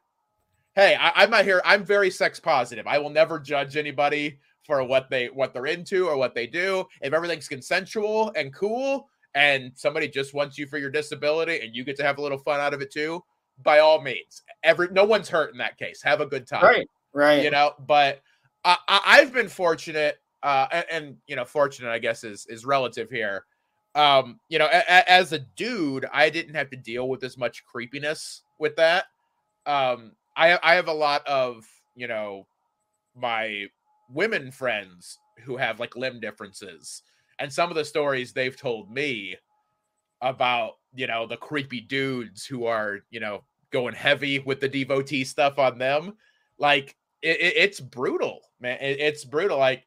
hey, 0.76 0.96
I, 0.96 1.24
I'm 1.24 1.30
not 1.30 1.46
here. 1.46 1.62
I'm 1.64 1.86
very 1.86 2.12
sex 2.12 2.40
positive. 2.40 2.86
I 2.86 3.00
will 3.00 3.10
never 3.10 3.40
judge 3.40 3.78
anybody 3.78 4.40
for 4.66 4.84
what 4.84 5.10
they 5.10 5.28
what 5.30 5.54
they're 5.54 5.66
into 5.68 6.08
or 6.08 6.18
what 6.18 6.36
they 6.36 6.46
do. 6.48 6.86
If 7.02 7.14
everything's 7.14 7.48
consensual 7.48 8.32
and 8.36 8.54
cool, 8.54 9.10
and 9.36 9.72
somebody 9.76 10.08
just 10.10 10.34
wants 10.34 10.58
you 10.58 10.68
for 10.68 10.78
your 10.78 10.90
disability, 10.90 11.62
and 11.62 11.74
you 11.76 11.84
get 11.86 11.96
to 11.98 12.04
have 12.04 12.18
a 12.18 12.22
little 12.22 12.38
fun 12.38 12.60
out 12.60 12.74
of 12.74 12.82
it 12.82 12.92
too, 12.92 13.24
by 13.64 13.80
all 13.80 14.02
means, 14.02 14.44
every 14.64 14.88
no 14.92 15.04
one's 15.04 15.30
hurt 15.30 15.52
in 15.52 15.58
that 15.58 15.78
case. 15.78 16.02
Have 16.04 16.22
a 16.22 16.26
good 16.26 16.48
time 16.48 16.64
Right. 16.64 16.90
Right. 17.14 17.44
you 17.44 17.50
know 17.52 17.74
but 17.80 18.22
I, 18.64 18.78
I 18.88 19.02
i've 19.06 19.34
been 19.34 19.48
fortunate 19.50 20.18
uh 20.44 20.68
and, 20.72 20.86
and 20.92 21.16
you 21.28 21.36
know 21.36 21.46
fortunate 21.46 21.90
i 21.92 21.98
guess 22.00 22.24
is 22.24 22.46
is 22.48 22.66
relative 22.66 23.10
here 23.10 23.46
um 23.96 24.40
you 24.50 24.60
know 24.60 24.66
a, 24.68 24.78
a- 24.88 25.10
as 25.12 25.34
a 25.34 25.40
dude 25.40 26.06
i 26.14 26.30
didn't 26.30 26.54
have 26.56 26.70
to 26.70 26.78
deal 26.78 27.10
with 27.10 27.24
as 27.24 27.38
much 27.38 27.66
creepiness 27.66 28.44
with 28.60 28.76
that 28.76 29.06
um 29.66 30.12
i 30.36 30.60
i 30.62 30.76
have 30.76 30.88
a 30.88 30.94
lot 30.94 31.26
of 31.26 31.66
you 31.96 32.08
know 32.08 32.46
my 33.16 33.66
women 34.10 34.52
friends 34.52 35.18
who 35.44 35.58
have 35.58 35.80
like 35.80 35.96
limb 35.96 36.20
differences 36.20 37.02
and 37.40 37.52
some 37.52 37.70
of 37.70 37.76
the 37.76 37.86
stories 37.86 38.34
they've 38.34 38.58
told 38.58 38.92
me 38.92 39.36
about 40.22 40.74
you 40.94 41.08
know 41.08 41.26
the 41.28 41.38
creepy 41.38 41.82
dudes 41.82 42.46
who 42.46 42.66
are 42.66 43.00
you 43.10 43.20
know 43.20 43.44
going 43.72 43.94
heavy 43.94 44.40
with 44.40 44.60
the 44.60 44.70
devotee 44.70 45.24
stuff 45.24 45.60
on 45.60 45.78
them. 45.78 46.14
Like 46.58 46.96
it, 47.22 47.40
it- 47.40 47.54
it's 47.58 47.80
brutal 47.80 48.42
man. 48.60 48.78
It- 48.82 49.00
it's 49.00 49.26
brutal. 49.26 49.58
Like 49.58 49.84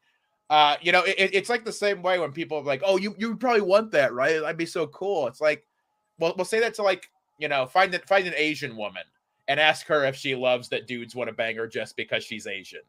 uh 0.50 0.76
you 0.80 0.90
know 0.92 1.02
it, 1.04 1.14
it's 1.18 1.48
like 1.48 1.64
the 1.64 1.72
same 1.72 2.02
way 2.02 2.18
when 2.18 2.32
people 2.32 2.58
are 2.58 2.62
like 2.64 2.82
oh 2.84 2.96
you 2.96 3.14
you 3.18 3.36
probably 3.36 3.60
want 3.60 3.90
that 3.92 4.12
right? 4.12 4.40
That'd 4.40 4.56
be 4.56 4.66
so 4.66 4.86
cool. 4.88 5.26
It's 5.28 5.40
like 5.40 5.66
well 6.18 6.34
we'll 6.36 6.44
say 6.44 6.60
that 6.60 6.74
to 6.74 6.82
like 6.82 7.08
you 7.38 7.48
know 7.48 7.66
find 7.66 7.94
it 7.94 8.06
find 8.06 8.26
an 8.26 8.34
asian 8.36 8.76
woman 8.76 9.02
and 9.48 9.58
ask 9.58 9.86
her 9.86 10.04
if 10.04 10.14
she 10.14 10.34
loves 10.34 10.68
that 10.68 10.86
dudes 10.86 11.14
want 11.14 11.28
to 11.28 11.32
bang 11.34 11.56
her 11.56 11.66
just 11.66 11.96
because 11.96 12.22
she's 12.24 12.46
asian. 12.46 12.82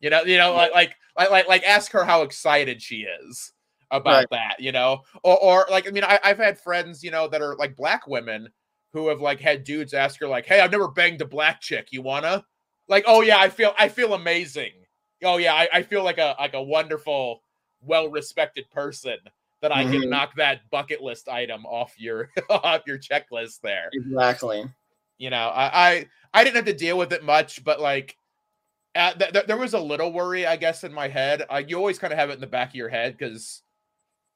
You 0.00 0.10
know 0.10 0.22
you 0.24 0.36
know 0.38 0.52
like 0.54 0.72
like 0.74 1.30
like, 1.30 1.48
like 1.48 1.62
ask 1.64 1.90
her 1.92 2.04
how 2.04 2.22
excited 2.22 2.82
she 2.82 3.06
is 3.22 3.52
about 3.94 4.16
Right. 4.16 4.26
that 4.30 4.56
you 4.58 4.72
know 4.72 5.02
or 5.22 5.38
or 5.42 5.66
like 5.70 5.86
i 5.86 5.90
mean 5.90 6.04
I, 6.04 6.18
i've 6.24 6.38
had 6.38 6.58
friends 6.58 7.02
you 7.02 7.10
know 7.10 7.28
that 7.28 7.40
are 7.40 7.56
like 7.56 7.76
black 7.76 8.06
women 8.06 8.48
who 8.92 9.08
have 9.08 9.20
like 9.20 9.40
had 9.40 9.64
dudes 9.64 9.94
ask 9.94 10.20
her 10.20 10.28
like 10.28 10.46
hey 10.46 10.60
i've 10.60 10.70
never 10.72 10.88
banged 10.88 11.22
a 11.22 11.26
black 11.26 11.60
chick 11.60 11.88
you 11.92 12.02
wanna 12.02 12.44
like 12.88 13.04
oh 13.06 13.22
yeah 13.22 13.38
i 13.38 13.48
feel 13.48 13.72
i 13.78 13.88
feel 13.88 14.14
amazing 14.14 14.72
oh 15.22 15.36
yeah 15.36 15.54
i, 15.54 15.68
I 15.72 15.82
feel 15.82 16.02
like 16.04 16.18
a 16.18 16.34
like 16.38 16.54
a 16.54 16.62
wonderful 16.62 17.40
well 17.80 18.08
respected 18.08 18.68
person 18.70 19.18
that 19.62 19.72
i 19.72 19.84
can 19.84 20.02
Mhm. 20.02 20.08
knock 20.10 20.34
that 20.36 20.68
bucket 20.70 21.00
list 21.00 21.28
item 21.28 21.64
off 21.66 21.94
your 21.98 22.30
off 22.50 22.82
your 22.86 22.98
checklist 22.98 23.60
there 23.62 23.90
Exactly. 23.92 24.64
you 25.18 25.30
know 25.30 25.48
i 25.54 25.88
i, 25.90 26.06
I 26.34 26.44
didn't 26.44 26.56
have 26.56 26.64
to 26.66 26.74
deal 26.74 26.98
with 26.98 27.12
it 27.12 27.22
much 27.24 27.62
but 27.64 27.80
like 27.80 28.16
uh, 28.96 29.12
th- 29.14 29.32
th- 29.32 29.46
there 29.46 29.56
was 29.56 29.74
a 29.74 29.80
little 29.80 30.12
worry 30.12 30.46
i 30.46 30.56
guess 30.56 30.84
in 30.84 30.92
my 30.92 31.08
head 31.08 31.44
uh, 31.50 31.60
you 31.66 31.76
always 31.76 31.98
kind 31.98 32.12
of 32.12 32.18
have 32.18 32.30
it 32.30 32.34
in 32.34 32.40
the 32.40 32.46
back 32.46 32.68
of 32.68 32.74
your 32.76 32.88
head 32.88 33.16
because 33.18 33.62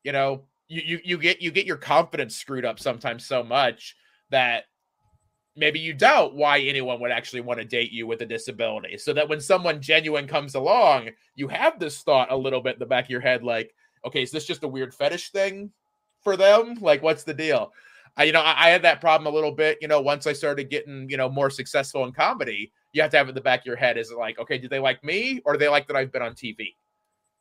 you 0.05 0.13
know 0.13 0.45
you, 0.69 0.83
you 0.85 1.01
you 1.05 1.19
get 1.19 1.41
you 1.41 1.51
get 1.51 1.67
your 1.67 1.77
confidence 1.77 2.37
screwed 2.37 2.65
up 2.65 2.79
sometimes 2.79 3.27
so 3.27 3.43
much 3.43 3.97
that 4.31 4.65
maybe 5.57 5.81
you 5.81 5.93
doubt 5.93 6.35
why 6.35 6.61
anyone 6.61 7.01
would 7.01 7.11
actually 7.11 7.41
want 7.41 7.59
to 7.59 7.65
date 7.65 7.91
you 7.91 8.07
with 8.07 8.23
a 8.23 8.27
disability. 8.27 8.97
So 8.97 9.13
that 9.15 9.29
when 9.29 9.41
someone 9.41 9.81
genuine 9.81 10.27
comes 10.27 10.55
along 10.55 11.11
you 11.35 11.49
have 11.49 11.79
this 11.79 12.03
thought 12.03 12.31
a 12.31 12.37
little 12.37 12.61
bit 12.61 12.75
in 12.75 12.79
the 12.79 12.87
back 12.87 13.05
of 13.05 13.11
your 13.11 13.21
head 13.21 13.43
like 13.43 13.75
okay 14.05 14.23
is 14.23 14.31
this 14.31 14.47
just 14.47 14.63
a 14.63 14.69
weird 14.69 14.95
fetish 14.95 15.31
thing 15.31 15.73
for 16.23 16.37
them? 16.37 16.75
Like 16.81 17.03
what's 17.03 17.25
the 17.25 17.35
deal? 17.35 17.73
I, 18.17 18.25
you 18.25 18.33
know 18.33 18.41
I, 18.41 18.67
I 18.67 18.69
had 18.71 18.83
that 18.83 19.01
problem 19.01 19.33
a 19.33 19.35
little 19.35 19.53
bit 19.53 19.79
you 19.81 19.89
know 19.89 20.01
once 20.01 20.27
i 20.27 20.33
started 20.33 20.71
getting 20.71 21.09
you 21.09 21.17
know 21.17 21.29
more 21.29 21.51
successful 21.51 22.05
in 22.05 22.13
comedy 22.13 22.73
you 22.93 23.01
have 23.01 23.11
to 23.13 23.17
have 23.17 23.29
it 23.29 23.31
in 23.31 23.35
the 23.35 23.41
back 23.41 23.61
of 23.61 23.67
your 23.67 23.77
head 23.77 23.97
is 23.97 24.11
it 24.11 24.19
like 24.19 24.39
okay 24.39 24.59
do 24.59 24.69
they 24.69 24.81
like 24.81 25.03
me 25.05 25.41
or 25.45 25.53
do 25.53 25.59
they 25.59 25.69
like 25.69 25.87
that 25.87 25.97
i've 25.97 26.11
been 26.11 26.23
on 26.23 26.33
tv 26.33 26.75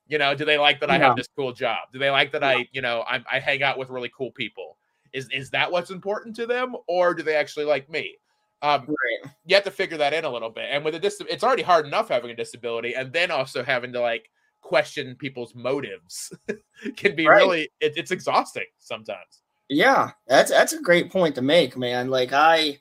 you 0.07 0.17
know 0.17 0.33
do 0.33 0.45
they 0.45 0.57
like 0.57 0.79
that 0.79 0.89
i 0.89 0.97
have 0.97 1.15
this 1.15 1.27
cool 1.35 1.51
job 1.53 1.79
do 1.91 1.99
they 1.99 2.09
like 2.09 2.31
that 2.31 2.43
i 2.43 2.67
you 2.71 2.81
know 2.81 3.03
I'm, 3.07 3.25
i 3.31 3.39
hang 3.39 3.63
out 3.63 3.77
with 3.77 3.89
really 3.89 4.11
cool 4.15 4.31
people 4.31 4.77
is 5.13 5.27
is 5.31 5.49
that 5.51 5.71
what's 5.71 5.91
important 5.91 6.35
to 6.37 6.45
them 6.45 6.75
or 6.87 7.13
do 7.13 7.23
they 7.23 7.35
actually 7.35 7.65
like 7.65 7.89
me 7.89 8.17
um 8.61 8.85
Right. 8.87 9.31
you 9.45 9.55
have 9.55 9.63
to 9.65 9.71
figure 9.71 9.97
that 9.97 10.13
in 10.13 10.25
a 10.25 10.29
little 10.29 10.49
bit 10.49 10.65
and 10.71 10.83
with 10.83 10.95
a 10.95 10.99
dis- 10.99 11.21
it's 11.29 11.43
already 11.43 11.63
hard 11.63 11.85
enough 11.85 12.09
having 12.09 12.31
a 12.31 12.35
disability 12.35 12.95
and 12.95 13.11
then 13.13 13.31
also 13.31 13.63
having 13.63 13.93
to 13.93 13.99
like 14.01 14.29
question 14.61 15.15
people's 15.15 15.53
motives 15.55 16.33
can 16.97 17.15
be 17.15 17.27
Right. 17.27 17.37
really 17.37 17.61
it, 17.79 17.93
it's 17.95 18.11
exhausting 18.11 18.65
sometimes 18.79 19.43
Yeah, 19.69 20.11
that's 20.27 20.49
that's 20.49 20.73
a 20.73 20.81
great 20.81 21.11
point 21.11 21.35
to 21.35 21.41
make, 21.41 21.75
man. 21.77 22.09
Like 22.09 22.31
I, 22.31 22.79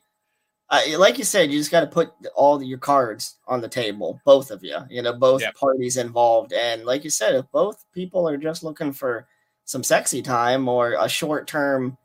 I 0.69 0.95
like 0.97 1.17
you 1.17 1.23
said, 1.23 1.51
you 1.51 1.57
just 1.59 1.71
got 1.71 1.81
to 1.81 1.87
put 1.87 2.11
all 2.35 2.61
your 2.61 2.77
cards 2.77 3.35
on 3.47 3.61
the 3.61 3.69
table, 3.69 4.19
both 4.25 4.51
of 4.51 4.63
you. 4.63 4.77
You 4.89 5.01
know, 5.01 5.13
both 5.13 5.41
Yep. 5.41 5.55
parties 5.55 5.97
involved, 5.97 6.51
and 6.53 6.83
like 6.85 7.03
you 7.03 7.09
said, 7.09 7.35
if 7.35 7.49
both 7.51 7.85
people 7.93 8.27
are 8.27 8.37
just 8.37 8.63
looking 8.63 8.91
for 8.91 9.27
some 9.65 9.83
sexy 9.83 10.21
time 10.21 10.67
or 10.67 10.97
a 10.99 11.07
short 11.07 11.47
term 11.47 11.97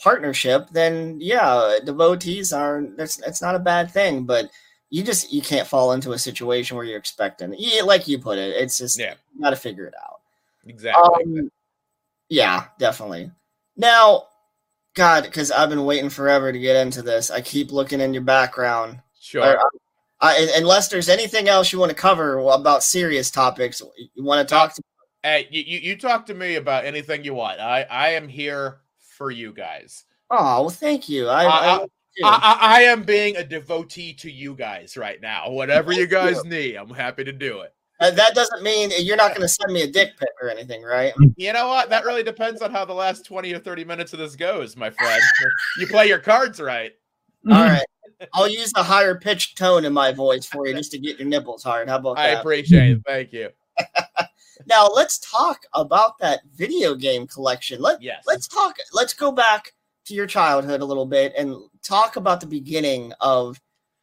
partnership, 0.00 0.68
then 0.70 1.16
yeah, 1.20 1.78
devotees 1.84 2.52
are 2.52 2.82
that's 2.96 3.16
that's 3.16 3.40
not 3.42 3.54
a 3.54 3.58
bad 3.58 3.90
thing. 3.90 4.24
But 4.24 4.50
you 4.90 5.02
just 5.02 5.32
you 5.32 5.40
can't 5.40 5.68
fall 5.68 5.92
into 5.92 6.12
a 6.12 6.18
situation 6.18 6.76
where 6.76 6.84
you're 6.86 6.98
expecting, 6.98 7.54
yeah, 7.56 7.82
like 7.82 8.06
you 8.08 8.18
put 8.18 8.38
it, 8.38 8.56
it's 8.56 8.78
just 8.78 8.98
yeah 8.98 9.14
you 9.34 9.40
got 9.40 9.50
to 9.50 9.56
figure 9.56 9.86
it 9.86 9.94
out. 10.02 10.20
exactly 10.66 11.24
Um, 11.24 11.50
yeah, 12.28 12.66
definitely. 12.78 13.30
Now, 13.76 14.24
God, 14.94 15.24
because 15.24 15.50
I've 15.50 15.68
been 15.68 15.84
waiting 15.84 16.10
forever 16.10 16.52
to 16.52 16.58
get 16.58 16.76
into 16.76 17.02
this. 17.02 17.30
I 17.30 17.40
keep 17.40 17.70
looking 17.70 18.00
in 18.00 18.12
your 18.12 18.22
background. 18.22 19.00
sure 19.18 19.56
Or, 19.56 19.70
I, 20.20 20.52
unless 20.56 20.88
there's 20.88 21.08
anything 21.08 21.48
else 21.48 21.72
you 21.72 21.78
want 21.78 21.90
to 21.90 21.96
cover 21.96 22.38
about 22.38 22.82
serious 22.82 23.30
topics, 23.30 23.80
you 23.96 24.24
want 24.24 24.46
to 24.46 24.52
talk 24.52 24.74
to. 24.74 24.82
hey 25.22 25.48
you, 25.50 25.62
you 25.62 25.96
talk 25.96 26.26
to 26.26 26.34
me 26.34 26.56
about 26.56 26.84
anything 26.84 27.22
you 27.24 27.34
want 27.34 27.60
i 27.60 27.82
i 27.90 28.08
am 28.08 28.26
here 28.26 28.80
for 28.98 29.30
you 29.30 29.52
guys 29.52 30.04
Oh, 30.30 30.60
well, 30.60 30.70
thank 30.70 31.08
you. 31.08 31.28
I, 31.28 31.44
Uh, 31.46 31.50
I. 31.50 31.86
I, 32.22 32.58
I, 32.60 32.82
am 32.82 33.04
being 33.04 33.36
a 33.36 33.44
devotee 33.44 34.12
to 34.14 34.30
you 34.30 34.54
guys 34.54 34.96
right 34.96 35.20
now. 35.20 35.50
Whatever 35.50 35.92
you. 35.92 36.06
guys 36.06 36.44
need, 36.44 36.74
I'm 36.74 36.90
happy 36.90 37.24
to 37.24 37.32
do 37.32 37.60
it. 37.60 37.72
Uh, 38.00 38.10
that 38.10 38.34
doesn't 38.34 38.62
mean 38.62 38.90
you're 38.98 39.16
not 39.16 39.30
going 39.30 39.42
to 39.42 39.48
send 39.48 39.72
me 39.72 39.82
a 39.82 39.86
dick 39.86 40.16
pic 40.18 40.30
or 40.40 40.48
anything, 40.48 40.82
right? 40.82 41.12
You 41.36 41.52
know 41.52 41.68
what? 41.68 41.88
That 41.88 42.04
really 42.04 42.22
depends 42.22 42.60
on 42.60 42.70
how 42.70 42.84
the 42.84 42.92
last 42.94 43.24
20 43.24 43.52
or 43.54 43.58
30 43.58 43.84
minutes 43.84 44.12
of 44.12 44.18
this 44.18 44.36
goes, 44.36 44.76
my 44.76 44.90
friend. 44.90 45.22
you 45.78 45.86
play 45.86 46.06
your 46.06 46.18
cards 46.18 46.60
right. 46.60 46.92
All 47.50 47.54
right. 47.62 47.84
I'll 48.34 48.48
use 48.48 48.72
a 48.76 48.82
higher 48.82 49.14
pitched 49.14 49.56
tone 49.56 49.84
in 49.86 49.92
my 49.92 50.12
voice 50.12 50.44
for 50.44 50.66
you 50.66 50.74
just 50.74 50.90
to 50.92 50.98
get 50.98 51.18
your 51.18 51.28
nipples 51.28 51.62
hard. 51.62 51.88
How 51.88 51.96
about 51.96 52.18
I 52.18 52.28
that? 52.28 52.36
I 52.38 52.40
appreciate 52.40 52.92
it. 52.92 53.02
Thank 53.06 53.32
you. 53.32 53.48
now 54.66 54.86
let's 54.88 55.18
talk 55.18 55.60
about 55.74 56.18
that 56.18 56.40
video 56.54 56.94
game 56.94 57.26
collection. 57.26 57.80
Let 57.80 58.02
Yes. 58.02 58.24
let's 58.26 58.46
talk. 58.46 58.76
Let's 58.92 59.14
go 59.14 59.32
back 59.32 59.72
to 60.06 60.14
your 60.14 60.26
childhood 60.26 60.82
a 60.82 60.84
little 60.84 61.06
bit 61.06 61.32
and 61.38 61.56
talk 61.82 62.16
about 62.16 62.40
the 62.40 62.46
beginning 62.46 63.12
of 63.20 63.58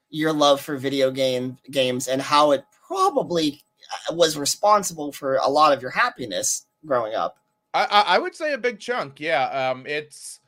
your 0.10 0.34
love 0.34 0.62
for 0.62 0.78
video 0.78 1.12
game 1.12 1.58
games 1.70 2.08
and 2.08 2.22
how 2.22 2.52
it 2.52 2.64
probably 2.88 3.62
was 4.12 4.38
responsible 4.38 5.12
for 5.12 5.36
a 5.38 5.48
lot 5.48 5.74
of 5.74 5.82
your 5.82 5.92
happiness 5.92 6.66
growing 6.86 7.16
up. 7.16 7.38
I, 7.74 7.86
I, 7.86 8.02
I 8.16 8.18
would 8.20 8.36
say 8.36 8.54
a 8.54 8.58
big 8.58 8.80
chunk. 8.80 9.20
Yeah. 9.20 9.46
Um, 9.46 9.86
it's 9.86 10.40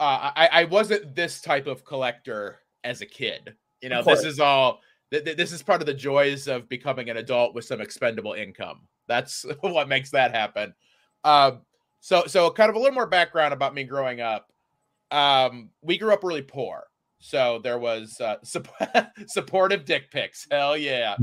uh, 0.00 0.30
I, 0.36 0.48
I 0.52 0.64
wasn't 0.64 1.14
this 1.14 1.40
type 1.40 1.66
of 1.66 1.84
collector 1.84 2.60
as 2.84 3.00
a 3.00 3.06
kid. 3.06 3.54
You 3.82 3.88
know, 3.88 4.02
this 4.02 4.24
is 4.24 4.40
all. 4.40 4.80
Th- 5.10 5.24
th- 5.24 5.36
this 5.36 5.52
is 5.52 5.62
part 5.62 5.80
of 5.80 5.86
the 5.86 5.94
joys 5.94 6.48
of 6.48 6.68
becoming 6.68 7.08
an 7.08 7.16
adult 7.16 7.54
with 7.54 7.64
some 7.64 7.80
expendable 7.80 8.34
income. 8.34 8.82
That's 9.06 9.44
what 9.60 9.88
makes 9.88 10.10
that 10.10 10.34
happen. 10.34 10.74
Um, 11.24 11.62
so 12.00 12.24
so 12.26 12.50
kind 12.50 12.70
of 12.70 12.76
a 12.76 12.78
little 12.78 12.94
more 12.94 13.06
background 13.06 13.52
about 13.52 13.74
me 13.74 13.84
growing 13.84 14.20
up. 14.20 14.52
Um, 15.10 15.70
we 15.82 15.98
grew 15.98 16.12
up 16.12 16.22
really 16.22 16.42
poor, 16.42 16.84
so 17.18 17.60
there 17.62 17.78
was 17.78 18.20
uh, 18.20 18.36
sup- 18.44 18.68
supportive 19.26 19.84
dick 19.84 20.10
pics. 20.10 20.46
Hell 20.50 20.76
yeah! 20.76 21.16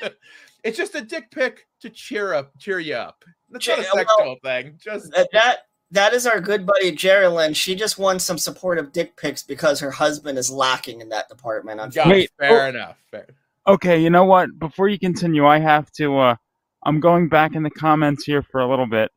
it's 0.64 0.78
just 0.78 0.94
a 0.94 1.00
dick 1.00 1.30
pic 1.30 1.66
to 1.80 1.90
cheer 1.90 2.34
up, 2.34 2.52
cheer 2.58 2.78
you 2.78 2.94
up. 2.94 3.24
That's 3.50 3.66
not 3.68 3.78
a 3.78 3.82
Cheer- 3.82 3.90
well, 3.94 4.04
sexual 4.06 4.36
thing. 4.42 4.78
Just 4.82 5.12
that 5.32 5.58
that 5.90 6.14
is 6.14 6.26
our 6.26 6.40
good 6.40 6.66
buddy 6.66 6.90
Geraldine. 6.92 7.52
She 7.54 7.74
just 7.74 7.98
won 7.98 8.18
some 8.18 8.38
supportive 8.38 8.92
dick 8.92 9.16
pics 9.16 9.42
because 9.42 9.78
her 9.80 9.90
husband 9.90 10.38
is 10.38 10.50
lacking 10.50 11.00
in 11.00 11.08
that 11.10 11.28
department. 11.28 11.78
got 11.78 11.86
Unfortunately. 11.86 12.22
Wait, 12.22 12.30
fair 12.38 12.66
oh. 12.66 12.68
enough. 12.68 12.96
Fair. 13.10 13.26
Okay, 13.66 14.00
you 14.02 14.10
know 14.10 14.24
what? 14.24 14.58
Before 14.58 14.88
you 14.88 14.98
continue, 14.98 15.46
I 15.46 15.58
have 15.58 15.90
to. 15.92 16.18
uh 16.18 16.36
I'm 16.84 16.98
going 16.98 17.28
back 17.28 17.54
in 17.54 17.62
the 17.62 17.70
comments 17.70 18.24
here 18.24 18.42
for 18.42 18.60
a 18.60 18.68
little 18.68 18.86
bit. 18.86 19.12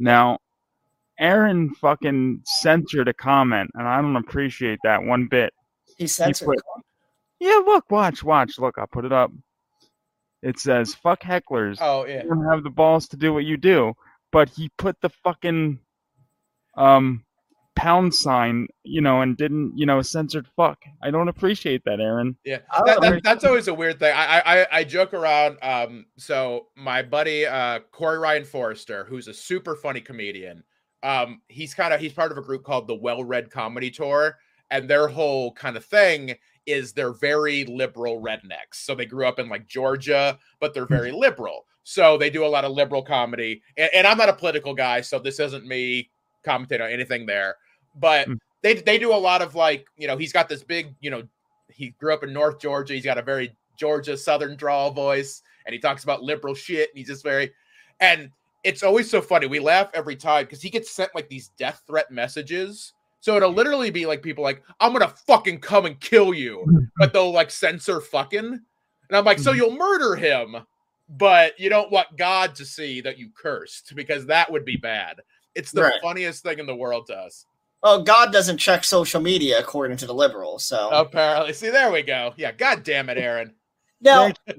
Now, 0.00 0.38
Aaron 1.20 1.72
fucking 1.74 2.42
censored 2.44 3.06
a 3.06 3.14
comment, 3.14 3.70
and 3.74 3.86
I 3.86 4.00
don't 4.00 4.16
appreciate 4.16 4.80
that 4.82 5.02
one 5.04 5.26
bit. 5.26 5.52
He 5.96 6.06
censored. 6.06 6.46
put- 6.48 6.58
Yeah, 7.38 7.60
look, 7.64 7.88
watch, 7.90 8.24
watch, 8.24 8.58
look. 8.58 8.78
I'll 8.78 8.86
put 8.88 9.04
it 9.04 9.12
up. 9.12 9.30
It 10.42 10.58
says 10.58 10.94
"fuck 10.94 11.20
hecklers." 11.22 11.78
Oh 11.80 12.06
yeah. 12.06 12.22
You 12.22 12.28
don't 12.28 12.44
have 12.50 12.62
the 12.64 12.70
balls 12.70 13.08
to 13.08 13.16
do 13.16 13.32
what 13.32 13.44
you 13.44 13.56
do, 13.56 13.94
but 14.32 14.48
he 14.50 14.70
put 14.78 15.00
the 15.00 15.08
fucking 15.08 15.78
um 16.76 17.24
pound 17.74 18.12
sign, 18.12 18.66
you 18.82 19.00
know, 19.00 19.20
and 19.22 19.36
didn't, 19.36 19.72
you 19.76 19.86
know, 19.86 20.02
censored 20.02 20.48
fuck. 20.56 20.82
I 21.00 21.12
don't 21.12 21.28
appreciate 21.28 21.84
that, 21.84 22.00
Aaron. 22.00 22.36
Yeah, 22.44 22.58
that, 22.84 23.00
that- 23.00 23.22
that's 23.22 23.44
always 23.44 23.68
a 23.68 23.74
weird 23.74 24.00
thing. 24.00 24.12
I, 24.16 24.40
I 24.40 24.60
I- 24.62 24.66
I 24.78 24.84
joke 24.84 25.14
around. 25.14 25.58
Um, 25.62 26.06
so 26.16 26.66
my 26.76 27.02
buddy 27.02 27.46
uh, 27.46 27.80
Corey 27.92 28.18
Ryan 28.18 28.44
Forrester, 28.44 29.04
who's 29.04 29.28
a 29.28 29.34
super 29.34 29.76
funny 29.76 30.00
comedian, 30.00 30.64
um, 31.04 31.40
he's 31.48 31.72
kind 31.74 31.94
of 31.94 32.00
he's 32.00 32.12
part 32.12 32.32
of 32.32 32.38
a 32.38 32.42
group 32.42 32.64
called 32.64 32.88
the 32.88 32.94
Well 32.96 33.22
Red 33.22 33.50
Comedy 33.50 33.90
Tour, 33.92 34.36
and 34.70 34.88
their 34.90 35.06
whole 35.08 35.52
kind 35.52 35.76
of 35.76 35.84
thing 35.84 36.34
is 36.68 36.92
they're 36.92 37.12
very 37.12 37.64
liberal 37.64 38.20
rednecks. 38.20 38.74
So 38.74 38.94
they 38.94 39.06
grew 39.06 39.26
up 39.26 39.38
in 39.38 39.48
like 39.48 39.66
Georgia, 39.66 40.38
but 40.60 40.74
they're 40.74 40.86
very 40.86 41.10
liberal. 41.12 41.64
So 41.84 42.18
they 42.18 42.28
do 42.30 42.44
a 42.44 42.46
lot 42.46 42.64
of 42.64 42.72
liberal 42.72 43.02
comedy, 43.02 43.62
and, 43.76 43.88
and 43.94 44.06
I'm 44.06 44.18
not 44.18 44.28
a 44.28 44.34
political 44.34 44.74
guy, 44.74 45.00
so 45.00 45.18
this 45.18 45.40
isn't 45.40 45.66
me 45.66 46.10
commentating 46.46 46.82
on 46.82 46.90
anything 46.90 47.24
there. 47.26 47.56
But 47.96 48.28
Mm. 48.28 48.38
they 48.62 48.74
they 48.74 48.98
do 48.98 49.12
a 49.14 49.16
lot 49.16 49.40
of 49.42 49.54
like 49.54 49.86
you 49.96 50.06
know 50.06 50.16
he's 50.16 50.32
got 50.32 50.48
this 50.48 50.62
big 50.62 50.94
you 51.00 51.10
know 51.10 51.22
he 51.72 51.90
grew 52.00 52.12
up 52.12 52.22
in 52.22 52.32
North 52.32 52.60
Georgia. 52.60 52.92
He's 52.94 53.04
got 53.04 53.16
a 53.18 53.22
very 53.22 53.56
Georgia 53.78 54.16
Southern 54.16 54.56
drawl 54.56 54.90
voice, 54.90 55.42
and 55.64 55.72
he 55.72 55.78
talks 55.78 56.04
about 56.04 56.22
liberal 56.22 56.54
shit. 56.54 56.90
And 56.90 56.98
he's 56.98 57.08
just 57.08 57.22
very, 57.22 57.52
and 58.00 58.30
it's 58.64 58.82
always 58.82 59.08
so 59.10 59.20
funny. 59.22 59.46
We 59.46 59.60
laugh 59.60 59.88
every 59.94 60.16
time 60.16 60.44
because 60.44 60.60
he 60.60 60.68
gets 60.70 60.90
sent 60.90 61.14
like 61.14 61.28
these 61.28 61.52
death 61.58 61.82
threat 61.86 62.10
messages. 62.10 62.92
So 63.20 63.36
it'll 63.36 63.52
literally 63.52 63.90
be 63.90 64.06
like 64.06 64.22
people 64.22 64.44
like, 64.44 64.62
"I'm 64.80 64.92
gonna 64.92 65.12
fucking 65.26 65.60
come 65.60 65.86
and 65.86 66.00
kill 66.00 66.32
you," 66.34 66.64
but 66.98 67.12
they'll 67.12 67.32
like 67.32 67.50
censor 67.50 68.00
fucking, 68.00 68.44
and 68.46 69.16
I'm 69.16 69.24
like, 69.24 69.38
"So 69.38 69.50
mm-hmm. 69.50 69.58
you'll 69.58 69.76
murder 69.76 70.14
him, 70.16 70.56
but 71.08 71.58
you 71.58 71.68
don't 71.68 71.90
want 71.90 72.16
God 72.16 72.54
to 72.56 72.64
see 72.64 73.00
that 73.00 73.18
you 73.18 73.30
cursed 73.36 73.94
because 73.94 74.26
that 74.26 74.50
would 74.50 74.64
be 74.64 74.76
bad." 74.76 75.20
It's 75.54 75.72
the 75.72 75.82
Right. 75.82 75.94
funniest 76.02 76.42
thing 76.44 76.58
in 76.60 76.66
the 76.66 76.76
world 76.76 77.06
to 77.08 77.14
us. 77.16 77.44
Well, 77.82 78.02
God 78.02 78.32
doesn't 78.32 78.58
check 78.58 78.84
social 78.84 79.20
media 79.20 79.58
according 79.58 79.96
to 79.98 80.06
the 80.06 80.14
liberals. 80.14 80.64
So 80.64 80.88
Apparently, 80.92 81.52
see 81.52 81.70
there 81.70 81.90
we 81.90 82.02
go. 82.02 82.34
Yeah, 82.36 82.52
God 82.52 82.82
damn 82.84 83.08
it, 83.08 83.18
Aaron. 83.18 83.54
now, 84.00 84.30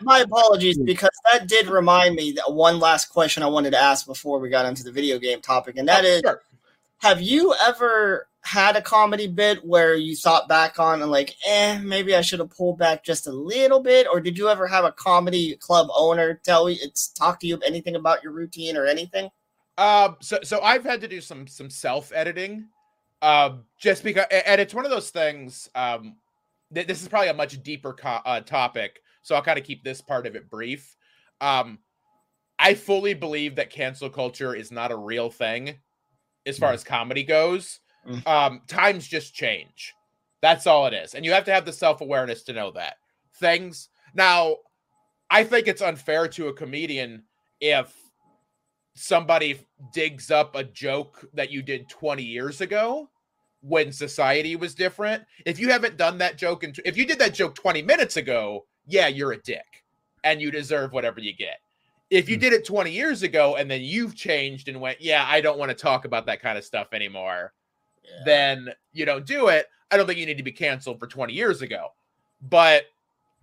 my 0.00 0.20
apologies 0.20 0.78
because 0.78 1.10
that 1.30 1.48
did 1.48 1.66
remind 1.68 2.14
me 2.14 2.32
that 2.32 2.52
one 2.52 2.78
last 2.80 3.06
question 3.10 3.42
I 3.42 3.46
wanted 3.46 3.70
to 3.72 3.78
ask 3.78 4.06
before 4.06 4.38
we 4.38 4.48
got 4.48 4.66
into 4.66 4.82
the 4.84 4.92
video 4.92 5.18
game 5.18 5.40
topic, 5.40 5.76
and 5.76 5.86
that 5.88 6.04
Oh, 6.04 6.08
is: 6.08 6.20
sure. 6.20 6.42
Have 6.98 7.20
you 7.20 7.54
ever 7.66 8.28
had 8.46 8.76
a 8.76 8.82
comedy 8.82 9.26
bit 9.26 9.64
where 9.64 9.96
you 9.96 10.14
thought 10.14 10.48
back 10.48 10.78
on 10.78 11.02
and 11.02 11.10
like, 11.10 11.34
eh, 11.46 11.78
maybe 11.82 12.14
I 12.14 12.20
should 12.20 12.38
have 12.38 12.50
pulled 12.50 12.78
back 12.78 13.04
just 13.04 13.26
a 13.26 13.32
little 13.32 13.80
bit, 13.80 14.06
or 14.10 14.20
did 14.20 14.38
you 14.38 14.48
ever 14.48 14.68
have 14.68 14.84
a 14.84 14.92
comedy 14.92 15.56
club 15.56 15.88
owner 15.94 16.40
tell 16.44 16.70
you 16.70 16.76
it's 16.80 17.08
talk 17.08 17.40
to 17.40 17.46
you 17.46 17.58
anything 17.66 17.96
about 17.96 18.22
your 18.22 18.32
routine 18.32 18.76
or 18.76 18.86
anything? 18.86 19.30
Um, 19.78 20.16
so 20.20 20.38
so 20.42 20.60
I've 20.60 20.84
had 20.84 21.00
to 21.00 21.08
do 21.08 21.20
some 21.20 21.46
some 21.48 21.68
self 21.68 22.12
editing, 22.14 22.68
um, 23.20 23.64
just 23.80 24.04
because, 24.04 24.26
and 24.30 24.60
it's 24.60 24.74
one 24.74 24.84
of 24.84 24.90
those 24.92 25.10
things. 25.10 25.68
Um, 25.74 26.16
th- 26.72 26.86
this 26.86 27.02
is 27.02 27.08
probably 27.08 27.28
a 27.28 27.34
much 27.34 27.60
deeper 27.62 27.92
co- 27.92 28.22
uh, 28.24 28.40
topic, 28.40 29.00
so 29.22 29.34
I'll 29.34 29.42
kind 29.42 29.58
of 29.58 29.64
keep 29.64 29.82
this 29.82 30.00
part 30.00 30.26
of 30.26 30.36
it 30.36 30.48
brief. 30.48 30.96
Um, 31.40 31.80
I 32.58 32.74
fully 32.74 33.12
believe 33.12 33.56
that 33.56 33.70
cancel 33.70 34.08
culture 34.08 34.54
is 34.54 34.70
not 34.70 34.92
a 34.92 34.96
real 34.96 35.30
thing, 35.30 35.78
as 36.46 36.58
far 36.58 36.72
as 36.72 36.84
comedy 36.84 37.24
goes. 37.24 37.80
Mm. 38.06 38.26
Um, 38.26 38.60
times 38.68 39.06
just 39.06 39.34
change. 39.34 39.92
That's 40.40 40.66
all 40.66 40.86
it 40.86 40.94
is, 40.94 41.14
and 41.14 41.24
you 41.24 41.32
have 41.32 41.44
to 41.44 41.52
have 41.52 41.64
the 41.64 41.72
self 41.72 42.00
awareness 42.00 42.42
to 42.44 42.52
know 42.52 42.70
that 42.72 42.96
things. 43.38 43.88
Now, 44.14 44.56
I 45.30 45.44
think 45.44 45.66
it's 45.68 45.82
unfair 45.82 46.28
to 46.28 46.48
a 46.48 46.52
comedian 46.52 47.24
if 47.60 47.94
somebody 48.94 49.60
digs 49.92 50.30
up 50.30 50.54
a 50.54 50.64
joke 50.64 51.24
that 51.34 51.50
you 51.50 51.62
did 51.62 51.88
20 51.88 52.22
years 52.22 52.60
ago 52.60 53.10
when 53.60 53.92
society 53.92 54.56
was 54.56 54.74
different. 54.74 55.24
If 55.44 55.58
you 55.58 55.70
haven't 55.70 55.96
done 55.96 56.18
that 56.18 56.38
joke 56.38 56.64
and 56.64 56.78
if 56.84 56.96
you 56.96 57.06
did 57.06 57.18
that 57.18 57.34
joke 57.34 57.54
20 57.54 57.82
minutes 57.82 58.16
ago, 58.16 58.66
yeah, 58.86 59.08
you're 59.08 59.32
a 59.32 59.42
dick 59.42 59.84
and 60.24 60.40
you 60.40 60.50
deserve 60.50 60.92
whatever 60.92 61.20
you 61.20 61.34
get. 61.34 61.58
If 62.10 62.28
you 62.28 62.36
did 62.36 62.52
it 62.52 62.64
20 62.64 62.90
years 62.90 63.22
ago 63.22 63.56
and 63.56 63.70
then 63.70 63.82
you've 63.82 64.14
changed 64.14 64.68
and 64.68 64.80
went, 64.80 65.00
yeah, 65.00 65.24
I 65.28 65.40
don't 65.40 65.58
want 65.58 65.70
to 65.70 65.74
talk 65.74 66.04
about 66.04 66.26
that 66.26 66.40
kind 66.40 66.56
of 66.56 66.64
stuff 66.64 66.88
anymore, 66.92 67.52
then 68.24 68.68
you 68.92 69.04
don't 69.04 69.26
do 69.26 69.48
it. 69.48 69.66
I 69.90 69.96
don't 69.96 70.06
think 70.06 70.18
you 70.18 70.26
need 70.26 70.36
to 70.36 70.42
be 70.42 70.52
canceled 70.52 71.00
for 71.00 71.06
20 71.06 71.32
years 71.32 71.62
ago. 71.62 71.88
But 72.42 72.84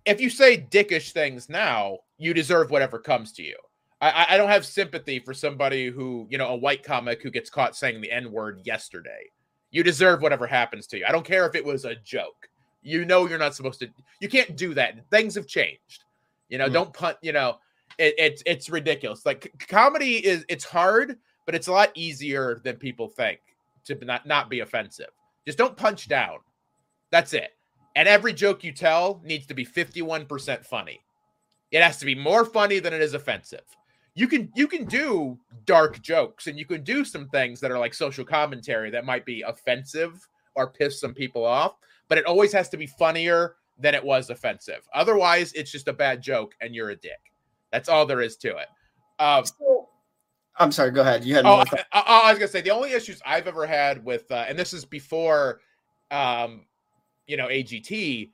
if 0.06 0.20
you 0.20 0.30
say 0.30 0.66
dickish 0.70 1.12
things 1.12 1.48
now, 1.48 1.98
you 2.18 2.32
deserve 2.32 2.70
whatever 2.70 2.98
comes 2.98 3.32
to 3.32 3.42
you. 3.42 3.56
I, 4.00 4.26
I- 4.30 4.36
don't 4.36 4.48
have 4.50 4.64
sympathy 4.66 5.18
for 5.18 5.34
somebody 5.34 5.88
who, 5.88 6.26
you 6.30 6.38
know, 6.38 6.48
a 6.48 6.56
white 6.56 6.82
comic 6.82 7.22
who 7.22 7.30
gets 7.30 7.50
caught 7.50 7.76
saying 7.76 8.00
the 8.00 8.10
N 8.10 8.30
word 8.32 8.60
yesterday. 8.64 9.30
You 9.70 9.82
deserve 9.82 10.22
whatever 10.22 10.46
happens 10.46 10.86
to 10.88 10.98
you. 10.98 11.04
I 11.06 11.12
don't 11.12 11.24
care 11.24 11.46
if 11.46 11.54
it 11.54 11.64
was 11.64 11.84
a 11.84 11.96
joke. 11.96 12.48
You 12.82 13.04
know, 13.04 13.26
you're 13.26 13.38
not 13.38 13.54
supposed 13.54 13.80
to, 13.80 13.88
you 14.20 14.28
can't 14.28 14.56
do 14.56 14.74
that. 14.74 14.94
Things 15.10 15.34
have 15.34 15.46
changed. 15.46 16.04
You 16.48 16.58
know, 16.58 16.66
Hmm. 16.66 16.72
don't 16.74 16.92
punt, 16.92 17.16
you 17.22 17.32
know, 17.32 17.58
it, 17.98 18.14
it's 18.18 18.42
it's 18.46 18.70
ridiculous. 18.70 19.24
Like 19.26 19.52
comedy 19.68 20.24
is 20.24 20.44
it's 20.48 20.64
hard, 20.64 21.18
but 21.46 21.54
it's 21.54 21.68
a 21.68 21.72
lot 21.72 21.90
easier 21.94 22.60
than 22.64 22.76
people 22.76 23.08
think 23.08 23.40
to 23.86 24.04
not, 24.04 24.26
not 24.26 24.48
be 24.48 24.60
offensive. 24.60 25.10
Just 25.46 25.58
don't 25.58 25.76
punch 25.76 26.08
down. 26.08 26.38
That's 27.10 27.32
it. 27.34 27.50
And 27.96 28.08
every 28.08 28.32
joke 28.32 28.64
you 28.64 28.72
tell 28.72 29.20
needs 29.24 29.46
to 29.46 29.54
be 29.54 29.64
51% 29.64 30.64
funny. 30.64 31.00
It 31.70 31.82
has 31.82 31.98
to 31.98 32.06
be 32.06 32.14
more 32.14 32.44
funny 32.44 32.78
than 32.78 32.92
it 32.92 33.02
is 33.02 33.14
offensive. 33.14 33.64
You 34.14 34.28
can 34.28 34.50
you 34.54 34.68
can 34.68 34.84
do 34.84 35.38
dark 35.64 36.00
jokes 36.00 36.46
and 36.46 36.56
you 36.58 36.64
can 36.64 36.84
do 36.84 37.04
some 37.04 37.28
things 37.28 37.60
that 37.60 37.72
are 37.72 37.78
like 37.78 37.94
social 37.94 38.24
commentary 38.24 38.90
that 38.90 39.04
might 39.04 39.26
be 39.26 39.42
offensive 39.42 40.26
or 40.54 40.70
piss 40.70 41.00
some 41.00 41.14
people 41.14 41.44
off, 41.44 41.74
but 42.08 42.16
it 42.16 42.26
always 42.26 42.52
has 42.52 42.68
to 42.68 42.76
be 42.76 42.86
funnier 42.86 43.56
than 43.76 43.94
it 43.94 44.04
was 44.04 44.30
offensive. 44.30 44.88
Otherwise, 44.94 45.52
it's 45.54 45.72
just 45.72 45.88
a 45.88 45.92
bad 45.92 46.22
joke 46.22 46.54
and 46.60 46.74
you're 46.74 46.90
a 46.90 46.96
dick. 46.96 47.33
That's 47.74 47.88
all 47.88 48.06
there 48.06 48.20
is 48.20 48.36
to 48.36 48.56
it. 48.56 48.68
Um, 49.18 49.44
So- 49.44 49.88
I'm 50.56 50.70
sorry. 50.70 50.92
Go 50.92 51.00
ahead. 51.00 51.24
You 51.24 51.34
had 51.34 51.44
Oh. 51.44 51.64
I, 51.72 51.84
I- 51.92 52.20
I 52.26 52.30
was 52.30 52.38
gonna 52.38 52.46
say 52.46 52.60
the 52.60 52.70
only 52.70 52.92
issues 52.92 53.20
I've 53.26 53.48
ever 53.48 53.66
had 53.66 54.04
with, 54.04 54.30
uh, 54.30 54.44
and 54.48 54.56
this 54.56 54.72
is 54.72 54.84
before, 54.84 55.60
um, 56.12 56.66
you 57.26 57.36
know, 57.36 57.48
AGT, 57.48 58.30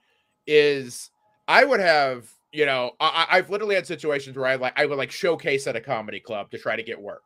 is 0.47 1.11
I 1.49 1.64
would 1.64 1.80
have 1.80 2.30
you 2.53 2.66
know, 2.66 2.91
I, 2.99 3.26
I've 3.30 3.49
literally 3.49 3.76
had 3.76 3.86
situations 3.86 4.36
where 4.36 4.47
I 4.47 4.57
like 4.57 4.72
I 4.78 4.84
would 4.84 4.99
like 4.99 5.11
showcase 5.12 5.66
at 5.68 5.76
a 5.76 5.80
comedy 5.80 6.18
club 6.20 6.51
to 6.51 6.59
try 6.59 6.74
to 6.76 6.82
get 6.82 7.01
work, 7.01 7.22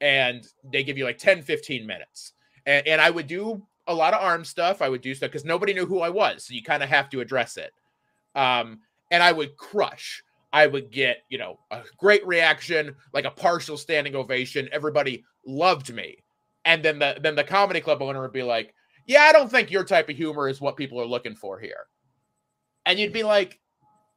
and 0.00 0.46
they 0.72 0.82
give 0.84 0.96
you 0.96 1.04
like 1.04 1.18
10, 1.18 1.42
15 1.42 1.84
minutes, 1.86 2.32
and, 2.64 2.86
and 2.86 3.00
I 3.02 3.10
would 3.10 3.26
do 3.26 3.66
a 3.88 3.94
lot 3.94 4.14
of 4.14 4.22
arm 4.22 4.44
stuff. 4.44 4.80
I 4.80 4.88
would 4.88 5.00
do 5.02 5.12
stuff 5.14 5.30
because 5.30 5.44
nobody 5.44 5.74
knew 5.74 5.84
who 5.86 6.00
I 6.00 6.08
was, 6.08 6.46
so 6.46 6.54
you 6.54 6.62
kind 6.62 6.82
of 6.84 6.88
have 6.88 7.10
to 7.10 7.20
address 7.20 7.56
it. 7.58 7.72
Um, 8.36 8.80
and 9.10 9.22
I 9.22 9.32
would 9.32 9.56
crush. 9.56 10.22
I 10.54 10.66
would 10.68 10.90
get 10.90 11.18
you 11.28 11.36
know 11.36 11.58
a 11.70 11.82
great 11.98 12.26
reaction, 12.26 12.94
like 13.12 13.26
a 13.26 13.30
partial 13.30 13.76
standing 13.76 14.14
ovation. 14.14 14.68
Everybody 14.72 15.24
loved 15.44 15.92
me, 15.92 16.16
and 16.64 16.82
then 16.82 16.98
the 16.98 17.18
then 17.20 17.34
the 17.34 17.44
comedy 17.44 17.80
club 17.80 18.00
owner 18.00 18.22
would 18.22 18.32
be 18.32 18.44
like, 18.44 18.72
"Yeah, 19.04 19.22
I 19.22 19.32
don't 19.32 19.50
think 19.50 19.70
your 19.70 19.84
type 19.84 20.08
of 20.08 20.16
humor 20.16 20.48
is 20.48 20.60
what 20.60 20.76
people 20.76 21.00
are 21.00 21.06
looking 21.06 21.34
for 21.34 21.58
here," 21.58 21.86
and 22.86 22.98
you'd 22.98 23.12
be 23.12 23.24
like 23.24 23.60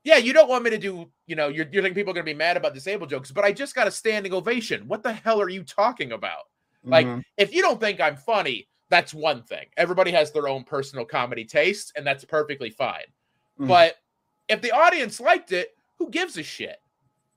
yeah, 0.04 0.16
you 0.16 0.32
don't 0.32 0.48
want 0.48 0.64
me 0.64 0.70
to 0.70 0.78
do, 0.78 1.12
you 1.26 1.36
know, 1.36 1.50
you're, 1.50 1.66
you 1.70 1.82
think 1.82 1.94
people 1.94 2.12
are 2.12 2.14
going 2.14 2.26
to 2.26 2.32
be 2.32 2.38
mad 2.38 2.56
about 2.56 2.74
disabled 2.74 3.10
jokes, 3.10 3.30
but 3.30 3.44
I 3.44 3.52
just 3.52 3.76
got 3.76 3.88
a 3.88 3.92
standing 3.92 4.34
ovation. 4.34 4.88
What 4.88 5.04
the 5.04 5.12
hell 5.12 5.42
are 5.42 5.50
you 5.50 5.64
talking 5.64 6.14
about? 6.14 6.44
Like, 6.84 7.06
Mhm. 7.08 7.24
if 7.36 7.54
you 7.54 7.62
don't 7.62 7.78
think 7.78 8.00
I'm 8.00 8.16
funny, 8.16 8.70
that's 8.90 9.14
one 9.14 9.44
thing. 9.44 9.66
Everybody 9.76 10.12
has 10.12 10.32
their 10.32 10.48
own 10.48 10.64
personal 10.64 11.04
comedy 11.04 11.44
taste, 11.44 11.92
and 11.98 12.08
that's 12.08 12.24
perfectly 12.24 12.70
fine. 12.70 13.08
Mhm. 13.60 13.68
But 13.68 13.98
if 14.48 14.62
the 14.62 14.72
audience 14.72 15.20
liked 15.20 15.52
it, 15.52 15.77
who 15.98 16.10
gives 16.10 16.38
a 16.38 16.44
shit? 16.44 16.78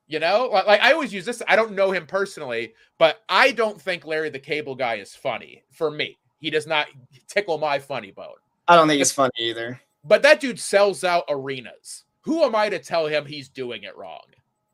You 0.06 0.18
know, 0.18 0.48
like, 0.52 0.66
like 0.66 0.80
I 0.80 0.92
always 0.92 1.12
use 1.12 1.24
this. 1.24 1.42
I 1.46 1.54
don't 1.54 1.72
know 1.72 1.92
him 1.92 2.06
personally, 2.06 2.74
but 2.98 3.22
I 3.28 3.52
don't 3.52 3.80
think 3.80 4.04
Larry 4.04 4.30
the 4.30 4.40
Cable 4.40 4.74
Guy 4.74 4.94
is 4.96 5.14
funny 5.14 5.62
for 5.70 5.90
me. 5.90 6.18
He 6.40 6.50
does 6.50 6.66
not 6.66 6.88
tickle 7.28 7.58
my 7.58 7.78
funny 7.78 8.10
bone. 8.10 8.34
I 8.66 8.76
don't 8.76 8.88
think 8.88 9.00
it's 9.00 9.12
funny 9.12 9.30
either. 9.38 9.80
But 10.04 10.22
that 10.22 10.40
dude 10.40 10.58
sells 10.58 11.04
out 11.04 11.24
arenas. 11.28 12.04
Who 12.22 12.42
am 12.42 12.54
I 12.54 12.68
to 12.68 12.78
tell 12.78 13.06
him 13.06 13.24
he's 13.24 13.48
doing 13.48 13.84
it 13.84 13.96
wrong? 13.96 14.24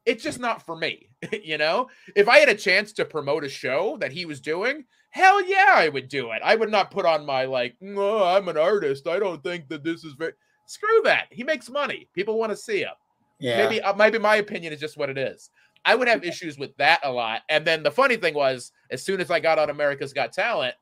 It's 0.04 0.22
just 0.22 0.38
not 0.38 0.64
for 0.64 0.76
me. 0.76 1.10
you 1.42 1.58
know, 1.58 1.88
if 2.14 2.28
I 2.28 2.38
had 2.38 2.48
a 2.48 2.54
chance 2.54 2.92
to 2.94 3.04
promote 3.04 3.44
a 3.44 3.48
show 3.48 3.96
that 4.00 4.12
he 4.12 4.24
was 4.24 4.40
doing, 4.40 4.84
hell 5.10 5.44
yeah, 5.44 5.72
I 5.74 5.88
would 5.88 6.08
do 6.08 6.30
it. 6.30 6.40
I 6.44 6.54
would 6.54 6.70
not 6.70 6.90
put 6.90 7.04
on 7.04 7.26
my 7.26 7.44
like, 7.44 7.76
no, 7.80 8.24
I'm 8.24 8.48
an 8.48 8.56
artist. 8.56 9.06
I 9.06 9.18
don't 9.18 9.42
think 9.42 9.68
that 9.68 9.84
this 9.84 10.04
is 10.04 10.12
very. 10.14 10.32
Screw 10.66 11.00
that. 11.04 11.26
He 11.30 11.44
makes 11.44 11.70
money. 11.70 12.08
People 12.12 12.38
want 12.38 12.50
to 12.50 12.56
see 12.56 12.80
him. 12.80 12.94
Yeah. 13.38 13.64
Maybe 13.64 13.80
uh, 13.82 13.94
maybe 13.94 14.18
my 14.18 14.36
opinion 14.36 14.72
is 14.72 14.80
just 14.80 14.96
what 14.96 15.10
it 15.10 15.18
is. 15.18 15.50
I 15.84 15.94
would 15.94 16.08
have 16.08 16.24
issues 16.24 16.58
with 16.58 16.76
that 16.78 17.00
a 17.04 17.10
lot. 17.10 17.42
And 17.48 17.64
then 17.64 17.82
the 17.82 17.90
funny 17.90 18.16
thing 18.16 18.34
was, 18.34 18.72
as 18.90 19.04
soon 19.04 19.20
as 19.20 19.30
I 19.30 19.38
got 19.38 19.58
on 19.58 19.70
America's 19.70 20.12
Got 20.12 20.32
Talent, 20.32 20.74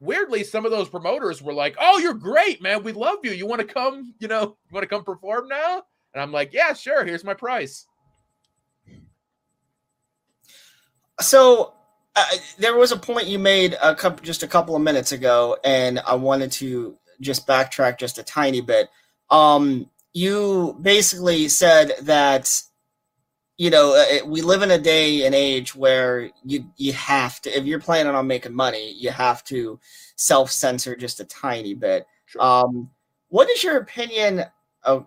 weirdly, 0.00 0.44
some 0.44 0.66
of 0.66 0.70
those 0.70 0.88
promoters 0.88 1.40
were 1.42 1.54
like, 1.54 1.76
"Oh, 1.80 1.98
you're 1.98 2.14
great, 2.14 2.60
man. 2.60 2.82
We 2.82 2.92
love 2.92 3.18
you. 3.22 3.30
You 3.30 3.46
want 3.46 3.60
to 3.60 3.66
come? 3.66 4.14
You 4.18 4.28
know, 4.28 4.42
you 4.42 4.74
want 4.74 4.82
to 4.82 4.88
come 4.88 5.04
perform 5.04 5.48
now?" 5.48 5.82
And 6.12 6.22
I'm 6.22 6.32
like, 6.32 6.52
"Yeah, 6.52 6.72
sure. 6.74 7.04
Here's 7.04 7.24
my 7.24 7.34
price." 7.34 7.86
So 11.20 11.74
uh, 12.16 12.26
there 12.58 12.76
was 12.76 12.92
a 12.92 12.96
point 12.96 13.28
you 13.28 13.38
made 13.38 13.76
a 13.82 13.94
couple 13.94 14.24
just 14.24 14.42
a 14.42 14.48
couple 14.48 14.74
of 14.74 14.82
minutes 14.82 15.12
ago, 15.12 15.56
and 15.64 16.00
I 16.06 16.14
wanted 16.14 16.50
to 16.52 16.96
just 17.20 17.46
backtrack 17.46 17.98
just 17.98 18.18
a 18.18 18.22
tiny 18.22 18.60
bit. 18.60 18.88
Um, 19.30 19.88
you 20.12 20.76
basically 20.80 21.48
said 21.48 21.92
that 22.02 22.50
you 23.56 23.70
know 23.70 23.94
uh, 23.94 24.26
we 24.26 24.42
live 24.42 24.62
in 24.62 24.70
a 24.70 24.78
day 24.78 25.24
and 25.26 25.34
age 25.34 25.74
where 25.74 26.30
you 26.44 26.70
you 26.76 26.92
have 26.92 27.40
to 27.42 27.56
if 27.56 27.64
you're 27.64 27.80
planning 27.80 28.14
on 28.14 28.26
making 28.26 28.54
money, 28.54 28.92
you 28.92 29.10
have 29.10 29.44
to 29.44 29.78
self 30.16 30.50
censor 30.50 30.96
just 30.96 31.20
a 31.20 31.24
tiny 31.24 31.74
bit. 31.74 32.06
Sure. 32.26 32.42
Um, 32.42 32.90
what 33.28 33.48
is 33.50 33.62
your 33.62 33.78
opinion? 33.78 34.44
Oh, 34.84 35.06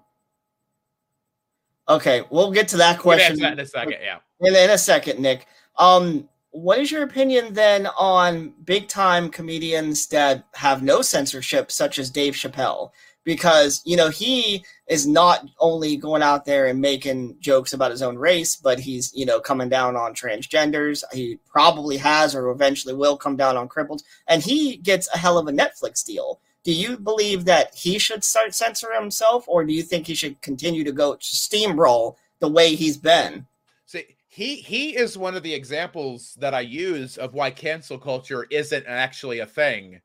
okay, 1.89 2.23
we'll 2.29 2.51
get 2.51 2.67
to 2.69 2.77
that 2.77 2.99
question 2.99 3.39
that 3.39 3.53
in 3.53 3.59
a 3.59 3.65
second. 3.65 3.97
Yeah. 4.01 4.19
in, 4.41 4.55
in 4.55 4.69
a 4.69 4.77
second, 4.77 5.19
Nick. 5.19 5.47
Um, 5.77 6.29
what 6.51 6.77
is 6.77 6.91
your 6.91 7.01
opinion 7.01 7.53
then 7.53 7.87
on 7.97 8.53
big 8.63 8.87
time 8.87 9.29
comedians 9.29 10.05
that 10.07 10.45
have 10.53 10.83
no 10.83 11.01
censorship, 11.01 11.71
such 11.71 11.97
as 11.97 12.11
Dave 12.11 12.35
Chappelle? 12.35 12.91
Because 13.23 13.81
you 13.85 13.95
know 13.95 14.09
he 14.09 14.65
is 14.87 15.07
not 15.07 15.47
only 15.59 15.95
going 15.95 16.21
out 16.21 16.45
there 16.45 16.65
and 16.65 16.81
making 16.81 17.37
jokes 17.39 17.73
about 17.73 17.91
his 17.91 18.01
own 18.01 18.17
race, 18.17 18.55
but 18.55 18.79
he's 18.79 19.13
you 19.15 19.25
know 19.25 19.39
coming 19.39 19.69
down 19.69 19.95
on 19.95 20.13
transgenders. 20.13 21.03
He 21.13 21.39
probably 21.47 21.97
has 21.97 22.35
or 22.35 22.49
eventually 22.49 22.93
will 22.93 23.17
come 23.17 23.35
down 23.35 23.55
on 23.55 23.67
crippled, 23.67 24.03
and 24.27 24.43
he 24.43 24.77
gets 24.77 25.07
a 25.13 25.17
hell 25.17 25.37
of 25.37 25.47
a 25.47 25.51
Netflix 25.51 26.03
deal. 26.05 26.39
Do 26.63 26.73
you 26.73 26.97
believe 26.97 27.43
that 27.45 27.75
he 27.75 27.99
should 27.99 28.23
start 28.23 28.53
censoring 28.53 28.99
himself, 28.99 29.43
or 29.47 29.65
do 29.65 29.73
you 29.73 29.83
think 29.83 30.07
he 30.07 30.15
should 30.15 30.41
continue 30.41 30.83
to 30.85 30.93
go 30.93 31.15
steamroll 31.15 32.15
the 32.39 32.47
way 32.47 32.75
he's 32.75 32.97
been? 32.97 33.45
See, 33.85 34.15
he 34.27 34.55
he 34.55 34.95
is 34.95 35.17
one 35.17 35.35
of 35.35 35.43
the 35.43 35.53
examples 35.53 36.35
that 36.39 36.53
I 36.53 36.61
use 36.61 37.17
of 37.17 37.33
why 37.33 37.51
cancel 37.51 37.97
culture 37.97 38.47
isn't 38.49 38.85
actually 38.87 39.39
a 39.39 39.45
thing 39.45 40.01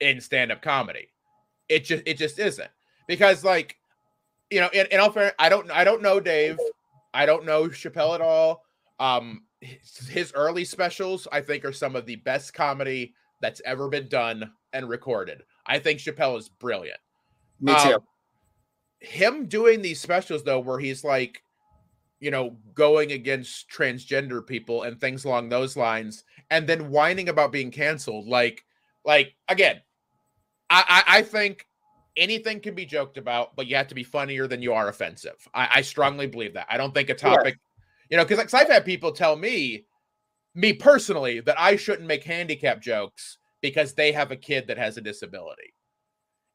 in 0.00 0.20
stand-up 0.20 0.62
comedy. 0.62 1.08
It 1.70 1.84
just 1.84 2.02
it 2.04 2.18
just 2.18 2.38
isn't. 2.38 2.70
Because 3.06 3.42
like, 3.44 3.76
you 4.50 4.60
know, 4.60 4.68
in, 4.74 4.86
in 4.90 5.00
all 5.00 5.10
fairness, 5.10 5.34
I 5.38 5.48
don't 5.48 5.70
I 5.70 5.84
don't 5.84 6.02
know 6.02 6.20
Dave. 6.20 6.58
I 7.14 7.24
don't 7.24 7.46
know 7.46 7.68
Chappelle 7.68 8.14
at 8.14 8.20
all. 8.20 8.64
Um 8.98 9.44
his, 9.60 10.08
his 10.08 10.32
early 10.34 10.64
specials, 10.64 11.26
I 11.32 11.40
think, 11.40 11.64
are 11.64 11.72
some 11.72 11.96
of 11.96 12.04
the 12.06 12.16
best 12.16 12.52
comedy 12.52 13.14
that's 13.40 13.62
ever 13.64 13.88
been 13.88 14.08
done 14.08 14.52
and 14.72 14.88
recorded. 14.88 15.42
I 15.66 15.78
think 15.78 16.00
Chappelle 16.00 16.38
is 16.38 16.48
brilliant 16.48 16.98
Me 17.60 17.72
too. 17.82 17.94
um, 17.94 18.00
him 19.00 19.46
doing 19.46 19.80
these 19.80 20.00
specials 20.00 20.42
though 20.44 20.60
where 20.60 20.78
he's 20.78 21.04
like 21.04 21.42
you 22.20 22.30
know 22.30 22.56
going 22.74 23.12
against 23.12 23.70
transgender 23.70 24.46
people 24.46 24.82
and 24.82 25.00
things 25.00 25.24
along 25.24 25.48
those 25.48 25.76
lines 25.76 26.24
and 26.50 26.66
then 26.66 26.90
whining 26.90 27.28
about 27.30 27.50
being 27.52 27.70
canceled 27.70 28.26
like 28.28 28.62
like 29.04 29.34
again 29.48 29.80
i 30.70 31.04
i, 31.06 31.18
I 31.18 31.22
think 31.22 31.66
anything 32.16 32.60
can 32.60 32.74
be 32.74 32.86
joked 32.86 33.18
about 33.18 33.54
but 33.56 33.66
you 33.66 33.76
have 33.76 33.88
to 33.88 33.94
be 33.94 34.04
funnier 34.04 34.46
than 34.46 34.62
you 34.62 34.72
are 34.72 34.88
offensive 34.88 35.36
i, 35.54 35.68
I 35.76 35.82
strongly 35.82 36.26
believe 36.26 36.54
that 36.54 36.66
i 36.68 36.76
don't 36.76 36.94
think 36.94 37.10
a 37.10 37.14
topic 37.14 37.58
you 38.08 38.16
know 38.16 38.24
because 38.24 38.38
like, 38.38 38.54
i've 38.54 38.72
had 38.72 38.84
people 38.84 39.12
tell 39.12 39.36
me 39.36 39.84
me 40.54 40.72
personally 40.72 41.40
that 41.40 41.58
i 41.58 41.76
shouldn't 41.76 42.08
make 42.08 42.24
handicap 42.24 42.80
jokes 42.80 43.38
because 43.60 43.94
they 43.94 44.12
have 44.12 44.30
a 44.30 44.36
kid 44.36 44.66
that 44.66 44.78
has 44.78 44.96
a 44.96 45.00
disability 45.00 45.74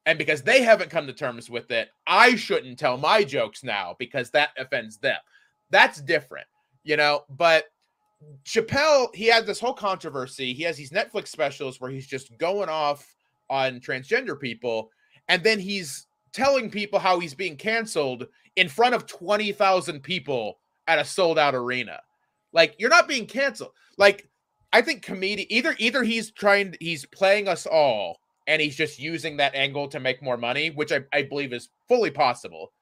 and 0.05 0.17
because 0.17 0.41
they 0.41 0.61
haven't 0.61 0.89
come 0.89 1.07
to 1.07 1.13
terms 1.13 1.49
with 1.49 1.71
it, 1.71 1.89
I 2.05 2.35
shouldn't 2.35 2.77
tell 2.77 2.97
my 2.97 3.23
jokes 3.23 3.63
now 3.63 3.95
because 3.97 4.29
that 4.31 4.49
offends 4.57 4.97
them. 4.97 5.17
That's 5.71 5.99
different, 5.99 6.47
you 6.83 6.95
know. 6.95 7.23
But 7.29 7.65
Chappelle, 8.43 9.13
he 9.15 9.25
had 9.25 9.45
this 9.45 9.59
whole 9.59 9.73
controversy. 9.73 10.53
He 10.53 10.63
has 10.63 10.77
these 10.77 10.91
Netflix 10.91 11.29
specials 11.29 11.81
where 11.81 11.89
he's 11.89 12.07
just 12.07 12.37
going 12.37 12.69
off 12.69 13.14
on 13.49 13.79
transgender 13.79 14.39
people, 14.39 14.89
and 15.27 15.43
then 15.43 15.59
he's 15.59 16.07
telling 16.33 16.69
people 16.69 16.99
how 16.99 17.19
he's 17.19 17.33
being 17.33 17.55
canceled 17.55 18.27
in 18.55 18.69
front 18.69 18.95
of 18.95 19.05
20,000 19.05 20.01
people 20.01 20.59
at 20.87 20.99
a 20.99 21.05
sold 21.05 21.39
out 21.39 21.55
arena. 21.55 21.99
Like, 22.53 22.75
you're 22.77 22.89
not 22.89 23.07
being 23.07 23.25
canceled. 23.25 23.71
Like, 23.97 24.29
I 24.73 24.81
think 24.81 25.01
comedian 25.03 25.47
either 25.51 25.75
either 25.79 26.03
he's 26.03 26.31
trying 26.31 26.75
he's 26.81 27.05
playing 27.05 27.47
us 27.47 27.65
all 27.65 28.19
and 28.47 28.61
he's 28.61 28.75
just 28.75 28.99
using 28.99 29.37
that 29.37 29.55
angle 29.55 29.87
to 29.87 29.99
make 29.99 30.21
more 30.21 30.37
money, 30.37 30.69
which 30.69 30.91
I, 30.91 30.99
I 31.13 31.23
believe 31.23 31.53
is 31.53 31.69
fully 31.87 32.11
possible. 32.11 32.73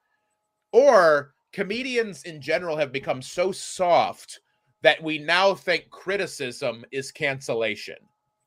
Or 0.72 1.34
comedians 1.52 2.24
in 2.24 2.40
general 2.40 2.76
have 2.76 2.90
become 2.92 3.22
so 3.22 3.52
soft 3.52 4.40
that 4.82 5.02
we 5.02 5.18
now 5.18 5.54
think 5.54 5.88
criticism 5.90 6.84
is 6.90 7.10
cancellation, 7.12 7.96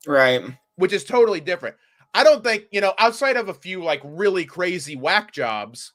Right. 0.06 0.42
which 0.76 0.92
is 0.92 1.04
totally 1.04 1.40
different. 1.40 1.74
I 2.14 2.24
don't 2.24 2.42
think, 2.42 2.64
you 2.70 2.80
know, 2.80 2.94
outside 2.98 3.36
of 3.36 3.48
a 3.48 3.54
few 3.54 3.82
like 3.82 4.00
really 4.04 4.44
crazy 4.44 4.96
whack 4.96 5.32
jobs 5.32 5.92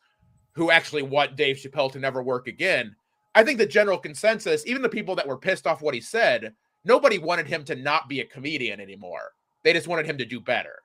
who 0.54 0.72
actually 0.72 1.02
want 1.02 1.36
Dave 1.36 1.58
Chappelle 1.58 1.92
to 1.92 2.00
never 2.00 2.22
work 2.22 2.48
again, 2.48 2.96
I 3.36 3.44
think 3.44 3.58
the 3.58 3.66
general 3.66 3.98
consensus, 3.98 4.66
even 4.66 4.82
the 4.82 4.90
people 4.90 5.16
that 5.16 5.28
were 5.28 5.38
pissed 5.38 5.66
off 5.66 5.82
what 5.82 5.96
he 5.96 6.02
said, 6.02 6.54
nobody 6.86 7.18
wanted 7.18 7.48
him 7.48 7.64
to 7.66 7.76
not 7.76 8.08
be 8.08 8.20
a 8.22 8.26
comedian 8.26 8.80
anymore. 8.80 9.32
They 9.64 9.74
just 9.74 9.88
wanted 9.88 10.06
him 10.06 10.18
to 10.20 10.26
do 10.26 10.40
better. 10.40 10.76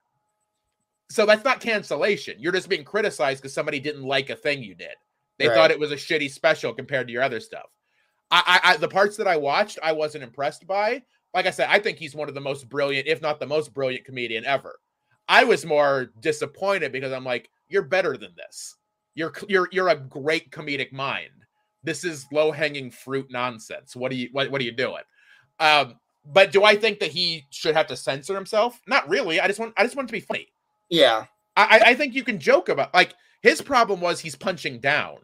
So 1.11 1.27
that's 1.27 1.45
not 1.45 1.61
cancellation. 1.61 2.37
You're 2.39 2.53
just 2.53 2.69
being 2.69 2.85
criticized 2.85 3.43
because 3.43 3.55
somebody 3.55 3.81
didn't 3.81 4.03
like 4.03 4.31
a 4.31 4.37
thing 4.37 4.63
you 4.63 4.75
did. 4.75 4.95
They 5.39 5.49
Right. 5.49 5.55
thought 5.55 5.71
it 5.71 5.79
was 5.79 5.93
a 5.93 5.97
shitty 5.97 6.31
special 6.31 6.75
compared 6.75 7.07
to 7.07 7.13
your 7.13 7.23
other 7.23 7.41
stuff. 7.41 7.67
I, 8.31 8.61
I, 8.63 8.73
I 8.73 8.77
the 8.77 8.89
parts 8.89 9.17
that 9.17 9.29
I 9.29 9.37
watched, 9.37 9.79
I 9.83 9.93
wasn't 9.93 10.25
impressed 10.25 10.67
by. 10.67 11.03
Like 11.35 11.47
I 11.47 11.51
said, 11.51 11.69
I 11.71 11.79
think 11.79 11.99
he's 11.99 12.15
one 12.15 12.29
of 12.29 12.35
the 12.35 12.41
most 12.41 12.69
brilliant, 12.69 13.07
if 13.07 13.23
not 13.23 13.41
the 13.41 13.47
most 13.47 13.73
brilliant 13.73 14.05
comedian 14.05 14.45
ever. 14.45 14.79
I 15.29 15.45
was 15.45 15.65
more 15.67 16.11
disappointed 16.21 16.93
because 16.93 17.13
I'm 17.13 17.25
like, 17.25 17.51
you're 17.69 17.83
better 17.83 18.17
than 18.17 18.33
this. 18.37 18.77
You're 19.15 19.33
you're 19.49 19.69
you're 19.73 19.89
a 19.89 19.97
great 19.97 20.51
comedic 20.51 20.93
mind. 20.93 21.31
This 21.85 22.05
is 22.05 22.27
low 22.33 22.51
hanging 22.51 22.91
fruit 22.91 23.27
nonsense. 23.31 23.95
What 23.97 24.11
are 24.13 24.17
you 24.17 24.29
what, 24.33 24.51
what 24.51 24.61
are 24.61 24.65
you 24.65 24.73
doing? 24.73 25.03
Um, 25.61 25.97
but 26.25 26.53
do 26.53 26.65
I 26.65 26.77
think 26.77 26.99
that 27.01 27.11
he 27.11 27.45
should 27.51 27.75
have 27.75 27.87
to 27.89 27.97
censor 27.97 28.35
himself? 28.35 28.81
Not 28.87 29.09
really. 29.09 29.41
I 29.41 29.47
just 29.47 29.59
want 29.59 29.75
I 29.77 29.85
just 29.85 29.97
want 29.97 30.07
it 30.09 30.13
to 30.13 30.21
be 30.21 30.27
funny. 30.27 30.49
Yeah. 30.89 31.25
I, 31.57 31.81
I- 31.87 31.95
think 31.95 32.15
you 32.15 32.23
can 32.25 32.39
joke 32.39 32.69
about 32.69 32.95
like 32.95 33.15
his 33.43 33.61
problem 33.61 34.01
was 34.01 34.21
he's 34.21 34.37
punching 34.37 34.81
down. 34.81 35.19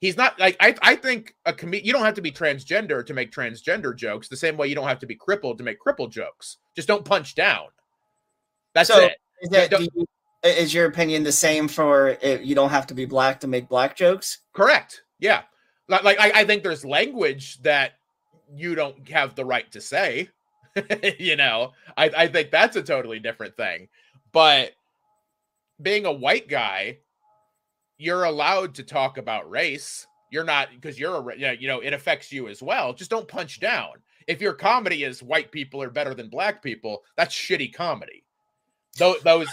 he's 0.00 0.16
not 0.16 0.38
like 0.38 0.56
I 0.60 0.74
I 0.82 0.96
think 0.96 1.34
a 1.44 1.52
com- 1.52 1.74
you 1.74 1.92
don't 1.92 2.04
have 2.04 2.14
to 2.14 2.22
be 2.22 2.30
transgender 2.32 3.04
to 3.04 3.14
make 3.14 3.32
transgender 3.32 3.94
jokes 3.96 4.28
the 4.28 4.36
same 4.36 4.56
way 4.56 4.68
you 4.68 4.74
don't 4.74 4.88
have 4.88 5.00
to 5.00 5.06
be 5.06 5.16
crippled 5.16 5.58
to 5.58 5.64
make 5.64 5.78
crippled 5.80 6.12
jokes. 6.12 6.58
Just 6.76 6.88
don't 6.88 7.04
punch 7.04 7.34
down. 7.34 7.66
That's 8.78 8.88
So, 8.88 9.04
it. 9.04 9.16
Is, 9.42 9.50
that, 9.50 9.70
Don't- 9.70 9.88
you- 9.94 10.06
is 10.44 10.72
your 10.72 10.86
opinion 10.86 11.24
the 11.24 11.32
same 11.32 11.66
for 11.66 12.16
uh, 12.24 12.28
you 12.40 12.54
don't 12.54 12.70
have 12.70 12.86
to 12.88 12.94
be 12.94 13.04
black 13.04 13.40
to 13.40 13.48
make 13.48 13.68
black 13.68 13.96
jokes? 13.96 14.38
Correct. 14.52 15.02
Yeah. 15.18 15.42
Like, 15.88 16.04
like 16.04 16.20
I, 16.20 16.40
I 16.40 16.44
think 16.44 16.62
there's 16.62 16.84
language 16.84 17.60
that 17.62 17.94
you 18.54 18.74
don't 18.74 19.08
have 19.08 19.34
the 19.34 19.44
right 19.44 19.70
to 19.72 19.80
say. 19.80 20.28
you 21.18 21.34
know, 21.34 21.72
I, 21.96 22.10
I 22.16 22.26
think 22.28 22.50
that's 22.50 22.76
a 22.76 22.82
totally 22.82 23.18
different 23.18 23.56
thing. 23.56 23.88
But 24.32 24.72
being 25.82 26.06
a 26.06 26.12
white 26.12 26.48
guy, 26.48 26.98
you're 27.96 28.24
allowed 28.24 28.74
to 28.76 28.84
talk 28.84 29.18
about 29.18 29.50
race. 29.50 30.06
You're 30.30 30.44
not 30.44 30.68
because 30.72 31.00
you're 31.00 31.30
a 31.30 31.56
you 31.56 31.66
know, 31.66 31.80
it 31.80 31.92
affects 31.94 32.30
you 32.30 32.46
as 32.48 32.62
well. 32.62 32.92
Just 32.92 33.10
don't 33.10 33.26
punch 33.26 33.58
down. 33.58 33.94
If 34.28 34.40
your 34.40 34.52
comedy 34.52 35.04
is 35.04 35.22
white 35.22 35.50
people 35.50 35.82
are 35.82 35.90
better 35.90 36.14
than 36.14 36.28
black 36.28 36.62
people, 36.62 37.02
that's 37.16 37.34
shitty 37.34 37.74
comedy. 37.74 38.22
Those, 38.98 39.20
those 39.22 39.48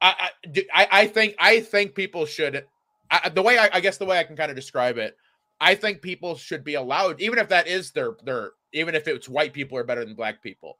I, 0.00 0.30
I, 0.74 0.88
I- 0.90 1.06
think 1.06 1.34
I 1.38 1.60
think 1.60 1.94
people 1.94 2.26
should 2.26 2.64
I, 3.10 3.28
the 3.28 3.42
way 3.42 3.56
I, 3.58 3.68
I 3.72 3.80
guess 3.80 3.98
the 3.98 4.04
way 4.04 4.18
I 4.18 4.24
can 4.24 4.36
kind 4.36 4.50
of 4.50 4.56
describe 4.56 4.98
it, 4.98 5.16
I 5.60 5.74
think 5.74 6.02
people 6.02 6.36
should 6.36 6.64
be 6.64 6.74
allowed, 6.74 7.20
even 7.20 7.38
if 7.38 7.48
that 7.50 7.66
is 7.68 7.92
their 7.92 8.16
their 8.24 8.52
even 8.72 8.94
if 8.94 9.06
it's 9.08 9.28
white 9.28 9.52
people 9.52 9.78
are 9.78 9.84
better 9.84 10.04
than 10.04 10.14
black 10.14 10.42
people, 10.42 10.78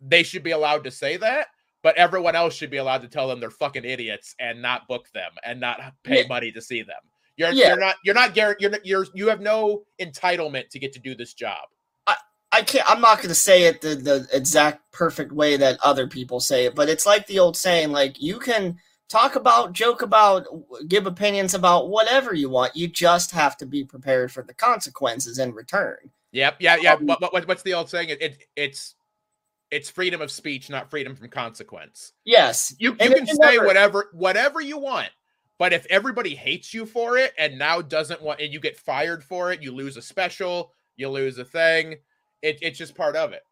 they 0.00 0.22
should 0.22 0.42
be 0.42 0.50
allowed 0.52 0.84
to 0.84 0.90
say 0.90 1.16
that. 1.18 1.48
But 1.82 1.96
everyone 1.96 2.34
else 2.36 2.54
should 2.54 2.70
be 2.70 2.76
allowed 2.76 3.00
to 3.02 3.08
tell 3.08 3.26
them 3.28 3.40
they're 3.40 3.50
fucking 3.50 3.84
idiots 3.86 4.34
and 4.38 4.60
not 4.60 4.86
book 4.88 5.08
them 5.14 5.32
and 5.44 5.58
not 5.60 5.80
pay 6.02 6.22
Yeah. 6.22 6.28
money 6.28 6.52
to 6.52 6.60
see 6.60 6.82
them. 6.82 7.00
You're 7.36 7.52
Yeah. 7.52 7.68
you're 7.68 7.78
not 7.80 7.96
you're 8.04 8.14
not 8.14 8.34
guaranteed 8.34 8.62
you're 8.62 8.70
not- 8.70 8.86
you're 8.86 9.06
you 9.14 9.28
have 9.28 9.40
no 9.40 9.84
entitlement 10.00 10.68
to 10.70 10.78
get 10.78 10.92
to 10.94 10.98
do 10.98 11.14
this 11.14 11.32
job. 11.34 11.68
I 12.60 12.64
can't. 12.64 12.90
I'm 12.90 13.00
not 13.00 13.18
going 13.18 13.28
to 13.28 13.34
say 13.34 13.64
it 13.64 13.80
the 13.80 13.94
the 13.96 14.28
exact 14.32 14.90
perfect 14.92 15.32
way 15.32 15.56
that 15.56 15.78
other 15.82 16.06
people 16.06 16.40
say 16.40 16.66
it, 16.66 16.74
but 16.74 16.88
it's 16.88 17.06
like 17.06 17.26
the 17.26 17.38
old 17.38 17.56
saying: 17.56 17.90
like 17.92 18.20
you 18.20 18.38
can 18.38 18.78
talk 19.08 19.34
about, 19.34 19.72
joke 19.72 20.02
about, 20.02 20.46
give 20.86 21.06
opinions 21.06 21.54
about 21.54 21.88
whatever 21.88 22.32
you 22.34 22.48
want. 22.48 22.76
You 22.76 22.86
just 22.86 23.30
have 23.32 23.56
to 23.56 23.66
be 23.66 23.82
prepared 23.84 24.30
for 24.30 24.42
the 24.42 24.54
consequences 24.54 25.38
in 25.38 25.52
return. 25.52 25.96
Yep. 26.32 26.56
Yeah. 26.60 26.76
Yeah. 26.76 26.92
Um, 26.94 27.06
what, 27.06 27.32
what, 27.32 27.48
what's 27.48 27.62
the 27.62 27.74
old 27.74 27.90
saying? 27.90 28.10
It, 28.10 28.22
it 28.22 28.44
it's 28.56 28.94
it's 29.70 29.88
freedom 29.88 30.20
of 30.20 30.30
speech, 30.30 30.68
not 30.68 30.90
freedom 30.90 31.16
from 31.16 31.28
consequence. 31.28 32.12
Yes, 32.24 32.74
You 32.78 32.90
you 32.90 32.96
can 32.96 33.12
can 33.14 33.26
say 33.26 33.36
never- 33.38 33.66
whatever 33.66 34.10
whatever 34.12 34.60
you 34.60 34.78
want, 34.78 35.10
but 35.58 35.72
if 35.72 35.86
everybody 35.86 36.34
hates 36.34 36.74
you 36.74 36.86
for 36.86 37.16
it 37.16 37.32
and 37.38 37.58
now 37.58 37.80
doesn't 37.80 38.20
want 38.22 38.40
and 38.40 38.52
you 38.52 38.60
get 38.60 38.76
fired 38.76 39.24
for 39.24 39.50
it, 39.52 39.62
you 39.62 39.72
lose 39.72 39.96
a 39.96 40.02
special, 40.02 40.72
you 40.96 41.08
lose 41.08 41.38
a 41.38 41.44
thing. 41.44 41.96
It, 42.42 42.58
it's 42.62 42.78
just 42.78 42.94
part 42.94 43.16
of 43.16 43.32
it. 43.32 43.42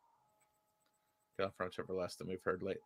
Girlfriend's 1.39 1.79
over 1.79 1.93
less 1.95 2.17
than 2.17 2.29
we've 2.29 2.43
heard 2.45 2.63
late. 2.63 2.79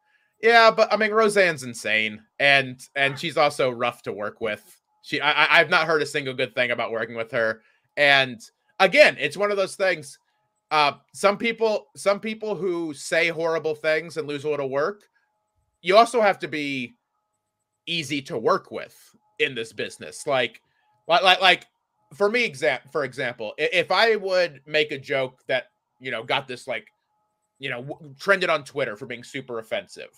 Yeah, 0.43 0.71
but 0.71 0.93
I 0.93 0.97
mean 0.97 1.13
Roseanne's 1.13 1.63
insane, 1.63 2.23
and 2.41 2.81
and 2.97 3.19
she's 3.19 3.37
also 3.37 3.71
rough 3.71 4.03
to 4.03 4.13
work 4.13 4.41
with. 4.41 4.63
She 5.03 5.21
I, 5.21 5.31
I- 5.45 5.61
I've 5.61 5.71
not 5.71 5.87
heard 5.87 6.03
a 6.03 6.07
single 6.07 6.35
good 6.35 6.55
thing 6.55 6.71
about 6.71 6.91
working 6.93 7.17
with 7.17 7.31
her. 7.33 7.63
And 7.97 8.41
again, 8.81 9.17
it's 9.19 9.37
one 9.37 9.51
of 9.51 9.57
those 9.57 9.77
things. 9.77 10.19
Uh, 10.71 10.93
some 11.15 11.37
people 11.39 11.87
some 11.97 12.19
people 12.21 12.55
who 12.55 12.93
say 12.95 13.29
horrible 13.29 13.75
things 13.75 14.17
and 14.17 14.27
lose 14.27 14.45
a 14.45 14.51
little 14.51 14.71
work. 14.71 15.03
You 15.81 15.97
also 15.97 16.21
have 16.21 16.39
to 16.41 16.49
be 16.49 16.95
easy 17.87 18.23
to 18.23 18.39
work 18.39 18.71
with 18.71 18.97
in 19.39 19.55
this 19.55 19.73
business. 19.73 20.27
Like 20.27 20.61
like 21.09 21.23
like, 21.23 21.41
like 21.41 21.67
for 22.15 22.29
me 22.31 22.45
exam 22.45 22.81
for 22.91 23.05
example, 23.05 23.55
if 23.59 23.91
I 23.91 24.17
would 24.17 24.61
make 24.67 24.93
a 24.93 24.99
joke 24.99 25.41
that, 25.49 25.67
you 26.03 26.11
know, 26.11 26.23
got 26.23 26.47
this 26.47 26.67
like 26.67 26.87
you 27.63 27.71
know, 27.71 27.83
w- 27.83 28.15
trended 28.19 28.51
on 28.51 28.65
Twitter 28.65 28.97
for 28.97 29.07
being 29.07 29.23
super 29.23 29.61
offensive. 29.61 30.11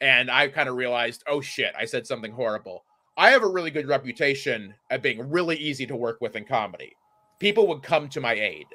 And 0.00 0.28
I 0.28 0.48
kind 0.48 0.68
of 0.68 0.74
realized, 0.74 1.22
oh 1.28 1.40
shit, 1.40 1.72
I 1.78 1.84
said 1.84 2.08
something 2.08 2.32
horrible. 2.32 2.84
I 3.16 3.30
have 3.30 3.44
a 3.44 3.48
really 3.48 3.70
good 3.70 3.86
reputation 3.86 4.74
at 4.90 5.00
being 5.00 5.30
really 5.30 5.56
easy 5.56 5.86
to 5.86 5.94
work 5.94 6.20
with 6.20 6.34
in 6.34 6.44
comedy. 6.44 6.96
People 7.38 7.68
would 7.68 7.84
come 7.84 8.08
to 8.08 8.20
my 8.20 8.34
aid. 8.34 8.66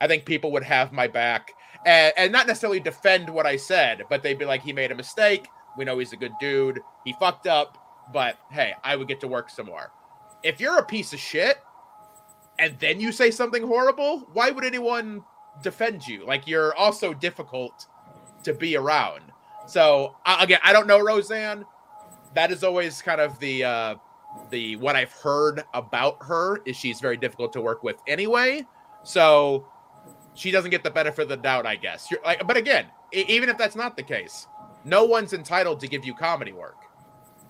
I 0.00 0.08
think 0.08 0.24
people 0.24 0.50
would 0.52 0.62
have 0.62 0.92
my 0.92 1.06
back 1.06 1.52
and, 1.84 2.14
and 2.16 2.32
not 2.32 2.46
necessarily 2.46 2.80
defend 2.80 3.28
what 3.28 3.44
I 3.44 3.56
said, 3.56 4.04
but 4.08 4.22
they'd 4.22 4.38
be 4.38 4.46
like, 4.46 4.62
he 4.62 4.72
made 4.72 4.90
a 4.90 4.96
mistake. 4.96 5.46
We 5.76 5.84
know 5.84 5.98
he's 5.98 6.14
a 6.14 6.16
good 6.16 6.32
dude. 6.40 6.80
He 7.04 7.14
fucked 7.20 7.46
up, 7.46 7.76
but 8.14 8.38
hey, 8.50 8.72
I 8.82 8.96
would 8.96 9.08
get 9.08 9.20
to 9.20 9.28
work 9.28 9.50
some 9.50 9.66
more. 9.66 9.92
If 10.42 10.58
you're 10.58 10.78
a 10.78 10.84
piece 10.84 11.12
of 11.12 11.20
shit 11.20 11.58
and 12.58 12.78
then 12.78 12.98
you 12.98 13.12
say 13.12 13.30
something 13.30 13.62
horrible, 13.62 14.20
why 14.32 14.50
would 14.50 14.64
anyone 14.64 15.22
defend 15.62 16.06
you? 16.06 16.26
Like 16.26 16.46
you're 16.46 16.74
also 16.76 17.12
difficult 17.12 17.86
to 18.44 18.54
be 18.54 18.76
around. 18.76 19.22
So 19.66 20.16
again, 20.26 20.60
I 20.62 20.72
don't 20.72 20.86
know 20.86 21.00
Roseanne. 21.00 21.64
That 22.34 22.50
is 22.50 22.64
always 22.64 23.02
kind 23.02 23.20
of 23.20 23.38
the 23.38 23.64
uh 23.64 23.94
the 24.50 24.76
what 24.76 24.96
I've 24.96 25.12
heard 25.12 25.64
about 25.74 26.16
her 26.22 26.60
is 26.64 26.76
she's 26.76 27.00
very 27.00 27.16
difficult 27.16 27.52
to 27.54 27.60
work 27.60 27.82
with 27.82 27.96
anyway. 28.06 28.66
So 29.04 29.66
she 30.34 30.50
doesn't 30.50 30.70
get 30.70 30.82
the 30.82 30.90
benefit 30.90 31.22
of 31.22 31.28
the 31.28 31.36
doubt, 31.36 31.66
I 31.66 31.76
guess. 31.76 32.10
You're 32.10 32.20
like, 32.24 32.46
but 32.46 32.56
again, 32.56 32.86
even 33.12 33.48
if 33.48 33.58
that's 33.58 33.76
not 33.76 33.96
the 33.96 34.02
case, 34.02 34.46
no 34.84 35.04
one's 35.04 35.32
entitled 35.32 35.80
to 35.80 35.88
give 35.88 36.04
you 36.04 36.14
comedy 36.14 36.52
work. 36.52 36.76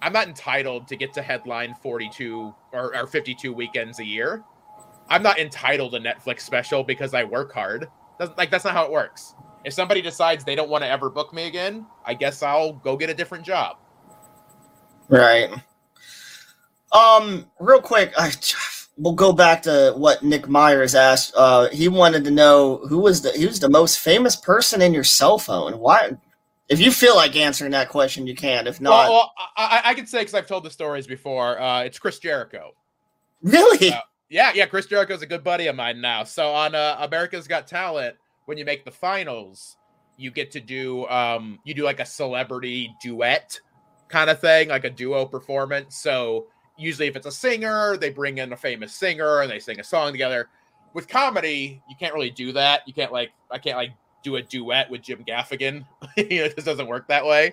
I'm 0.00 0.12
not 0.12 0.26
entitled 0.26 0.88
to 0.88 0.96
get 0.96 1.14
to 1.14 1.22
headline 1.22 1.76
42 1.80 2.52
or, 2.72 2.96
or 2.96 3.06
52 3.06 3.52
weekends 3.52 4.00
a 4.00 4.04
year. 4.04 4.42
I'm 5.08 5.22
not 5.22 5.38
entitled 5.38 5.92
to 5.92 5.98
Netflix 5.98 6.40
special 6.40 6.82
because 6.84 7.14
I 7.14 7.24
work 7.24 7.52
hard. 7.52 7.88
Doesn't 8.18 8.38
like 8.38 8.50
that's 8.50 8.64
not 8.64 8.74
how 8.74 8.84
it 8.84 8.92
works. 8.92 9.34
If 9.64 9.72
somebody 9.72 10.02
decides 10.02 10.44
they 10.44 10.54
don't 10.54 10.70
want 10.70 10.82
to 10.82 10.88
ever 10.88 11.08
book 11.10 11.32
me 11.32 11.46
again, 11.46 11.86
I 12.04 12.14
guess 12.14 12.42
I'll 12.42 12.72
go 12.72 12.96
get 12.96 13.10
a 13.10 13.14
different 13.14 13.44
job. 13.44 13.76
Right. 15.08 15.50
Um, 16.92 17.50
real 17.60 17.80
quick, 17.80 18.12
I, 18.16 18.32
we'll 18.96 19.14
go 19.14 19.32
back 19.32 19.62
to 19.62 19.94
what 19.96 20.22
Nick 20.22 20.48
Myers 20.48 20.94
asked. 20.94 21.32
Uh, 21.36 21.68
he 21.68 21.88
wanted 21.88 22.24
to 22.24 22.30
know 22.30 22.78
who 22.88 22.98
was 22.98 23.22
the 23.22 23.30
who's 23.30 23.60
the 23.60 23.68
most 23.70 23.98
famous 23.98 24.36
person 24.36 24.82
in 24.82 24.92
your 24.92 25.04
cell 25.04 25.38
phone. 25.38 25.78
Why? 25.78 26.12
If 26.68 26.80
you 26.80 26.90
feel 26.90 27.16
like 27.16 27.36
answering 27.36 27.72
that 27.72 27.88
question, 27.88 28.26
you 28.26 28.34
can. 28.34 28.66
If 28.66 28.80
not, 28.80 28.90
Well, 28.90 29.12
well 29.12 29.32
I, 29.56 29.82
I, 29.84 29.90
I 29.90 29.94
can 29.94 30.06
say 30.06 30.20
because 30.20 30.34
I've 30.34 30.46
told 30.46 30.64
the 30.64 30.70
stories 30.70 31.06
before. 31.06 31.60
Uh, 31.60 31.82
it's 31.82 31.98
Chris 31.98 32.18
Jericho. 32.18 32.72
really, 33.42 33.92
Uh, 33.92 34.00
Yeah, 34.32 34.50
yeah. 34.54 34.64
Chris 34.64 34.86
Jericho's 34.86 35.20
a 35.20 35.26
good 35.26 35.44
buddy 35.44 35.66
of 35.66 35.76
mine 35.76 36.00
now. 36.00 36.24
So 36.24 36.52
on 36.52 36.74
uh, 36.74 36.96
America's 37.00 37.46
Got 37.46 37.66
Talent, 37.66 38.16
when 38.46 38.56
you 38.56 38.64
make 38.64 38.82
the 38.82 38.90
finals, 38.90 39.76
you 40.16 40.30
get 40.30 40.50
to 40.52 40.60
do 40.60 41.06
um, 41.08 41.58
you 41.64 41.74
do 41.74 41.84
like 41.84 42.00
a 42.00 42.06
celebrity 42.06 42.94
duet 43.02 43.60
kind 44.08 44.30
of 44.30 44.40
thing, 44.40 44.70
like 44.70 44.84
a 44.84 44.90
duo 44.90 45.26
performance. 45.26 45.96
So 45.96 46.46
usually, 46.78 47.08
if 47.08 47.16
it's 47.16 47.26
a 47.26 47.30
singer, 47.30 47.98
they 47.98 48.08
bring 48.08 48.38
in 48.38 48.54
a 48.54 48.56
famous 48.56 48.94
singer 48.94 49.42
and 49.42 49.50
they 49.50 49.58
sing 49.58 49.78
a 49.80 49.84
song 49.84 50.12
together. 50.12 50.48
With 50.94 51.08
comedy, 51.08 51.82
you 51.86 51.94
can't 52.00 52.14
really 52.14 52.30
do 52.30 52.52
that. 52.52 52.82
You 52.86 52.94
can't 52.94 53.12
like 53.12 53.32
I 53.50 53.58
can't 53.58 53.76
like 53.76 53.90
do 54.22 54.36
a 54.36 54.42
duet 54.42 54.90
with 54.90 55.02
Jim 55.02 55.26
Gaffigan. 55.28 55.84
you 56.16 56.38
know, 56.38 56.44
it 56.44 56.54
just 56.54 56.66
doesn't 56.66 56.88
work 56.88 57.06
that 57.08 57.26
way. 57.26 57.52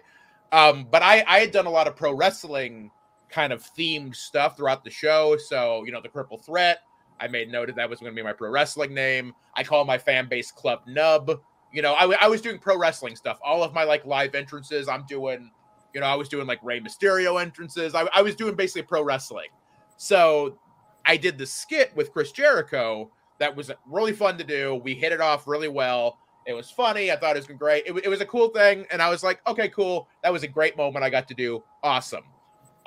Um, 0.53 0.87
but 0.89 1.03
I 1.03 1.25
I 1.27 1.39
had 1.39 1.51
done 1.51 1.65
a 1.65 1.71
lot 1.71 1.87
of 1.89 1.97
pro 1.97 2.13
wrestling 2.13 2.89
kind 3.29 3.53
of 3.53 3.63
themed 3.63 4.15
stuff 4.15 4.57
throughout 4.57 4.83
the 4.83 4.89
show. 4.89 5.37
So, 5.37 5.83
you 5.85 5.91
know, 5.91 6.01
the 6.01 6.09
Cripple 6.09 6.43
Threat, 6.43 6.79
I 7.19 7.27
made 7.27 7.51
note 7.51 7.67
that 7.67 7.75
that 7.75 7.89
was 7.89 7.99
going 7.99 8.11
to 8.11 8.15
be 8.15 8.23
my 8.23 8.33
pro 8.33 8.49
wrestling 8.49 8.93
name. 8.93 9.33
I 9.55 9.63
call 9.63 9.85
my 9.85 9.97
fan 9.97 10.27
base 10.27 10.51
Club 10.51 10.81
Nub. 10.87 11.39
You 11.71 11.81
know, 11.81 11.93
I 11.93 12.27
was 12.27 12.41
doing 12.41 12.57
pro 12.57 12.77
wrestling 12.77 13.15
stuff. 13.15 13.37
All 13.43 13.63
of 13.63 13.73
my 13.73 13.83
like 13.83 14.05
live 14.05 14.33
entrances, 14.33 14.87
I'm 14.87 15.05
doing, 15.05 15.51
you 15.93 16.01
know, 16.01 16.07
I 16.07 16.15
was 16.15 16.27
doing 16.27 16.47
like 16.47 16.59
Rey 16.63 16.79
Mysterio 16.79 17.39
entrances. 17.39 17.93
I, 17.93 18.07
I 18.13 18.21
was 18.21 18.35
doing 18.35 18.55
basically 18.55 18.83
pro 18.83 19.03
wrestling. 19.03 19.49
So 19.97 20.57
I 21.05 21.17
did 21.17 21.37
the 21.37 21.45
skit 21.45 21.95
with 21.95 22.11
Chris 22.11 22.31
Jericho 22.31 23.11
that 23.39 23.55
was 23.55 23.71
really 23.87 24.13
fun 24.13 24.37
to 24.37 24.43
do. 24.43 24.81
We 24.83 24.93
hit 24.95 25.11
it 25.11 25.21
off 25.21 25.47
really 25.47 25.67
well. 25.67 26.17
It 26.45 26.53
was 26.53 26.71
funny. 26.71 27.11
I 27.11 27.15
thought 27.15 27.35
it 27.35 27.47
was 27.47 27.57
great. 27.57 27.83
It, 27.85 27.93
it 28.03 28.09
was 28.09 28.21
a 28.21 28.25
cool 28.25 28.49
thing. 28.49 28.85
And 28.91 29.01
I 29.01 29.09
was 29.09 29.23
like, 29.23 29.39
okay, 29.47 29.69
cool. 29.69 30.07
That 30.23 30.33
was 30.33 30.43
a 30.43 30.47
great 30.47 30.75
moment 30.75 31.05
I 31.05 31.09
got 31.09 31.27
to 31.27 31.33
do. 31.33 31.63
Awesome. 31.83 32.23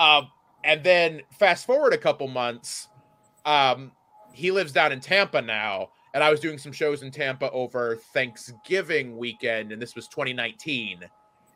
Um, 0.02 0.32
and 0.64 0.82
then 0.82 1.22
fast 1.38 1.64
forward 1.64 1.92
a 1.92 1.98
couple 1.98 2.26
months, 2.26 2.88
um, 3.44 3.92
he 4.32 4.50
lives 4.50 4.72
down 4.72 4.90
in 4.90 4.98
Tampa 4.98 5.40
now, 5.40 5.90
and 6.12 6.24
I 6.24 6.30
was 6.30 6.40
doing 6.40 6.58
some 6.58 6.72
shows 6.72 7.02
in 7.02 7.12
Tampa 7.12 7.50
over 7.52 7.96
Thanksgiving 8.12 9.16
weekend, 9.16 9.70
and 9.70 9.80
this 9.80 9.94
was 9.94 10.08
2019. 10.08 11.04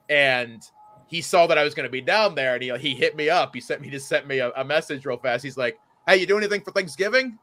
And 0.08 0.62
he 1.08 1.20
saw 1.20 1.48
that 1.48 1.58
I 1.58 1.64
was 1.64 1.74
going 1.74 1.88
to 1.88 1.90
be 1.90 2.00
down 2.00 2.36
there, 2.36 2.54
and 2.54 2.62
he 2.62 2.76
he 2.78 2.94
hit 2.94 3.16
me 3.16 3.28
up. 3.28 3.52
He 3.52 3.60
sent 3.60 3.80
me 3.80 3.90
just 3.90 4.08
sent 4.08 4.28
me 4.28 4.38
a, 4.38 4.52
a 4.52 4.64
message 4.64 5.04
real 5.04 5.16
fast. 5.16 5.42
He's 5.42 5.56
like, 5.56 5.80
"Hey, 6.06 6.18
you 6.18 6.26
do 6.26 6.38
anything 6.38 6.60
for 6.60 6.70
Thanksgiving?" 6.70 7.38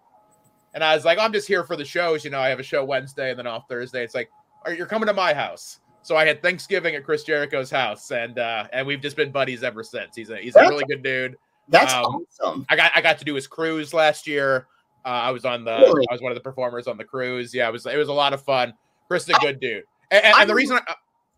And 0.74 0.84
I 0.84 0.96
was 0.96 1.04
like, 1.04 1.20
"I'm 1.20 1.34
just 1.34 1.50
here 1.50 1.66
for 1.66 1.76
the 1.76 1.86
shows. 1.86 2.24
You 2.24 2.32
know, 2.32 2.40
I 2.40 2.48
have 2.48 2.60
a 2.60 2.64
show 2.64 2.86
Wednesday 2.86 3.32
and 3.32 3.40
then 3.40 3.48
off 3.48 3.66
Thursday." 3.68 4.04
It's 4.04 4.16
like, 4.16 4.30
"All 4.66 4.72
right, 4.72 4.78
you're 4.78 4.88
coming 4.88 5.08
to 5.08 5.14
my 5.14 5.34
house." 5.34 5.80
So 6.04 6.18
I 6.18 6.26
had 6.26 6.42
Thanksgiving 6.42 6.96
at 6.96 7.04
Chris 7.06 7.24
Jericho's 7.24 7.72
house, 7.72 8.12
and 8.12 8.38
uh, 8.38 8.68
and 8.74 8.86
we've 8.86 9.02
just 9.02 9.16
been 9.16 9.32
buddies 9.32 9.64
ever 9.64 9.84
since. 9.84 10.16
He's 10.16 10.30
a 10.30 10.38
he's 10.38 10.56
a 10.56 10.62
really 10.62 10.84
good 10.86 11.02
dude. 11.02 11.38
that's 11.70 11.94
um, 11.94 12.26
awesome. 12.42 12.66
I 12.70 12.76
got 12.76 12.92
I 12.94 13.02
got 13.02 13.18
to 13.20 13.26
do 13.26 13.34
his 13.34 13.48
cruise 13.48 13.94
last 13.94 14.28
year. 14.28 14.68
Uh, 15.06 15.10
I 15.10 15.32
was 15.32 15.46
on 15.46 15.64
the 15.64 15.78
Really? 15.78 16.06
I 16.10 16.14
was 16.14 16.22
one 16.22 16.32
of 16.32 16.36
the 16.36 16.44
performers 16.44 16.88
on 16.88 16.98
the 16.98 17.04
cruise. 17.06 17.54
Yeah, 17.54 17.70
it 17.70 17.72
was 17.72 17.86
it 17.86 17.98
was 17.98 18.10
a 18.10 18.14
lot 18.14 18.34
of 18.34 18.44
fun. 18.44 18.74
Chris 19.08 19.24
is 19.24 19.30
a 19.30 19.40
good 19.40 19.60
dude. 19.60 19.84
And, 20.12 20.24
and, 20.26 20.36
and 20.38 20.50
the 20.50 20.56
reason 20.56 20.78
I, 20.78 20.94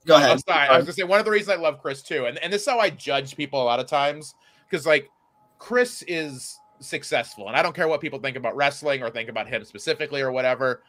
Go 0.06 0.16
I'm 0.16 0.24
ahead. 0.24 0.40
sorry, 0.48 0.68
I 0.68 0.78
was 0.78 0.86
gonna 0.86 0.94
say 0.94 1.04
one 1.04 1.20
of 1.20 1.26
the 1.26 1.32
reasons 1.32 1.58
I 1.58 1.62
love 1.62 1.82
Chris 1.82 2.02
too, 2.04 2.26
and, 2.26 2.38
and 2.40 2.54
this 2.54 2.62
is 2.62 2.68
how 2.68 2.80
I 2.80 2.90
judge 2.90 3.36
people 3.36 3.62
a 3.62 3.66
lot 3.66 3.80
of 3.80 3.88
times 3.88 4.36
because 4.70 4.86
like 4.86 5.10
Chris 5.58 6.04
is 6.08 6.60
successful, 6.80 7.48
and 7.48 7.58
I 7.58 7.64
don't 7.64 7.76
care 7.76 7.88
what 7.88 8.02
people 8.02 8.20
think 8.20 8.38
about 8.38 8.56
wrestling 8.56 9.02
or 9.02 9.10
think 9.10 9.30
about 9.30 9.48
him 9.48 9.64
specifically 9.64 10.22
or 10.22 10.32
whatever. 10.32 10.84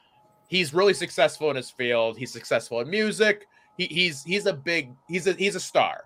He's 0.49 0.75
really 0.75 0.95
successful 0.95 1.51
in 1.51 1.57
his 1.57 1.71
field. 1.71 2.19
He's 2.19 2.33
successful 2.33 2.81
in 2.81 2.91
music. 2.91 3.49
He, 3.77 3.87
he's 3.87 4.23
he's 4.23 4.47
a 4.47 4.53
big 4.53 4.93
he's 5.09 5.27
a 5.27 5.33
he's 5.33 5.55
a 5.55 5.61
star. 5.61 6.05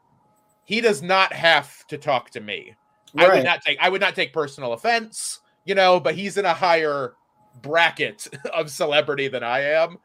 He 0.65 0.81
does 0.81 1.03
not 1.03 1.33
have 1.33 1.87
to 1.89 1.99
talk 1.99 2.31
to 2.31 2.41
me. 2.41 2.75
I 3.17 3.29
would 3.29 3.45
not 3.45 3.63
take 3.63 3.79
I 3.81 3.89
would 3.89 4.01
not 4.01 4.15
take 4.15 4.33
personal 4.33 4.73
offense, 4.73 5.41
you 5.65 5.75
know, 5.75 5.99
but 6.01 6.15
he's 6.15 6.37
in 6.37 6.45
a 6.45 6.55
higher 6.55 7.15
bracket 7.63 8.29
of 8.55 8.71
celebrity 8.71 9.29
than 9.29 9.43
I 9.43 9.61
am. 9.61 9.99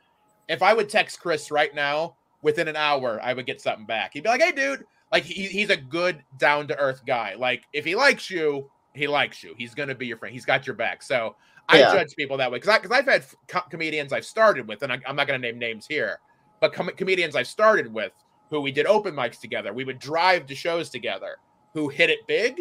If 0.47 0.61
I 0.61 0.73
would 0.73 0.89
text 0.89 1.19
Chris 1.19 1.51
right 1.51 1.73
now, 1.73 2.15
within 2.41 2.67
an 2.67 2.75
hour, 2.75 3.19
I 3.23 3.33
would 3.33 3.45
get 3.47 3.61
something 3.61 3.85
back. 3.85 4.13
He'd 4.13 4.23
be 4.23 4.29
like, 4.29 4.41
"Hey, 4.41 4.51
dude!" 4.51 4.85
Like 5.11 5.23
he, 5.23 5.45
he's 5.45 5.69
a 5.69 5.77
good, 5.77 6.23
down 6.37 6.67
to 6.67 6.77
earth 6.77 7.01
guy. 7.05 7.35
Like 7.35 7.63
if 7.73 7.85
he 7.85 7.95
likes 7.95 8.29
you, 8.29 8.69
he 8.93 9.07
likes 9.07 9.43
you. 9.43 9.53
He's 9.57 9.73
gonna 9.73 9.95
be 9.95 10.07
your 10.07 10.17
friend. 10.17 10.33
He's 10.33 10.45
got 10.45 10.67
your 10.67 10.75
back. 10.75 11.01
So 11.03 11.35
I 11.67 11.79
Yeah. 11.79 11.93
judge 11.93 12.15
people 12.15 12.37
that 12.37 12.51
way 12.51 12.57
because 12.57 12.69
I 12.69 12.79
because 12.79 12.97
I've 12.97 13.05
had 13.05 13.25
co- 13.47 13.67
comedians 13.69 14.13
I've 14.13 14.25
started 14.25 14.67
with, 14.67 14.83
and 14.83 14.93
I, 14.93 14.99
I'm 15.07 15.15
not 15.15 15.27
gonna 15.27 15.39
name 15.39 15.57
names 15.57 15.85
here, 15.87 16.19
but 16.65 16.73
com- 16.73 16.95
comedians 16.97 17.35
I've 17.35 17.47
started 17.47 17.93
with 17.93 18.11
who 18.49 18.59
we 18.59 18.71
did 18.71 18.87
open 18.87 19.13
mics 19.13 19.39
together. 19.39 19.71
We 19.71 19.85
would 19.85 19.99
drive 19.99 20.47
to 20.47 20.55
shows 20.55 20.89
together. 20.89 21.37
Who 21.73 21.89
hit 21.89 22.09
it 22.09 22.25
big, 22.25 22.59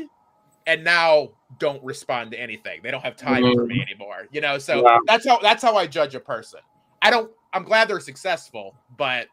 and 0.66 0.82
now 0.82 1.30
don't 1.58 1.82
respond 1.84 2.32
to 2.32 2.40
anything. 2.40 2.80
They 2.82 2.90
don't 2.90 3.02
have 3.02 3.16
time 3.16 3.42
for 3.54 3.64
me 3.64 3.78
mm. 3.78 3.82
anymore. 3.82 4.26
You 4.32 4.40
know, 4.40 4.58
so 4.58 4.82
Wow. 4.82 5.00
that's 5.06 5.26
how 5.26 5.38
that's 5.38 5.62
how 5.62 5.76
I 5.76 5.86
judge 5.86 6.14
a 6.14 6.20
person. 6.20 6.60
I 7.00 7.10
don't. 7.10 7.30
I'm 7.52 7.62
glad 7.62 7.88
they're 7.88 8.00
successful, 8.00 8.74
but 8.98 9.28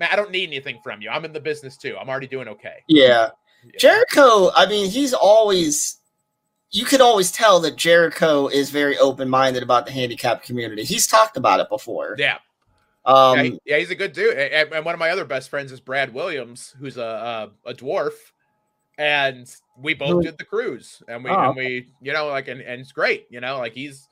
man, 0.00 0.08
I 0.10 0.16
don't 0.16 0.32
need 0.32 0.48
anything 0.48 0.80
from 0.82 1.00
you. 1.00 1.10
I'm 1.10 1.24
in 1.24 1.32
the 1.32 1.40
business 1.40 1.76
too. 1.76 1.96
I'm 1.98 2.08
already 2.08 2.26
doing 2.26 2.48
okay. 2.48 2.82
Yeah. 2.88 3.30
Yeah. 3.64 3.70
Jericho, 3.78 4.50
I 4.54 4.66
mean, 4.66 4.90
he's 4.90 5.14
always 5.14 5.98
you 6.72 6.84
could 6.84 7.00
always 7.00 7.30
tell 7.30 7.60
that 7.60 7.76
Jericho 7.76 8.48
is 8.48 8.70
very 8.70 8.98
open-minded 8.98 9.62
about 9.62 9.86
the 9.86 9.92
handicap 9.92 10.42
community. 10.42 10.82
He's 10.82 11.06
talked 11.06 11.36
about 11.36 11.60
it 11.60 11.68
before. 11.68 12.16
Yeah, 12.18 12.38
Um 13.06 13.38
yeah, 13.38 13.50
yeah, 13.64 13.78
he's 13.78 13.90
a 13.90 13.94
good 13.94 14.12
dude. 14.12 14.36
And, 14.38 14.72
and 14.72 14.84
one 14.84 14.94
of 14.94 14.98
my 14.98 15.10
other 15.10 15.24
best 15.24 15.50
friends 15.50 15.72
is 15.72 15.80
Brad 15.80 16.12
Williams, 16.12 16.74
who's 16.78 16.96
a 16.96 17.50
a, 17.66 17.70
a 17.70 17.74
dwarf, 17.74 18.14
and 18.98 19.52
we 19.76 19.94
both 19.94 20.10
Really? 20.10 20.24
did 20.24 20.38
the 20.38 20.44
cruise, 20.44 21.02
and 21.08 21.22
we 21.22 21.30
Oh, 21.30 21.48
and 21.48 21.56
we 21.56 21.88
you 22.00 22.12
know 22.12 22.28
like 22.28 22.48
and, 22.48 22.60
and 22.60 22.80
it's 22.80 22.92
great. 22.92 23.26
You 23.30 23.40
know, 23.40 23.58
like 23.58 23.74
he's 23.74 24.08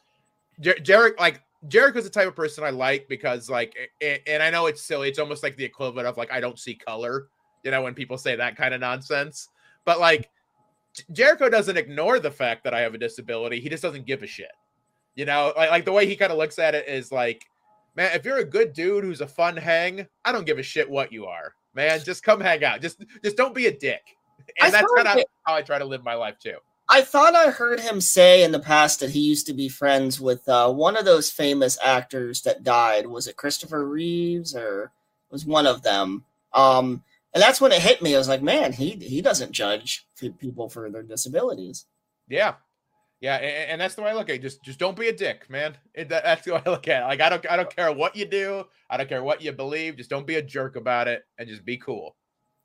Jer- 0.61 0.79
Jericho 0.79 1.17
like. 1.21 1.43
Jericho's 1.69 2.03
the 2.03 2.11
type 2.11 2.27
of 2.27 2.35
person 2.35 2.65
I 2.65 2.71
like 2.71 3.07
because, 3.09 3.49
like, 3.49 3.77
and 4.01 4.43
I 4.43 4.51
know 4.51 4.67
it's 4.67 4.83
silly. 4.83 5.09
It's 5.09 5.21
almost 5.21 5.45
like 5.45 5.57
the 5.57 5.65
equivalent 5.65 6.09
of 6.09 6.17
like 6.17 6.33
I 6.33 6.41
don't 6.41 6.59
see 6.59 6.75
color, 6.75 7.29
you 7.63 7.71
know, 7.71 7.83
when 7.83 7.95
people 7.95 8.19
say 8.19 8.35
that 8.35 8.57
kind 8.57 8.75
of 8.75 8.81
nonsense. 8.81 9.49
But 9.85 10.01
like, 10.01 10.29
Jericho 11.13 11.49
doesn't 11.49 11.77
ignore 11.77 12.19
the 12.19 12.33
fact 12.33 12.65
that 12.65 12.75
I 12.75 12.81
have 12.81 12.95
a 12.95 12.99
disability. 12.99 13.61
He 13.61 13.69
just 13.69 13.81
doesn't 13.81 14.07
give 14.07 14.25
a 14.25 14.27
shit. 14.27 14.51
You 15.15 15.25
know, 15.25 15.53
like, 15.57 15.71
like 15.71 15.85
the 15.85 15.93
way 15.93 16.05
he 16.05 16.17
kind 16.17 16.33
of 16.33 16.39
looks 16.39 16.59
at 16.59 16.75
it 16.75 16.89
is 16.89 17.13
like, 17.13 17.45
man, 17.95 18.11
if 18.15 18.25
you're 18.25 18.39
a 18.39 18.45
good 18.45 18.73
dude 18.73 19.05
who's 19.05 19.21
a 19.21 19.27
fun 19.27 19.57
hang, 19.57 20.07
I 20.25 20.33
don't 20.33 20.47
give 20.47 20.59
a 20.59 20.63
shit 20.63 20.89
what 20.89 21.13
you 21.13 21.27
are, 21.27 21.55
man. 21.75 22.01
Just 22.05 22.23
come 22.23 22.41
hang 22.41 22.65
out. 22.65 22.81
Just 22.81 23.05
just 23.23 23.37
don't 23.37 23.55
be 23.55 23.67
a 23.67 23.77
dick. 23.77 24.03
I 24.61 24.67
And 24.67 24.75
that's 24.75 24.93
kind 24.95 25.09
of 25.09 25.25
how 25.45 25.55
I 25.55 25.63
try 25.63 25.79
to 25.79 25.85
live 25.85 26.05
my 26.05 26.15
life 26.15 26.39
too. 26.39 26.57
I 26.89 27.03
thought 27.03 27.35
I 27.35 27.51
heard 27.51 27.81
him 27.81 28.01
say 28.01 28.43
in 28.43 28.53
the 28.53 28.59
past 28.59 29.01
that 29.01 29.11
he 29.11 29.21
used 29.21 29.47
to 29.47 29.55
be 29.55 29.69
friends 29.69 30.21
with 30.21 30.47
uh, 30.49 30.71
one 30.71 30.97
of 30.97 31.05
those 31.05 31.31
famous 31.31 31.79
actors 31.83 32.43
that 32.43 32.65
died. 32.65 33.07
Was 33.07 33.29
it 33.29 33.37
Christopher 33.37 33.89
Reeves 33.89 34.55
or 34.55 34.93
was 35.31 35.47
one 35.47 35.67
of 35.67 35.83
them? 35.83 36.25
Um, 36.53 37.03
and 37.33 37.43
that's 37.43 37.61
when 37.61 37.73
it 37.73 37.81
hit 37.81 38.03
me. 38.03 38.15
I 38.15 38.19
was 38.19 38.29
like, 38.29 38.43
man, 38.43 38.73
he 38.73 38.91
he 38.91 39.23
doesn't 39.23 39.53
judge 39.53 40.07
people 40.39 40.69
for 40.69 40.91
their 40.91 41.03
disabilities. 41.03 41.87
Yeah. 42.29 42.55
Yeah, 43.23 43.37
and, 43.37 43.71
and 43.71 43.81
that's 43.81 43.95
the 43.95 44.03
way 44.03 44.11
I 44.11 44.15
look 44.15 44.29
at 44.29 44.35
it. 44.35 44.43
Just 44.43 44.65
just 44.65 44.81
don't 44.81 44.99
be 44.99 45.07
a 45.07 45.13
dick, 45.13 45.49
man. 45.49 45.77
It, 45.95 46.09
that, 46.09 46.25
that's 46.25 46.45
the 46.45 46.55
way 46.55 46.63
I 46.67 46.69
look 46.69 46.89
at 46.89 47.03
it. 47.03 47.07
Like 47.07 47.21
I 47.21 47.29
don't 47.29 47.51
I 47.51 47.57
don't 47.57 47.75
care 47.75 47.93
what 47.93 48.17
you 48.17 48.27
do. 48.27 48.65
I 48.91 48.97
don't 48.97 49.09
care 49.09 49.23
what 49.23 49.41
you 49.41 49.53
believe. 49.53 49.97
Just 49.97 50.11
don't 50.11 50.27
be 50.27 50.35
a 50.35 50.43
jerk 50.43 50.75
about 50.75 51.07
it 51.07 51.25
and 51.39 51.49
just 51.49 51.65
be 51.65 51.77
cool. 51.77 52.17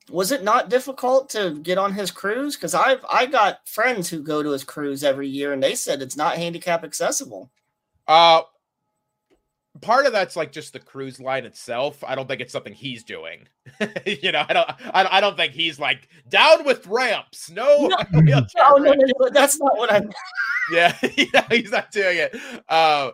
Was 0.10 0.32
it 0.32 0.44
not 0.44 0.70
difficult 0.70 1.30
to 1.32 1.60
get 1.62 1.78
on 1.78 1.94
his 1.94 2.10
cruise? 2.10 2.56
Because 2.56 2.74
I've 2.74 3.06
I 3.08 3.28
got 3.28 3.68
friends 3.68 4.10
who 4.10 4.24
go 4.24 4.42
to 4.42 4.50
his 4.50 4.64
cruise 4.64 5.04
every 5.04 5.28
year, 5.28 5.54
and 5.54 5.62
they 5.62 5.76
said 5.76 6.02
it's 6.02 6.18
not 6.18 6.38
handicap 6.38 6.84
accessible. 6.84 7.52
Uh 8.08 8.42
part 9.82 10.06
of 10.06 10.12
that's 10.12 10.36
like 10.36 10.52
just 10.52 10.74
the 10.74 10.80
cruise 10.80 11.20
line 11.20 11.46
itself. 11.46 12.04
I 12.06 12.16
don't 12.16 12.28
think 12.28 12.42
it's 12.42 12.52
something 12.54 12.74
he's 12.74 13.04
doing. 13.04 13.48
you 14.06 14.32
know, 14.32 14.46
I 14.48 14.54
don't 14.54 14.70
I, 14.94 15.18
I 15.18 15.22
don't 15.22 15.36
think 15.38 15.54
he's 15.54 15.80
like 15.80 16.08
down 16.30 16.64
with 16.66 16.86
ramps. 16.88 17.50
No, 17.50 17.90
wheelchair 18.14 18.46
Oh 18.66 18.78
no, 18.78 18.92
no, 18.92 19.06
no, 19.20 19.30
that's 19.32 19.60
not 19.60 19.78
what 19.78 19.92
I. 19.92 20.02
yeah, 20.72 20.96
yeah, 21.16 21.46
he's 21.50 21.72
not 21.72 21.92
doing 21.92 22.18
it. 22.18 22.36
Uh, 22.70 23.12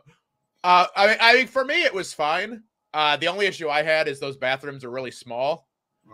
uh, 0.63 0.85
I 0.95 1.07
mean, 1.07 1.17
I 1.19 1.33
mean, 1.35 1.47
for 1.47 1.65
me, 1.65 1.83
it 1.83 1.93
was 1.93 2.13
fine. 2.13 2.63
Uh, 2.93 3.17
the 3.17 3.27
only 3.27 3.45
issue 3.47 3.69
I 3.69 3.81
had 3.83 4.07
is 4.07 4.19
those 4.19 4.37
bathrooms 4.37 4.83
are 4.83 4.91
really 4.91 5.11
small. 5.11 5.67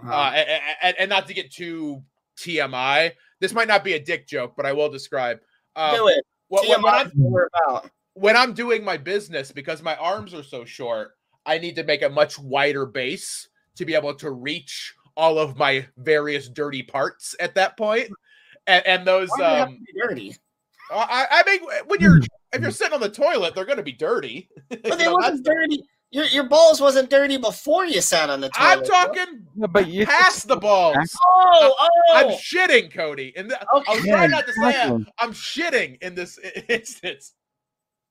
Uh, 0.05 0.31
a- 0.33 0.39
a- 0.39 0.61
a- 0.89 1.01
and, 1.01 1.09
not 1.09 1.27
to 1.27 1.33
get 1.33 1.51
too 1.51 2.01
TMI, 2.37 3.11
this 3.41 3.53
might 3.53 3.67
not 3.67 3.83
be 3.83 3.93
a 3.93 3.99
dick 3.99 4.27
joke, 4.27 4.53
but 4.55 4.65
I 4.65 4.71
will 4.71 4.89
describe. 4.89 5.39
Uh, 5.75 5.95
Do 5.97 6.07
it. 6.07 6.23
when, 6.47 6.67
when- 6.69 6.81
when 6.81 6.93
TMI 6.93 6.99
I'm, 7.01 7.11
what 7.15 7.31
we're 7.31 7.49
about. 7.67 7.91
When 8.19 8.35
I'm 8.35 8.53
doing 8.53 8.83
my 8.83 8.97
business, 8.97 9.51
because 9.51 9.81
my 9.81 9.95
arms 9.95 10.33
are 10.33 10.43
so 10.43 10.65
short, 10.65 11.11
I 11.45 11.57
need 11.57 11.75
to 11.77 11.83
make 11.83 12.01
a 12.01 12.09
much 12.09 12.37
wider 12.37 12.85
base 12.85 13.47
to 13.75 13.85
be 13.85 13.95
able 13.95 14.13
to 14.15 14.31
reach 14.31 14.93
all 15.15 15.39
of 15.39 15.57
my 15.57 15.85
various 15.97 16.49
dirty 16.49 16.83
parts 16.83 17.35
at 17.39 17.55
that 17.55 17.77
point. 17.77 18.09
And, 18.67 18.85
and 18.85 19.07
those, 19.07 19.29
Why 19.29 19.37
do 19.37 19.43
they 19.43 19.55
have 19.55 19.67
um, 19.69 19.73
to 19.73 19.79
be 19.79 19.99
dirty? 19.99 20.35
I, 20.91 21.27
I 21.31 21.43
mean, 21.45 21.61
when 21.87 21.99
you're 22.01 22.19
if 22.53 22.61
you're 22.61 22.71
sitting 22.71 22.93
on 22.93 22.99
the 22.99 23.09
toilet, 23.09 23.55
they're 23.55 23.65
going 23.65 23.77
to 23.77 23.83
be 23.83 23.93
dirty. 23.93 24.49
But 24.69 24.85
You 24.85 24.95
they 24.97 25.05
know, 25.05 25.13
wasn't 25.13 25.45
dirty. 25.45 25.81
Your 26.11 26.25
your 26.25 26.43
balls 26.45 26.81
wasn't 26.81 27.09
dirty 27.09 27.37
before 27.37 27.85
you 27.85 28.01
sat 28.01 28.29
on 28.29 28.41
the 28.41 28.49
toilet. 28.49 28.79
I'm 28.79 28.83
talking 28.83 29.45
Yeah, 29.55 29.67
but 29.67 29.87
you 29.87 30.05
past 30.05 30.47
the 30.47 30.57
balls. 30.57 30.95
Oh, 31.23 31.75
oh. 31.79 31.87
I'm 32.15 32.29
shitting, 32.31 32.93
Cody. 32.93 33.31
And 33.37 33.53
I 33.53 33.65
was 33.75 34.05
trying 34.05 34.31
not 34.31 34.47
to 34.47 34.53
say 34.53 34.89
I'm 35.19 35.33
shitting 35.33 36.01
in 36.01 36.15
this 36.15 36.39
instance. 36.67 37.33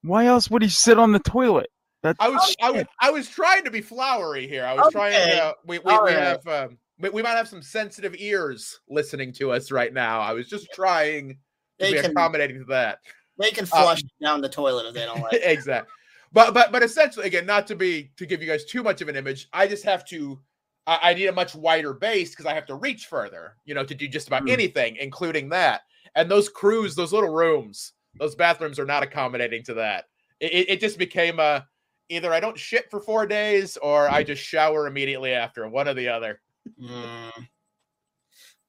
Why 0.03 0.27
else 0.27 0.51
would 0.51 0.63
he 0.63 0.69
sit 0.69 0.99
on 0.99 1.13
the 1.13 1.19
toilet? 1.19 1.71
That's 2.03 2.19
I 2.21 2.29
was 2.29 2.57
I 2.63 2.71
was. 2.71 2.85
I 3.01 3.11
was 3.11 3.29
trying 3.29 3.65
to 3.65 3.71
be 3.71 3.81
flowery 3.81 4.47
here. 4.47 4.65
I 4.65 4.75
was 4.75 4.93
trying 4.93 5.15
Okay. 5.15 5.37
to 5.39 5.55
we 5.67 5.79
we, 5.79 5.93
All 5.93 6.05
we 6.05 6.13
right. 6.13 6.15
have 6.15 6.47
um 6.47 6.79
we, 6.99 7.11
we 7.11 7.23
might 7.23 7.37
have 7.37 7.49
some 7.49 7.63
sensitive 7.63 8.15
ears 8.19 8.81
listening 8.89 9.33
to 9.35 9.51
us 9.53 9.71
right 9.71 9.93
now. 9.93 10.21
I 10.21 10.33
was 10.33 10.49
just 10.49 10.73
trying 10.73 11.31
to 11.31 11.37
They 11.81 11.93
be 11.93 11.99
can 11.99 12.13
accommodating 12.13 12.59
to 12.61 12.65
that. 12.67 13.01
they 13.39 13.51
can 13.51 13.67
flush 13.67 14.03
down 14.23 14.41
the 14.41 14.49
toilet 14.49 14.87
if 14.87 14.95
they 14.95 15.05
don't 15.05 15.21
like. 15.21 15.35
it. 15.35 15.43
exactly. 15.45 15.93
But 16.33 16.55
but 16.55 16.71
but 16.73 16.83
essentially, 16.83 17.27
again, 17.27 17.47
not 17.47 17.67
to 17.69 17.77
be 17.77 18.11
to 18.17 18.27
give 18.27 18.41
you 18.41 18.49
guys 18.49 18.65
too 18.65 18.83
much 18.83 19.01
of 19.01 19.09
an 19.09 19.17
image, 19.17 19.49
I 19.53 19.67
just 19.67 19.85
have 19.85 20.05
to. 20.07 20.39
I, 20.87 20.99
I 21.11 21.15
need 21.15 21.27
a 21.27 21.33
much 21.33 21.55
wider 21.55 21.93
base 21.93 22.31
because 22.31 22.47
I 22.47 22.55
have 22.55 22.67
to 22.67 22.75
reach 22.75 23.07
further, 23.07 23.57
you 23.65 23.75
know, 23.75 23.85
to 23.85 23.95
do 23.95 24.07
just 24.09 24.29
about 24.29 24.43
Hmm. 24.43 24.51
anything, 24.51 24.97
including 24.97 25.49
that. 25.51 25.83
And 26.15 26.31
those 26.31 26.49
cruise, 26.49 26.95
those 26.95 27.13
little 27.13 27.33
rooms, 27.33 27.93
those 28.19 28.35
bathrooms 28.35 28.79
are 28.79 28.87
not 28.87 29.03
accommodating 29.03 29.63
to 29.65 29.75
that. 29.75 30.05
It, 30.41 30.71
it, 30.71 30.81
just 30.81 30.99
became 30.99 31.41
a 31.41 31.67
either 32.09 32.33
I 32.33 32.41
don't 32.41 32.59
shit 32.59 32.91
for 32.91 33.01
four 33.01 33.27
days 33.27 33.77
or 33.77 34.09
I 34.09 34.23
just 34.23 34.43
shower 34.43 34.87
immediately 34.87 35.33
after, 35.33 35.69
one 35.69 35.89
or 35.89 35.95
the 35.95 36.09
other. 36.09 36.41
Mm. 36.81 37.49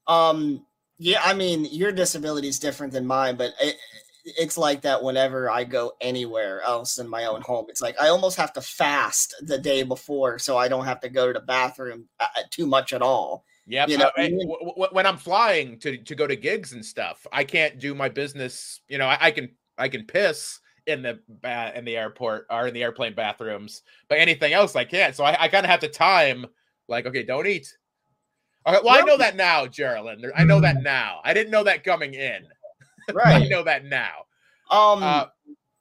Um. 0.07 0.65
Yeah, 1.01 1.21
I 1.23 1.33
mean, 1.33 1.65
your 1.71 1.93
disability 1.93 2.49
is 2.49 2.59
different 2.59 2.91
than 2.91 3.07
mine, 3.07 3.37
but 3.37 3.53
it, 3.61 3.77
it's 4.37 4.57
like 4.57 4.81
that 4.81 5.01
whenever 5.01 5.49
I 5.49 5.63
go 5.63 5.93
anywhere 6.01 6.61
else 6.61 6.97
in 6.97 7.07
my 7.07 7.25
own 7.25 7.41
home. 7.41 7.67
It's 7.69 7.81
like 7.81 7.99
I 7.99 8.09
almost 8.09 8.37
have 8.37 8.53
to 8.53 8.61
fast 8.61 9.35
the 9.41 9.57
day 9.57 9.83
before 9.83 10.39
so 10.39 10.57
I 10.57 10.67
don't 10.67 10.85
have 10.85 10.99
to 11.01 11.09
go 11.09 11.27
to 11.27 11.33
the 11.33 11.45
bathroom 11.45 12.07
uh, 12.19 12.27
too 12.49 12.65
much 12.65 12.93
at 12.93 13.01
all. 13.01 13.45
Yep. 13.70 13.89
You 13.89 13.97
know, 13.99 14.05
uh, 14.05 14.11
I 14.17 14.22
eh, 14.24 14.30
w- 14.30 14.59
w- 14.59 14.89
when 14.91 15.05
I'm 15.05 15.17
flying 15.17 15.78
to 15.80 15.97
to 15.97 16.15
go 16.15 16.26
to 16.26 16.36
gigs 16.36 16.74
and 16.74 16.84
stuff, 16.84 17.26
I 17.32 17.43
can't 17.43 17.80
do 17.80 17.93
my 17.93 18.09
business. 18.09 18.82
You 18.89 18.97
know, 18.97 19.05
I, 19.05 19.17
I 19.28 19.32
can 19.32 19.51
I 19.78 19.88
can 19.89 20.05
piss 20.05 20.59
in 20.88 21.03
the 21.03 21.20
ba- 21.28 21.72
in 21.76 21.86
the 21.86 21.95
airport 21.95 22.47
or 22.49 22.67
in 22.67 22.74
the 22.74 22.82
airplane 22.82 23.13
bathrooms, 23.13 23.84
but 24.07 24.17
anything 24.17 24.53
else 24.53 24.76
I 24.76 24.86
can't. 24.86 25.15
So 25.15 25.24
I, 25.24 25.43
I 25.43 25.47
kind 25.49 25.65
of 25.65 25.70
have 25.70 25.82
to 25.82 25.88
time. 25.88 26.47
Like, 26.88 27.05
okay, 27.05 27.22
don't 27.22 27.45
eat. 27.45 27.67
Okay, 28.65 28.80
well, 28.84 28.97
I 28.97 29.01
know 29.01 29.17
that 29.17 29.36
now, 29.36 29.67
Geraldine. 29.67 30.32
I 30.36 30.43
know 30.43 30.59
that 30.61 30.82
now. 30.82 31.22
I 31.24 31.36
didn't 31.36 31.51
know 31.51 31.63
that 31.63 31.84
coming 31.84 32.13
in. 32.13 32.45
Right, 33.11 33.41
I 33.43 33.47
know 33.47 33.63
that 33.63 33.86
now. 33.86 34.26
Um. 34.70 35.01
Uh, 35.01 35.26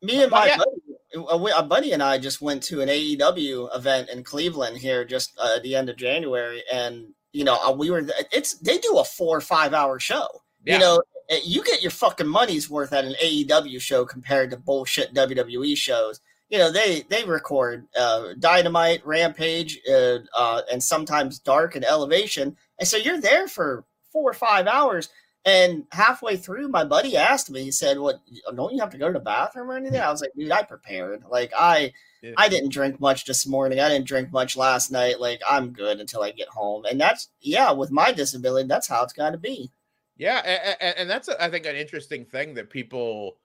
me 0.00 0.22
and 0.22 0.30
my 0.30 0.46
yeah. 0.46 0.56
buddy, 0.56 1.56
a 1.56 1.58
a 1.58 1.62
buddy 1.62 1.92
and 1.92 2.02
I 2.02 2.16
just 2.16 2.40
went 2.40 2.62
to 2.64 2.80
an 2.80 2.88
AEW 2.88 3.74
event 3.76 4.08
in 4.08 4.24
Cleveland 4.24 4.78
here 4.78 5.04
just 5.04 5.32
uh, 5.38 5.56
at 5.56 5.62
the 5.62 5.74
end 5.76 5.90
of 5.90 5.96
January, 5.96 6.62
and 6.72 7.08
you 7.32 7.44
know 7.44 7.56
uh, 7.56 7.72
we 7.72 7.90
were. 7.90 8.06
It's 8.32 8.54
they 8.54 8.78
do 8.78 8.98
a 8.98 9.04
four 9.04 9.36
or 9.36 9.40
five 9.40 9.74
hour 9.74 9.98
show. 9.98 10.26
Yeah. 10.64 10.74
You 10.74 10.80
know, 10.80 11.02
eh, 11.30 11.40
you 11.44 11.62
get 11.64 11.82
your 11.82 11.90
fucking 11.90 12.26
money's 12.26 12.68
worth 12.70 12.92
at 12.92 13.04
an 13.04 13.14
AEW 13.22 13.80
show 13.80 14.04
compared 14.04 14.50
to 14.50 14.56
bullshit 14.56 15.14
WWE 15.14 15.76
shows. 15.76 16.20
You 16.48 16.58
know, 16.58 16.72
they 16.72 17.02
they 17.08 17.24
record 17.24 17.86
uh, 17.98 18.34
Dynamite, 18.38 19.06
Rampage, 19.06 19.80
uh, 19.90 20.18
uh, 20.36 20.62
and 20.72 20.82
sometimes 20.82 21.38
Dark 21.38 21.76
and 21.76 21.84
Elevation, 21.84 22.56
and 22.78 22.88
so 22.88 22.96
you're 22.96 23.20
there 23.20 23.48
for 23.48 23.84
four 24.12 24.30
or 24.30 24.34
five 24.34 24.66
hours. 24.66 25.10
And 25.44 25.84
halfway 25.92 26.36
through, 26.36 26.68
my 26.68 26.84
buddy 26.84 27.16
asked 27.16 27.50
me, 27.50 27.62
he 27.62 27.70
said, 27.70 27.98
"What? 27.98 28.20
Don't 28.54 28.74
you 28.74 28.80
have 28.80 28.90
to 28.90 28.98
go 28.98 29.06
to 29.06 29.12
the 29.12 29.20
bathroom 29.20 29.70
or 29.70 29.76
anything?" 29.76 30.00
I 30.00 30.10
was 30.10 30.20
like, 30.20 30.32
"Dude, 30.36 30.50
I 30.50 30.62
prepared. 30.62 31.22
Like, 31.28 31.52
I 31.56 31.92
Yeah. 32.22 32.32
I 32.36 32.48
didn't 32.48 32.70
drink 32.70 33.00
much 33.00 33.24
this 33.24 33.46
morning. 33.46 33.80
I 33.80 33.88
didn't 33.88 34.06
drink 34.06 34.32
much 34.32 34.56
last 34.56 34.90
night. 34.90 35.20
Like, 35.20 35.40
I'm 35.48 35.70
good 35.70 36.00
until 36.00 36.22
I 36.22 36.32
get 36.32 36.48
home." 36.48 36.84
And 36.84 37.00
that's 37.00 37.28
yeah, 37.40 37.70
with 37.72 37.90
my 37.90 38.12
disability, 38.12 38.66
that's 38.68 38.88
how 38.88 39.02
it's 39.04 39.12
got 39.12 39.30
to 39.30 39.38
be. 39.38 39.70
Yeah, 40.16 40.38
and, 40.80 40.94
and 40.98 41.10
that's 41.10 41.28
I 41.28 41.48
think 41.48 41.66
an 41.66 41.76
interesting 41.76 42.24
thing 42.24 42.54
that 42.54 42.70
people 42.70 43.36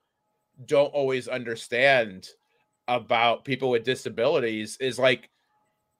don't 0.66 0.92
always 0.92 1.28
understand 1.28 2.28
about 2.88 3.44
people 3.44 3.70
with 3.70 3.84
disabilities 3.84 4.76
is 4.80 4.98
like 4.98 5.30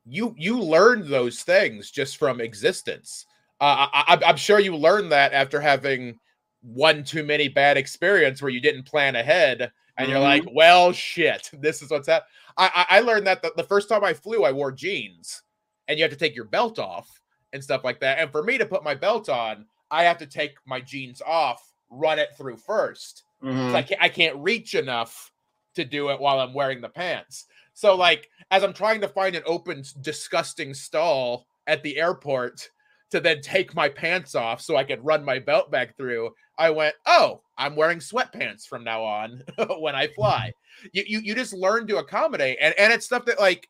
you 0.04 0.34
you 0.36 0.60
learn 0.60 1.08
those 1.08 1.42
things 1.42 1.90
just 1.90 2.16
from 2.16 2.40
existence. 2.40 3.24
Uh, 3.60 3.86
I, 3.92 4.20
I'm 4.26 4.36
sure 4.36 4.58
you 4.58 4.76
learned 4.76 5.12
that 5.12 5.32
after 5.32 5.60
having 5.60 6.18
one 6.60 7.04
too 7.04 7.22
many 7.22 7.48
bad 7.48 7.76
experience 7.76 8.42
where 8.42 8.50
you 8.50 8.60
didn't 8.60 8.84
plan 8.84 9.16
ahead, 9.16 9.70
and 9.96 10.08
you're 10.10 10.18
Mhm. 10.18 10.20
like, 10.20 10.44
"Well, 10.52 10.92
shit, 10.92 11.50
this 11.52 11.82
is 11.82 11.90
what's 11.90 12.08
happening." 12.08 12.30
I, 12.56 12.86
I 12.90 12.96
I 12.98 13.00
learned 13.00 13.26
that 13.26 13.42
the, 13.42 13.52
the 13.56 13.64
first 13.64 13.88
time 13.88 14.04
I 14.04 14.14
flew, 14.14 14.44
I 14.44 14.52
wore 14.52 14.72
jeans, 14.72 15.42
and 15.88 15.98
you 15.98 16.04
have 16.04 16.12
to 16.12 16.18
take 16.18 16.34
your 16.36 16.46
belt 16.46 16.78
off 16.78 17.20
and 17.52 17.62
stuff 17.62 17.84
like 17.84 18.00
that. 18.00 18.18
And 18.18 18.30
for 18.30 18.42
me 18.42 18.58
to 18.58 18.66
put 18.66 18.84
my 18.84 18.94
belt 18.94 19.28
on, 19.28 19.66
I 19.90 20.04
have 20.04 20.18
to 20.18 20.26
take 20.26 20.56
my 20.66 20.80
jeans 20.80 21.22
off, 21.22 21.72
run 21.90 22.18
it 22.18 22.30
through 22.36 22.56
1st 22.58 23.24
Mhm. 23.40 23.76
I 23.76 23.82
can't 23.82 24.02
I 24.02 24.08
can't 24.08 24.36
reach 24.38 24.74
enough 24.74 25.32
to 25.74 25.84
do 25.84 26.10
it 26.10 26.20
while 26.20 26.40
I'm 26.40 26.54
wearing 26.54 26.80
the 26.80 26.88
pants. 26.88 27.46
So 27.72 27.94
like 27.96 28.30
as 28.50 28.62
I'm 28.64 28.72
trying 28.72 29.00
to 29.02 29.08
find 29.08 29.34
an 29.36 29.42
open 29.46 29.82
disgusting 30.00 30.74
stall 30.74 31.46
at 31.66 31.82
the 31.82 31.98
airport 31.98 32.70
to 33.14 33.20
then 33.20 33.40
take 33.40 33.76
my 33.76 33.88
pants 33.88 34.34
off 34.34 34.60
so 34.60 34.76
I 34.76 34.82
could 34.82 35.04
run 35.04 35.24
my 35.24 35.38
belt 35.38 35.70
back 35.70 35.96
through, 35.96 36.32
I 36.58 36.70
went, 36.70 36.96
"Oh, 37.06 37.42
I'm 37.56 37.76
wearing 37.76 38.00
sweatpants 38.00 38.66
from 38.66 38.82
now 38.82 39.04
on 39.04 39.40
when 39.78 39.94
I 39.94 40.08
fly." 40.08 40.52
You, 40.92 41.04
you 41.06 41.20
you 41.20 41.34
just 41.36 41.52
learn 41.52 41.86
to 41.86 41.98
accommodate 41.98 42.58
and 42.60 42.74
and 42.76 42.92
it's 42.92 43.06
stuff 43.06 43.24
that 43.26 43.38
like 43.38 43.68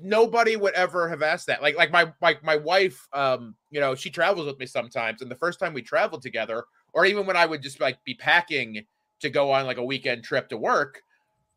nobody 0.00 0.56
would 0.56 0.72
ever 0.72 1.10
have 1.10 1.20
asked 1.20 1.46
that. 1.48 1.60
Like 1.60 1.76
like 1.76 1.90
my 1.90 2.10
my 2.22 2.38
my 2.42 2.56
wife, 2.56 3.06
um, 3.12 3.54
you 3.70 3.80
know, 3.80 3.94
she 3.94 4.08
travels 4.08 4.46
with 4.46 4.58
me 4.58 4.64
sometimes, 4.64 5.20
and 5.20 5.30
the 5.30 5.36
first 5.36 5.60
time 5.60 5.74
we 5.74 5.82
traveled 5.82 6.22
together, 6.22 6.64
or 6.94 7.04
even 7.04 7.26
when 7.26 7.36
I 7.36 7.44
would 7.44 7.60
just 7.60 7.80
like 7.80 8.02
be 8.04 8.14
packing 8.14 8.86
to 9.20 9.28
go 9.28 9.52
on 9.52 9.66
like 9.66 9.76
a 9.76 9.84
weekend 9.84 10.24
trip 10.24 10.48
to 10.48 10.56
work, 10.56 11.02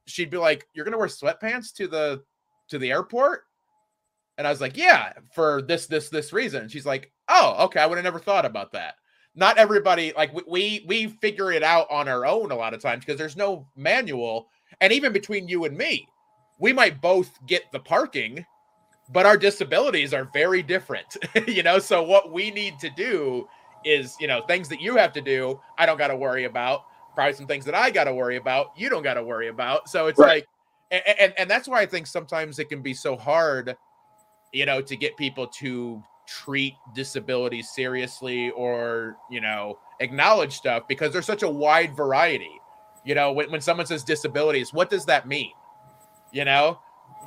she'd 0.07 0.29
be 0.29 0.37
like, 0.37 0.67
"You're 0.73 0.83
gonna 0.83 0.97
wear 0.97 1.07
sweatpants 1.07 1.73
to 1.75 1.87
the 1.87 2.21
to 2.67 2.77
the 2.77 2.91
airport?" 2.91 3.45
And 4.37 4.47
I 4.47 4.49
was 4.49 4.61
like, 4.61 4.77
"Yeah, 4.77 5.13
for 5.33 5.61
this 5.61 5.87
this 5.87 6.09
this 6.09 6.33
reason." 6.33 6.63
And 6.63 6.71
she's 6.71 6.85
like, 6.85 7.11
"Oh, 7.27 7.65
okay, 7.65 7.79
I 7.79 7.85
would 7.85 7.97
have 7.97 8.03
never 8.03 8.19
thought 8.19 8.45
about 8.45 8.71
that." 8.73 8.95
Not 9.35 9.57
everybody 9.57 10.13
like 10.15 10.33
we 10.47 10.83
we, 10.87 11.07
figure 11.07 11.51
it 11.51 11.63
out 11.63 11.87
on 11.89 12.07
our 12.07 12.25
own 12.25 12.51
a 12.51 12.55
lot 12.55 12.73
of 12.73 12.81
times 12.81 13.03
because 13.05 13.17
there's 13.17 13.37
no 13.37 13.67
manual, 13.75 14.47
and 14.81 14.93
even 14.93 15.11
between 15.13 15.47
you 15.47 15.65
and 15.65 15.77
me, 15.77 16.07
we 16.59 16.71
might 16.73 17.01
both 17.01 17.31
get 17.47 17.63
the 17.71 17.79
parking, 17.79 18.45
but 19.11 19.25
our 19.25 19.37
disabilities 19.37 20.13
are 20.13 20.29
very 20.33 20.61
different, 20.61 21.17
you 21.47 21.63
know. 21.63 21.79
So 21.79 22.03
what 22.03 22.31
we 22.31 22.51
need 22.51 22.79
to 22.79 22.89
do 22.91 23.47
is, 23.85 24.15
you 24.19 24.27
know, 24.27 24.41
things 24.47 24.69
that 24.69 24.81
you 24.81 24.95
have 24.97 25.13
to 25.13 25.21
do, 25.21 25.59
I 25.77 25.85
don't 25.85 25.97
got 25.97 26.07
to 26.07 26.15
worry 26.15 26.45
about. 26.45 26.85
Probably 27.15 27.33
some 27.33 27.47
things 27.47 27.65
that 27.65 27.75
I 27.75 27.91
got 27.91 28.05
to 28.05 28.13
worry 28.13 28.37
about, 28.37 28.67
you 28.75 28.89
don't 28.89 29.03
got 29.03 29.15
to 29.15 29.23
worry 29.23 29.47
about. 29.49 29.89
So 29.89 30.07
it's 30.07 30.19
Right. 30.19 30.27
like, 30.27 30.47
and, 30.91 31.19
and 31.19 31.33
and 31.37 31.49
that's 31.49 31.67
why 31.67 31.81
I 31.81 31.85
think 31.85 32.07
sometimes 32.07 32.59
it 32.59 32.69
can 32.69 32.81
be 32.81 32.93
so 32.93 33.15
hard, 33.15 33.75
you 34.53 34.65
know, 34.65 34.81
to 34.81 34.95
get 34.95 35.17
people 35.17 35.47
to 35.47 36.01
treat 36.25 36.75
disabilities 36.95 37.69
seriously 37.69 38.49
or 38.51 39.17
you 39.29 39.41
know 39.41 39.77
acknowledge 39.99 40.53
stuff 40.53 40.87
because 40.87 41.11
there's 41.11 41.25
such 41.25 41.43
a 41.43 41.49
wide 41.49 41.95
variety. 41.95 42.61
You 43.05 43.15
know, 43.15 43.33
when, 43.33 43.51
when 43.51 43.59
someone 43.59 43.85
says 43.85 44.03
disabilities, 44.03 44.71
what 44.71 44.89
does 44.89 45.05
that 45.05 45.27
mean? 45.27 45.51
You 46.31 46.45
know, 46.45 46.79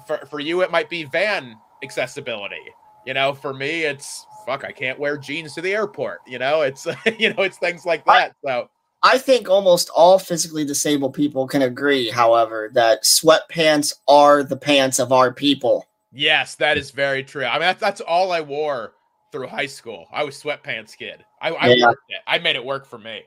for 0.07 0.25
for 0.27 0.41
you 0.41 0.63
it 0.63 0.71
might 0.71 0.89
be 0.89 1.05
van 1.05 1.57
accessibility. 1.83 2.63
You 3.05 3.15
know, 3.15 3.35
for 3.35 3.53
me 3.53 3.83
it's 3.83 4.27
fuck, 4.47 4.65
I 4.65 4.73
can't 4.73 4.99
wear 4.99 5.19
jeans 5.19 5.55
to 5.55 5.61
the 5.61 5.75
airport. 5.75 6.21
You 6.27 6.39
know, 6.39 6.63
it's 6.63 6.87
you 7.19 7.35
know, 7.35 7.43
it's 7.43 7.59
things 7.59 7.85
like 7.85 8.05
that. 8.07 8.35
So 8.45 8.71
I 9.03 9.19
think 9.19 9.49
almost 9.49 9.91
all 9.95 10.19
physically 10.19 10.65
disabled 10.65 11.15
people 11.15 11.47
can 11.47 11.63
agree, 11.63 12.09
however, 12.09 12.71
that 12.75 13.05
sweatpants 13.05 13.93
are 14.09 14.43
the 14.43 14.57
pants 14.57 14.99
of 14.99 15.13
our 15.13 15.33
people. 15.33 15.87
Yes, 16.13 16.55
that 16.57 16.79
is 16.79 16.91
very 16.91 17.23
true. 17.23 17.45
I 17.45 17.53
mean, 17.55 17.61
that's, 17.63 17.81
that's 17.81 18.01
all 18.01 18.33
I 18.33 18.41
wore 18.41 18.95
through 19.33 19.49
high 19.49 19.67
school. 19.67 20.07
I 20.13 20.25
was 20.25 20.41
sweatpants 20.41 20.97
kid. 20.97 21.25
I, 21.41 21.51
I 21.51 21.69
Yeah. 21.69 21.91
it. 21.91 22.19
I 22.27 22.39
made 22.39 22.57
it 22.57 22.65
work 22.65 22.87
for 22.87 22.99
me. 22.99 23.23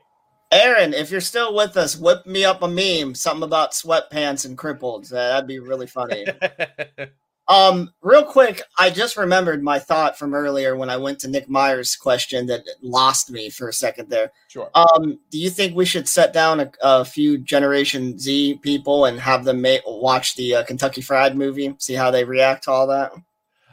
Aaron, 0.52 0.92
if 0.94 1.12
you're 1.12 1.20
still 1.20 1.54
with 1.54 1.76
us, 1.76 1.96
whip 1.96 2.26
me 2.26 2.44
up 2.44 2.62
a 2.62 2.68
meme, 2.68 3.14
something 3.14 3.44
about 3.44 3.70
sweatpants 3.70 4.44
and 4.44 4.58
crippled. 4.58 5.06
Uh, 5.12 5.16
That'd 5.16 5.46
be 5.46 5.60
really 5.60 5.86
funny. 5.86 6.26
Um, 7.50 7.92
real 8.00 8.22
quick, 8.22 8.62
I 8.78 8.90
just 8.90 9.16
remembered 9.16 9.60
my 9.60 9.80
thought 9.80 10.16
from 10.16 10.34
earlier 10.34 10.76
when 10.76 10.88
I 10.88 10.96
went 10.96 11.18
to 11.20 11.28
Nick 11.28 11.48
Myers' 11.48 11.96
question 11.96 12.46
that 12.46 12.62
lost 12.80 13.28
me 13.28 13.50
for 13.50 13.68
a 13.68 13.72
second 13.72 14.08
there. 14.08 14.30
sure. 14.46 14.70
Um, 14.76 15.18
do 15.30 15.38
you 15.38 15.50
think 15.50 15.74
we 15.74 15.84
should 15.84 16.06
set 16.06 16.32
down 16.32 16.60
a, 16.60 16.70
a 16.80 17.04
few 17.04 17.38
Generation 17.38 18.16
Z 18.20 18.60
people 18.62 19.06
and 19.06 19.18
have 19.18 19.44
them 19.44 19.60
ma- 19.60 19.78
watch 19.84 20.36
the 20.36 20.54
uh, 20.54 20.62
Kentucky 20.62 21.00
Fried 21.00 21.36
movie, 21.36 21.74
see 21.78 21.94
how 21.94 22.12
they 22.12 22.22
react 22.22 22.64
to 22.64 22.70
all 22.70 22.86
that? 22.86 23.10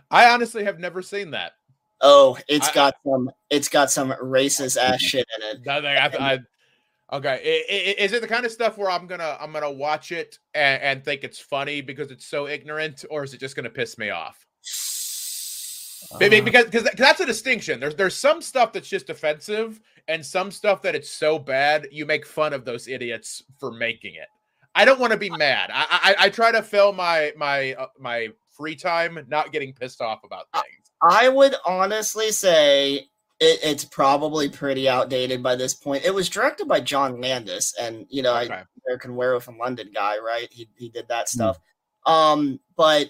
I 0.09 0.29
honestly 0.31 0.63
have 0.63 0.79
never 0.79 1.03
seen 1.03 1.29
that. 1.31 1.51
Oh, 2.01 2.35
it's 2.47 2.69
I- 2.69 2.73
got 2.73 2.95
some, 3.05 3.29
it's 3.51 3.69
got 3.69 3.91
some 3.91 4.09
racist 4.13 4.77
ass 4.77 4.99
shit 5.01 5.27
in 5.37 5.61
it. 5.61 5.67
I, 5.67 6.33
I, 6.33 6.39
okay, 7.11 7.95
is 7.99 8.13
it 8.13 8.21
the 8.21 8.27
kind 8.27 8.45
of 8.45 8.51
stuff 8.51 8.77
where 8.77 8.89
I'm 8.89 9.07
gonna 9.07 9.37
I'm 9.39 9.51
gonna 9.51 9.71
watch 9.71 10.11
it 10.11 10.39
and, 10.53 10.81
and 10.81 11.05
think 11.05 11.23
it's 11.23 11.39
funny 11.39 11.81
because 11.81 12.11
it's 12.11 12.25
so 12.25 12.47
ignorant, 12.47 13.05
or 13.09 13.23
is 13.23 13.33
it 13.33 13.39
just 13.39 13.55
gonna 13.55 13.69
piss 13.69 13.97
me 13.97 14.09
off? 14.09 14.45
Maybe 16.19 16.41
because 16.41 16.65
because 16.65 16.87
that's 16.97 17.19
a 17.19 17.25
distinction. 17.25 17.79
There's 17.79 17.95
there's 17.95 18.15
some 18.15 18.41
stuff 18.41 18.73
that's 18.73 18.87
just 18.87 19.09
offensive, 19.09 19.79
and 20.07 20.25
some 20.25 20.51
stuff 20.51 20.81
that 20.83 20.95
it's 20.95 21.09
so 21.09 21.39
bad 21.39 21.87
you 21.91 22.05
make 22.05 22.25
fun 22.25 22.53
of 22.53 22.65
those 22.65 22.87
idiots 22.87 23.43
for 23.59 23.71
making 23.71 24.15
it. 24.15 24.27
I 24.75 24.85
don't 24.85 24.99
want 24.99 25.11
to 25.11 25.17
be 25.17 25.29
mad. 25.29 25.71
I, 25.73 26.15
I 26.19 26.25
I 26.25 26.29
try 26.29 26.51
to 26.51 26.61
fill 26.61 26.93
my 26.93 27.33
my 27.35 27.73
uh, 27.73 27.87
my 27.99 28.29
free 28.55 28.75
time 28.75 29.19
not 29.27 29.51
getting 29.51 29.73
pissed 29.73 30.01
off 30.01 30.23
about 30.23 30.45
things. 30.53 30.91
I 31.01 31.29
would 31.29 31.55
honestly 31.65 32.31
say 32.31 33.07
it, 33.39 33.59
it's 33.63 33.85
probably 33.85 34.49
pretty 34.49 34.89
outdated 34.89 35.43
by 35.43 35.55
this 35.55 35.73
point. 35.73 36.05
It 36.05 36.13
was 36.13 36.29
directed 36.29 36.67
by 36.67 36.79
John 36.79 37.21
Landis, 37.21 37.73
and 37.79 38.05
you 38.09 38.21
know, 38.21 38.35
Okay. 38.35 38.53
I, 38.53 38.63
American 38.85 39.15
Werewolf 39.15 39.47
in 39.47 39.57
London 39.57 39.91
guy, 39.93 40.17
right? 40.17 40.47
He 40.51 40.69
he 40.77 40.89
did 40.89 41.07
that 41.09 41.29
stuff. 41.29 41.59
Um, 42.05 42.59
but 42.75 43.07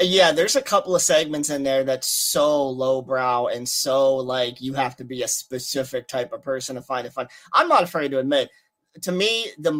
uh, 0.00 0.04
yeah, 0.04 0.32
there's 0.32 0.56
a 0.56 0.62
couple 0.62 0.94
of 0.94 1.02
segments 1.02 1.50
in 1.50 1.62
there 1.62 1.84
that's 1.84 2.08
so 2.08 2.68
lowbrow 2.68 3.46
and 3.46 3.68
so 3.68 4.16
like 4.16 4.60
you 4.60 4.74
have 4.74 4.96
to 4.96 5.04
be 5.04 5.22
a 5.22 5.28
specific 5.28 6.08
type 6.08 6.32
of 6.32 6.42
person 6.42 6.74
to 6.76 6.82
find 6.82 7.06
it 7.06 7.12
fun. 7.12 7.28
I'm 7.52 7.68
not 7.68 7.84
afraid 7.84 8.10
to 8.10 8.18
admit. 8.18 8.50
To 9.02 9.12
me, 9.12 9.46
the 9.58 9.70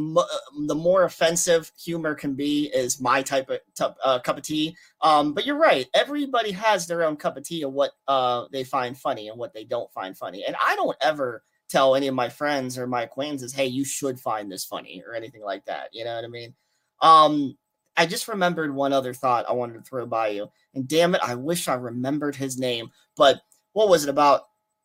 the 0.66 0.74
more 0.74 1.02
offensive 1.02 1.72
humor 1.76 2.14
can 2.14 2.34
be 2.34 2.66
is 2.66 3.00
my 3.00 3.22
type 3.22 3.50
of 3.50 3.94
uh, 4.04 4.20
cup 4.20 4.38
of 4.38 4.44
tea. 4.44 4.76
Um, 5.00 5.34
but 5.34 5.44
you're 5.44 5.58
right. 5.58 5.88
Everybody 5.94 6.52
has 6.52 6.86
their 6.86 7.02
own 7.02 7.16
cup 7.16 7.36
of 7.36 7.42
tea 7.42 7.62
of 7.62 7.72
what 7.72 7.90
uh, 8.06 8.46
they 8.52 8.62
find 8.62 8.96
funny 8.96 9.28
and 9.28 9.36
what 9.36 9.52
they 9.52 9.64
don't 9.64 9.92
find 9.92 10.16
funny. 10.16 10.44
And 10.44 10.54
I 10.64 10.76
don't 10.76 10.96
ever 11.00 11.42
tell 11.68 11.96
any 11.96 12.06
of 12.06 12.14
my 12.14 12.28
friends 12.28 12.78
or 12.78 12.86
my 12.86 13.02
acquaintances, 13.02 13.52
"Hey, 13.52 13.66
you 13.66 13.84
should 13.84 14.20
find 14.20 14.50
this 14.50 14.64
funny" 14.64 15.02
or 15.04 15.14
anything 15.14 15.42
like 15.42 15.64
that. 15.64 15.88
You 15.92 16.04
know 16.04 16.14
what 16.14 16.24
I 16.24 16.28
mean? 16.28 16.54
Um, 17.02 17.58
I 17.96 18.06
just 18.06 18.28
remembered 18.28 18.72
one 18.72 18.92
other 18.92 19.12
thought 19.12 19.48
I 19.48 19.52
wanted 19.52 19.74
to 19.74 19.82
throw 19.82 20.06
by 20.06 20.28
you, 20.28 20.48
and 20.74 20.86
damn 20.86 21.16
it, 21.16 21.20
I 21.22 21.34
wish 21.34 21.66
I 21.66 21.74
remembered 21.74 22.36
his 22.36 22.58
name. 22.58 22.90
But 23.16 23.40
what 23.72 23.88
was 23.88 24.04
it 24.04 24.10
about 24.10 24.42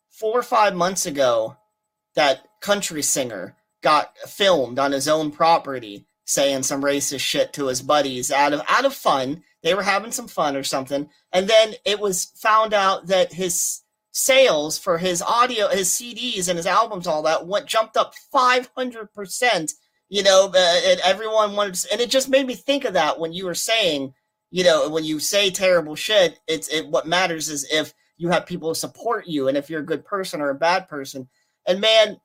four 0.10 0.39
or 0.39 0.43
five 0.43 0.76
months 0.76 1.06
ago? 1.06 1.57
That 2.15 2.47
country 2.61 3.02
singer 3.02 3.56
got 3.86 4.18
filmed 4.18 4.80
on 4.80 4.91
his 4.91 5.07
own 5.07 5.30
property 5.30 6.07
saying 6.26 6.64
some 6.64 6.82
racist 6.82 7.20
shit 7.20 7.53
to 7.53 7.68
his 7.68 7.84
buddies 7.84 8.32
out 8.32 8.52
of 8.52 8.62
out 8.68 8.84
of 8.84 8.95
fun. 8.95 9.44
They 9.62 9.76
were 9.76 9.84
having 9.84 10.12
some 10.12 10.28
fun 10.28 10.56
or 10.56 10.64
something, 10.64 11.07
and 11.32 11.48
then 11.48 11.76
it 11.86 11.99
was 11.99 12.26
found 12.36 12.74
out 12.74 13.06
that 13.07 13.32
his 13.32 13.82
sales 14.12 14.80
for 14.80 14.98
his 14.98 15.22
audio, 15.22 15.68
his 15.68 15.91
CDs 15.91 16.49
and 16.49 16.57
his 16.57 16.66
albums, 16.66 17.06
all 17.06 17.22
that 17.24 17.45
went 17.45 17.68
jumped 17.68 17.95
up 17.95 18.16
five 18.32 18.72
hundred 18.76 19.14
percent. 19.14 19.74
You 20.10 20.24
know, 20.24 20.52
uh, 20.52 20.80
and 20.86 20.99
everyone 21.02 21.56
wanted, 21.56 21.78
and 21.91 22.02
it 22.02 22.10
just 22.10 22.28
made 22.28 22.48
me 22.48 22.56
think 22.56 22.86
of 22.86 22.94
that 22.94 23.20
when 23.20 23.34
you 23.34 23.45
were 23.45 23.53
saying, 23.53 24.16
you 24.49 24.64
know, 24.64 24.90
when 24.90 25.03
you 25.03 25.20
say 25.20 25.52
terrible 25.52 25.95
shit, 25.95 26.40
it's 26.48 26.70
it. 26.70 26.88
What 26.88 27.07
matters 27.07 27.49
is 27.49 27.72
if 27.72 27.94
you 28.18 28.30
have 28.30 28.48
people 28.48 28.74
support 28.74 29.28
you, 29.28 29.48
and 29.48 29.56
if 29.56 29.70
you're 29.70 29.82
a 29.82 29.86
good 29.86 30.06
person 30.06 30.41
or 30.41 30.49
a 30.49 30.56
bad 30.56 30.90
person. 30.90 31.30
And 31.68 31.82
man, 31.82 32.20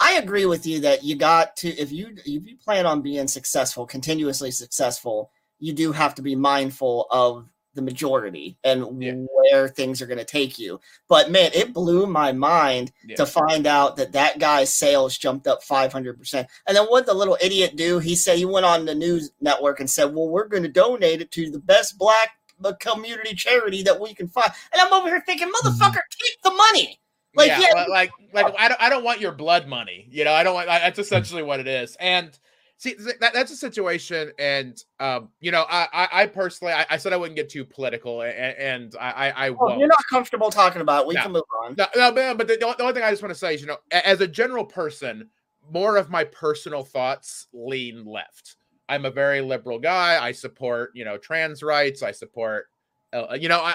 I 0.00 0.14
agree 0.14 0.46
with 0.46 0.66
you 0.66 0.80
that 0.80 1.04
you 1.04 1.16
got 1.16 1.56
to 1.56 1.68
if 1.68 1.90
you 1.90 2.14
if 2.18 2.26
you 2.26 2.56
plan 2.56 2.86
on 2.86 3.02
being 3.02 3.28
successful, 3.28 3.86
continuously 3.86 4.50
successful, 4.50 5.30
you 5.58 5.72
do 5.72 5.92
have 5.92 6.14
to 6.16 6.22
be 6.22 6.36
mindful 6.36 7.06
of 7.10 7.46
the 7.74 7.82
majority 7.82 8.56
and 8.64 9.02
Yeah. 9.02 9.12
where 9.28 9.68
things 9.68 10.00
are 10.00 10.06
going 10.06 10.18
to 10.18 10.24
take 10.24 10.58
you. 10.58 10.80
But 11.08 11.30
man, 11.30 11.50
it 11.54 11.74
blew 11.74 12.06
my 12.06 12.32
mind 12.32 12.90
Yeah. 13.06 13.16
to 13.16 13.26
find 13.26 13.66
out 13.66 13.96
that 13.96 14.12
that 14.12 14.38
guy's 14.38 14.72
sales 14.72 15.16
jumped 15.18 15.46
up 15.46 15.62
500%. 15.62 16.46
And 16.66 16.74
then 16.76 16.86
what 16.86 17.04
the 17.04 17.12
little 17.12 17.36
idiot 17.40 17.76
do? 17.76 17.98
He 17.98 18.16
said 18.16 18.38
he 18.38 18.46
went 18.46 18.64
on 18.66 18.86
the 18.86 18.94
news 18.94 19.30
network 19.40 19.80
and 19.80 19.90
said, 19.90 20.14
"Well, 20.14 20.28
we're 20.28 20.48
going 20.48 20.62
to 20.62 20.70
donate 20.70 21.20
it 21.20 21.30
to 21.32 21.50
the 21.50 21.58
best 21.58 21.98
black 21.98 22.30
uh, 22.64 22.72
community 22.80 23.34
charity 23.34 23.82
that 23.82 24.00
we 24.00 24.14
can 24.14 24.28
find." 24.28 24.50
And 24.72 24.80
I'm 24.80 24.92
over 24.94 25.08
here 25.08 25.22
thinking, 25.26 25.48
"Motherfucker, 25.52 26.00
keep 26.18 26.40
the 26.42 26.50
money." 26.52 26.98
Like, 27.36 27.48
yeah, 27.48 27.60
yeah, 27.60 27.84
like 27.88 28.12
like 28.32 28.54
I 28.58 28.68
don't 28.68 28.80
I 28.80 28.88
don't 28.88 29.04
want 29.04 29.20
your 29.20 29.32
blood 29.32 29.68
money. 29.68 30.08
You 30.10 30.24
know, 30.24 30.32
I 30.32 30.42
don't 30.42 30.54
want 30.54 30.66
that's 30.66 30.98
essentially 30.98 31.42
what 31.42 31.60
it 31.60 31.68
is. 31.68 31.96
And 32.00 32.36
see 32.78 32.94
that, 33.20 33.32
that's 33.32 33.50
a 33.50 33.56
situation 33.56 34.30
and 34.38 34.82
um 35.00 35.30
you 35.40 35.50
know 35.50 35.64
I 35.68 35.88
I, 35.92 36.08
I 36.12 36.26
personally 36.26 36.74
I, 36.74 36.84
I 36.90 36.96
said 36.98 37.12
I 37.12 37.16
wouldn't 37.16 37.36
get 37.36 37.48
too 37.48 37.64
political 37.64 38.20
and, 38.22 38.56
and 38.58 38.94
I 39.00 39.10
I, 39.10 39.46
I 39.46 39.50
Well, 39.50 39.68
won't. 39.68 39.80
you're 39.80 39.88
not 39.88 40.04
comfortable 40.10 40.50
talking 40.50 40.82
about 40.82 41.02
it. 41.02 41.08
We 41.08 41.14
No. 41.14 41.22
can 41.22 41.32
move 41.32 41.42
on. 41.64 41.74
No, 41.76 41.86
no, 41.94 42.12
but, 42.12 42.38
but 42.38 42.48
the, 42.48 42.56
the 42.56 42.82
only 42.82 42.94
thing 42.94 43.02
I 43.02 43.10
just 43.10 43.22
want 43.22 43.34
to 43.34 43.38
say 43.38 43.54
is, 43.54 43.60
you 43.60 43.66
know, 43.66 43.78
as 43.90 44.20
a 44.20 44.26
general 44.26 44.64
person, 44.64 45.30
more 45.70 45.96
of 45.96 46.10
my 46.10 46.24
personal 46.24 46.84
thoughts 46.84 47.48
lean 47.52 48.04
left. 48.04 48.56
I'm 48.88 49.04
a 49.04 49.10
very 49.10 49.40
liberal 49.40 49.78
guy. 49.78 50.22
I 50.22 50.32
support, 50.32 50.92
you 50.94 51.04
know, 51.04 51.18
trans 51.18 51.62
rights. 51.62 52.02
I 52.02 52.12
support, 52.12 52.66
uh, 53.12 53.36
you 53.38 53.48
know, 53.48 53.60
I, 53.60 53.74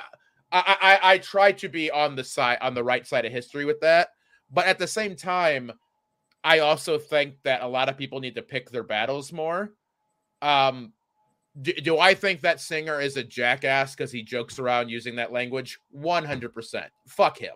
I, 0.51 0.77
I, 0.81 1.13
I 1.13 1.17
try 1.17 1.51
to 1.53 1.69
be 1.69 1.89
on 1.89 2.15
the 2.15 2.23
side, 2.23 2.57
on 2.61 2.73
the 2.73 2.83
right 2.83 3.05
side 3.05 3.25
of 3.25 3.31
history 3.31 3.65
with 3.65 3.79
that. 3.81 4.09
But 4.51 4.65
at 4.65 4.79
the 4.79 4.87
same 4.87 5.15
time, 5.15 5.71
I 6.43 6.59
also 6.59 6.97
think 6.97 7.35
that 7.43 7.61
a 7.61 7.67
lot 7.67 7.89
of 7.89 7.97
people 7.97 8.19
need 8.19 8.35
to 8.35 8.41
pick 8.41 8.69
their 8.69 8.83
battles 8.83 9.31
more. 9.31 9.73
Um, 10.41 10.93
do, 11.61 11.73
do 11.73 11.99
I 11.99 12.13
think 12.13 12.41
that 12.41 12.59
singer 12.59 12.99
is 12.99 13.17
a 13.17 13.23
jackass 13.23 13.95
because 13.95 14.11
he 14.11 14.23
jokes 14.23 14.59
around 14.59 14.89
using 14.89 15.15
that 15.17 15.31
language? 15.31 15.79
100%. 15.95 16.85
Fuck 17.07 17.37
him. 17.37 17.53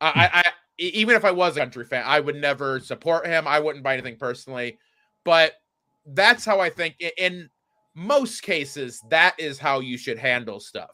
I, 0.00 0.30
I, 0.32 0.38
I 0.40 0.44
even 0.78 1.14
if 1.14 1.24
I 1.24 1.30
was 1.30 1.56
a 1.56 1.60
country 1.60 1.84
fan, 1.84 2.02
I 2.04 2.20
would 2.20 2.36
never 2.36 2.80
support 2.80 3.26
him. 3.26 3.46
I 3.46 3.60
wouldn't 3.60 3.84
buy 3.84 3.94
anything 3.94 4.16
personally. 4.16 4.78
But 5.24 5.52
that's 6.06 6.44
how 6.44 6.60
I 6.60 6.68
think 6.68 6.96
in 7.16 7.48
most 7.94 8.42
cases, 8.42 9.00
that 9.10 9.34
is 9.38 9.58
how 9.58 9.80
you 9.80 9.96
should 9.96 10.18
handle 10.18 10.58
stuff. 10.58 10.90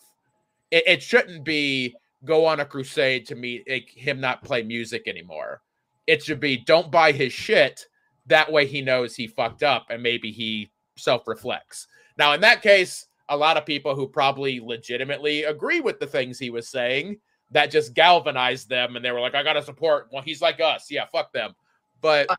It, 0.71 0.85
it 0.87 1.03
shouldn't 1.03 1.45
be 1.45 1.95
go 2.25 2.45
on 2.45 2.61
a 2.61 2.65
crusade 2.65 3.27
to 3.27 3.35
meet 3.35 3.65
him 3.69 4.21
not 4.21 4.45
play 4.45 4.63
music 4.63 5.09
anymore. 5.09 5.63
It 6.07 6.23
should 6.23 6.41
be 6.41 6.57
don't 6.57 6.91
buy 6.91 7.13
his 7.13 7.33
shit. 7.33 7.87
That 8.27 8.51
way 8.51 8.67
he 8.67 8.83
knows 8.83 9.15
he 9.15 9.27
fucked 9.27 9.63
up 9.63 9.87
and 9.91 10.03
maybe 10.03 10.31
he 10.31 10.71
self 10.97 11.27
reflects. 11.27 11.87
Now, 12.19 12.33
in 12.33 12.41
that 12.43 12.63
case, 12.63 13.07
a 13.29 13.37
lot 13.37 13.57
of 13.57 13.65
people 13.65 13.95
who 13.95 14.07
probably 14.09 14.61
legitimately 14.61 15.45
agree 15.45 15.81
with 15.81 16.01
the 16.01 16.07
things 16.07 16.39
he 16.39 16.51
was 16.51 16.69
saying 16.69 17.19
that 17.53 17.71
just 17.71 17.95
galvanized 17.95 18.69
them 18.69 18.97
and 18.97 19.05
they 19.05 19.11
were 19.11 19.21
like, 19.21 19.35
I 19.35 19.43
gotta 19.43 19.63
support. 19.63 20.09
Well, 20.13 20.23
he's 20.23 20.43
like 20.43 20.61
us. 20.61 20.91
Yeah, 20.91 21.07
fuck 21.07 21.33
them. 21.33 21.55
But 22.01 22.31
uh, 22.31 22.37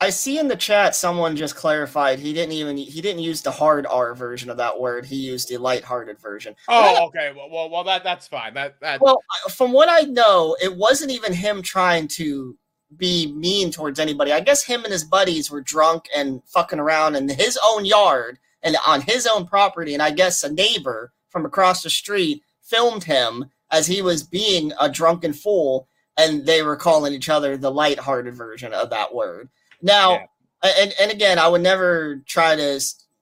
I 0.00 0.10
see 0.10 0.38
in 0.38 0.46
the 0.46 0.56
chat 0.56 0.94
someone 0.94 1.34
just 1.34 1.56
clarified 1.56 2.20
he 2.20 2.32
didn't 2.32 2.52
even 2.52 2.76
he 2.76 3.00
didn't 3.00 3.22
use 3.22 3.42
the 3.42 3.50
hard 3.50 3.84
R 3.86 4.14
version 4.14 4.48
of 4.48 4.56
that 4.58 4.78
word. 4.78 5.04
He 5.04 5.16
used 5.16 5.48
the 5.48 5.56
lighthearted 5.56 6.20
version. 6.20 6.54
oh, 6.68 7.06
okay. 7.06 7.32
Well, 7.34 7.50
well, 7.50 7.68
well 7.68 7.84
that 7.84 8.04
that's 8.04 8.28
fine. 8.28 8.54
That 8.54 8.78
that 8.80 9.00
Well, 9.00 9.20
from 9.50 9.72
what 9.72 9.88
I 9.88 10.02
know, 10.02 10.56
it 10.62 10.76
wasn't 10.76 11.10
even 11.10 11.32
him 11.32 11.62
trying 11.62 12.06
to 12.08 12.56
be 12.96 13.32
mean 13.32 13.70
towards 13.70 13.98
anybody. 13.98 14.32
I 14.32 14.40
guess 14.40 14.62
him 14.62 14.84
and 14.84 14.92
his 14.92 15.04
buddies 15.04 15.50
were 15.50 15.60
drunk 15.60 16.08
and 16.16 16.42
fucking 16.46 16.78
around 16.78 17.16
in 17.16 17.28
his 17.28 17.58
own 17.64 17.84
yard 17.84 18.38
and 18.62 18.76
on 18.86 19.00
his 19.00 19.26
own 19.26 19.46
property. 19.46 19.94
And 19.94 20.02
I 20.02 20.10
guess 20.10 20.42
a 20.44 20.52
neighbor 20.52 21.12
from 21.28 21.44
across 21.44 21.82
the 21.82 21.90
street 21.90 22.42
filmed 22.62 23.04
him 23.04 23.46
as 23.70 23.86
he 23.86 24.00
was 24.00 24.22
being 24.22 24.72
a 24.80 24.88
drunken 24.88 25.32
fool, 25.32 25.88
and 26.16 26.46
they 26.46 26.62
were 26.62 26.76
calling 26.76 27.12
each 27.12 27.28
other 27.28 27.56
the 27.56 27.70
lighthearted 27.70 28.34
version 28.34 28.72
of 28.72 28.90
that 28.90 29.14
word. 29.14 29.48
Now, 29.82 30.28
and 30.62 30.94
and 31.00 31.10
again, 31.10 31.38
I 31.38 31.48
would 31.48 31.62
never 31.62 32.22
try 32.26 32.56
to 32.56 32.80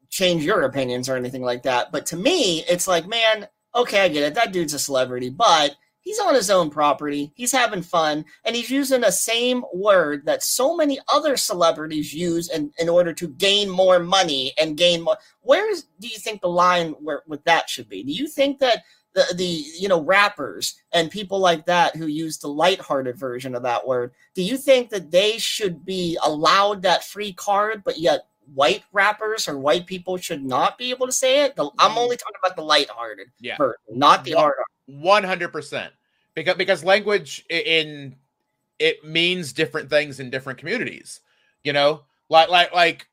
change 0.09 0.45
your 0.45 0.63
opinions 0.63 1.09
or 1.09 1.17
anything 1.17 1.43
like 1.43 1.63
that. 1.65 1.93
But 1.93 2.07
to 2.07 2.17
me, 2.17 2.65
it's 2.69 2.89
like, 2.89 3.07
man, 3.07 3.49
okay, 3.75 4.01
I 4.01 4.09
get 4.09 4.23
it. 4.23 4.35
That 4.35 4.53
dude's 4.53 4.73
a 4.75 4.79
celebrity, 4.79 5.29
but 5.29 5.75
he's 6.01 6.19
on 6.21 6.35
his 6.35 6.51
own 6.51 6.71
property. 6.71 7.33
He's 7.35 7.53
having 7.53 7.83
fun, 7.83 8.25
and 8.45 8.57
he's 8.57 8.71
using 8.71 9.03
the 9.03 9.11
same 9.11 9.65
word 9.75 10.25
that 10.25 10.43
so 10.43 10.77
many 10.77 10.99
other 11.13 11.37
celebrities 11.37 12.15
use 12.15 12.49
in, 12.49 12.73
in 12.79 12.89
order 12.89 13.13
to 13.13 13.29
gain 13.29 13.69
more 13.69 13.99
money 13.99 14.53
and 14.57 14.77
gain 14.79 15.03
more. 15.03 15.19
Where 15.41 15.71
is- 15.71 15.87
do 16.01 16.09
you 16.09 16.19
think 16.19 16.41
the 16.41 16.49
line 16.49 16.93
where 16.93 17.23
with 17.27 17.43
that 17.45 17.69
should 17.69 17.89
be? 17.89 18.03
Do 18.03 18.13
you 18.13 18.29
think 18.29 18.61
that 18.61 18.85
the 19.17 19.35
the 19.35 19.65
you 19.79 19.89
know 19.89 20.03
rappers 20.03 20.77
and 20.93 21.11
people 21.11 21.39
like 21.41 21.65
that 21.65 21.97
who 21.97 22.07
use 22.07 22.39
the 22.39 22.49
lighthearted 22.49 23.17
version 23.17 23.55
of 23.55 23.63
that 23.63 23.85
word, 23.85 24.13
do 24.35 24.43
you 24.43 24.59
think 24.59 24.91
that 24.91 25.11
they 25.11 25.39
should 25.39 25.85
be 25.85 26.17
allowed 26.23 26.83
that 26.83 27.03
free 27.03 27.33
card, 27.33 27.83
but 27.83 27.99
yet 27.99 28.27
white 28.55 28.85
rappers 28.93 29.49
or 29.49 29.59
white 29.59 29.87
people 29.87 30.19
should 30.19 30.45
not 30.45 30.77
be 30.79 30.91
able 30.91 31.07
to 31.07 31.13
say 31.13 31.45
it? 31.45 31.57
The, 31.57 31.65
I'm 31.79 31.93
mm. 31.93 31.97
only 31.97 32.17
talking 32.19 32.37
about 32.45 32.55
the 32.57 32.63
lighthearted 32.63 33.29
Yeah. 33.41 33.57
version, 33.57 33.81
not 33.91 34.23
the 34.23 34.33
hard. 34.33 34.55
One 34.85 35.25
hundred 35.25 35.51
percent, 35.51 35.93
because 36.35 36.57
because 36.57 36.85
language 36.85 37.45
in 37.49 38.17
it 38.79 39.03
means 39.03 39.55
different 39.55 39.89
things 39.89 40.21
in 40.21 40.29
different 40.29 40.59
communities. 40.59 41.21
You 41.65 41.73
know, 41.73 42.03
like 42.29 42.51
like 42.51 42.75
like 42.75 43.09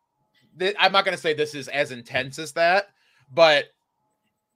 th- 0.59 0.75
I'm 0.77 0.91
not 0.91 1.05
going 1.05 1.15
to 1.15 1.21
say 1.21 1.33
this 1.33 1.55
is 1.55 1.69
as 1.69 1.91
intense 1.91 2.37
as 2.39 2.51
that, 2.51 2.89
but 3.33 3.67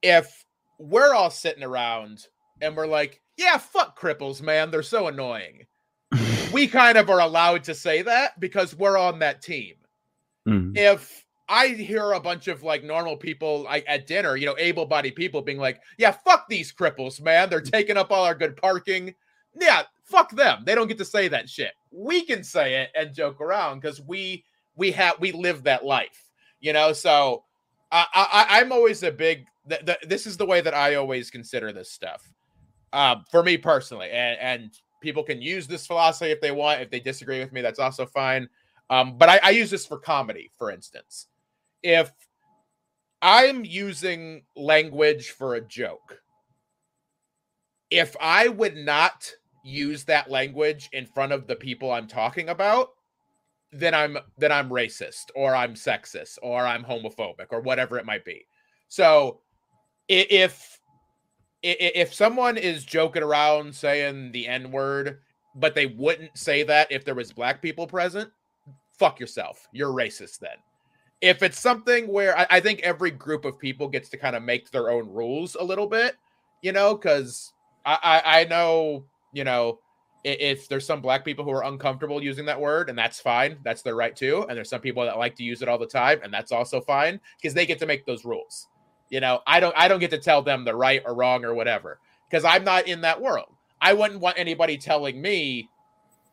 if 0.02 0.44
we're 0.78 1.14
all 1.14 1.30
sitting 1.30 1.64
around 1.64 2.26
and 2.60 2.76
we're 2.76 2.86
like, 2.86 3.20
yeah, 3.36 3.58
fuck 3.58 3.98
cripples, 3.98 4.42
man, 4.42 4.70
they're 4.70 4.82
so 4.82 5.08
annoying. 5.08 5.66
we 6.52 6.66
kind 6.66 6.96
of 6.98 7.10
are 7.10 7.20
allowed 7.20 7.64
to 7.64 7.74
say 7.74 8.02
that 8.02 8.38
because 8.40 8.74
we're 8.74 8.98
on 8.98 9.18
that 9.20 9.42
team. 9.42 9.74
Mhm. 10.46 10.76
if 10.78 11.24
I 11.48 11.68
hear 11.68 12.12
a 12.12 12.20
bunch 12.20 12.48
of 12.48 12.62
like 12.62 12.84
normal 12.84 13.16
people 13.16 13.62
like 13.62 13.84
at 13.86 14.06
dinner, 14.06 14.36
you 14.36 14.46
know, 14.46 14.54
able-bodied 14.58 15.14
people 15.14 15.40
being 15.42 15.58
like, 15.58 15.80
"Yeah, 15.96 16.10
fuck 16.12 16.48
these 16.48 16.72
cripples, 16.72 17.20
man. 17.20 17.48
They're 17.48 17.60
taking 17.60 17.96
up 17.96 18.10
all 18.10 18.24
our 18.24 18.34
good 18.34 18.56
parking." 18.56 19.14
Yeah, 19.58 19.82
fuck 20.04 20.30
them. 20.30 20.62
They 20.64 20.74
don't 20.74 20.88
get 20.88 20.98
to 20.98 21.04
say 21.04 21.28
that 21.28 21.48
shit. 21.48 21.72
We 21.90 22.24
can 22.24 22.44
say 22.44 22.82
it 22.82 22.90
and 22.94 23.14
joke 23.14 23.40
around 23.40 23.80
because 23.80 24.00
we 24.00 24.44
we 24.76 24.90
have 24.92 25.18
we 25.20 25.32
live 25.32 25.64
that 25.64 25.84
life, 25.84 26.30
you 26.60 26.72
know. 26.72 26.92
So 26.92 27.44
I, 27.90 28.06
I 28.14 28.60
I'm 28.60 28.72
always 28.72 29.02
a 29.02 29.10
big. 29.10 29.46
Th- 29.68 29.84
th- 29.84 29.98
this 30.06 30.26
is 30.26 30.36
the 30.36 30.46
way 30.46 30.60
that 30.60 30.74
I 30.74 30.94
always 30.94 31.30
consider 31.30 31.72
this 31.72 31.90
stuff. 31.90 32.32
Um, 32.92 33.24
for 33.30 33.42
me 33.42 33.58
personally, 33.58 34.10
and 34.10 34.38
and 34.40 34.70
people 35.00 35.22
can 35.22 35.42
use 35.42 35.66
this 35.66 35.86
philosophy 35.86 36.30
if 36.30 36.40
they 36.40 36.50
want. 36.50 36.80
If 36.80 36.90
they 36.90 37.00
disagree 37.00 37.40
with 37.40 37.52
me, 37.52 37.60
that's 37.60 37.78
also 37.78 38.06
fine. 38.06 38.48
Um, 38.90 39.18
but 39.18 39.28
I, 39.28 39.40
I 39.42 39.50
use 39.50 39.70
this 39.70 39.86
for 39.86 39.98
comedy, 39.98 40.50
for 40.56 40.70
instance. 40.70 41.26
If 41.82 42.10
I'm 43.20 43.64
using 43.64 44.42
language 44.56 45.30
for 45.30 45.54
a 45.54 45.60
joke, 45.60 46.20
if 47.90 48.16
I 48.20 48.48
would 48.48 48.76
not 48.76 49.30
use 49.64 50.04
that 50.04 50.30
language 50.30 50.88
in 50.92 51.06
front 51.06 51.32
of 51.32 51.46
the 51.46 51.56
people 51.56 51.92
I'm 51.92 52.06
talking 52.06 52.48
about, 52.48 52.90
then 53.72 53.94
I'm 53.94 54.16
then 54.38 54.50
I'm 54.50 54.70
racist 54.70 55.24
or 55.34 55.54
I'm 55.54 55.74
sexist 55.74 56.38
or 56.42 56.66
I'm 56.66 56.84
homophobic 56.84 57.46
or 57.50 57.60
whatever 57.60 57.98
it 57.98 58.06
might 58.06 58.24
be. 58.24 58.46
So 58.88 59.40
if 60.08 60.80
if 61.62 62.14
someone 62.14 62.56
is 62.56 62.84
joking 62.84 63.22
around 63.22 63.74
saying 63.74 64.32
the 64.32 64.46
N 64.46 64.70
word, 64.70 65.18
but 65.56 65.74
they 65.74 65.86
wouldn't 65.86 66.36
say 66.38 66.62
that 66.62 66.90
if 66.90 67.04
there 67.04 67.16
was 67.16 67.32
black 67.32 67.60
people 67.60 67.86
present, 67.86 68.30
fuck 68.92 69.18
yourself. 69.18 69.66
You're 69.72 69.92
racist 69.92 70.38
then. 70.38 70.56
If 71.20 71.42
it's 71.42 71.58
something 71.58 72.06
where 72.06 72.38
I, 72.38 72.46
I 72.48 72.60
think 72.60 72.80
every 72.80 73.10
group 73.10 73.44
of 73.44 73.58
people 73.58 73.88
gets 73.88 74.08
to 74.10 74.16
kind 74.16 74.36
of 74.36 74.42
make 74.42 74.70
their 74.70 74.90
own 74.90 75.08
rules 75.08 75.56
a 75.56 75.64
little 75.64 75.88
bit, 75.88 76.14
you 76.62 76.70
know, 76.70 76.94
because 76.94 77.52
I, 77.84 77.98
I 78.24 78.40
I 78.40 78.44
know, 78.44 79.04
you 79.32 79.42
know, 79.42 79.80
if 80.22 80.68
there's 80.68 80.86
some 80.86 81.00
black 81.00 81.24
people 81.24 81.44
who 81.44 81.50
are 81.50 81.64
uncomfortable 81.64 82.22
using 82.22 82.44
that 82.46 82.60
word, 82.60 82.88
and 82.88 82.98
that's 82.98 83.20
fine, 83.20 83.58
that's 83.64 83.82
their 83.82 83.96
right 83.96 84.14
too. 84.14 84.46
And 84.48 84.56
there's 84.56 84.70
some 84.70 84.80
people 84.80 85.04
that 85.04 85.18
like 85.18 85.34
to 85.36 85.44
use 85.44 85.60
it 85.60 85.68
all 85.68 85.78
the 85.78 85.86
time, 85.86 86.20
and 86.22 86.32
that's 86.32 86.52
also 86.52 86.80
fine 86.80 87.20
because 87.40 87.54
they 87.54 87.66
get 87.66 87.78
to 87.80 87.86
make 87.86 88.06
those 88.06 88.24
rules. 88.24 88.68
You 89.10 89.20
know, 89.20 89.40
I 89.46 89.60
don't 89.60 89.74
I 89.76 89.88
don't 89.88 90.00
get 90.00 90.10
to 90.10 90.18
tell 90.18 90.42
them 90.42 90.64
the 90.64 90.74
right 90.74 91.02
or 91.04 91.14
wrong 91.14 91.44
or 91.44 91.54
whatever 91.54 91.98
because 92.28 92.44
I'm 92.44 92.64
not 92.64 92.86
in 92.86 93.00
that 93.02 93.20
world. 93.20 93.48
I 93.80 93.92
wouldn't 93.92 94.20
want 94.20 94.38
anybody 94.38 94.76
telling 94.76 95.20
me 95.20 95.68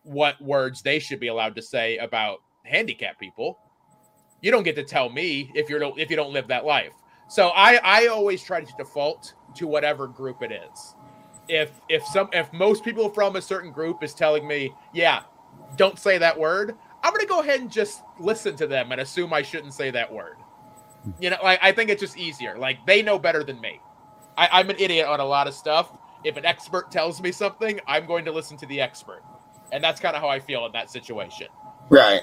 what 0.03 0.41
words 0.41 0.81
they 0.81 0.99
should 0.99 1.19
be 1.19 1.27
allowed 1.27 1.55
to 1.55 1.61
say 1.61 1.97
about 1.97 2.39
handicapped 2.63 3.19
people. 3.19 3.57
You 4.41 4.51
don't 4.51 4.63
get 4.63 4.75
to 4.75 4.83
tell 4.83 5.09
me 5.09 5.51
if 5.55 5.69
you're 5.69 5.81
if 5.97 6.09
you 6.09 6.15
don't 6.15 6.33
live 6.33 6.47
that 6.49 6.65
life. 6.65 6.93
So 7.27 7.49
I 7.49 7.79
I 7.83 8.07
always 8.07 8.43
try 8.43 8.61
to 8.61 8.73
default 8.77 9.33
to 9.55 9.67
whatever 9.67 10.07
group 10.07 10.41
it 10.41 10.51
is. 10.51 10.95
If 11.47 11.71
if 11.89 12.05
some 12.05 12.29
if 12.33 12.51
most 12.53 12.83
people 12.83 13.09
from 13.09 13.35
a 13.35 13.41
certain 13.41 13.71
group 13.71 14.03
is 14.03 14.13
telling 14.13 14.47
me, 14.47 14.73
yeah, 14.93 15.21
don't 15.77 15.97
say 15.97 16.17
that 16.17 16.37
word, 16.37 16.75
I'm 17.03 17.13
going 17.13 17.21
to 17.21 17.27
go 17.27 17.41
ahead 17.41 17.61
and 17.61 17.71
just 17.71 18.01
listen 18.19 18.55
to 18.57 18.67
them 18.67 18.91
and 18.91 18.99
assume 18.99 19.33
I 19.33 19.41
shouldn't 19.41 19.73
say 19.73 19.91
that 19.91 20.11
word. 20.11 20.37
You 21.19 21.31
know, 21.31 21.37
I, 21.43 21.59
I 21.61 21.71
think 21.71 21.89
it's 21.89 22.01
just 22.01 22.17
easier. 22.17 22.57
Like 22.57 22.85
they 22.85 23.01
know 23.01 23.19
better 23.19 23.43
than 23.43 23.59
me. 23.61 23.79
I, 24.37 24.49
I'm 24.51 24.69
an 24.69 24.75
idiot 24.79 25.07
on 25.07 25.19
a 25.19 25.25
lot 25.25 25.47
of 25.47 25.53
stuff. 25.53 25.91
If 26.23 26.37
an 26.37 26.45
expert 26.45 26.91
tells 26.91 27.21
me 27.21 27.31
something, 27.31 27.79
I'm 27.87 28.05
going 28.05 28.25
to 28.25 28.31
listen 28.31 28.57
to 28.57 28.65
the 28.65 28.81
expert. 28.81 29.21
And 29.71 29.83
that's 29.83 29.99
kind 29.99 30.15
of 30.15 30.21
how 30.21 30.29
I 30.29 30.39
feel 30.39 30.65
in 30.65 30.71
that 30.73 30.89
situation. 30.89 31.47
Right. 31.89 32.21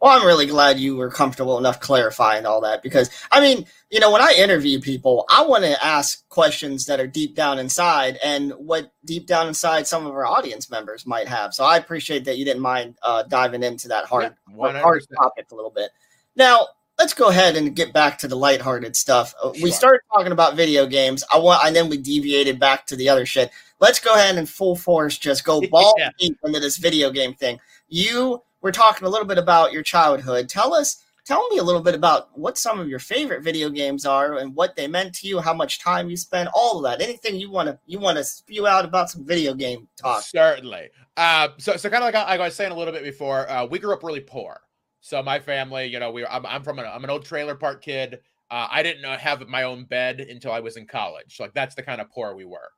Well, 0.00 0.18
I'm 0.18 0.26
really 0.26 0.46
glad 0.46 0.78
you 0.78 0.94
were 0.96 1.10
comfortable 1.10 1.56
enough 1.56 1.80
clarifying 1.80 2.44
all 2.44 2.60
that 2.60 2.82
because, 2.82 3.08
I 3.32 3.40
mean, 3.40 3.64
you 3.90 3.98
know, 3.98 4.12
when 4.12 4.20
I 4.20 4.34
interview 4.36 4.78
people, 4.78 5.24
I 5.30 5.42
want 5.46 5.64
to 5.64 5.82
ask 5.82 6.28
questions 6.28 6.84
that 6.86 7.00
are 7.00 7.06
deep 7.06 7.34
down 7.34 7.58
inside 7.58 8.18
and 8.22 8.52
what 8.52 8.92
deep 9.06 9.26
down 9.26 9.48
inside 9.48 9.86
some 9.86 10.06
of 10.06 10.12
our 10.12 10.26
audience 10.26 10.70
members 10.70 11.06
might 11.06 11.28
have. 11.28 11.54
So 11.54 11.64
I 11.64 11.78
appreciate 11.78 12.26
that 12.26 12.36
you 12.36 12.44
didn't 12.44 12.60
mind 12.60 12.98
uh, 13.02 13.22
diving 13.22 13.62
into 13.62 13.88
that 13.88 14.04
hard, 14.04 14.34
Yeah, 14.54 14.82
hard 14.82 15.02
topic 15.16 15.46
a 15.50 15.54
little 15.54 15.70
bit. 15.70 15.90
Now, 16.36 16.68
let's 16.98 17.14
go 17.14 17.28
ahead 17.28 17.56
and 17.56 17.74
get 17.76 17.92
back 17.92 18.18
to 18.18 18.28
the 18.28 18.36
lighthearted 18.36 18.96
stuff. 18.96 19.34
Uh, 19.42 19.52
We 19.62 19.70
started 19.70 20.00
talking 20.14 20.32
about 20.32 20.56
video 20.56 20.86
games. 20.86 21.24
I 21.32 21.38
want, 21.38 21.64
and 21.64 21.74
then 21.76 21.88
we 21.88 21.96
deviated 21.98 22.58
back 22.58 22.86
to 22.86 22.96
the 22.96 23.08
other 23.08 23.26
shit. 23.26 23.50
Let's 23.80 24.00
go 24.00 24.14
ahead 24.14 24.36
and 24.38 24.48
full 24.48 24.76
force 24.76 25.18
just 25.18 25.44
go 25.44 25.60
ball 25.70 25.94
Yeah. 25.98 26.10
deep 26.18 26.38
into 26.44 26.60
this 26.60 26.78
video 26.78 27.10
game 27.10 27.34
thing. 27.34 27.60
You 27.88 28.42
were 28.62 28.72
talking 28.72 29.06
a 29.06 29.10
little 29.10 29.26
bit 29.26 29.38
about 29.38 29.72
your 29.72 29.82
childhood. 29.82 30.48
Tell 30.48 30.72
us, 30.72 31.04
tell 31.26 31.46
me 31.48 31.58
a 31.58 31.62
little 31.62 31.82
bit 31.82 31.94
about 31.94 32.36
what 32.38 32.56
some 32.56 32.80
of 32.80 32.88
your 32.88 32.98
favorite 32.98 33.42
video 33.42 33.68
games 33.68 34.06
are 34.06 34.38
and 34.38 34.54
what 34.54 34.74
they 34.74 34.88
meant 34.88 35.14
to 35.16 35.28
you, 35.28 35.38
how 35.40 35.52
much 35.52 35.78
time 35.78 36.08
you 36.08 36.16
spent, 36.16 36.48
all 36.54 36.78
of 36.78 36.82
that. 36.84 37.04
Anything 37.06 37.36
you 37.36 37.50
want 37.50 37.68
to 37.68 37.78
you 37.86 37.98
want 37.98 38.16
to 38.16 38.24
spew 38.24 38.66
out 38.66 38.84
about 38.86 39.10
some 39.10 39.24
video 39.24 39.52
game 39.54 39.86
talk. 39.96 40.22
Certainly. 40.22 40.88
Uh, 41.18 41.48
so, 41.58 41.76
so 41.76 41.88
kind 41.90 42.02
of 42.02 42.12
like 42.12 42.14
I, 42.14 42.36
I 42.36 42.38
was 42.38 42.54
saying 42.54 42.72
a 42.72 42.76
little 42.76 42.92
bit 42.92 43.02
before, 43.04 43.48
uh, 43.50 43.64
we 43.66 43.78
grew 43.78 43.92
up 43.92 44.02
really 44.02 44.20
poor. 44.20 44.60
So 45.06 45.22
my 45.22 45.38
family, 45.38 45.86
you 45.86 46.00
know, 46.00 46.10
we 46.10 46.26
I'm, 46.26 46.44
I'm 46.44 46.64
from 46.64 46.80
an, 46.80 46.84
I'm 46.84 47.04
an 47.04 47.10
old 47.10 47.24
trailer 47.24 47.54
park 47.54 47.80
kid. 47.80 48.18
Uh, 48.50 48.66
I 48.68 48.82
didn't 48.82 49.02
know, 49.02 49.12
have 49.12 49.46
my 49.46 49.62
own 49.62 49.84
bed 49.84 50.18
until 50.18 50.50
I 50.50 50.58
was 50.58 50.76
in 50.76 50.84
college. 50.84 51.36
Like 51.38 51.54
that's 51.54 51.76
the 51.76 51.82
kind 51.84 52.00
of 52.00 52.10
poor 52.10 52.34
we 52.34 52.44
were. 52.44 52.72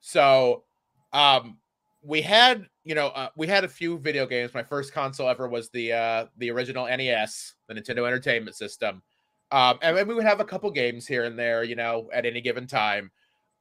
So, 0.00 0.64
um, 1.12 1.58
we 2.02 2.22
had, 2.22 2.66
you 2.84 2.94
know, 2.94 3.08
uh, 3.08 3.28
we 3.36 3.46
had 3.46 3.64
a 3.64 3.68
few 3.68 3.98
video 3.98 4.24
games. 4.24 4.54
My 4.54 4.62
first 4.62 4.94
console 4.94 5.28
ever 5.28 5.46
was 5.46 5.68
the 5.68 5.92
uh, 5.92 6.26
the 6.38 6.50
original 6.50 6.86
NES, 6.86 7.52
the 7.68 7.74
Nintendo 7.74 8.06
Entertainment 8.06 8.56
System. 8.56 9.02
Um, 9.52 9.78
and, 9.82 9.98
and 9.98 10.08
we 10.08 10.14
would 10.14 10.24
have 10.24 10.40
a 10.40 10.44
couple 10.44 10.70
games 10.70 11.06
here 11.06 11.24
and 11.24 11.38
there, 11.38 11.64
you 11.64 11.76
know, 11.76 12.08
at 12.14 12.24
any 12.24 12.40
given 12.40 12.66
time. 12.66 13.10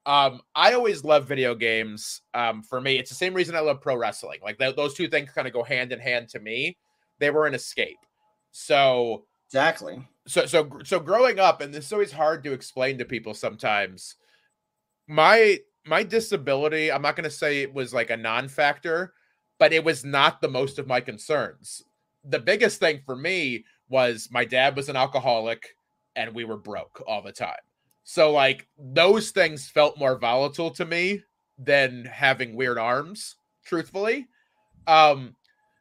Um, 0.05 0.39
I 0.55 0.75
always 0.75 1.03
love 1.03 1.27
video 1.27 1.55
games. 1.55 2.21
Um, 2.33 2.63
for 2.63 2.79
me, 2.79 2.99
it's 2.99 3.09
the 3.09 3.17
same 3.17 3.33
reason 3.33 3.53
I 3.53 3.59
love 3.59 3.81
pro 3.81 3.97
wrestling. 3.97 4.39
Like 4.41 4.59
th- 4.59 4.77
those 4.77 4.93
two 4.93 5.09
things 5.09 5.29
kind 5.31 5.45
of 5.45 5.53
go 5.53 5.63
hand 5.63 5.91
in 5.91 5.99
hand 5.99 6.29
to 6.29 6.39
me. 6.39 6.77
They 7.19 7.29
were 7.29 7.47
an 7.47 7.53
escape. 7.53 7.97
So, 8.53 9.25
Exactly. 9.47 10.07
so, 10.25 10.45
so, 10.45 10.69
so 10.85 10.99
growing 10.99 11.39
up, 11.39 11.59
and 11.59 11.73
this 11.73 11.87
is 11.87 11.93
always 11.93 12.11
hard 12.11 12.43
to 12.45 12.53
explain 12.53 12.97
to 12.99 13.05
people 13.05 13.33
sometimes. 13.33 14.15
My 15.07 15.59
my 15.85 16.01
disability, 16.01 16.89
I'm 16.89 17.01
not 17.01 17.17
going 17.17 17.25
to 17.25 17.29
say 17.29 17.61
it 17.61 17.73
was 17.73 17.93
like 17.93 18.09
a 18.09 18.15
non-factor, 18.15 19.13
but 19.59 19.73
it 19.73 19.83
was 19.83 20.05
not 20.05 20.39
the 20.39 20.47
most 20.47 20.79
of 20.79 20.87
my 20.87 21.01
concerns. 21.01 21.83
The 22.23 22.39
biggest 22.39 22.79
thing 22.79 23.01
for 23.05 23.17
me 23.17 23.65
was 23.89 24.29
my 24.31 24.45
dad 24.45 24.77
was 24.77 24.87
an 24.87 24.95
alcoholic, 24.95 25.75
and 26.15 26.33
we 26.33 26.45
were 26.45 26.55
broke 26.55 27.03
all 27.05 27.21
the 27.21 27.33
time. 27.33 27.59
So 28.05 28.31
like 28.31 28.67
those 28.77 29.31
things 29.31 29.67
felt 29.69 29.97
more 29.97 30.17
volatile 30.17 30.71
to 30.71 30.85
me 30.85 31.23
than 31.57 32.05
having 32.05 32.55
weird 32.55 32.77
arms, 32.77 33.35
truthfully. 33.65 34.27
Um 34.87 35.35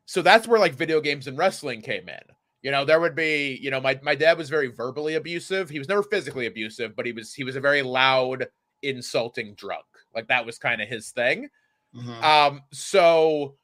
so 0.07 0.21
that's 0.21 0.47
where 0.49 0.61
like 0.61 0.75
video 0.75 1.01
games 1.01 1.27
and 1.27 1.39
wrestling 1.39 1.81
came 1.81 2.09
in. 2.09 2.21
You 2.63 2.71
know, 2.71 2.85
there 2.85 3.01
would 3.01 3.17
be, 3.17 3.59
you 3.61 3.71
know, 3.71 3.81
my 3.81 3.99
my 4.03 4.15
dad 4.15 4.39
was 4.39 4.49
very 4.49 4.69
verbally 4.69 5.15
abusive. 5.17 5.69
He 5.69 5.79
was 5.79 5.89
never 5.89 6.03
physically 6.03 6.47
abusive, 6.47 6.95
but 6.95 7.07
he 7.07 7.13
was 7.13 7.35
he 7.35 7.45
was 7.45 7.57
a 7.57 7.61
very 7.61 7.83
loud, 7.83 8.47
insulting 8.83 9.55
drunk. 9.55 9.85
Like 10.15 10.29
that 10.29 10.47
was 10.47 10.59
kind 10.59 10.81
of 10.81 10.89
his 10.89 11.11
thing. 11.11 11.49
Mhm. 11.95 12.23
Um, 12.23 12.63
so 12.73 13.57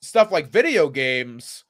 stuff 0.00 0.30
like 0.30 0.48
video 0.48 0.88
games, 0.88 1.64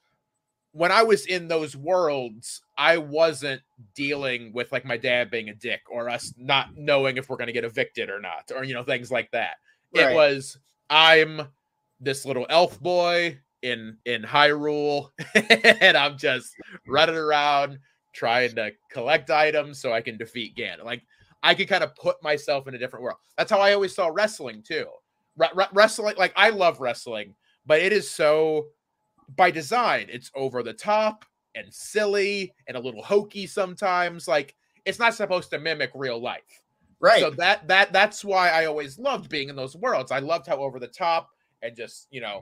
when 0.73 0.91
I 0.91 1.03
was 1.03 1.25
in 1.25 1.47
those 1.47 1.75
worlds, 1.75 2.61
I 2.77 2.97
wasn't 2.97 3.61
dealing 3.95 4.51
with 4.53 4.71
like 4.71 4.85
my 4.85 4.97
dad 4.97 5.31
being 5.31 5.49
a 5.49 5.55
dick 5.55 5.81
or 5.89 6.09
us 6.09 6.33
not 6.37 6.75
knowing 6.75 7.17
if 7.17 7.29
we're 7.29 7.37
going 7.37 7.47
to 7.47 7.53
get 7.53 7.63
evicted 7.63 8.09
or 8.09 8.19
not, 8.19 8.51
or 8.53 8.63
you 8.63 8.73
know 8.73 8.83
things 8.83 9.11
like 9.11 9.31
that. 9.31 9.55
Right. 9.95 10.11
It 10.11 10.15
was 10.15 10.57
I'm 10.89 11.47
this 11.99 12.25
little 12.25 12.45
elf 12.49 12.79
boy 12.79 13.39
in 13.63 13.97
in 14.05 14.21
Hyrule, 14.21 15.09
and 15.81 15.97
I'm 15.97 16.17
just 16.17 16.53
running 16.87 17.15
around 17.15 17.79
trying 18.13 18.53
to 18.55 18.71
collect 18.91 19.31
items 19.31 19.81
so 19.81 19.91
I 19.91 20.01
can 20.01 20.17
defeat 20.17 20.55
Ganon. 20.55 20.83
Like 20.83 21.01
I 21.41 21.55
could 21.55 21.67
kind 21.67 21.83
of 21.83 21.95
put 21.95 22.21
myself 22.21 22.67
in 22.67 22.75
a 22.75 22.77
different 22.77 23.03
world. 23.03 23.17
That's 23.37 23.49
how 23.49 23.59
I 23.59 23.73
always 23.73 23.95
saw 23.95 24.11
wrestling 24.13 24.61
too. 24.61 24.85
Re- 25.35 25.49
re- 25.55 25.65
wrestling, 25.73 26.15
like 26.17 26.33
I 26.35 26.49
love 26.49 26.79
wrestling, 26.79 27.33
but 27.65 27.81
it 27.81 27.91
is 27.91 28.07
so 28.07 28.67
by 29.35 29.49
design. 29.49 30.07
It's 30.09 30.29
over 30.35 30.61
the 30.61 30.73
top 30.73 31.25
and 31.55 31.73
silly 31.73 32.53
and 32.67 32.77
a 32.77 32.79
little 32.79 33.01
hokey 33.01 33.47
sometimes. 33.47 34.27
Like 34.27 34.55
it's 34.85 34.99
not 34.99 35.15
supposed 35.15 35.49
to 35.51 35.59
mimic 35.59 35.91
real 35.95 36.21
life. 36.21 36.61
Right. 36.99 37.21
So 37.21 37.31
that 37.31 37.67
that 37.69 37.93
that's 37.93 38.23
why 38.23 38.49
I 38.49 38.65
always 38.65 38.99
loved 38.99 39.29
being 39.29 39.49
in 39.49 39.55
those 39.55 39.75
worlds. 39.75 40.11
I 40.11 40.19
loved 40.19 40.47
how 40.47 40.57
over 40.57 40.79
the 40.79 40.87
top 40.87 41.29
and 41.61 41.75
just 41.75 42.07
you 42.11 42.21
know 42.21 42.41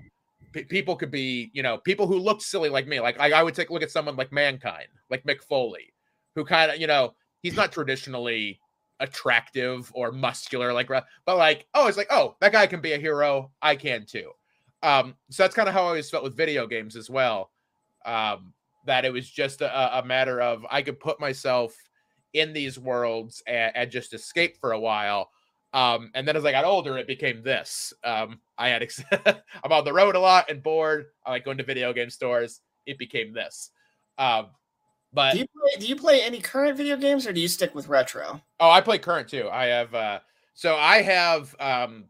pe- 0.52 0.64
people 0.64 0.96
could 0.96 1.12
be 1.12 1.52
you 1.54 1.64
know 1.64 1.78
people 1.78 2.08
who 2.08 2.18
looked 2.18 2.42
silly 2.42 2.70
like 2.70 2.88
me. 2.88 3.00
Like 3.00 3.20
I, 3.20 3.32
I 3.32 3.44
would 3.44 3.56
take 3.56 3.70
a 3.70 3.74
look 3.74 3.84
at 3.84 3.92
someone 3.92 4.16
like 4.16 4.32
Mankind, 4.32 4.88
like 5.10 5.24
Mick 5.24 5.42
Foley, 5.42 5.94
who 6.36 6.46
kind 6.46 6.72
of 6.72 6.80
you 6.80 6.88
know 6.88 7.14
he's 7.42 7.56
not 7.56 7.72
traditionally 7.72 8.60
attractive 9.02 9.92
or 9.96 10.12
muscular 10.12 10.72
like 10.72 10.88
but 10.88 11.38
like 11.38 11.66
oh 11.74 11.88
it's 11.88 11.98
like 11.98 12.08
oh 12.12 12.36
that 12.40 12.52
guy 12.52 12.68
can 12.68 12.80
be 12.80 12.94
a 12.94 13.00
hero 13.00 13.52
i 13.62 13.76
can 13.76 14.06
too 14.06 14.32
um 14.84 15.16
so 15.32 15.42
that's 15.42 15.56
kind 15.56 15.68
of 15.68 15.74
how 15.74 15.82
i 15.82 15.88
always 15.88 16.10
felt 16.10 16.24
with 16.24 16.38
video 16.38 16.68
games 16.68 16.96
as 16.96 17.10
well 17.10 17.50
um 18.06 18.54
that 18.86 19.04
it 19.04 19.12
was 19.12 19.28
just 19.28 19.62
a, 19.62 20.00
a 20.00 20.06
matter 20.06 20.40
of 20.40 20.64
i 20.70 20.84
could 20.84 21.00
put 21.00 21.20
myself 21.20 21.76
in 22.34 22.54
these 22.54 22.78
worlds 22.78 23.42
and, 23.48 23.76
and 23.76 23.92
just 23.92 24.14
escape 24.14 24.56
for 24.58 24.74
a 24.74 24.80
while 24.80 25.32
um 25.74 26.12
and 26.16 26.28
then 26.28 26.36
as 26.36 26.46
i 26.46 26.52
got 26.52 26.66
older 26.66 26.98
it 26.98 27.08
became 27.08 27.42
this 27.44 27.94
um 28.04 28.40
i 28.58 28.68
had 28.68 28.82
ex- 28.82 29.04
i'm 29.64 29.72
on 29.72 29.86
the 29.86 29.94
road 29.94 30.16
a 30.16 30.20
lot 30.20 30.50
and 30.50 30.62
bored 30.62 31.06
i 31.26 31.32
like 31.32 31.46
going 31.46 31.58
to 31.58 31.64
video 31.64 31.94
game 31.94 32.10
stores 32.10 32.62
it 32.86 32.98
became 32.98 33.34
this 33.34 33.72
um 34.18 34.48
but 35.14 35.34
do 35.34 35.40
you 35.40 35.48
play, 35.48 35.80
do 35.80 35.88
you 35.88 35.96
play 35.96 36.22
any 36.22 36.40
current 36.40 36.78
video 36.78 36.96
games 36.96 37.28
or 37.28 37.34
do 37.34 37.42
you 37.42 37.48
stick 37.48 37.76
with 37.76 37.88
retro? 37.88 38.42
Oh, 38.60 38.70
I 38.70 38.82
play 38.82 38.98
current 38.98 39.28
too. 39.28 39.50
I 39.52 39.66
have 39.66 39.94
uh 39.94 40.20
so 40.54 40.76
I 40.76 41.02
have 41.02 41.56
um 41.60 42.06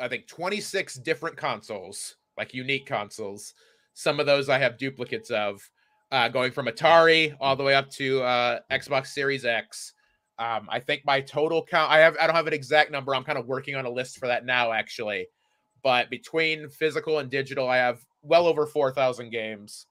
I 0.00 0.08
think 0.08 0.26
26 0.26 0.96
different 0.96 1.36
consoles, 1.36 2.16
like 2.38 2.54
unique 2.54 2.86
consoles. 2.86 3.54
Some 3.94 4.20
of 4.20 4.26
those 4.26 4.48
I 4.48 4.58
have 4.58 4.78
duplicates 4.78 5.30
of, 5.30 5.68
uh 6.10 6.28
going 6.28 6.50
from 6.50 6.66
Atari 6.66 7.36
all 7.40 7.56
the 7.56 7.62
way 7.62 7.74
up 7.74 7.90
to 7.92 8.22
uh 8.22 8.60
Xbox 8.70 9.08
Series 9.08 9.44
X. 9.44 9.92
Um 10.38 10.68
I 10.70 10.80
think 10.80 11.02
my 11.04 11.20
total 11.20 11.64
count 11.64 11.90
I 11.90 11.98
have 11.98 12.16
I 12.20 12.26
don't 12.26 12.36
have 12.36 12.46
an 12.46 12.52
exact 12.52 12.90
number. 12.90 13.14
I'm 13.14 13.24
kind 13.24 13.38
of 13.38 13.46
working 13.46 13.74
on 13.74 13.86
a 13.86 13.90
list 13.90 14.18
for 14.18 14.26
that 14.28 14.44
now 14.44 14.72
actually. 14.72 15.28
But 15.82 16.10
between 16.10 16.68
physical 16.68 17.18
and 17.18 17.30
digital, 17.30 17.68
I 17.68 17.76
have 17.76 18.00
well 18.22 18.46
over 18.46 18.66
4,000 18.66 19.30
games. 19.30 19.86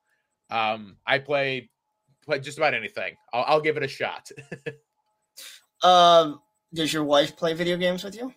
Um 0.49 0.97
I 1.05 1.19
play 1.19 1.69
play 2.23 2.39
just 2.39 2.57
about 2.57 2.73
anything. 2.73 3.15
I'll, 3.33 3.45
I'll 3.47 3.61
give 3.61 3.77
it 3.77 3.83
a 3.83 3.87
shot. 3.87 4.29
Um, 5.83 6.39
does 6.73 6.91
your 6.91 7.03
wife 7.03 7.37
play 7.37 7.53
video 7.53 7.77
games 7.77 8.03
with 8.03 8.15
you? 8.15 8.33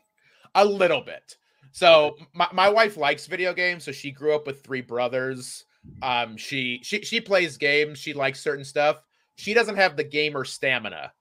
a 0.55 0.65
little 0.65 1.01
bit. 1.01 1.37
So 1.73 2.17
my, 2.35 2.49
my 2.53 2.69
wife 2.69 2.97
likes 2.97 3.27
video 3.27 3.53
games, 3.53 3.85
so 3.85 3.93
she 3.93 4.11
grew 4.11 4.35
up 4.35 4.47
with 4.47 4.63
three 4.63 4.81
brothers. 4.81 5.65
Um, 6.03 6.37
she 6.37 6.81
she 6.83 7.03
she 7.03 7.21
plays 7.21 7.57
games. 7.57 7.99
She 7.99 8.13
likes 8.13 8.41
certain 8.41 8.65
stuff. 8.65 9.03
She 9.37 9.55
doesn't 9.55 9.77
have 9.77 9.97
the 9.97 10.05
gamer 10.05 10.45
stamina 10.45 11.13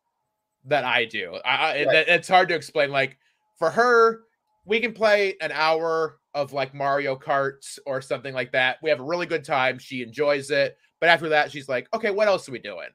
that 0.66 0.84
I 0.84 1.06
do. 1.06 1.36
I, 1.46 1.56
I 1.56 1.74
it- 1.76 2.08
it's 2.08 2.28
hard 2.28 2.50
to 2.50 2.56
explain. 2.56 2.92
Like 2.92 3.18
for 3.58 3.70
her, 3.70 4.22
we 4.66 4.80
can 4.80 4.94
play 4.94 5.36
an 5.42 5.52
hour 5.54 6.20
of 6.34 6.54
like 6.54 6.74
Mario 6.74 7.16
Karts 7.16 7.80
or 7.86 8.02
something 8.02 8.34
like 8.34 8.52
that. 8.52 8.78
We 8.84 8.90
have 8.90 9.00
a 9.00 9.04
really 9.04 9.26
good 9.26 9.44
time. 9.44 9.80
She 9.80 10.04
enjoys 10.04 10.52
it. 10.52 10.78
But 11.00 11.10
after 11.10 11.30
that, 11.30 11.52
she's 11.52 11.70
like, 11.70 11.88
okay, 11.94 12.12
what 12.12 12.28
else 12.28 12.48
are 12.50 12.52
we 12.52 12.60
doing? 12.60 12.90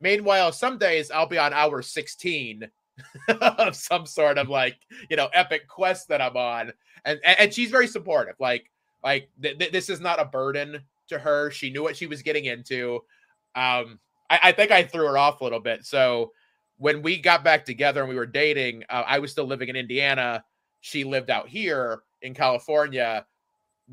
Meanwhile, 0.00 0.52
some 0.52 0.78
days 0.78 1.10
I'll 1.10 1.26
be 1.26 1.38
on 1.38 1.52
hour 1.52 1.82
16 1.82 2.68
of 3.40 3.76
some 3.76 4.06
sort 4.06 4.38
of 4.38 4.48
like, 4.48 4.76
you 5.10 5.16
know, 5.16 5.28
epic 5.34 5.68
quest 5.68 6.08
that 6.08 6.22
I'm 6.22 6.36
on. 6.36 6.72
And 7.04 7.20
and, 7.24 7.38
and 7.40 7.54
she's 7.54 7.70
very 7.70 7.86
supportive. 7.86 8.34
Like, 8.40 8.70
like 9.04 9.28
th- 9.42 9.58
th- 9.58 9.72
this 9.72 9.88
is 9.90 10.00
not 10.00 10.20
a 10.20 10.24
burden 10.24 10.80
to 11.08 11.18
her. 11.18 11.50
She 11.50 11.70
knew 11.70 11.82
what 11.82 11.96
she 11.96 12.06
was 12.06 12.22
getting 12.22 12.46
into. 12.46 13.00
Um, 13.54 13.98
I, 14.30 14.38
I 14.44 14.52
think 14.52 14.70
I 14.70 14.84
threw 14.84 15.06
her 15.06 15.18
off 15.18 15.40
a 15.40 15.44
little 15.44 15.60
bit. 15.60 15.84
So 15.84 16.32
when 16.80 17.02
we 17.02 17.18
got 17.18 17.44
back 17.44 17.66
together 17.66 18.00
and 18.00 18.08
we 18.08 18.16
were 18.16 18.24
dating, 18.24 18.84
uh, 18.88 19.04
I 19.06 19.18
was 19.18 19.30
still 19.30 19.44
living 19.44 19.68
in 19.68 19.76
Indiana. 19.76 20.42
She 20.80 21.04
lived 21.04 21.28
out 21.28 21.46
here 21.46 22.02
in 22.22 22.34
California. 22.34 23.26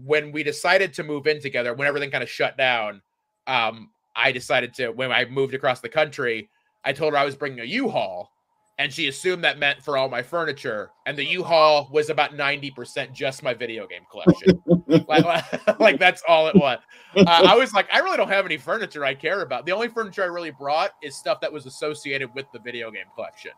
when 0.05 0.31
we 0.31 0.43
decided 0.43 0.93
to 0.93 1.03
move 1.03 1.27
in 1.27 1.41
together, 1.41 1.73
when 1.73 1.87
everything 1.87 2.11
kind 2.11 2.23
of 2.23 2.29
shut 2.29 2.55
down, 2.55 3.01
um, 3.47 3.89
I 4.15 4.31
decided 4.31 4.73
to 4.75 4.89
when 4.89 5.11
I 5.11 5.25
moved 5.25 5.53
across 5.53 5.81
the 5.81 5.89
country, 5.89 6.49
I 6.85 6.93
told 6.93 7.13
her 7.13 7.19
I 7.19 7.25
was 7.25 7.35
bringing 7.35 7.59
a 7.59 7.65
U-Haul, 7.65 8.31
and 8.79 8.93
she 8.93 9.07
assumed 9.07 9.43
that 9.43 9.57
meant 9.57 9.81
for 9.83 9.97
all 9.97 10.07
my 10.07 10.21
furniture. 10.21 10.91
And 11.05 11.17
the 11.17 11.25
U-Haul 11.25 11.89
was 11.91 12.09
about 12.09 12.35
ninety 12.35 12.71
percent 12.71 13.13
just 13.13 13.43
my 13.43 13.53
video 13.53 13.87
game 13.87 14.03
collection. 14.11 14.61
like, 15.07 15.79
like, 15.79 15.99
that's 15.99 16.23
all 16.27 16.47
it 16.47 16.55
was. 16.55 16.79
Uh, 17.15 17.23
I 17.25 17.55
was 17.55 17.73
like, 17.73 17.87
I 17.91 17.99
really 17.99 18.17
don't 18.17 18.29
have 18.29 18.45
any 18.45 18.57
furniture 18.57 19.03
I 19.03 19.13
care 19.13 19.41
about. 19.41 19.65
The 19.65 19.71
only 19.71 19.87
furniture 19.87 20.23
I 20.23 20.27
really 20.27 20.51
brought 20.51 20.91
is 21.01 21.15
stuff 21.15 21.41
that 21.41 21.51
was 21.51 21.65
associated 21.65 22.33
with 22.35 22.45
the 22.53 22.59
video 22.59 22.91
game 22.91 23.07
collection. 23.15 23.51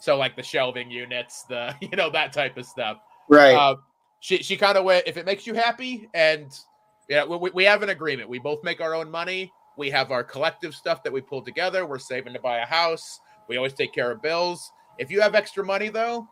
So 0.00 0.16
like 0.16 0.36
the 0.36 0.42
shelving 0.42 0.90
units, 0.90 1.44
the 1.48 1.74
you 1.80 1.96
know 1.96 2.10
that 2.10 2.32
type 2.32 2.56
of 2.56 2.66
stuff. 2.66 2.98
Right. 3.28 3.54
Uh, 3.54 3.76
she 4.20 4.42
she 4.42 4.56
kind 4.56 4.76
of 4.76 4.84
went 4.84 5.06
if 5.06 5.16
it 5.16 5.26
makes 5.26 5.46
you 5.46 5.54
happy 5.54 6.08
and 6.14 6.58
yeah 7.08 7.24
we, 7.24 7.50
we 7.50 7.64
have 7.64 7.82
an 7.82 7.90
agreement 7.90 8.28
we 8.28 8.38
both 8.38 8.62
make 8.64 8.80
our 8.80 8.94
own 8.94 9.10
money 9.10 9.52
we 9.76 9.90
have 9.90 10.10
our 10.10 10.24
collective 10.24 10.74
stuff 10.74 11.02
that 11.02 11.12
we 11.12 11.20
pull 11.20 11.42
together 11.42 11.86
we're 11.86 11.98
saving 11.98 12.32
to 12.32 12.40
buy 12.40 12.58
a 12.58 12.66
house 12.66 13.20
we 13.48 13.56
always 13.56 13.72
take 13.74 13.92
care 13.92 14.10
of 14.10 14.22
bills 14.22 14.72
if 14.98 15.10
you 15.10 15.20
have 15.20 15.34
extra 15.34 15.64
money 15.64 15.88
though 15.88 16.26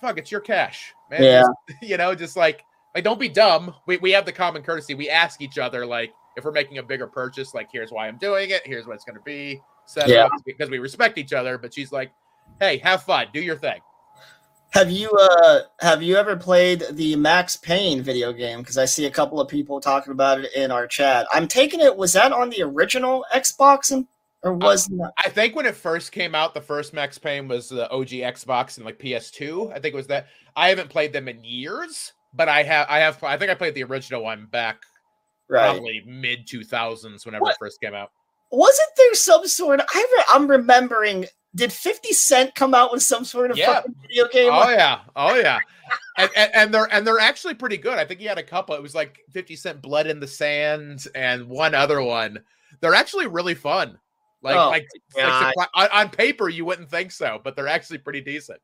fuck 0.00 0.18
it's 0.18 0.30
your 0.30 0.40
cash 0.40 0.92
man 1.10 1.22
Yeah. 1.22 1.42
Just, 1.68 1.82
you 1.82 1.96
know 1.96 2.14
just 2.14 2.36
like 2.36 2.64
like 2.94 3.04
don't 3.04 3.20
be 3.20 3.28
dumb 3.28 3.74
we, 3.86 3.96
we 3.98 4.10
have 4.12 4.26
the 4.26 4.32
common 4.32 4.62
courtesy 4.62 4.94
we 4.94 5.08
ask 5.08 5.40
each 5.40 5.58
other 5.58 5.84
like 5.86 6.12
if 6.36 6.44
we're 6.44 6.52
making 6.52 6.78
a 6.78 6.82
bigger 6.82 7.06
purchase 7.06 7.54
like 7.54 7.68
here's 7.72 7.90
why 7.90 8.08
i'm 8.08 8.18
doing 8.18 8.50
it 8.50 8.62
here's 8.66 8.86
what 8.86 8.94
it's 8.94 9.04
going 9.04 9.16
to 9.16 9.22
be 9.22 9.60
set 9.86 10.08
Yeah. 10.08 10.24
up 10.24 10.32
because 10.46 10.70
we 10.70 10.78
respect 10.78 11.18
each 11.18 11.32
other 11.32 11.58
but 11.58 11.72
she's 11.74 11.92
like 11.92 12.12
hey 12.60 12.78
have 12.78 13.02
fun 13.02 13.26
do 13.32 13.40
your 13.40 13.56
thing 13.56 13.80
Have 14.70 14.90
you 14.90 15.10
uh 15.10 15.60
have 15.80 16.02
you 16.02 16.16
ever 16.16 16.34
played 16.36 16.84
the 16.92 17.14
Max 17.16 17.56
Payne 17.56 18.02
video 18.02 18.32
game? 18.32 18.60
Because 18.60 18.78
I 18.78 18.86
see 18.86 19.04
a 19.04 19.10
couple 19.10 19.38
of 19.38 19.46
people 19.48 19.80
talking 19.82 20.12
about 20.12 20.40
it 20.40 20.50
in 20.54 20.70
our 20.70 20.86
chat. 20.86 21.26
I'm 21.30 21.46
taking 21.46 21.80
it. 21.80 21.94
Was 21.94 22.14
that 22.14 22.32
on 22.32 22.48
the 22.48 22.62
original 22.62 23.22
Xbox 23.34 23.90
and 23.90 24.06
or 24.42 24.52
uh, 24.52 24.56
was 24.56 24.90
not? 24.90 25.12
I 25.24 25.28
think 25.28 25.54
when 25.54 25.66
it 25.66 25.74
first 25.76 26.12
came 26.12 26.34
out, 26.34 26.54
the 26.54 26.60
first 26.60 26.92
Max 26.92 27.18
Payne 27.18 27.48
was 27.48 27.68
the 27.68 27.90
OG 27.90 28.08
Xbox 28.08 28.76
and 28.76 28.86
like 28.86 28.98
PS2. 28.98 29.70
I 29.70 29.74
think 29.74 29.94
it 29.94 29.96
was 29.96 30.06
that. 30.08 30.26
I 30.56 30.68
haven't 30.68 30.88
played 30.90 31.12
them 31.12 31.28
in 31.28 31.42
years, 31.44 32.12
but 32.34 32.48
I 32.48 32.62
have. 32.62 32.86
I 32.90 32.98
have. 32.98 33.22
I 33.22 33.36
think 33.36 33.50
I 33.50 33.54
played 33.54 33.74
the 33.74 33.84
original 33.84 34.22
one 34.22 34.46
back 34.50 34.78
Right. 35.48 35.64
probably 35.70 36.02
mid 36.06 36.46
two 36.46 36.64
thousands 36.64 37.26
whenever 37.26 37.42
What? 37.42 37.52
it 37.52 37.56
first 37.58 37.80
came 37.80 37.94
out. 37.94 38.10
Wasn't 38.50 38.88
there 38.96 39.14
some 39.14 39.46
sort 39.46 39.80
of? 39.80 39.86
I 39.92 40.06
re- 40.16 40.24
I'm 40.28 40.46
remembering. 40.48 41.26
Did 41.54 41.70
Fifty 41.72 42.14
Cent 42.14 42.54
come 42.54 42.74
out 42.74 42.90
with 42.92 43.02
some 43.02 43.24
sort 43.26 43.50
of 43.50 43.58
Yeah. 43.58 43.74
fucking 43.74 43.94
video 44.00 44.26
game? 44.28 44.50
Oh 44.52 44.70
yeah, 44.70 45.00
oh 45.16 45.34
yeah, 45.34 45.58
and, 46.16 46.30
and 46.34 46.50
and 46.54 46.74
they're 46.74 46.88
and 46.92 47.06
they're 47.06 47.18
actually 47.18 47.52
pretty 47.54 47.76
good. 47.76 47.98
I 47.98 48.04
think 48.06 48.20
he 48.20 48.26
had 48.26 48.38
a 48.38 48.42
couple. 48.42 48.74
It 48.74 48.82
was 48.82 48.94
like 48.94 49.18
Fifty 49.30 49.54
Cent, 49.56 49.82
Blood 49.82 50.06
in 50.06 50.18
the 50.18 50.26
Sand, 50.26 51.06
and 51.14 51.46
one 51.46 51.74
other 51.74 52.00
one. 52.02 52.38
They're 52.80 52.94
actually 52.94 53.26
really 53.26 53.54
fun. 53.54 53.98
Like 54.42 54.56
Oh, 54.56 54.70
like, 54.70 54.88
like 55.56 55.68
on, 55.74 55.88
on 55.92 56.08
paper 56.10 56.48
you 56.48 56.64
wouldn't 56.64 56.90
think 56.90 57.12
so, 57.12 57.40
but 57.42 57.56
they're 57.56 57.68
actually 57.68 57.98
pretty 57.98 58.20
decent. 58.20 58.60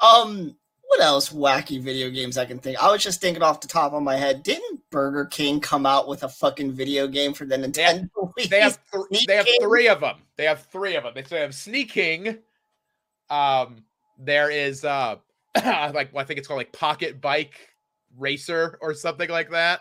Um, 0.00 0.56
what 0.86 1.00
else 1.00 1.30
wacky 1.32 1.80
video 1.80 2.10
games 2.10 2.36
I 2.36 2.44
can 2.44 2.58
think? 2.58 2.82
I 2.82 2.90
was 2.90 3.02
just 3.02 3.20
thinking 3.20 3.42
off 3.42 3.60
the 3.60 3.68
top 3.68 3.92
of 3.92 4.02
my 4.02 4.16
head. 4.16 4.42
Didn't 4.42 4.80
Burger 4.90 5.24
King 5.24 5.60
come 5.60 5.86
out 5.86 6.08
with 6.08 6.22
a 6.24 6.28
fucking 6.28 6.72
video 6.72 7.06
game 7.06 7.32
for 7.32 7.46
the 7.46 7.56
Nintendo 7.56 8.08
Wii? 8.16 8.48
They 8.48 8.60
have 8.60 8.78
th- 8.92 9.26
they 9.26 9.36
have 9.36 9.48
three 9.62 9.88
of 9.88 10.00
them. 10.00 10.18
They 10.36 10.44
have 10.44 10.66
three 10.66 10.96
of 10.96 11.04
them. 11.04 11.14
They 11.14 11.40
have 11.40 11.54
Sneak 11.54 11.90
King. 11.90 12.38
Um, 13.30 13.84
there 14.18 14.50
is 14.50 14.84
uh, 14.84 15.16
like 15.56 16.14
I 16.14 16.24
think 16.24 16.38
it's 16.38 16.48
called 16.48 16.58
like 16.58 16.72
Pocket 16.72 17.20
Bike 17.20 17.70
Racer 18.18 18.78
or 18.82 18.92
something 18.94 19.30
like 19.30 19.50
that. 19.50 19.80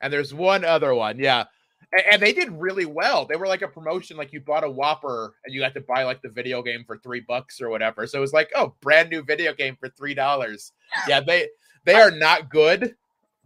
And 0.00 0.12
there's 0.12 0.34
one 0.34 0.64
other 0.64 0.94
one, 0.94 1.18
yeah. 1.18 1.44
And, 1.92 2.02
and 2.12 2.22
they 2.22 2.32
did 2.32 2.50
really 2.50 2.86
well. 2.86 3.26
They 3.26 3.36
were 3.36 3.46
like 3.46 3.62
a 3.62 3.68
promotion, 3.68 4.16
like 4.16 4.32
you 4.32 4.40
bought 4.40 4.64
a 4.64 4.70
Whopper 4.70 5.34
and 5.44 5.54
you 5.54 5.60
got 5.60 5.74
to 5.74 5.80
buy 5.80 6.04
like 6.04 6.22
the 6.22 6.28
video 6.28 6.62
game 6.62 6.84
for 6.86 6.98
three 6.98 7.20
bucks 7.20 7.60
or 7.60 7.68
whatever. 7.68 8.06
So 8.06 8.18
it 8.18 8.20
was 8.20 8.32
like, 8.32 8.50
oh, 8.54 8.74
brand 8.80 9.10
new 9.10 9.22
video 9.22 9.52
game 9.54 9.76
for 9.78 9.88
three 9.90 10.14
dollars. 10.14 10.72
Yeah, 11.08 11.20
they 11.20 11.48
they 11.84 11.94
are 11.94 12.10
not 12.10 12.48
good. 12.50 12.94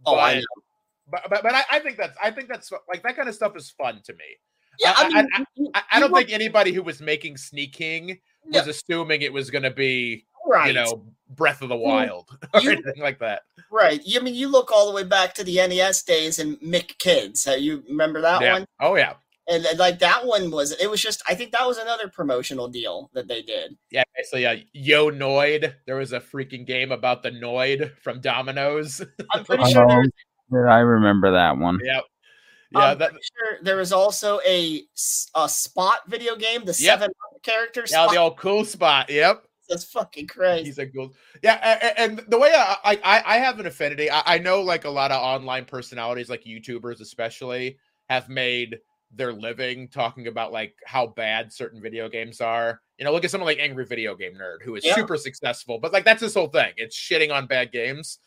Oh, 0.05 0.15
I 0.15 0.35
but- 0.35 0.39
know. 0.39 0.63
But 1.09 1.21
but, 1.29 1.43
but 1.43 1.55
I, 1.55 1.63
I 1.71 1.79
think 1.79 1.97
that's 1.97 2.17
I 2.21 2.31
think 2.31 2.49
that's 2.49 2.71
like 2.89 3.01
that 3.03 3.15
kind 3.15 3.29
of 3.29 3.35
stuff 3.35 3.55
is 3.55 3.69
fun 3.71 4.01
to 4.03 4.13
me. 4.13 4.25
Yeah, 4.79 4.93
I- 4.95 5.03
I 5.05 5.07
mean, 5.07 5.27
I- 5.33 5.45
you- 5.55 5.71
I, 5.73 5.83
I 5.93 5.99
don't 5.99 6.13
think 6.13 6.31
anybody 6.31 6.71
who 6.73 6.83
was 6.83 7.01
making 7.01 7.37
Sneak 7.37 7.73
King 7.73 8.19
Yeah. 8.49 8.59
was 8.59 8.67
assuming 8.67 9.21
it 9.21 9.31
was 9.31 9.49
going 9.49 9.63
to 9.63 9.71
be, 9.71 10.25
right, 10.45 10.67
you 10.67 10.73
know, 10.73 11.05
Breath 11.29 11.61
of 11.61 11.69
the 11.69 11.75
Wild 11.75 12.29
or 12.53 12.61
you- 12.61 12.71
anything 12.71 13.01
like 13.01 13.19
that. 13.19 13.41
right. 13.71 14.01
You 14.05 14.19
I 14.19 14.23
mean 14.23 14.35
you 14.35 14.47
look 14.47 14.71
all 14.71 14.87
the 14.87 14.93
way 14.93 15.03
back 15.03 15.33
to 15.35 15.43
the 15.43 15.55
NES 15.55 16.03
days 16.03 16.39
and 16.39 16.57
M.C. 16.61 16.87
Kids. 16.99 17.47
Uh, 17.47 17.51
you 17.51 17.83
remember 17.87 18.21
that 18.21 18.41
yeah. 18.41 18.53
one? 18.53 18.65
Oh 18.79 18.95
yeah. 18.95 19.13
And, 19.49 19.65
and, 19.65 19.79
like 19.79 19.99
that 19.99 20.25
one 20.25 20.51
was. 20.51 20.73
It 20.73 20.89
was 20.89 21.01
just. 21.01 21.21
I 21.27 21.33
think 21.33 21.53
that 21.53 21.65
was 21.65 21.77
another 21.77 22.09
promotional 22.09 22.67
deal 22.67 23.09
that 23.13 23.29
they 23.29 23.41
did. 23.41 23.77
Yeah. 23.91 24.03
So 24.25 24.35
yeah, 24.35 24.55
Yo 24.73 25.09
Noid. 25.09 25.73
There 25.85 25.95
was 25.95 26.11
a 26.11 26.19
freaking 26.19 26.65
game 26.67 26.91
about 26.91 27.23
the 27.23 27.31
Noid 27.31 27.97
from 27.99 28.19
Domino's. 28.19 29.01
I'm 29.33 29.45
pretty 29.45 29.71
sure 29.71 30.03
there 30.49 30.67
I 30.67 30.79
remember 30.79 31.31
that 31.31 31.57
one. 31.57 31.79
yep. 31.83 32.03
Yeah. 32.71 32.79
I'm 32.79 32.97
that, 32.97 33.11
sure 33.11 33.59
there 33.61 33.77
was 33.77 33.93
also 33.93 34.41
a 34.45 34.83
a 35.35 35.47
spot 35.47 35.99
video 36.09 36.35
game, 36.35 36.61
the 36.61 36.67
Yep. 36.67 36.75
seven 36.75 37.11
characters. 37.41 37.91
yeah. 37.91 38.07
The 38.07 38.17
old 38.17 38.37
cool 38.37 38.65
spot. 38.65 39.09
Yep. 39.09 39.46
That's 39.69 39.83
fucking 39.85 40.27
crazy. 40.27 40.65
He's 40.65 40.77
a 40.79 40.87
cool. 40.87 41.13
Yeah, 41.43 41.59
a- 41.61 41.85
a- 41.85 41.99
and, 41.99 42.19
the 42.27 42.37
way 42.39 42.53
I, 42.55 42.77
I 42.83 42.99
I- 43.03 43.35
I 43.35 43.37
have 43.39 43.59
an 43.59 43.65
affinity, 43.65 44.09
I, 44.09 44.21
I 44.25 44.37
know 44.37 44.61
like 44.61 44.85
a 44.85 44.89
lot 44.89 45.11
of 45.11 45.21
online 45.21 45.65
personalities, 45.65 46.29
like 46.29 46.43
YouTubers 46.45 47.01
especially, 47.01 47.77
have 48.09 48.29
made 48.29 48.79
their 49.11 49.31
living 49.33 49.87
talking 49.87 50.27
about 50.27 50.51
like 50.51 50.75
how 50.85 51.07
bad 51.07 51.51
certain 51.51 51.81
video 51.81 52.09
games 52.09 52.41
are. 52.41 52.81
You 52.97 53.05
know, 53.05 53.11
look 53.11 53.23
at 53.25 53.31
someone 53.31 53.45
like 53.45 53.59
Angry 53.59 53.85
Video 53.85 54.15
Game 54.15 54.33
Nerd, 54.33 54.61
who 54.63 54.75
is 54.75 54.85
Yeah. 54.85 54.95
super 54.95 55.17
successful, 55.17 55.79
but 55.79 55.93
like 55.93 56.05
that's 56.05 56.21
his 56.21 56.33
whole 56.33 56.47
thing. 56.49 56.73
It's 56.77 56.95
shitting 56.97 57.31
on 57.33 57.47
bad 57.47 57.71
games. 57.71 58.19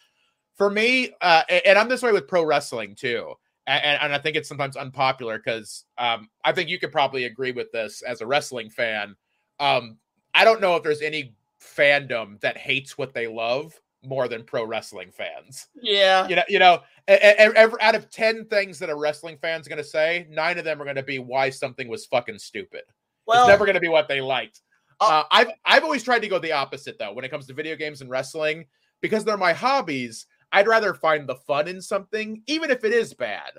For 0.57 0.69
me, 0.71 1.13
uh, 1.23 1.43
and 1.49 1.79
I'm 1.79 1.89
this 1.89 2.03
way 2.03 2.13
with 2.13 2.29
pro 2.29 2.45
wrestling 2.45 2.95
too. 2.95 3.35
And, 3.67 4.01
and 4.03 4.13
I 4.15 4.19
think 4.19 4.37
it's 4.37 4.49
sometimes 4.49 4.77
unpopular 4.77 5.39
because 5.39 5.85
um, 5.97 6.29
I 6.45 6.53
think 6.53 6.69
you 6.69 6.79
could 6.79 6.93
probably 6.93 7.25
agree 7.25 7.53
with 7.53 7.71
this 7.73 8.03
as 8.03 8.21
a 8.21 8.27
wrestling 8.27 8.69
fan. 8.69 9.17
Um, 9.59 9.99
I 10.35 10.45
don't 10.45 10.61
know 10.61 10.77
if 10.77 10.83
there's 10.83 11.03
any 11.03 11.35
fandom 11.61 12.41
that 12.41 12.57
hates 12.57 12.97
what 12.97 13.15
they 13.15 13.27
love 13.27 13.79
more 14.03 14.29
than 14.29 14.45
pro 14.45 14.65
wrestling 14.65 15.11
fans. 15.11 15.67
yeah. 15.75 16.27
You 16.27 16.37
know, 16.37 16.43
you 16.49 16.59
know, 16.59 16.81
every, 17.07 17.81
out 17.81 17.95
of 17.95 18.11
10 18.11 18.47
things 18.47 18.79
that 18.79 18.89
a 18.89 18.95
wrestling 18.97 19.37
fan's 19.43 19.69
going 19.69 19.77
to 19.79 19.85
say, 19.85 20.27
nine 20.31 20.59
of 20.59 20.65
them 20.65 20.81
are 20.81 20.85
going 20.85 20.97
to 20.97 21.03
be 21.03 21.19
why 21.19 21.51
something 21.51 21.89
was 21.89 22.07
fucking 22.07 22.39
stupid. 22.39 22.83
Well, 23.27 23.45
it's 23.45 23.49
never 23.49 23.67
going 23.67 23.75
to 23.75 23.81
be 23.81 23.89
what 23.89 24.09
they 24.09 24.21
liked. 24.21 24.63
Uh, 25.01 25.05
Uh, 25.05 25.23
I've 25.31 25.49
I've 25.65 25.85
always 25.85 26.03
tried 26.03 26.21
to 26.21 26.29
go 26.29 26.39
the 26.39 26.53
opposite 26.53 26.99
though 26.99 27.13
when 27.13 27.25
it 27.25 27.31
comes 27.31 27.47
to 27.47 27.55
video 27.55 27.77
games 27.77 28.01
and 28.01 28.11
wrestling 28.11 28.67
because 29.01 29.25
they're 29.25 29.37
my 29.37 29.53
hobbies. 29.53 30.27
I'd 30.53 30.67
rather 30.67 30.95
find 30.95 31.29
the 31.29 31.37
fun 31.37 31.69
in 31.69 31.81
something, 31.81 32.43
even 32.47 32.71
if 32.71 32.85
it 32.85 32.93
is 32.93 33.15
bad. 33.15 33.53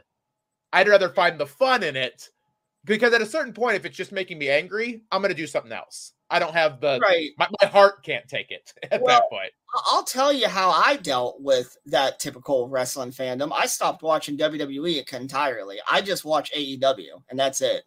I'd 0.73 0.87
rather 0.87 1.09
find 1.09 1.39
the 1.39 1.47
fun 1.47 1.83
in 1.83 1.95
it 1.95 2.29
because 2.85 3.13
at 3.13 3.21
a 3.21 3.25
certain 3.25 3.53
point, 3.53 3.75
if 3.75 3.85
it's 3.85 3.97
just 3.97 4.11
making 4.11 4.37
me 4.37 4.49
angry, 4.49 5.01
I'm 5.11 5.21
going 5.21 5.33
to 5.33 5.35
do 5.35 5.47
something 5.47 5.71
else. 5.71 6.13
I 6.29 6.39
don't 6.39 6.53
have 6.53 6.79
the 6.79 6.97
right. 7.01 7.31
my, 7.37 7.47
my 7.61 7.67
heart 7.67 8.03
can't 8.03 8.27
take 8.27 8.51
it 8.51 8.73
at 8.91 9.01
Well, 9.01 9.19
that 9.19 9.29
point. 9.29 9.51
I'll 9.87 10.03
tell 10.03 10.31
you 10.31 10.47
how 10.47 10.69
I 10.69 10.97
dealt 10.97 11.41
with 11.41 11.77
that 11.87 12.19
typical 12.19 12.67
wrestling 12.69 13.11
fandom. 13.11 13.51
I 13.53 13.65
stopped 13.65 14.01
watching 14.01 14.37
WWE 14.37 15.13
entirely. 15.13 15.77
I 15.89 16.01
just 16.01 16.25
watch 16.25 16.51
AEW, 16.53 17.21
and 17.29 17.37
that's 17.37 17.61
it. 17.61 17.83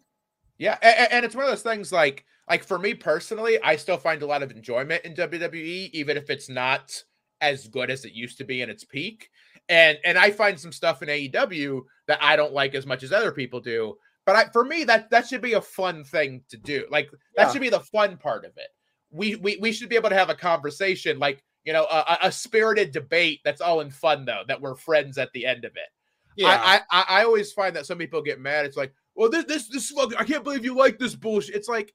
Yeah, 0.57 0.77
and, 0.81 1.11
and 1.11 1.25
it's 1.25 1.35
one 1.35 1.43
of 1.45 1.51
those 1.51 1.63
things 1.63 1.91
like 1.91 2.25
like 2.49 2.63
for 2.63 2.77
me 2.77 2.93
personally, 2.93 3.59
I 3.61 3.75
still 3.75 3.97
find 3.97 4.21
a 4.21 4.27
lot 4.27 4.43
of 4.43 4.51
enjoyment 4.51 5.03
in 5.03 5.15
WWE, 5.15 5.89
even 5.91 6.15
if 6.15 6.29
it's 6.29 6.49
not 6.49 7.03
as 7.41 7.67
good 7.67 7.89
as 7.89 8.05
it 8.05 8.13
used 8.13 8.37
to 8.37 8.43
be 8.43 8.61
in 8.61 8.69
its 8.69 8.83
peak. 8.83 9.29
And 9.67 9.97
and 10.05 10.17
I 10.17 10.31
find 10.31 10.59
some 10.59 10.71
stuff 10.71 11.01
in 11.01 11.09
AEW 11.09 11.81
that 12.07 12.21
I 12.21 12.35
don't 12.35 12.53
like 12.53 12.75
as 12.75 12.85
much 12.85 13.03
as 13.03 13.11
other 13.11 13.31
people 13.31 13.59
do. 13.59 13.97
But 14.25 14.35
I, 14.35 14.45
for 14.51 14.65
me, 14.65 14.83
that 14.85 15.09
that 15.11 15.27
should 15.27 15.41
be 15.41 15.53
a 15.53 15.61
fun 15.61 16.03
thing 16.03 16.41
to 16.49 16.57
do. 16.57 16.85
Like 16.89 17.09
that 17.35 17.47
Yeah. 17.47 17.51
should 17.51 17.61
be 17.61 17.69
the 17.69 17.79
fun 17.79 18.17
part 18.17 18.45
of 18.45 18.51
it. 18.57 18.69
We 19.11 19.35
we 19.35 19.57
we 19.57 19.71
should 19.71 19.89
be 19.89 19.95
able 19.95 20.09
to 20.09 20.15
have 20.15 20.29
a 20.29 20.35
conversation, 20.35 21.19
like 21.19 21.43
you 21.63 21.73
know, 21.73 21.85
a, 21.85 22.17
a- 22.23 22.31
spirited 22.31 22.91
debate 22.91 23.39
that's 23.43 23.61
all 23.61 23.81
in 23.81 23.89
fun 23.89 24.25
though. 24.25 24.43
That 24.47 24.61
we're 24.61 24.75
friends 24.75 25.17
at 25.17 25.31
the 25.33 25.45
end 25.45 25.65
of 25.65 25.71
it. 25.75 25.89
Yeah. 26.35 26.47
I, 26.63 26.81
I 26.91 27.05
I- 27.19 27.23
always 27.23 27.51
find 27.53 27.75
that 27.75 27.85
some 27.85 27.97
people 27.97 28.21
get 28.21 28.39
mad. 28.39 28.65
It's 28.65 28.77
like, 28.77 28.93
well, 29.15 29.29
this 29.29 29.45
this 29.45 29.67
this 29.69 29.89
fucking, 29.91 30.17
I 30.17 30.23
can't 30.25 30.43
believe 30.43 30.65
you 30.65 30.75
like 30.75 30.97
this 30.99 31.15
bullshit. 31.15 31.55
It's 31.55 31.69
like, 31.69 31.93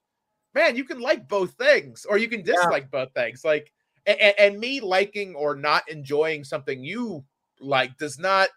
man, 0.55 0.75
you 0.75 0.83
can 0.85 0.99
like 0.99 1.27
both 1.27 1.51
things, 1.53 2.05
or 2.09 2.17
you 2.17 2.27
can 2.29 2.43
dislike 2.43 2.89
both 2.91 3.13
things. 3.13 3.43
Like, 3.45 3.71
and, 4.05 4.19
and 4.39 4.59
me 4.59 4.79
liking 4.79 5.35
or 5.35 5.55
not 5.55 5.87
enjoying 5.89 6.43
something 6.43 6.83
you 6.83 7.23
like 7.59 7.97
does 7.97 8.17
not. 8.17 8.49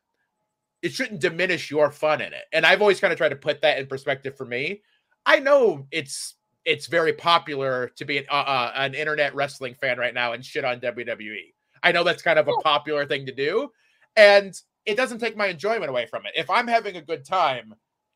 It 0.85 0.93
shouldn't 0.93 1.21
diminish 1.21 1.71
your 1.71 1.91
fun 1.91 2.21
in 2.21 2.35
it. 2.35 2.45
And 2.53 2.67
I've 2.67 2.83
always 2.83 3.01
kind 3.01 3.11
of 3.11 3.17
tried 3.17 3.31
to 3.31 3.37
put 3.37 3.63
that 3.63 3.79
in 3.79 3.87
perspective 3.87 4.37
for 4.37 4.45
me. 4.45 4.83
I 5.25 5.39
know 5.39 5.87
it's 5.91 6.35
it's 6.67 6.87
very 6.87 7.15
popular 7.15 7.89
to 7.97 8.05
be 8.05 8.19
an 8.19 8.27
uh, 8.31 8.35
uh, 8.35 8.73
an 8.77 8.95
internet 8.95 9.35
wrestling 9.35 9.75
fan 9.75 9.99
right 9.99 10.13
now 10.13 10.33
and 10.33 10.45
shit 10.45 10.65
on 10.65 10.81
WWE. 10.81 11.55
I 11.83 11.93
know 11.93 12.05
that's 12.05 12.23
kind 12.23 12.39
of 12.39 12.49
a 12.49 12.53
popular 12.63 13.07
thing 13.07 13.25
to 13.27 13.33
do, 13.33 13.71
and 14.17 14.55
it 14.85 14.97
doesn't 14.97 15.21
take 15.21 15.37
my 15.37 15.47
enjoyment 15.47 15.89
away 15.89 16.07
from 16.07 16.27
it. 16.27 16.33
If 16.37 16.51
I'm 16.51 16.69
having 16.69 16.97
a 16.97 17.03
good 17.03 17.25
time, 17.25 17.75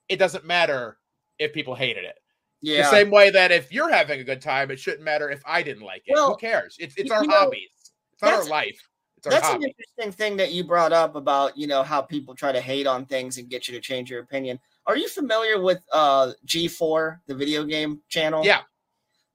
it 0.08 0.16
doesn't 0.18 0.44
matter 0.44 0.98
if 1.38 1.52
people 1.52 1.74
hated 1.74 2.04
it. 2.04 2.18
Yeah. 2.60 2.82
The 2.82 2.90
same 2.90 3.10
way 3.10 3.30
that 3.30 3.50
if 3.50 3.72
you're 3.72 3.92
having 3.92 4.20
a 4.20 4.24
good 4.24 4.42
time, 4.42 4.70
it 4.70 4.78
shouldn't 4.78 5.04
matter 5.04 5.30
if 5.30 5.40
I 5.46 5.62
didn't 5.62 5.84
like 5.84 6.02
it. 6.06 6.14
Well, 6.14 6.30
Who 6.30 6.36
cares? 6.36 6.76
It's 6.78 6.96
it's 6.96 7.10
our 7.10 7.22
you 7.22 7.28
know, 7.28 7.36
hobbies. 7.36 7.70
It's 8.12 8.22
not 8.22 8.34
our 8.34 8.44
life. 8.44 8.80
That's 9.30 9.48
an 9.48 9.62
interesting 9.62 10.12
thing 10.12 10.36
that 10.36 10.52
you 10.52 10.64
brought 10.64 10.92
up 10.92 11.14
about, 11.14 11.56
you 11.56 11.66
know, 11.66 11.82
how 11.82 12.02
people 12.02 12.34
try 12.34 12.52
to 12.52 12.60
hate 12.60 12.86
on 12.86 13.06
things 13.06 13.38
and 13.38 13.48
get 13.48 13.68
you 13.68 13.74
to 13.74 13.80
change 13.80 14.10
your 14.10 14.20
opinion. 14.20 14.58
Are 14.86 14.96
you 14.96 15.08
familiar 15.08 15.60
with 15.60 15.80
uh 15.92 16.32
G4, 16.46 17.20
the 17.26 17.34
video 17.34 17.64
game 17.64 18.00
channel? 18.08 18.44
Yeah. 18.44 18.60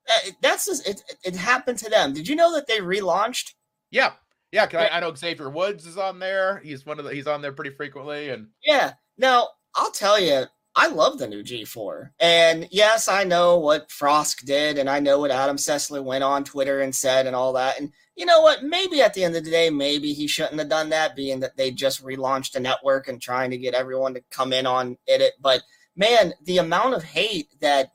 Uh, 0.10 0.32
That's 0.42 0.66
just, 0.66 0.88
it, 0.88 1.02
it 1.24 1.36
happened 1.36 1.78
to 1.80 1.90
them. 1.90 2.14
Did 2.14 2.28
you 2.28 2.36
know 2.36 2.54
that 2.56 2.68
they 2.68 2.80
relaunched? 2.80 3.54
Yeah. 3.92 4.14
Yeah, 4.52 4.68
I, 4.72 4.90
I 4.90 5.00
know 5.00 5.16
Xavier 5.16 5.50
Woods 5.50 5.88
is 5.88 5.98
on 5.98 6.20
there. 6.20 6.60
He's 6.64 6.86
one 6.86 7.00
of 7.00 7.06
the 7.06 7.14
he's 7.14 7.26
on 7.26 7.42
there 7.42 7.54
pretty 7.54 7.72
frequently. 7.72 8.30
And 8.30 8.50
Yeah. 8.64 8.94
Now, 9.18 9.48
I'll 9.76 9.92
tell 9.92 10.20
you, 10.20 10.44
I 10.76 10.88
love 10.88 11.20
the 11.20 11.28
new 11.28 11.44
G4. 11.44 12.12
And 12.20 12.68
yes, 12.72 13.08
I 13.08 13.24
know 13.24 13.60
what 13.60 13.90
Frosk 13.90 14.44
did, 14.44 14.78
and 14.78 14.90
I 14.90 15.00
know 15.00 15.20
what 15.20 15.32
Adam 15.32 15.58
Sessler 15.58 16.04
went 16.04 16.24
on 16.24 16.44
Twitter 16.44 16.82
and 16.82 16.96
said 16.96 17.28
and 17.28 17.36
all 17.36 17.54
that. 17.54 17.80
And 17.80 17.92
you 18.16 18.26
know 18.26 18.42
what? 18.42 18.64
Maybe 18.64 19.02
at 19.02 19.14
the 19.14 19.24
end 19.24 19.36
of 19.36 19.44
the 19.44 19.52
day, 19.52 19.70
maybe 19.70 20.14
he 20.14 20.28
shouldn't 20.28 20.60
have 20.60 20.70
done 20.70 20.90
that, 20.90 21.16
being 21.16 21.40
that 21.42 21.58
they 21.58 21.72
just 21.72 22.04
relaunched 22.04 22.56
a 22.56 22.60
network 22.60 23.08
and 23.08 23.22
trying 23.22 23.52
to 23.52 23.58
get 23.58 23.76
everyone 23.76 24.16
to 24.16 24.24
come 24.32 24.52
in 24.52 24.66
on 24.66 24.98
it. 25.06 25.34
But 25.40 25.62
man, 25.96 26.34
the 26.44 26.58
amount 26.58 26.96
of 26.96 27.04
hate 27.04 27.50
that 27.62 27.92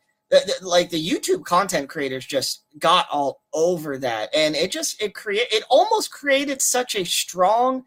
like 0.61 0.91
the 0.91 1.05
YouTube 1.05 1.45
content 1.45 1.89
creators 1.89 2.27
just 2.27 2.65
got 2.79 3.07
all 3.11 3.43
over 3.55 3.97
that, 3.99 4.29
and 4.35 4.55
it 4.55 4.71
just 4.71 5.03
it 5.03 5.15
create 5.15 5.49
it 5.51 5.65
almost 5.71 6.13
created 6.13 6.63
such 6.63 6.95
a 6.95 7.05
strong 7.05 7.85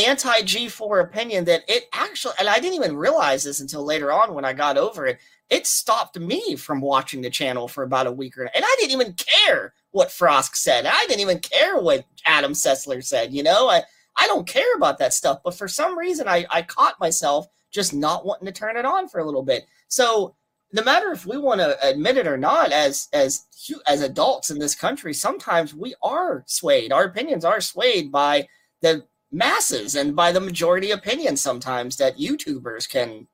anti 0.00 0.42
G4 0.42 1.02
opinion 1.02 1.44
that 1.44 1.62
it 1.68 1.84
actually, 1.92 2.34
and 2.38 2.48
I 2.48 2.58
didn't 2.58 2.74
even 2.74 2.96
realize 2.96 3.44
this 3.44 3.60
until 3.60 3.84
later 3.84 4.12
on 4.12 4.34
when 4.34 4.44
I 4.44 4.52
got 4.52 4.76
over 4.76 5.06
it. 5.06 5.18
It 5.48 5.66
stopped 5.66 6.18
me 6.18 6.54
from 6.54 6.80
watching 6.80 7.22
the 7.22 7.30
channel 7.30 7.66
for 7.66 7.82
about 7.82 8.06
a 8.06 8.12
week 8.12 8.38
or, 8.38 8.44
and 8.44 8.64
I 8.64 8.76
didn't 8.78 8.92
even 8.92 9.14
care 9.14 9.74
what 9.90 10.08
Frosk 10.08 10.54
said. 10.54 10.86
I 10.86 11.04
didn't 11.08 11.20
even 11.20 11.40
care 11.40 11.80
what 11.80 12.04
Adam 12.24 12.52
Sessler 12.52 13.02
said. 13.02 13.32
You 13.32 13.42
know, 13.42 13.68
I 13.68 13.82
I 14.16 14.26
don't 14.26 14.46
care 14.46 14.74
about 14.76 14.98
that 14.98 15.14
stuff. 15.14 15.40
But 15.44 15.54
for 15.56 15.68
some 15.68 15.98
reason, 15.98 16.28
I 16.28 16.46
I 16.50 16.62
caught 16.62 17.00
myself 17.00 17.46
just 17.70 17.94
not 17.94 18.24
wanting 18.24 18.46
to 18.46 18.52
turn 18.52 18.76
it 18.76 18.84
on 18.84 19.08
for 19.08 19.20
a 19.20 19.24
little 19.24 19.42
bit. 19.42 19.66
So 19.88 20.34
no 20.72 20.82
matter 20.82 21.10
if 21.10 21.26
we 21.26 21.36
want 21.36 21.60
to 21.60 21.76
admit 21.86 22.16
it 22.16 22.26
or 22.26 22.36
not, 22.36 22.72
as 22.72 23.08
as 23.12 23.46
as 23.86 24.02
adults 24.02 24.50
in 24.50 24.58
this 24.58 24.74
country, 24.74 25.12
sometimes 25.14 25.74
we 25.74 25.94
are 26.02 26.44
swayed. 26.46 26.92
Our 26.92 27.04
opinions 27.04 27.44
are 27.44 27.60
swayed 27.60 28.12
by 28.12 28.48
the 28.80 29.04
masses 29.32 29.94
and 29.94 30.16
by 30.16 30.32
the 30.32 30.40
majority 30.40 30.90
opinion 30.90 31.36
sometimes 31.36 31.96
that 31.96 32.18
YouTubers 32.18 32.88
can 32.88 33.26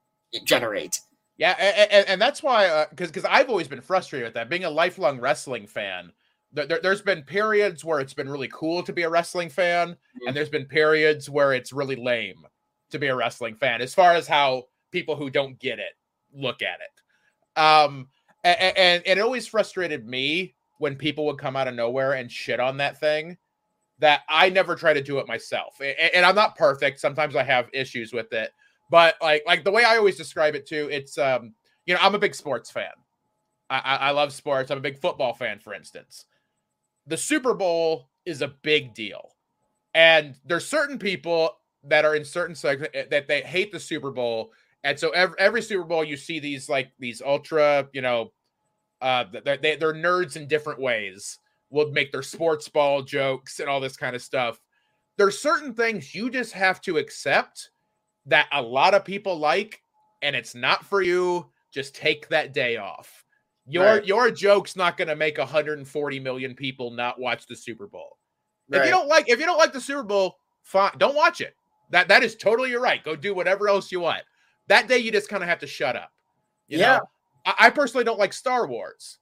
generate. 0.44 1.00
Yeah, 1.38 1.52
and, 1.52 2.08
and 2.08 2.20
that's 2.20 2.42
why, 2.42 2.86
because 2.90 3.08
because 3.08 3.26
I've 3.26 3.50
always 3.50 3.68
been 3.68 3.80
frustrated 3.80 4.26
with 4.26 4.34
that. 4.34 4.48
Being 4.48 4.64
a 4.64 4.70
lifelong 4.70 5.20
wrestling 5.20 5.66
fan, 5.66 6.12
there, 6.52 6.80
has 6.82 7.02
been 7.02 7.22
periods 7.22 7.84
where 7.84 8.00
it's 8.00 8.14
been 8.14 8.28
really 8.28 8.48
cool 8.52 8.82
to 8.82 8.92
be 8.92 9.02
a 9.02 9.10
wrestling 9.10 9.50
fan, 9.50 9.96
and 10.26 10.34
there's 10.34 10.48
been 10.48 10.64
periods 10.64 11.28
where 11.28 11.52
it's 11.52 11.72
really 11.72 11.96
lame 11.96 12.46
to 12.90 12.98
be 12.98 13.08
a 13.08 13.16
wrestling 13.16 13.54
fan, 13.54 13.82
as 13.82 13.94
far 13.94 14.12
as 14.12 14.26
how 14.26 14.64
people 14.90 15.16
who 15.16 15.28
don't 15.28 15.58
get 15.58 15.78
it 15.78 15.92
look 16.32 16.62
at 16.62 16.78
it. 16.80 17.60
Um, 17.60 18.08
and, 18.44 18.58
and, 18.60 19.06
and 19.06 19.18
it 19.18 19.22
always 19.22 19.46
frustrated 19.46 20.06
me 20.06 20.54
when 20.78 20.96
people 20.96 21.26
would 21.26 21.38
come 21.38 21.56
out 21.56 21.68
of 21.68 21.74
nowhere 21.74 22.12
and 22.14 22.30
shit 22.30 22.60
on 22.60 22.78
that 22.78 22.98
thing. 22.98 23.36
That 23.98 24.22
I 24.28 24.50
never 24.50 24.74
try 24.74 24.92
to 24.92 25.02
do 25.02 25.18
it 25.18 25.26
myself, 25.26 25.80
and, 25.80 25.96
and 26.14 26.26
I'm 26.26 26.34
not 26.34 26.56
perfect. 26.56 27.00
Sometimes 27.00 27.34
I 27.34 27.42
have 27.42 27.70
issues 27.72 28.12
with 28.12 28.32
it, 28.32 28.50
but 28.90 29.16
like 29.22 29.42
like 29.46 29.64
the 29.64 29.70
way 29.70 29.84
I 29.84 29.96
always 29.96 30.16
describe 30.16 30.54
it 30.54 30.66
too, 30.66 30.88
it's 30.90 31.16
um 31.16 31.54
you 31.86 31.94
know 31.94 32.00
I'm 32.02 32.14
a 32.14 32.18
big 32.18 32.34
sports 32.34 32.70
fan. 32.70 32.92
I, 33.68 33.96
I, 33.96 34.10
love 34.10 34.32
sports. 34.32 34.70
I'm 34.70 34.78
a 34.78 34.80
big 34.82 35.00
football 35.00 35.34
fan, 35.34 35.58
for 35.58 35.74
instance. 35.74 36.26
The 37.08 37.16
Super 37.16 37.52
Bowl 37.52 38.10
is 38.24 38.40
a 38.40 38.54
big 38.62 38.94
deal, 38.94 39.32
and 39.92 40.36
there's 40.44 40.66
certain 40.66 40.98
people 40.98 41.50
that 41.82 42.04
are 42.04 42.14
in 42.14 42.24
certain 42.24 42.54
segments 42.54 42.96
that 43.10 43.26
they 43.26 43.40
hate 43.40 43.72
the 43.72 43.80
Super 43.80 44.12
Bowl, 44.12 44.52
and 44.84 44.98
so 44.98 45.10
every, 45.10 45.36
every 45.38 45.62
Super 45.62 45.84
Bowl 45.84 46.04
you 46.04 46.16
see 46.16 46.38
these 46.38 46.68
like 46.68 46.92
these 46.98 47.22
ultra 47.24 47.88
you 47.92 48.02
know 48.02 48.32
uh 49.00 49.24
they, 49.44 49.76
they're 49.76 49.94
nerds 49.94 50.36
in 50.36 50.46
different 50.46 50.80
ways 50.80 51.38
will 51.70 51.90
make 51.90 52.12
their 52.12 52.22
sports 52.22 52.68
ball 52.68 53.02
jokes 53.02 53.60
and 53.60 53.68
all 53.68 53.80
this 53.80 53.96
kind 53.96 54.14
of 54.16 54.22
stuff. 54.22 54.60
There's 55.18 55.38
certain 55.38 55.74
things 55.74 56.14
you 56.14 56.30
just 56.30 56.52
have 56.52 56.80
to 56.82 56.98
accept 56.98 57.70
that 58.26 58.48
a 58.52 58.60
lot 58.62 58.94
of 58.94 59.04
people 59.04 59.38
like 59.38 59.82
and 60.22 60.34
it's 60.36 60.54
not 60.54 60.84
for 60.84 61.02
you. 61.02 61.46
Just 61.72 61.94
take 61.94 62.28
that 62.28 62.52
day 62.54 62.76
off. 62.76 63.24
Your 63.68 63.84
Right. 63.84 64.06
your 64.06 64.30
joke's 64.30 64.76
not 64.76 64.96
going 64.96 65.08
to 65.08 65.16
make 65.16 65.38
140 65.38 66.20
million 66.20 66.54
people 66.54 66.90
not 66.90 67.18
watch 67.18 67.46
the 67.46 67.56
super 67.56 67.86
bowl. 67.86 68.18
If 68.70 68.84
you 68.84 68.90
don't 68.90 69.08
like 69.08 69.28
if 69.28 69.38
you 69.40 69.46
don't 69.46 69.58
like 69.58 69.72
the 69.72 69.80
super 69.80 70.02
bowl 70.02 70.38
fine 70.62 70.92
don't 70.98 71.16
watch 71.16 71.40
it. 71.40 71.54
That 71.90 72.08
that 72.08 72.22
is 72.22 72.36
totally 72.36 72.70
your 72.70 72.80
right. 72.80 73.02
Go 73.04 73.16
do 73.16 73.34
whatever 73.34 73.68
else 73.68 73.90
you 73.92 74.00
want. 74.00 74.22
That 74.68 74.88
day 74.88 74.98
you 74.98 75.12
just 75.12 75.28
kind 75.28 75.42
of 75.42 75.48
have 75.48 75.60
to 75.60 75.66
shut 75.66 75.96
up 75.96 76.10
you 76.68 76.78
Yeah. 76.78 76.98
know? 76.98 77.08
I, 77.44 77.54
I 77.66 77.70
personally 77.70 78.04
don't 78.04 78.18
like 78.18 78.32
star 78.32 78.66
wars 78.66 79.18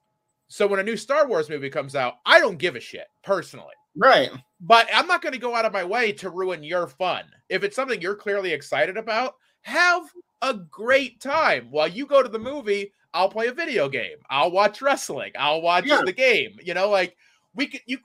so 0.47 0.67
when 0.67 0.79
a 0.79 0.83
new 0.83 0.97
star 0.97 1.27
wars 1.27 1.49
movie 1.49 1.69
comes 1.69 1.95
out 1.95 2.15
i 2.25 2.39
don't 2.39 2.57
give 2.59 2.75
a 2.75 2.79
shit 2.79 3.07
personally 3.23 3.73
Right. 3.97 4.29
but 4.59 4.89
I'm 4.93 5.07
not 5.07 5.21
going 5.21 5.31
to 5.31 5.39
go 5.39 5.55
out 5.55 5.63
of 5.63 5.71
my 5.71 5.85
way 5.85 6.11
to 6.11 6.29
ruin 6.29 6.63
your 6.63 6.85
fun. 6.85 7.23
If 7.47 7.63
it's 7.63 7.77
something 7.77 8.01
you're 8.01 8.13
clearly 8.13 8.51
excited 8.51 8.97
about, 8.97 9.35
have 9.61 10.03
a 10.41 10.53
great 10.53 11.21
time. 11.21 11.67
While 11.71 11.87
you 11.87 12.05
go 12.05 12.21
to 12.21 12.27
the 12.27 12.37
movie, 12.37 12.91
I'll 13.13 13.29
play 13.29 13.47
a 13.47 13.53
video 13.53 13.87
game. 13.87 14.17
I'll 14.29 14.51
watch 14.51 14.81
wrestling. 14.81 15.31
I'll 15.39 15.61
watch 15.61 15.85
Yeah. 15.85 16.01
the 16.05 16.11
game. 16.11 16.57
You 16.61 16.73
know, 16.73 16.89
like 16.89 17.15
we 17.53 17.67
could 17.67 17.79
you 17.85 17.99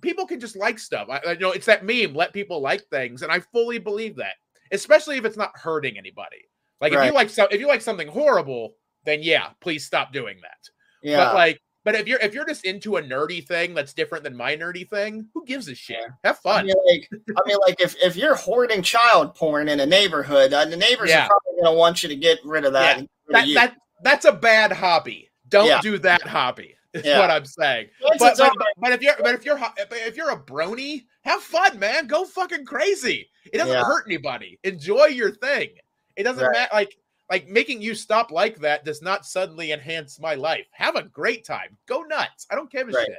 people 0.00 0.26
can 0.26 0.40
just 0.40 0.56
like 0.56 0.80
stuff. 0.80 1.06
I, 1.08 1.18
I 1.24 1.32
you 1.34 1.38
know 1.38 1.52
it's 1.52 1.66
that 1.66 1.84
meme, 1.86 2.12
let 2.14 2.32
people 2.32 2.60
like 2.60 2.82
things, 2.90 3.22
and 3.22 3.30
I 3.30 3.38
fully 3.38 3.78
believe 3.78 4.16
that. 4.16 4.34
Especially 4.72 5.16
if 5.16 5.24
it's 5.24 5.36
not 5.36 5.56
hurting 5.56 5.96
anybody. 5.96 6.42
Like 6.80 6.92
if 6.92 7.04
you 7.04 7.12
like 7.12 7.30
so 7.30 7.46
if 7.52 7.60
you 7.60 7.68
like 7.68 7.82
something 7.82 8.08
horrible, 8.08 8.74
then 9.04 9.22
yeah, 9.22 9.50
please 9.60 9.86
stop 9.86 10.12
doing 10.12 10.38
that. 10.42 10.68
Yeah. 11.08 11.18
But 11.26 11.34
like 11.36 11.60
but 11.86 11.94
if 11.94 12.08
you're 12.08 12.18
if 12.18 12.34
you're 12.34 12.44
just 12.44 12.64
into 12.64 12.96
a 12.96 13.02
nerdy 13.02 13.46
thing 13.46 13.72
that's 13.72 13.92
different 13.92 14.24
than 14.24 14.36
my 14.36 14.56
nerdy 14.56 14.86
thing, 14.88 15.28
who 15.32 15.44
gives 15.46 15.68
a 15.68 15.74
shit? 15.76 15.96
Have 16.24 16.40
I 16.44 16.62
fun. 16.62 16.66
mean, 16.66 16.74
like, 16.84 17.08
I 17.28 17.40
mean, 17.46 17.56
like 17.64 17.80
if, 17.80 17.94
if 18.02 18.16
you're 18.16 18.34
hoarding 18.34 18.82
child 18.82 19.36
porn 19.36 19.68
in 19.68 19.78
a 19.78 19.86
neighborhood, 19.86 20.52
uh, 20.52 20.64
the 20.64 20.76
neighbors 20.76 21.10
Yeah. 21.10 21.26
are 21.26 21.28
probably 21.28 21.62
going 21.62 21.72
to 21.74 21.78
want 21.78 22.02
you 22.02 22.08
to 22.08 22.16
get 22.16 22.40
rid 22.44 22.64
of 22.64 22.72
that. 22.72 22.98
Yeah. 22.98 23.04
rid 23.28 23.34
that, 23.36 23.46
you. 23.46 23.54
that 23.54 23.76
that's 24.02 24.24
a 24.24 24.32
bad 24.32 24.72
hobby. 24.72 25.30
Don't 25.48 25.68
Yeah. 25.68 25.80
do 25.80 25.96
that 25.98 26.22
hobby. 26.22 26.74
Is 26.92 27.04
what 27.04 27.30
I'm 27.30 27.44
saying. 27.44 27.88
But, 28.02 28.18
but, 28.18 28.36
but, 28.36 28.52
but 28.78 28.92
if 28.92 29.02
you're 29.02 29.14
but 29.20 29.34
if 29.36 29.44
you're 29.44 29.60
if 29.92 30.16
you're 30.16 30.30
a 30.30 30.40
brony, 30.40 31.04
have 31.22 31.40
fun, 31.40 31.78
man. 31.78 32.08
Go 32.08 32.24
fucking 32.24 32.64
crazy. 32.64 33.28
It 33.52 33.58
doesn't 33.58 33.84
hurt 33.84 34.06
anybody. 34.08 34.58
Enjoy 34.64 35.04
your 35.06 35.30
thing. 35.30 35.68
It 36.16 36.24
doesn't 36.24 36.42
Right. 36.44 36.52
matter. 36.52 36.70
Like 36.74 36.96
like 37.30 37.48
making 37.48 37.82
you 37.82 37.94
stop 37.94 38.30
like 38.30 38.58
that 38.60 38.84
does 38.84 39.02
not 39.02 39.26
suddenly 39.26 39.72
enhance 39.72 40.20
my 40.20 40.34
life. 40.34 40.66
Have 40.72 40.96
a 40.96 41.02
great 41.02 41.44
time. 41.44 41.76
Go 41.86 42.02
nuts. 42.02 42.46
I 42.50 42.54
don't 42.54 42.70
give 42.70 42.88
a 42.88 42.92
Right. 42.92 43.06
shit. 43.06 43.18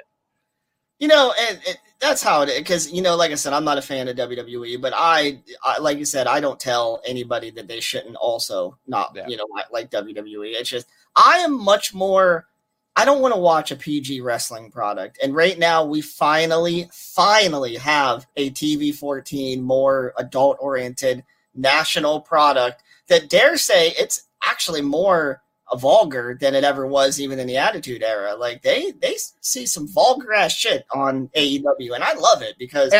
You 1.00 1.08
know, 1.08 1.32
and, 1.40 1.60
and 1.68 1.78
that's 2.00 2.24
how 2.24 2.42
it 2.42 2.50
is. 2.50 2.58
Because 2.58 2.92
you 2.92 3.02
know, 3.04 3.16
like 3.16 3.32
I 3.32 3.36
said, 3.36 3.54
I'm 3.54 3.66
not 3.66 3.78
a 3.78 3.82
fan 3.84 4.08
of 4.08 4.16
WWE, 4.18 4.82
but 4.82 4.94
I, 4.96 5.40
I, 5.64 5.78
like 5.78 6.00
you 6.00 6.06
said, 6.06 6.26
I 6.26 6.40
don't 6.40 6.60
tell 6.60 7.02
anybody 7.06 7.52
that 7.52 7.68
they 7.68 7.80
shouldn't 7.80 8.16
also 8.16 8.78
not, 8.88 9.12
Yeah. 9.16 9.28
you 9.28 9.38
know, 9.38 9.46
like, 9.54 9.72
like 9.72 9.92
WWE. 9.92 10.54
It's 10.56 10.70
just 10.70 10.88
I 11.16 11.38
am 11.40 11.54
much 11.62 11.94
more. 11.94 12.48
I 12.96 13.06
don't 13.06 13.22
want 13.22 13.36
to 13.36 13.40
watch 13.40 13.70
a 13.70 13.76
PG 13.76 14.22
wrestling 14.22 14.72
product, 14.72 15.20
and 15.22 15.36
right 15.36 15.60
now 15.60 15.86
we 15.86 16.02
finally, 16.02 16.90
finally 16.92 17.76
have 17.76 18.26
a 18.38 18.50
TV 18.50 18.92
14 18.96 19.62
more 19.62 20.14
adult 20.18 20.58
oriented 20.60 21.24
national 21.54 22.22
product 22.22 22.82
that 23.10 23.30
dare 23.30 23.58
say 23.58 23.90
it's 23.98 24.24
actually 24.44 24.82
more 24.82 25.42
vulgar 25.78 26.38
than 26.40 26.56
it 26.56 26.64
ever 26.64 26.88
was 26.88 27.20
even 27.20 27.40
in 27.40 27.48
the 27.48 27.58
attitude 27.58 28.04
era 28.04 28.36
like 28.36 28.62
they 28.62 28.92
they 29.02 29.16
see 29.42 29.66
some 29.66 29.88
vulgar 29.88 30.34
ass 30.34 30.54
shit 30.54 30.86
on 30.94 31.30
aew 31.36 31.96
and 31.96 32.04
i 32.04 32.14
love 32.14 32.42
it 32.42 32.56
because 32.60 32.92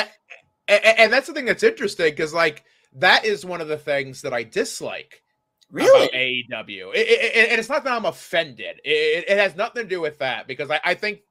And, 0.68 0.84
and, 0.86 1.00
and 1.00 1.14
that's 1.14 1.28
the 1.28 1.34
thing 1.34 1.46
that's 1.46 1.64
interesting 1.64 2.08
because 2.12 2.34
like 2.34 2.66
that 2.94 3.26
is 3.26 3.46
one 3.46 3.62
of 3.62 3.68
the 3.70 3.78
things 3.78 4.22
that 4.24 4.34
I 4.34 4.44
dislike 4.44 5.24
really 5.72 6.08
about 6.08 6.14
AEW. 6.14 6.96
It, 6.96 7.08
it- 7.08 7.36
it- 7.38 7.50
and 7.52 7.60
it's 7.60 7.70
not 7.70 7.84
that 7.86 7.94
I'm 7.94 8.06
offended. 8.06 8.82
It, 8.84 9.30
has 9.40 9.56
nothing 9.56 9.84
to 9.84 9.90
do 9.90 10.02
with 10.02 10.20
that 10.20 10.48
because 10.48 10.72
I, 10.72 10.80
I 10.84 10.96
think, 10.96 11.22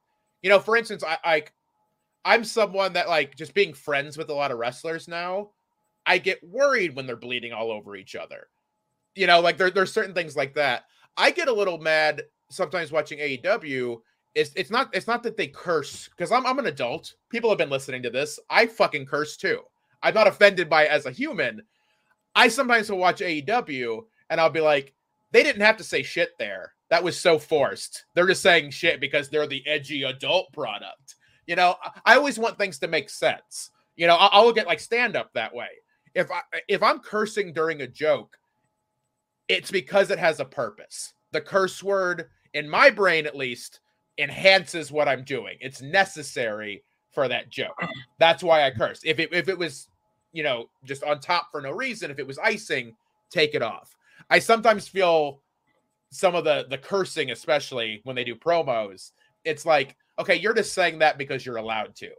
you 0.43 0.49
know, 0.49 0.59
for 0.59 0.77
instance, 0.77 1.03
I, 1.03 1.17
I 1.25 1.43
I'm 2.25 2.43
someone 2.45 2.93
that 2.93 3.09
like 3.09 3.35
just 3.35 3.53
being 3.53 3.73
friends 3.73 4.17
with 4.17 4.29
a 4.29 4.33
lot 4.35 4.51
of 4.51 4.59
wrestlers 4.59 5.07
now. 5.07 5.51
I 6.05 6.19
get 6.19 6.43
worried 6.43 6.95
when 6.95 7.07
they're 7.07 7.15
bleeding 7.17 7.53
all 7.53 7.71
over 7.71 7.95
each 7.95 8.15
other. 8.15 8.47
You 9.17 9.27
know, 9.27 9.39
like 9.39 9.57
there, 9.57 9.71
there's 9.71 9.91
certain 9.91 10.13
things 10.13 10.35
like 10.35 10.53
that. 10.55 10.85
I 11.17 11.31
get 11.31 11.47
a 11.47 11.53
little 11.53 11.79
mad 11.79 12.23
sometimes 12.49 12.91
watching 12.91 13.19
AEW. 13.19 13.97
It's, 14.35 14.51
it's 14.55 14.69
not 14.69 14.95
it's 14.95 15.07
not 15.07 15.23
that 15.23 15.35
they 15.35 15.47
curse 15.47 16.09
because 16.09 16.31
I'm 16.31 16.45
I'm 16.45 16.59
an 16.59 16.67
adult. 16.67 17.15
People 17.29 17.49
have 17.49 17.57
been 17.57 17.69
listening 17.69 18.03
to 18.03 18.09
this. 18.09 18.39
I 18.49 18.67
fucking 18.67 19.07
curse 19.07 19.35
too. 19.35 19.61
I'm 20.03 20.13
not 20.13 20.27
offended 20.27 20.69
by 20.69 20.85
as 20.85 21.05
a 21.05 21.11
human. 21.11 21.63
I 22.35 22.49
sometimes 22.49 22.91
will 22.91 22.99
watch 22.99 23.21
AEW 23.21 24.03
and 24.29 24.39
I'll 24.39 24.51
be 24.51 24.61
like, 24.61 24.93
they 25.31 25.41
didn't 25.41 25.63
have 25.63 25.77
to 25.77 25.83
say 25.83 26.03
shit 26.03 26.29
there. 26.37 26.73
That 26.89 27.03
was 27.03 27.19
so 27.19 27.39
forced. 27.39 28.05
They're 28.13 28.27
just 28.27 28.43
saying 28.43 28.71
shit 28.71 29.01
because 29.01 29.29
they're 29.29 29.47
the 29.47 29.65
edgy 29.65 30.03
adult 30.03 30.53
product. 30.53 31.15
You 31.47 31.55
know, 31.55 31.75
I 32.05 32.15
always 32.15 32.37
want 32.37 32.57
things 32.57 32.79
to 32.79 32.87
make 32.87 33.09
sense. 33.09 33.71
You 33.95 34.07
know, 34.07 34.15
I'll, 34.15 34.47
I'll 34.47 34.59
at 34.59 34.67
like 34.67 34.79
stand 34.79 35.15
up 35.15 35.33
that 35.33 35.53
way. 35.53 35.67
If 36.13 36.29
I 36.31 36.41
if 36.67 36.83
I'm 36.83 36.99
cursing 36.99 37.53
during 37.53 37.81
a 37.81 37.87
joke, 37.87 38.37
it's 39.47 39.71
because 39.71 40.11
it 40.11 40.19
has 40.19 40.39
a 40.39 40.45
purpose. 40.45 41.13
The 41.31 41.41
curse 41.41 41.81
word, 41.83 42.29
in 42.53 42.69
my 42.69 42.89
brain 42.89 43.25
at 43.25 43.35
least, 43.35 43.79
enhances 44.17 44.91
what 44.91 45.07
I'm 45.07 45.23
doing. 45.23 45.57
It's 45.61 45.81
necessary 45.81 46.83
for 47.11 47.27
that 47.27 47.49
joke. 47.49 47.79
That's 48.19 48.43
why 48.43 48.63
I 48.63 48.71
curse. 48.71 49.01
If 49.03 49.19
it 49.19 49.33
if 49.33 49.49
it 49.49 49.57
was, 49.57 49.87
you 50.33 50.43
know, 50.43 50.69
just 50.83 51.03
on 51.03 51.19
top 51.19 51.49
for 51.51 51.61
no 51.61 51.71
reason, 51.71 52.11
if 52.11 52.19
it 52.19 52.27
was 52.27 52.39
icing, 52.39 52.95
take 53.29 53.55
it 53.55 53.61
off. 53.61 53.95
I 54.29 54.39
sometimes 54.39 54.87
feel 54.87 55.41
some 56.11 56.35
of 56.35 56.43
the 56.43 56.65
the 56.69 56.77
cursing, 56.77 57.31
especially 57.31 58.01
when 58.03 58.15
they 58.15 58.23
do 58.23 58.35
promos, 58.35 59.11
it's 59.43 59.65
like, 59.65 59.95
okay, 60.19 60.35
you're 60.35 60.53
just 60.53 60.73
saying 60.73 60.99
that 60.99 61.17
because 61.17 61.45
you're 61.45 61.57
allowed 61.57 61.95
to. 61.95 62.11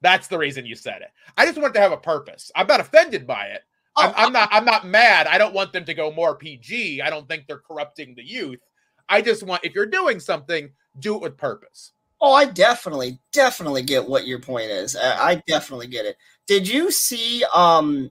That's 0.00 0.28
the 0.28 0.38
reason 0.38 0.64
you 0.64 0.76
said 0.76 1.02
it. 1.02 1.10
I 1.36 1.44
just 1.44 1.58
want 1.58 1.74
it 1.74 1.78
to 1.78 1.82
have 1.82 1.92
a 1.92 1.96
purpose. 1.96 2.52
I'm 2.54 2.68
not 2.68 2.80
offended 2.80 3.26
by 3.26 3.46
it. 3.46 3.62
I'm, 3.98 4.12
I'm 4.16 4.32
not. 4.32 4.48
I'm 4.52 4.64
not 4.64 4.86
mad. 4.86 5.26
I 5.26 5.38
don't 5.38 5.54
want 5.54 5.72
them 5.72 5.84
to 5.84 5.94
go 5.94 6.10
more 6.12 6.36
PG. 6.36 7.02
I 7.02 7.10
don't 7.10 7.28
think 7.28 7.46
they're 7.46 7.58
corrupting 7.58 8.14
the 8.14 8.24
youth. 8.24 8.60
I 9.08 9.22
just 9.22 9.42
want 9.42 9.64
if 9.64 9.74
you're 9.74 9.86
doing 9.86 10.20
something, 10.20 10.70
do 11.00 11.16
it 11.16 11.22
with 11.22 11.36
purpose. 11.36 11.92
Oh, 12.20 12.32
I 12.32 12.46
definitely, 12.46 13.20
definitely 13.32 13.82
get 13.82 14.08
what 14.08 14.26
your 14.26 14.40
point 14.40 14.70
is. 14.70 14.96
I, 14.96 15.30
I 15.30 15.42
definitely 15.46 15.86
get 15.86 16.04
it. 16.04 16.16
Did 16.46 16.66
you 16.68 16.90
see? 16.90 17.44
Um, 17.54 18.10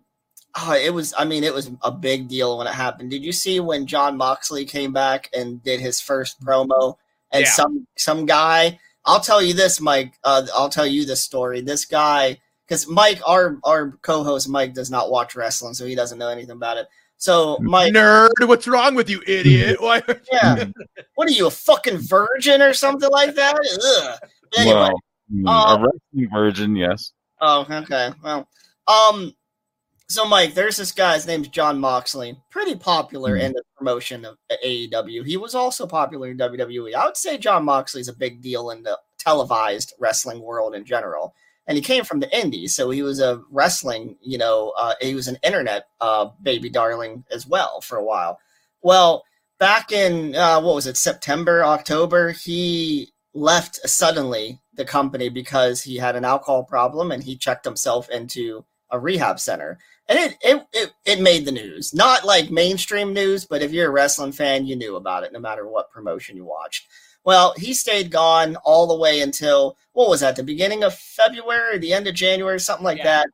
oh, 0.57 0.73
it 0.73 0.93
was. 0.93 1.13
I 1.17 1.25
mean, 1.25 1.43
it 1.43 1.53
was 1.53 1.71
a 1.83 1.91
big 1.91 2.27
deal 2.27 2.57
when 2.57 2.67
it 2.67 2.73
happened. 2.73 3.11
Did 3.11 3.23
you 3.23 3.31
see 3.33 3.59
when 3.59 3.85
Jon 3.85 4.15
Moxley 4.17 4.65
came 4.65 4.93
back 4.93 5.29
and 5.35 5.61
did 5.63 5.79
his 5.79 5.99
first 5.99 6.39
promo? 6.41 6.95
And 7.31 7.43
Yeah. 7.43 7.51
some 7.51 7.87
some 7.97 8.25
guy. 8.25 8.79
I'll 9.03 9.19
tell 9.19 9.41
you 9.41 9.53
this, 9.53 9.79
Mike. 9.81 10.13
Uh, 10.23 10.47
I'll 10.53 10.69
tell 10.69 10.87
you 10.87 11.05
this 11.05 11.23
story. 11.23 11.61
This 11.61 11.85
guy, 11.85 12.39
because 12.67 12.87
Mike, 12.87 13.19
our 13.25 13.57
our 13.63 13.91
co-host 14.01 14.49
Mike, 14.49 14.73
does 14.73 14.91
not 14.91 15.09
watch 15.09 15.35
wrestling, 15.35 15.73
so 15.73 15.85
he 15.85 15.95
doesn't 15.95 16.17
know 16.17 16.29
anything 16.29 16.51
about 16.51 16.77
it. 16.77 16.87
So 17.17 17.57
Mike, 17.61 17.93
Nerd, 17.93 18.29
what's 18.41 18.67
wrong 18.67 18.93
with 18.93 19.09
you, 19.09 19.21
idiot? 19.25 19.77
Why? 19.81 20.01
yeah, 20.31 20.65
what 21.15 21.27
are 21.27 21.31
you, 21.31 21.47
a 21.47 21.51
fucking 21.51 21.97
virgin 21.97 22.61
or 22.61 22.73
something 22.73 23.09
like 23.09 23.35
that? 23.35 23.55
Ugh. 23.55 24.19
Anyway, 24.57 24.75
Well, 24.75 24.99
mm, 25.33 25.47
um, 25.47 25.79
a 25.79 25.83
wrestling 25.85 26.29
virgin, 26.31 26.75
yes. 26.75 27.13
Oh, 27.41 27.65
okay. 27.69 28.11
Well, 28.23 28.47
um, 28.87 29.33
so 30.09 30.25
Mike, 30.25 30.53
there's 30.53 30.77
this 30.77 30.91
guy. 30.91 31.15
His 31.15 31.27
name's 31.27 31.49
Jon 31.49 31.79
Moxley. 31.79 32.39
Pretty 32.49 32.75
popular 32.75 33.35
in 33.35 33.51
the 33.51 33.63
promotion 33.77 34.23
of 34.23 34.37
AEW. 34.65 35.25
He 35.25 35.35
was 35.35 35.53
also 35.53 35.85
popular 35.85 36.29
in 36.29 36.37
WWE. 36.37 36.93
I 36.93 37.05
would 37.05 37.17
say 37.17 37.37
Jon 37.37 37.65
Moxley's 37.65 38.07
a 38.07 38.13
big 38.13 38.41
deal 38.41 38.69
in 38.69 38.83
the 38.83 38.97
televised 39.19 39.93
wrestling 39.99 40.41
world 40.41 40.75
in 40.75 40.85
general. 40.85 41.33
And 41.67 41.75
he 41.75 41.81
came 41.81 42.05
from 42.05 42.21
the 42.21 42.37
indies, 42.37 42.75
so 42.75 42.89
he 42.89 43.03
was 43.03 43.19
a 43.19 43.41
wrestling, 43.51 44.15
you 44.21 44.37
know, 44.37 44.73
uh, 44.77 44.93
he 45.01 45.15
was 45.15 45.27
an 45.27 45.37
internet 45.43 45.87
uh, 45.99 46.29
baby 46.41 46.69
darling 46.69 47.25
as 47.29 47.45
well 47.45 47.81
for 47.81 47.97
a 47.97 48.03
while. 48.03 48.39
Well, 48.81 49.23
back 49.59 49.91
in 49.91 50.35
uh, 50.35 50.61
what 50.61 50.75
was 50.75 50.87
it, 50.87 50.95
September, 50.95 51.65
October, 51.65 52.31
he 52.31 53.11
left 53.33 53.75
suddenly 53.87 54.59
the 54.73 54.85
company 54.85 55.29
because 55.29 55.81
he 55.81 55.97
had 55.97 56.15
an 56.15 56.25
alcohol 56.25 56.63
problem 56.63 57.11
and 57.11 57.23
he 57.23 57.35
checked 57.35 57.65
himself 57.65 58.09
into 58.09 58.63
a 58.91 58.99
rehab 58.99 59.39
center. 59.39 59.77
And 60.07 60.17
it, 60.17 60.37
it 60.41 60.67
it 60.71 60.93
it 61.05 61.21
made 61.21 61.45
the 61.45 61.51
news. 61.51 61.93
Not 61.93 62.23
like 62.23 62.49
mainstream 62.49 63.13
news, 63.13 63.45
but 63.45 63.61
if 63.61 63.73
you're 63.73 63.89
a 63.89 63.91
wrestling 63.91 64.31
fan, 64.31 64.65
you 64.65 64.75
knew 64.77 64.95
about 64.95 65.23
it 65.23 65.33
no 65.33 65.39
matter 65.39 65.67
what 65.67 65.91
promotion 65.91 66.37
you 66.37 66.45
watched. 66.45 66.87
Well, 67.27 67.53
he 67.57 67.73
stayed 67.73 68.09
gone 68.09 68.55
all 68.63 68.87
the 68.87 68.95
way 68.95 69.19
until 69.19 69.77
what 69.91 70.07
was 70.09 70.21
that, 70.21 70.37
the 70.37 70.43
beginning 70.43 70.85
of 70.85 70.95
February, 70.95 71.77
the 71.77 71.91
end 71.91 72.07
of 72.07 72.15
January, 72.15 72.57
something 72.57 72.85
like 72.85 72.99
Yeah. 72.99 73.03
that. 73.03 73.27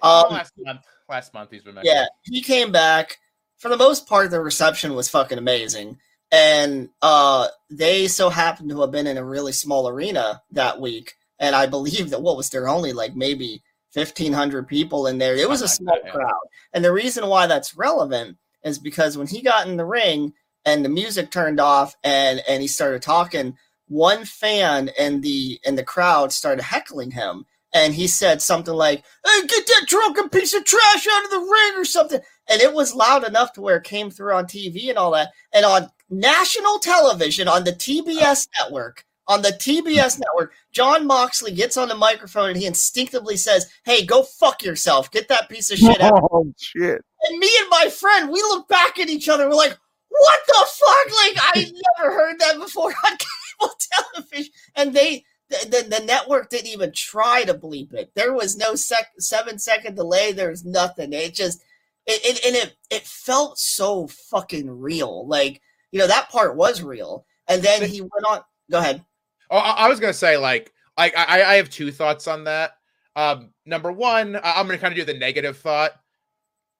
Um, 0.00 0.32
last 0.32 0.54
month, 0.56 0.80
last 1.10 1.34
month 1.34 1.50
he's 1.50 1.62
been 1.62 1.74
back. 1.74 1.84
Yeah, 1.84 2.06
he 2.22 2.40
came 2.40 2.72
back. 2.72 3.18
For 3.58 3.68
the 3.68 3.76
most 3.76 4.06
part, 4.06 4.30
the 4.30 4.40
reception 4.40 4.94
was 4.94 5.10
fucking 5.10 5.36
amazing. 5.36 5.98
And 6.32 6.88
uh, 7.02 7.48
they 7.68 8.08
so 8.08 8.30
happened 8.30 8.70
to 8.70 8.80
have 8.80 8.90
been 8.90 9.06
in 9.06 9.18
a 9.18 9.24
really 9.24 9.52
small 9.52 9.88
arena 9.88 10.40
that 10.52 10.80
week. 10.80 11.12
And 11.38 11.54
I 11.54 11.66
believe 11.66 12.08
that 12.10 12.22
what 12.22 12.38
was 12.38 12.48
there 12.48 12.66
only 12.66 12.94
like 12.94 13.14
maybe 13.14 13.62
1,500 13.92 14.66
people 14.66 15.06
in 15.06 15.18
there. 15.18 15.36
It 15.36 15.50
was 15.50 15.60
a 15.60 15.68
small 15.68 15.94
like 15.94 16.04
that, 16.04 16.08
yeah. 16.08 16.14
crowd. 16.14 16.46
And 16.72 16.82
the 16.82 16.92
reason 16.92 17.26
why 17.26 17.46
that's 17.46 17.76
relevant 17.76 18.38
is 18.62 18.78
because 18.78 19.18
when 19.18 19.26
he 19.26 19.42
got 19.42 19.68
in 19.68 19.76
the 19.76 19.84
ring 19.84 20.32
and 20.64 20.84
the 20.84 20.88
music 20.88 21.30
turned 21.30 21.60
off 21.60 21.96
and, 22.02 22.40
and 22.48 22.62
he 22.62 22.68
started 22.68 23.02
talking, 23.02 23.56
one 23.88 24.24
fan 24.24 24.90
in 24.98 25.20
the 25.20 25.60
in 25.64 25.76
the 25.76 25.84
crowd 25.84 26.32
started 26.32 26.62
heckling 26.62 27.10
him. 27.10 27.44
And 27.72 27.92
he 27.92 28.06
said 28.06 28.40
something 28.40 28.72
like, 28.72 29.04
hey, 29.26 29.46
get 29.46 29.66
that 29.66 29.86
drunken 29.88 30.28
piece 30.28 30.54
of 30.54 30.64
trash 30.64 31.06
out 31.10 31.24
of 31.24 31.30
the 31.30 31.40
ring 31.40 31.72
or 31.76 31.84
something. 31.84 32.20
And 32.48 32.62
it 32.62 32.72
was 32.72 32.94
loud 32.94 33.26
enough 33.26 33.52
to 33.54 33.60
where 33.60 33.78
it 33.78 33.84
came 33.84 34.10
through 34.10 34.32
on 34.34 34.46
TV 34.46 34.88
and 34.90 34.98
all 34.98 35.10
that. 35.10 35.30
And 35.52 35.64
on 35.64 35.90
national 36.08 36.78
television, 36.78 37.48
on 37.48 37.64
the 37.64 37.72
TBS 37.72 38.46
network, 38.60 39.04
on 39.26 39.42
the 39.42 39.48
TBS 39.48 40.16
hmm. 40.16 40.22
network, 40.22 40.52
Jon 40.72 41.06
Moxley 41.06 41.52
gets 41.52 41.76
on 41.76 41.88
the 41.88 41.96
microphone 41.96 42.50
and 42.50 42.56
he 42.56 42.66
instinctively 42.66 43.36
says, 43.36 43.70
Hey, 43.84 44.04
go 44.04 44.22
fuck 44.22 44.62
yourself. 44.62 45.10
Get 45.10 45.28
that 45.28 45.48
piece 45.48 45.70
of 45.70 45.78
shit 45.78 46.00
out. 46.00 46.12
Oh 46.32 46.52
shit! 46.58 47.00
And 47.28 47.38
me 47.38 47.48
and 47.60 47.70
my 47.70 47.88
friend, 47.88 48.30
we 48.30 48.40
look 48.42 48.68
back 48.68 48.98
at 48.98 49.08
each 49.08 49.28
other. 49.28 49.48
We're 49.48 49.54
like, 49.54 49.78
what 50.20 50.40
the 50.46 50.54
fuck? 50.54 51.24
Like, 51.24 51.36
I 51.38 51.72
never 51.98 52.14
heard 52.14 52.38
that 52.38 52.58
before 52.58 52.94
on 53.04 53.16
cable 53.18 53.74
television. 53.92 54.52
And 54.76 54.94
they, 54.94 55.24
the, 55.48 55.66
the, 55.68 55.98
the 55.98 56.04
network 56.04 56.50
didn't 56.50 56.68
even 56.68 56.92
try 56.92 57.44
to 57.44 57.54
bleep 57.54 57.92
it. 57.92 58.12
There 58.14 58.32
was 58.32 58.56
no 58.56 58.74
sec, 58.74 59.12
seven 59.18 59.58
second 59.58 59.96
delay. 59.96 60.32
There 60.32 60.50
was 60.50 60.64
nothing. 60.64 61.12
It 61.12 61.34
just, 61.34 61.62
it, 62.06 62.20
it, 62.24 62.46
and 62.46 62.56
it, 62.56 62.76
it 62.90 63.06
felt 63.06 63.58
so 63.58 64.06
fucking 64.06 64.70
real. 64.70 65.26
Like, 65.26 65.60
you 65.90 65.98
know, 65.98 66.06
that 66.06 66.30
part 66.30 66.56
was 66.56 66.82
real. 66.82 67.26
And 67.48 67.62
then 67.62 67.88
he 67.88 68.00
went 68.00 68.26
on, 68.28 68.40
go 68.70 68.78
ahead. 68.78 69.04
Oh, 69.50 69.58
I, 69.58 69.84
I 69.84 69.88
was 69.88 70.00
gonna 70.00 70.14
say 70.14 70.36
like 70.36 70.72
like 70.96 71.16
I, 71.16 71.42
I 71.42 71.54
have 71.56 71.70
two 71.70 71.92
thoughts 71.92 72.26
on 72.26 72.44
that. 72.44 72.72
Um, 73.16 73.50
number 73.66 73.92
one, 73.92 74.36
I'm 74.42 74.66
gonna 74.66 74.78
kind 74.78 74.92
of 74.92 74.96
do 75.06 75.12
the 75.12 75.18
negative 75.18 75.58
thought. 75.58 75.92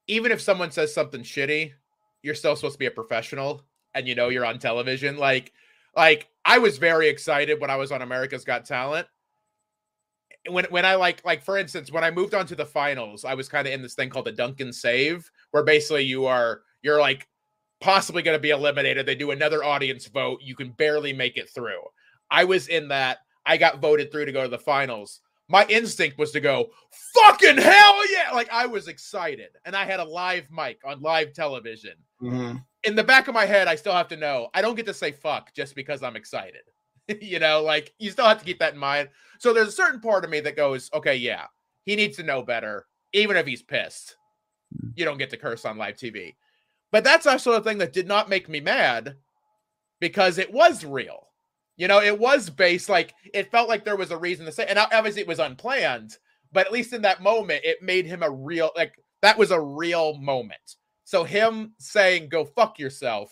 Even 0.07 0.33
if 0.33 0.41
someone 0.41 0.71
says 0.71 0.93
something 0.93 1.23
shitty, 1.23 1.73
you're 2.25 2.35
still 2.35 2.57
supposed 2.57 2.75
to 2.75 2.79
be 2.79 2.87
a 2.87 2.91
professional, 2.91 3.63
and 3.95 4.09
you 4.09 4.15
know 4.15 4.31
you're 4.31 4.47
on 4.47 4.59
television. 4.59 5.19
Like, 5.19 5.53
like 5.95 6.29
I 6.45 6.59
was 6.59 6.79
very 6.79 7.09
excited 7.09 7.61
when 7.61 7.71
I 7.71 7.77
was 7.77 7.93
on 7.93 8.03
America's 8.03 8.45
Got 8.45 8.65
Talent. 8.65 9.07
When 10.49 10.65
when 10.71 10.85
I 10.85 10.95
like 10.95 11.25
like 11.25 11.43
for 11.43 11.59
instance, 11.59 11.93
when 11.93 12.03
I 12.03 12.11
moved 12.11 12.35
on 12.35 12.47
to 12.47 12.57
the 12.57 12.67
finals, 12.67 13.25
I 13.25 13.35
was 13.35 13.49
kind 13.49 13.67
of 13.67 13.75
in 13.75 13.83
this 13.83 13.95
thing 13.95 14.11
called 14.11 14.27
the 14.27 14.33
Dunkin' 14.33 14.73
Save, 14.73 15.31
where 15.53 15.63
basically 15.63 16.05
you 16.05 16.27
are 16.27 16.63
you're 16.83 17.01
like 17.01 17.29
possibly 17.81 18.23
going 18.23 18.37
to 18.37 18.43
be 18.43 18.51
eliminated. 18.51 19.05
They 19.05 19.15
do 19.15 19.31
another 19.31 19.63
audience 19.63 20.07
vote. 20.07 20.41
You 20.43 20.57
can 20.57 20.71
barely 20.71 21.13
make 21.13 21.37
it 21.37 21.51
through. 21.51 21.83
I 22.31 22.45
was 22.45 22.69
in 22.69 22.89
that. 22.89 23.19
I 23.45 23.59
got 23.59 23.81
voted 23.81 24.11
through 24.11 24.25
to 24.25 24.33
go 24.33 24.43
to 24.43 24.49
the 24.49 24.59
finals. 24.59 25.21
My 25.49 25.67
instinct 25.67 26.17
was 26.17 26.31
to 26.33 26.41
go, 26.41 26.71
fucking 26.91 27.59
hell 27.59 28.11
yeah. 28.11 28.31
Like 28.33 28.51
I 28.51 28.65
was 28.65 28.89
excited. 28.89 29.51
And 29.67 29.77
I 29.77 29.85
had 29.85 30.01
a 30.01 30.05
live 30.05 30.47
mic 30.51 30.81
on 30.87 31.03
live 31.03 31.35
television. 31.35 31.93
Mm-hmm. 32.23 32.59
In 32.85 32.97
the 32.97 33.05
back 33.05 33.29
of 33.29 33.35
my 33.35 33.47
head, 33.47 33.69
I 33.69 33.77
still 33.77 33.93
have 33.93 34.09
to 34.09 34.17
know 34.17 34.49
I 34.55 34.63
don't 34.63 34.75
get 34.75 34.87
to 34.87 34.95
say 34.95 35.13
fuck 35.13 35.55
just 35.55 35.75
because 35.75 36.03
I'm 36.03 36.17
excited. 36.17 36.63
you 37.21 37.39
know, 37.39 37.63
like 37.63 37.95
you 37.99 38.11
still 38.11 38.27
have 38.27 38.39
to 38.39 38.45
keep 38.45 38.59
that 38.59 38.75
in 38.75 38.79
mind. 38.79 39.09
So 39.39 39.53
there's 39.53 39.69
a 39.69 39.73
certain 39.73 40.01
part 40.01 40.25
of 40.25 40.31
me 40.31 40.41
that 40.41 40.57
goes, 40.57 40.91
okay, 40.95 41.17
yeah, 41.17 41.47
he 41.85 41.97
needs 41.97 42.17
to 42.17 42.23
know 42.23 42.43
better, 42.43 42.87
even 43.13 43.37
if 43.37 43.47
he's 43.47 43.63
pissed. 43.63 44.17
You 44.95 45.05
don't 45.05 45.19
get 45.19 45.31
to 45.31 45.37
curse 45.37 45.65
on 45.65 45.79
live 45.79 45.97
TV. 45.97 46.35
But 46.91 47.05
that's 47.05 47.27
also 47.27 47.53
a 47.53 47.61
thing 47.61 47.79
that 47.79 47.93
did 47.93 48.07
not 48.07 48.29
make 48.29 48.49
me 48.49 48.61
mad 48.61 49.17
because 50.01 50.39
it 50.39 50.53
was 50.53 50.85
real. 50.85 51.29
You 51.77 51.89
know, 51.89 52.01
it 52.01 52.19
was 52.19 52.49
based 52.51 52.89
like 52.89 53.15
it 53.33 53.51
felt 53.51 53.69
like 53.69 53.85
there 53.85 53.97
was 53.97 54.11
a 54.11 54.17
reason 54.17 54.47
to 54.47 54.53
say, 54.53 54.67
and 54.67 54.79
obviously 54.79 55.21
it 55.21 55.29
was 55.29 55.41
unplanned, 55.41 56.17
but 56.53 56.67
at 56.67 56.73
least 56.73 56.93
in 56.93 57.03
that 57.03 57.23
moment, 57.23 57.65
it 57.65 57.83
made 57.83 58.07
him 58.07 58.23
a 58.23 58.31
real 58.31 58.71
like 58.77 58.95
that 59.23 59.37
was 59.37 59.51
a 59.51 59.61
real 59.61 60.17
moment. 60.19 60.77
So 61.05 61.25
him 61.25 61.75
saying 61.79 62.29
"go 62.29 62.45
fuck 62.45 62.79
yourself" 62.79 63.31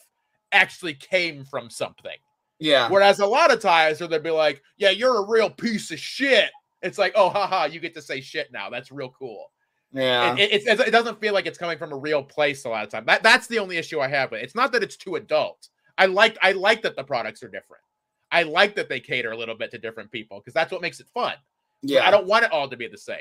actually 0.53 0.95
came 0.95 1.45
from 1.45 1.71
something. 1.71 2.17
Yeah. 2.59 2.89
Whereas 2.89 3.19
a 3.21 3.27
lot 3.27 3.53
of 3.53 3.61
times 3.61 3.99
where 4.01 4.09
they'd 4.09 4.23
be 4.23 4.31
like, 4.31 4.63
"Yeah, 4.77 4.91
you're 4.91 5.25
a 5.25 5.29
real 5.29 5.51
piece 5.51 5.91
of 5.91 5.99
shit," 5.99 6.51
it's 6.83 6.99
like, 6.99 7.13
"Oh, 7.17 7.29
haha, 7.31 7.65
you 7.65 7.81
get 7.81 7.95
to 7.95 8.03
say 8.03 8.21
shit 8.21 8.53
now. 8.53 8.71
That's 8.71 8.93
real 8.93 9.11
cool." 9.11 9.51
Yeah. 9.93 10.35
It, 10.37 10.53
it, 10.53 10.67
it, 10.67 10.81
it 10.89 10.91
doesn't 10.91 11.21
feel 11.21 11.35
like 11.35 11.47
it's 11.47 11.59
coming 11.59 11.79
from 11.79 11.93
a 11.93 11.97
real 11.97 12.23
place 12.23 12.65
a 12.65 12.69
lot 12.69 12.85
of 12.85 12.91
time. 12.91 13.05
That 13.07 13.23
that's 13.23 13.47
the 13.47 13.59
only 13.59 13.77
issue 13.77 14.01
I 14.01 14.09
have 14.09 14.31
with 14.31 14.41
it. 14.41 14.45
It's 14.45 14.55
not 14.55 14.73
that 14.73 14.83
it's 14.83 14.97
too 14.97 15.17
adult. 15.17 15.69
I 15.99 16.07
like 16.07 16.39
I 16.43 16.53
like 16.53 16.83
that 16.83 16.97
the 16.97 17.05
products 17.05 17.43
are 17.43 17.49
different. 17.49 17.83
I 18.31 18.45
like 18.45 18.75
that 18.77 18.89
they 18.89 19.01
cater 19.01 19.33
a 19.33 19.37
little 19.37 19.55
bit 19.55 19.71
to 19.73 19.79
different 19.79 20.11
people 20.11 20.41
because 20.41 20.55
that's 20.55 20.73
what 20.73 20.81
makes 20.81 21.01
it 21.01 21.07
fun. 21.13 21.35
yeah. 21.83 22.07
I 22.07 22.11
don't 22.11 22.27
want 22.27 22.45
it 22.47 22.53
all 22.53 22.69
to 22.69 22.77
be 22.77 22.89
the 22.89 22.97
same. 22.97 23.19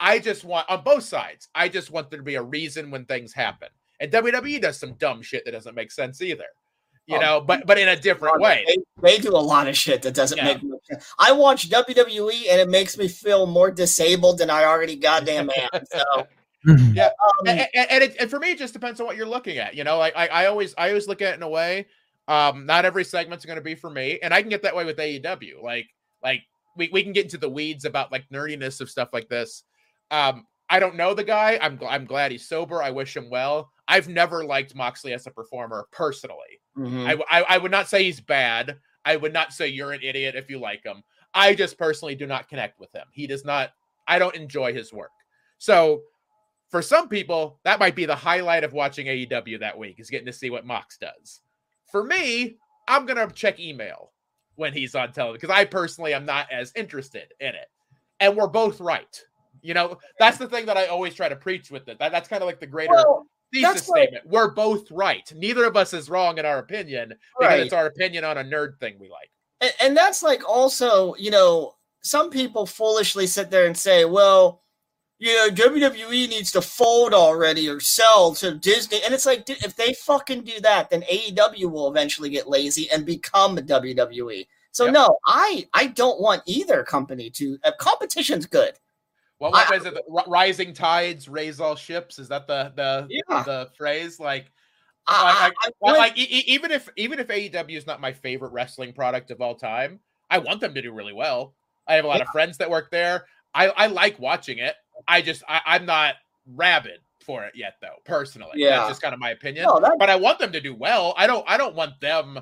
I 0.00 0.18
just 0.18 0.44
want 0.44 0.68
on 0.68 0.82
both 0.82 1.04
sides. 1.04 1.48
I 1.54 1.68
just 1.68 1.90
want 1.90 2.10
there 2.10 2.18
to 2.18 2.24
be 2.24 2.34
a 2.34 2.42
reason 2.42 2.90
when 2.90 3.04
things 3.04 3.32
happen. 3.32 3.68
And 4.00 4.10
WWE 4.10 4.60
does 4.60 4.78
some 4.78 4.94
dumb 4.94 5.22
shit 5.22 5.44
that 5.44 5.52
doesn't 5.52 5.74
make 5.74 5.90
sense 5.92 6.20
either. 6.20 6.44
You 7.06 7.16
Oh, 7.16 7.20
know, 7.20 7.40
but 7.40 7.66
but 7.66 7.78
in 7.78 7.88
a 7.88 7.96
different 7.96 8.40
way. 8.40 8.64
They, 8.66 8.76
they 9.16 9.18
do 9.18 9.30
a 9.30 9.38
lot 9.38 9.68
of 9.68 9.76
shit 9.76 10.02
that 10.02 10.14
doesn't 10.14 10.38
Yeah. 10.38 10.44
make 10.54 10.58
sense. 10.90 11.12
I 11.18 11.32
watch 11.32 11.68
WWE 11.68 12.44
and 12.50 12.60
it 12.60 12.68
makes 12.68 12.96
me 12.98 13.08
feel 13.08 13.46
more 13.46 13.70
disabled 13.70 14.38
than 14.38 14.50
I 14.50 14.64
already 14.64 14.96
goddamn 14.96 15.50
am. 15.50 15.84
So, 15.92 16.26
Yeah. 16.94 17.06
um, 17.06 17.46
and, 17.46 17.60
and, 17.74 17.90
and 17.90 18.04
it, 18.04 18.16
and 18.18 18.30
for 18.30 18.38
me, 18.38 18.52
it 18.52 18.58
just 18.58 18.72
depends 18.72 19.00
on 19.00 19.06
what 19.06 19.16
you're 19.16 19.26
looking 19.26 19.58
at. 19.58 19.74
You 19.74 19.84
know, 19.84 19.98
like 19.98 20.16
I, 20.16 20.28
I 20.28 20.46
always 20.46 20.74
I 20.78 20.88
always 20.88 21.06
look 21.06 21.20
at 21.22 21.34
it 21.34 21.36
in 21.36 21.42
a 21.42 21.48
way. 21.48 21.86
Um, 22.26 22.64
not 22.64 22.86
every 22.86 23.04
segment's 23.04 23.44
going 23.44 23.58
to 23.58 23.62
be 23.62 23.74
for 23.74 23.90
me, 23.90 24.18
and 24.22 24.32
I 24.32 24.40
can 24.40 24.48
get 24.48 24.62
that 24.62 24.74
way 24.74 24.86
with 24.86 24.96
AEW. 24.96 25.62
Like 25.62 25.86
like 26.22 26.40
we, 26.74 26.88
we 26.90 27.02
can 27.02 27.12
get 27.12 27.24
into 27.24 27.36
the 27.38 27.50
weeds 27.50 27.84
about 27.84 28.10
like 28.10 28.24
nerdiness 28.32 28.80
of 28.80 28.88
stuff 28.88 29.10
like 29.12 29.28
this. 29.28 29.62
Um, 30.10 30.46
I 30.70 30.78
don't 30.80 30.96
know 30.96 31.14
the 31.14 31.24
guy. 31.24 31.58
I'm 31.60 31.78
gl- 31.78 31.88
I'm 31.90 32.04
glad 32.06 32.32
he's 32.32 32.48
sober. 32.48 32.82
I 32.82 32.90
wish 32.90 33.16
him 33.16 33.28
well. 33.30 33.70
I've 33.86 34.08
never 34.08 34.44
liked 34.44 34.74
Moxley 34.74 35.12
as 35.12 35.26
a 35.26 35.30
performer 35.30 35.86
personally. 35.92 36.60
mhm. 36.76 37.04
I, 37.06 37.10
w- 37.10 37.26
I 37.30 37.42
I 37.42 37.58
would 37.58 37.70
not 37.70 37.88
say 37.88 38.04
he's 38.04 38.20
bad. 38.20 38.78
I 39.04 39.16
would 39.16 39.32
not 39.32 39.52
say 39.52 39.68
you're 39.68 39.92
an 39.92 40.00
idiot 40.02 40.34
if 40.34 40.48
you 40.48 40.58
like 40.58 40.82
him. 40.84 41.02
I 41.34 41.54
just 41.54 41.76
personally 41.78 42.14
do 42.14 42.26
not 42.26 42.48
connect 42.48 42.80
with 42.80 42.92
him. 42.94 43.04
He 43.12 43.26
does 43.26 43.44
not. 43.44 43.70
I 44.08 44.18
don't 44.18 44.34
enjoy 44.34 44.72
his 44.72 44.92
work. 44.92 45.10
So 45.58 46.02
for 46.70 46.80
some 46.82 47.08
people, 47.08 47.60
that 47.64 47.78
might 47.78 47.94
be 47.94 48.06
the 48.06 48.14
highlight 48.16 48.64
of 48.64 48.72
watching 48.72 49.06
AEW 49.06 49.60
that 49.60 49.78
week 49.78 50.00
is 50.00 50.10
getting 50.10 50.26
to 50.26 50.32
see 50.32 50.50
what 50.50 50.66
Mox 50.66 50.96
does. 50.98 51.40
For 51.92 52.02
me, 52.02 52.56
I'm 52.88 53.04
gonna 53.06 53.30
check 53.30 53.60
email 53.60 54.12
when 54.56 54.72
he's 54.72 54.94
on 54.94 55.12
television 55.12 55.40
because 55.40 55.54
I 55.56 55.64
personally 55.66 56.14
am 56.14 56.24
not 56.24 56.50
as 56.50 56.72
interested 56.74 57.32
in 57.40 57.48
it. 57.54 57.68
And 58.20 58.36
we're 58.36 58.46
both 58.48 58.80
right. 58.80 59.20
You 59.64 59.74
know, 59.74 59.98
that's 60.18 60.36
the 60.38 60.46
thing 60.46 60.66
that 60.66 60.76
I 60.76 60.86
always 60.86 61.14
try 61.14 61.28
to 61.28 61.36
preach 61.36 61.70
with 61.70 61.88
it. 61.88 61.98
That, 61.98 62.12
that's 62.12 62.28
kind 62.28 62.42
of 62.42 62.46
like 62.46 62.60
the 62.60 62.66
greater 62.66 62.92
Well, 62.92 63.26
thesis 63.52 63.86
statement. 63.86 64.26
We're 64.26 64.50
both 64.50 64.90
right. 64.90 65.32
Neither 65.34 65.64
of 65.64 65.76
us 65.76 65.92
is 65.94 66.10
wrong 66.10 66.38
in 66.38 66.44
our 66.44 66.58
opinion 66.58 67.14
because 67.40 67.60
it's 67.60 67.72
our 67.72 67.86
opinion 67.86 68.24
on 68.24 68.38
a 68.38 68.44
nerd 68.44 68.78
thing 68.78 68.96
we 69.00 69.08
like. 69.08 69.30
and, 69.62 69.72
and 69.82 69.96
that's 69.96 70.22
like 70.22 70.46
also, 70.48 71.14
you 71.16 71.30
know, 71.30 71.74
some 72.02 72.28
people 72.28 72.66
foolishly 72.66 73.26
sit 73.26 73.50
there 73.50 73.66
and 73.66 73.76
say, 73.76 74.04
well, 74.04 74.60
you 75.18 75.32
know, 75.34 75.48
WWE 75.48 76.28
needs 76.28 76.50
to 76.52 76.60
fold 76.60 77.14
already 77.14 77.66
or 77.68 77.80
sell 77.80 78.34
to 78.34 78.56
Disney. 78.56 79.00
And 79.02 79.14
it's 79.14 79.24
like, 79.24 79.46
dude, 79.46 79.64
if 79.64 79.74
they 79.76 79.94
fucking 79.94 80.42
do 80.42 80.60
that, 80.60 80.90
then 80.90 81.02
AEW 81.02 81.70
will 81.70 81.88
eventually 81.88 82.28
get 82.28 82.48
lazy 82.48 82.90
and 82.90 83.06
become 83.06 83.56
WWE. 83.56 84.46
So 84.72 84.86
Yep. 84.86 84.94
no, 84.94 85.16
I 85.24 85.66
I 85.72 85.86
don't 85.86 86.20
want 86.20 86.42
either 86.46 86.82
company 86.82 87.30
to. 87.30 87.56
Uh, 87.64 87.70
competition's 87.78 88.44
good. 88.44 88.72
Well, 89.44 89.52
what 89.52 89.70
I- 89.70 89.76
was 89.76 89.84
it? 89.86 89.94
Rising 90.26 90.72
tides 90.72 91.28
raise 91.28 91.60
all 91.60 91.76
ships. 91.76 92.18
Is 92.18 92.28
that 92.28 92.46
the 92.46 92.72
the 92.76 93.06
Yeah. 93.10 93.42
the 93.42 93.70
phrase? 93.76 94.18
Like, 94.18 94.50
I, 95.06 95.44
like, 95.48 95.52
I- 95.62 95.68
I 95.68 95.70
well, 95.80 95.92
would- 95.92 95.98
like 95.98 96.16
e- 96.16 96.22
e- 96.30 96.44
even 96.46 96.70
if 96.70 96.88
even 96.96 97.18
if 97.18 97.28
AEW 97.28 97.76
is 97.76 97.86
not 97.86 98.00
my 98.00 98.12
favorite 98.12 98.52
wrestling 98.52 98.94
product 98.94 99.30
of 99.30 99.42
all 99.42 99.54
time, 99.54 100.00
I 100.30 100.38
want 100.38 100.60
them 100.60 100.72
to 100.74 100.80
do 100.80 100.92
really 100.92 101.12
well. 101.12 101.54
I 101.86 101.94
have 101.96 102.06
a 102.06 102.08
lot 102.08 102.22
of 102.22 102.28
friends 102.28 102.56
that 102.56 102.70
work 102.70 102.90
there. 102.90 103.26
I 103.54 103.68
I 103.68 103.86
like 103.88 104.18
watching 104.18 104.58
it. 104.58 104.76
I 105.06 105.20
just 105.20 105.42
I, 105.46 105.60
I'm 105.66 105.84
not 105.84 106.14
rabid 106.46 107.00
for 107.20 107.44
it 107.44 107.52
yet, 107.54 107.74
though. 107.82 107.96
Personally, 108.06 108.52
Yeah. 108.54 108.76
that's 108.78 108.88
just 108.92 109.02
kind 109.02 109.12
of 109.12 109.20
my 109.20 109.30
opinion. 109.30 109.66
No, 109.66 109.78
but 109.98 110.08
I 110.08 110.16
want 110.16 110.38
them 110.38 110.52
to 110.52 110.60
do 110.60 110.74
well. 110.74 111.12
I 111.18 111.26
don't 111.26 111.44
I 111.46 111.58
don't 111.58 111.74
want 111.74 112.00
them 112.00 112.40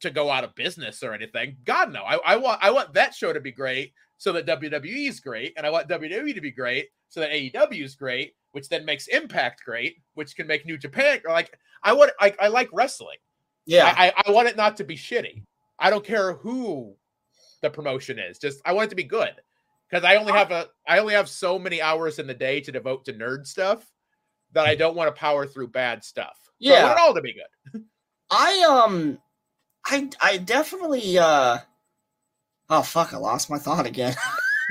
to 0.00 0.10
go 0.10 0.30
out 0.30 0.44
of 0.44 0.54
business 0.54 1.02
or 1.02 1.12
anything. 1.12 1.56
God 1.64 1.92
no. 1.92 2.04
I, 2.04 2.18
I 2.24 2.36
want 2.36 2.62
I 2.62 2.70
want 2.70 2.94
that 2.94 3.14
show 3.16 3.32
to 3.32 3.40
be 3.40 3.50
great 3.50 3.94
so 4.20 4.32
that 4.32 4.44
WWE 4.44 5.08
is 5.08 5.18
great, 5.18 5.54
and 5.56 5.64
I 5.66 5.70
want 5.70 5.88
WWE 5.88 6.34
to 6.34 6.42
be 6.42 6.50
great 6.50 6.88
so 7.08 7.20
that 7.20 7.30
AEW 7.30 7.82
is 7.82 7.94
great, 7.94 8.34
which 8.52 8.68
then 8.68 8.84
makes 8.84 9.06
Impact 9.06 9.62
great, 9.64 9.96
which 10.12 10.36
can 10.36 10.46
make 10.46 10.66
New 10.66 10.76
Japan 10.76 11.20
like 11.26 11.56
I 11.82 11.94
want 11.94 12.12
I, 12.20 12.34
I 12.38 12.48
like 12.48 12.68
wrestling. 12.70 13.16
yeah. 13.64 13.94
I, 13.96 14.12
I 14.26 14.30
want 14.30 14.46
it 14.48 14.58
not 14.58 14.76
to 14.76 14.84
be 14.84 14.94
shitty. 14.94 15.42
I 15.78 15.88
don't 15.88 16.04
care 16.04 16.34
who 16.34 16.94
the 17.62 17.70
promotion 17.70 18.18
is. 18.18 18.38
Just 18.38 18.60
I 18.66 18.74
want 18.74 18.88
it 18.88 18.90
to 18.90 18.96
be 18.96 19.04
good. 19.04 19.32
Because 19.88 20.04
I 20.04 20.16
only 20.16 20.32
have 20.34 20.50
a 20.50 20.68
I 20.86 20.98
only 20.98 21.14
have 21.14 21.26
so 21.28 21.58
many 21.58 21.80
hours 21.80 22.18
in 22.18 22.26
the 22.26 22.34
day 22.34 22.60
to 22.60 22.70
devote 22.70 23.06
to 23.06 23.14
nerd 23.14 23.46
stuff 23.46 23.90
that 24.52 24.66
I 24.66 24.74
don't 24.74 24.94
want 24.96 25.08
to 25.08 25.18
power 25.18 25.46
through 25.46 25.68
bad 25.68 26.04
stuff. 26.04 26.36
So 26.60 26.74
I 26.74 26.76
Yeah. 26.76 26.82
want 26.82 26.92
it 26.98 27.00
all 27.00 27.14
to 27.14 27.22
be 27.22 27.32
good. 27.32 27.84
I 28.30 28.60
um 28.68 29.18
I 29.86 30.10
I 30.20 30.36
definitely 30.36 31.16
uh 31.16 31.58
oh 32.70 32.82
fuck 32.82 33.12
I 33.12 33.18
lost 33.18 33.50
my 33.50 33.58
thought 33.58 33.86
again. 33.86 34.14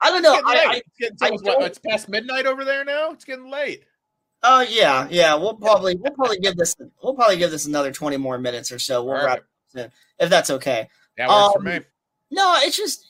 I 0.00 0.10
don't 0.10 0.22
know. 0.22 0.34
It's 0.34 0.42
I. 0.46 0.52
I 0.76 0.82
it's, 0.98 1.22
I 1.22 1.28
don't- 1.30 1.62
it's 1.62 1.78
past 1.78 2.08
midnight 2.08 2.46
over 2.46 2.64
there 2.64 2.84
now. 2.84 3.10
It's 3.10 3.24
getting 3.24 3.50
late. 3.50 3.82
uh 4.42 4.64
yeah, 4.68 5.08
yeah, 5.10 5.34
we'll 5.34 5.54
probably 5.54 5.96
we'll 5.96 6.12
probably 6.12 6.38
give 6.38 6.56
this 6.56 6.76
we'll 7.02 7.14
probably 7.14 7.36
give 7.36 7.50
this 7.50 7.66
another 7.66 7.90
20 7.90 8.16
more 8.16 8.38
minutes 8.38 8.70
or 8.70 8.78
so. 8.78 9.02
We'll 9.04 9.14
wrap 9.24 9.40
Perfect. 9.72 9.92
it 10.20 10.24
if 10.24 10.30
that's 10.30 10.50
okay. 10.50 10.88
That 11.16 11.28
works 11.28 11.52
for 11.54 11.58
Um, 11.58 11.64
me. 11.64 11.80
No, 12.30 12.54
it's 12.60 12.76
just 12.76 13.04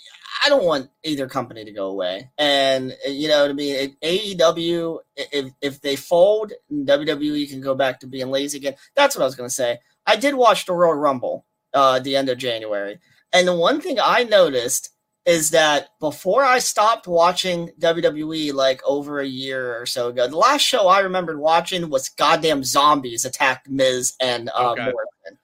I 0.44 0.48
don't 0.48 0.64
want 0.64 0.88
either 1.04 1.26
company 1.26 1.64
to 1.64 1.72
go 1.72 1.88
away. 1.88 2.30
And 2.38 2.96
you 3.06 3.28
know 3.28 3.42
what 3.42 3.50
I 3.50 3.54
mean? 3.54 3.74
It, 4.02 4.38
AEW 4.38 4.98
if 5.16 5.52
if 5.60 5.80
they 5.82 5.96
fold, 5.96 6.52
WWE 6.72 7.50
can 7.50 7.60
go 7.60 7.74
back 7.74 8.00
to 8.00 8.06
being 8.06 8.30
lazy 8.30 8.56
again. 8.58 8.76
That's 8.94 9.14
what 9.16 9.22
I 9.22 9.26
was 9.26 9.34
going 9.34 9.48
to 9.50 9.54
say. 9.54 9.78
I 10.06 10.16
did 10.16 10.34
watch 10.34 10.64
the 10.64 10.72
Royal 10.72 10.94
Rumble 10.94 11.44
uh 11.78 11.98
the 12.00 12.16
end 12.16 12.28
of 12.28 12.38
January. 12.38 12.98
And 13.32 13.46
the 13.46 13.55
one 13.55 13.80
thing 13.80 13.98
I 14.02 14.24
noticed 14.24 14.90
is 15.26 15.50
that 15.50 15.90
before 16.00 16.42
I 16.42 16.59
stopped 16.59 17.06
watching 17.06 17.70
WWE 17.80 18.55
like 18.55 18.80
over 18.86 19.20
a 19.20 19.26
year 19.26 19.78
or 19.78 19.84
so 19.84 20.09
ago, 20.09 20.26
the 20.26 20.36
last 20.38 20.62
show 20.62 20.88
I 20.88 21.00
remembered 21.00 21.38
watching 21.38 21.90
was 21.90 22.09
goddamn 22.09 22.64
zombies 22.64 23.26
attacked 23.26 23.68
Miz 23.68 24.14
and 24.20 24.48
uh, 24.55 24.70
Okay. 24.70 24.84
Morrison. 24.84 25.38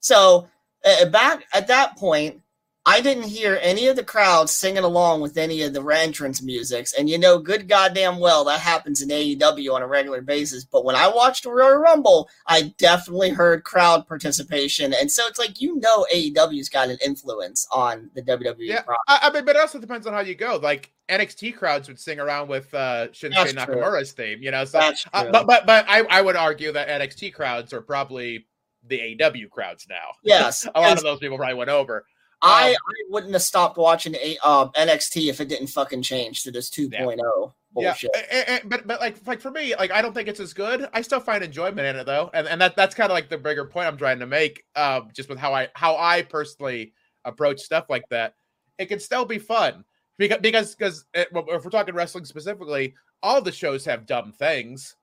So 0.00 0.46
uh, 0.84 1.06
back 1.06 1.44
at 1.54 1.68
that 1.68 1.96
point, 1.96 2.42
I 2.86 3.02
didn't 3.02 3.24
hear 3.24 3.58
any 3.60 3.88
of 3.88 3.96
the 3.96 4.04
crowd 4.04 4.48
singing 4.48 4.84
along 4.84 5.20
with 5.20 5.36
any 5.36 5.62
of 5.62 5.74
the 5.74 5.86
entrance 5.86 6.42
musics, 6.42 6.94
and 6.94 7.10
you 7.10 7.18
know, 7.18 7.38
good 7.38 7.68
goddamn 7.68 8.18
well 8.18 8.42
that 8.44 8.60
happens 8.60 9.02
in 9.02 9.10
AEW 9.10 9.74
on 9.74 9.82
a 9.82 9.86
regular 9.86 10.22
basis. 10.22 10.64
But 10.64 10.86
when 10.86 10.96
I 10.96 11.06
watched 11.06 11.44
Royal 11.44 11.76
Rumble, 11.76 12.30
I 12.46 12.74
definitely 12.78 13.30
heard 13.30 13.64
crowd 13.64 14.08
participation, 14.08 14.94
and 14.94 15.10
so 15.10 15.26
it's 15.26 15.38
like 15.38 15.60
you 15.60 15.78
know, 15.78 16.06
AEW's 16.12 16.70
got 16.70 16.88
an 16.88 16.96
influence 17.04 17.66
on 17.70 18.10
the 18.14 18.22
WWE. 18.22 18.56
Yeah. 18.60 18.82
I, 19.08 19.20
I 19.24 19.30
mean, 19.30 19.44
but 19.44 19.56
it 19.56 19.60
also 19.60 19.78
depends 19.78 20.06
on 20.06 20.14
how 20.14 20.20
you 20.20 20.34
go. 20.34 20.58
Like 20.62 20.90
NXT 21.10 21.56
crowds 21.56 21.86
would 21.86 22.00
sing 22.00 22.18
around 22.18 22.48
with 22.48 22.72
uh, 22.72 23.08
Shinsuke 23.08 23.34
That's 23.34 23.52
true. 23.52 23.74
Nakamura's 23.74 24.12
theme, 24.12 24.42
you 24.42 24.50
know. 24.50 24.64
So, 24.64 24.78
That's 24.78 25.06
uh, 25.12 25.24
true. 25.24 25.32
but 25.32 25.46
but 25.46 25.66
but 25.66 25.84
I, 25.86 26.04
I 26.08 26.22
would 26.22 26.36
argue 26.36 26.72
that 26.72 26.88
NXT 26.88 27.34
crowds 27.34 27.74
are 27.74 27.82
probably 27.82 28.46
the 28.86 29.22
AW 29.22 29.48
crowds 29.50 29.86
now. 29.90 30.14
Yes, 30.22 30.66
a 30.74 30.80
lot 30.80 30.96
of 30.96 31.02
those 31.02 31.18
people 31.18 31.36
probably 31.36 31.56
went 31.56 31.70
over. 31.70 32.06
I, 32.42 32.70
um, 32.70 32.76
I 32.88 32.94
wouldn't 33.10 33.32
have 33.34 33.42
stopped 33.42 33.76
watching 33.76 34.14
a, 34.14 34.36
uh, 34.42 34.68
NXT 34.70 35.28
if 35.28 35.40
it 35.40 35.48
didn't 35.48 35.66
fucking 35.68 36.02
change 36.02 36.42
to 36.44 36.50
this 36.50 36.70
2.0 36.70 37.52
bullshit. 37.72 38.10
Yeah, 38.14 38.20
a- 38.32 38.52
a- 38.54 38.56
a- 38.56 38.66
but 38.66 38.86
but 38.86 39.00
like 39.00 39.16
like 39.26 39.40
for 39.40 39.50
me, 39.50 39.74
like 39.76 39.90
I 39.90 40.00
don't 40.02 40.12
think 40.14 40.28
it's 40.28 40.40
as 40.40 40.52
good. 40.54 40.88
I 40.92 41.02
still 41.02 41.20
find 41.20 41.44
enjoyment 41.44 41.80
in 41.86 41.96
it 41.96 42.04
though, 42.06 42.30
and 42.32 42.48
and 42.48 42.60
that 42.60 42.76
that's 42.76 42.94
kind 42.94 43.10
of 43.10 43.14
like 43.14 43.28
the 43.28 43.38
bigger 43.38 43.64
point 43.64 43.86
I'm 43.88 43.96
trying 43.96 44.18
to 44.20 44.26
make. 44.26 44.64
Um, 44.74 45.10
just 45.14 45.28
with 45.28 45.38
how 45.38 45.52
I 45.54 45.68
how 45.74 45.96
I 45.96 46.22
personally 46.22 46.94
approach 47.24 47.60
stuff 47.60 47.86
like 47.90 48.04
that, 48.10 48.34
it 48.78 48.86
can 48.86 48.98
still 49.00 49.24
be 49.26 49.38
fun 49.38 49.84
because 50.18 50.38
because 50.40 50.74
because 50.74 51.04
if 51.14 51.28
we're 51.32 51.70
talking 51.70 51.94
wrestling 51.94 52.24
specifically, 52.24 52.94
all 53.22 53.42
the 53.42 53.52
shows 53.52 53.84
have 53.84 54.06
dumb 54.06 54.32
things. 54.32 54.96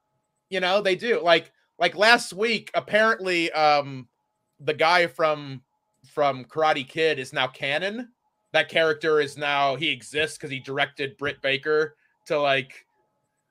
You 0.49 0.59
know 0.59 0.81
they 0.81 0.95
do. 0.95 1.21
Like 1.21 1.51
like 1.77 1.95
last 1.95 2.33
week, 2.33 2.71
apparently, 2.73 3.51
um, 3.51 4.07
the 4.59 4.73
guy 4.73 5.05
from 5.05 5.61
from 6.07 6.45
Karate 6.45 6.87
Kid 6.87 7.19
is 7.19 7.33
now 7.33 7.47
canon. 7.47 8.09
That 8.53 8.69
character 8.69 9.19
is 9.19 9.37
now 9.37 9.75
he 9.75 9.89
exists 9.89 10.37
because 10.37 10.49
he 10.49 10.59
directed 10.59 11.17
Britt 11.17 11.41
Baker 11.41 11.95
to 12.27 12.39
like 12.39 12.85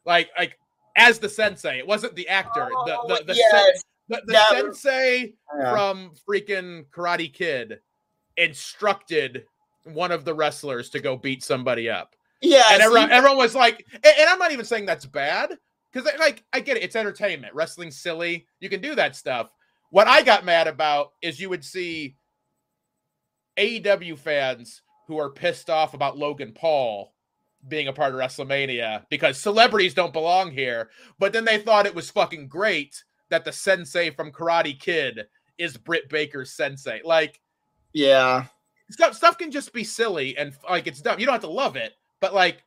like 0.05 0.31
like 0.39 0.59
as 0.97 1.19
the 1.19 1.29
sensei. 1.29 1.79
It 1.79 1.87
wasn't 1.87 2.17
the 2.17 2.29
actor. 2.29 2.69
The 2.87 2.99
the 3.07 3.21
oh, 3.21 3.25
the, 3.27 3.35
sen- 3.35 3.73
the, 4.09 4.23
the 4.27 4.45
sensei 4.51 5.35
Yeah. 5.59 5.71
from 5.71 6.13
freaking 6.29 6.87
Karate 6.87 7.33
Kid 7.33 7.81
instructed 8.37 9.45
one 9.85 10.13
of 10.13 10.25
the 10.25 10.35
wrestlers 10.35 10.91
to 10.91 11.01
go 11.01 11.17
beat 11.17 11.45
somebody 11.45 11.89
up. 11.89 12.15
Yeah, 12.43 12.63
and 12.71 12.81
see, 12.81 12.85
everyone, 12.85 13.11
everyone 13.11 13.39
was 13.39 13.55
like, 13.55 13.87
and, 13.93 14.15
and 14.19 14.29
I'm 14.29 14.39
not 14.39 14.53
even 14.53 14.65
saying 14.65 14.87
that's 14.87 15.07
bad 15.07 15.57
because 15.93 16.11
like 16.19 16.45
I 16.53 16.61
get 16.61 16.77
it, 16.77 16.83
it's 16.83 16.97
entertainment. 16.97 17.55
Wrestling's 17.55 17.99
silly. 17.99 18.47
You 18.61 18.69
can 18.69 18.81
do 18.81 18.95
that 18.95 19.17
stuff. 19.17 19.51
What 19.91 20.07
I 20.07 20.23
got 20.23 20.45
mad 20.45 20.67
about 20.67 21.13
is 21.23 21.41
you 21.41 21.49
would 21.49 21.65
see 21.65 22.17
AEW 23.57 24.19
fans 24.19 24.83
who 25.07 25.19
are 25.19 25.31
pissed 25.31 25.71
off 25.71 25.95
about 25.95 26.19
Logan 26.19 26.53
Paul 26.53 27.13
being 27.69 27.89
a 27.89 27.93
part 27.93 28.15
of 28.15 28.21
WrestleMania 28.21 29.05
because 29.11 29.41
celebrities 29.41 29.95
don't 29.95 30.13
belong 30.13 30.51
here. 30.51 30.91
But 31.19 31.33
then 31.33 31.45
they 31.45 31.59
thought 31.59 31.87
it 31.87 31.95
was 31.95 32.11
fucking 32.11 32.49
great 32.49 33.03
that 33.31 33.45
the 33.45 33.53
sensei 33.53 34.11
from 34.11 34.33
Karate 34.33 34.79
Kid 34.79 35.27
is 35.59 35.77
Britt 35.77 36.09
Baker's 36.09 36.53
sensei. 36.53 37.01
Like 37.05 37.41
yeah. 37.93 38.45
stuff, 38.91 39.15
stuff 39.15 39.39
can 39.39 39.51
just 39.51 39.73
be 39.73 39.85
silly 39.85 40.37
and 40.37 40.53
like 40.69 40.87
it's 40.87 41.01
dumb. 41.01 41.19
You 41.19 41.27
don't 41.27 41.35
have 41.35 41.43
to 41.43 41.49
love 41.49 41.77
it, 41.77 41.95
but 42.21 42.35
like 42.35 42.63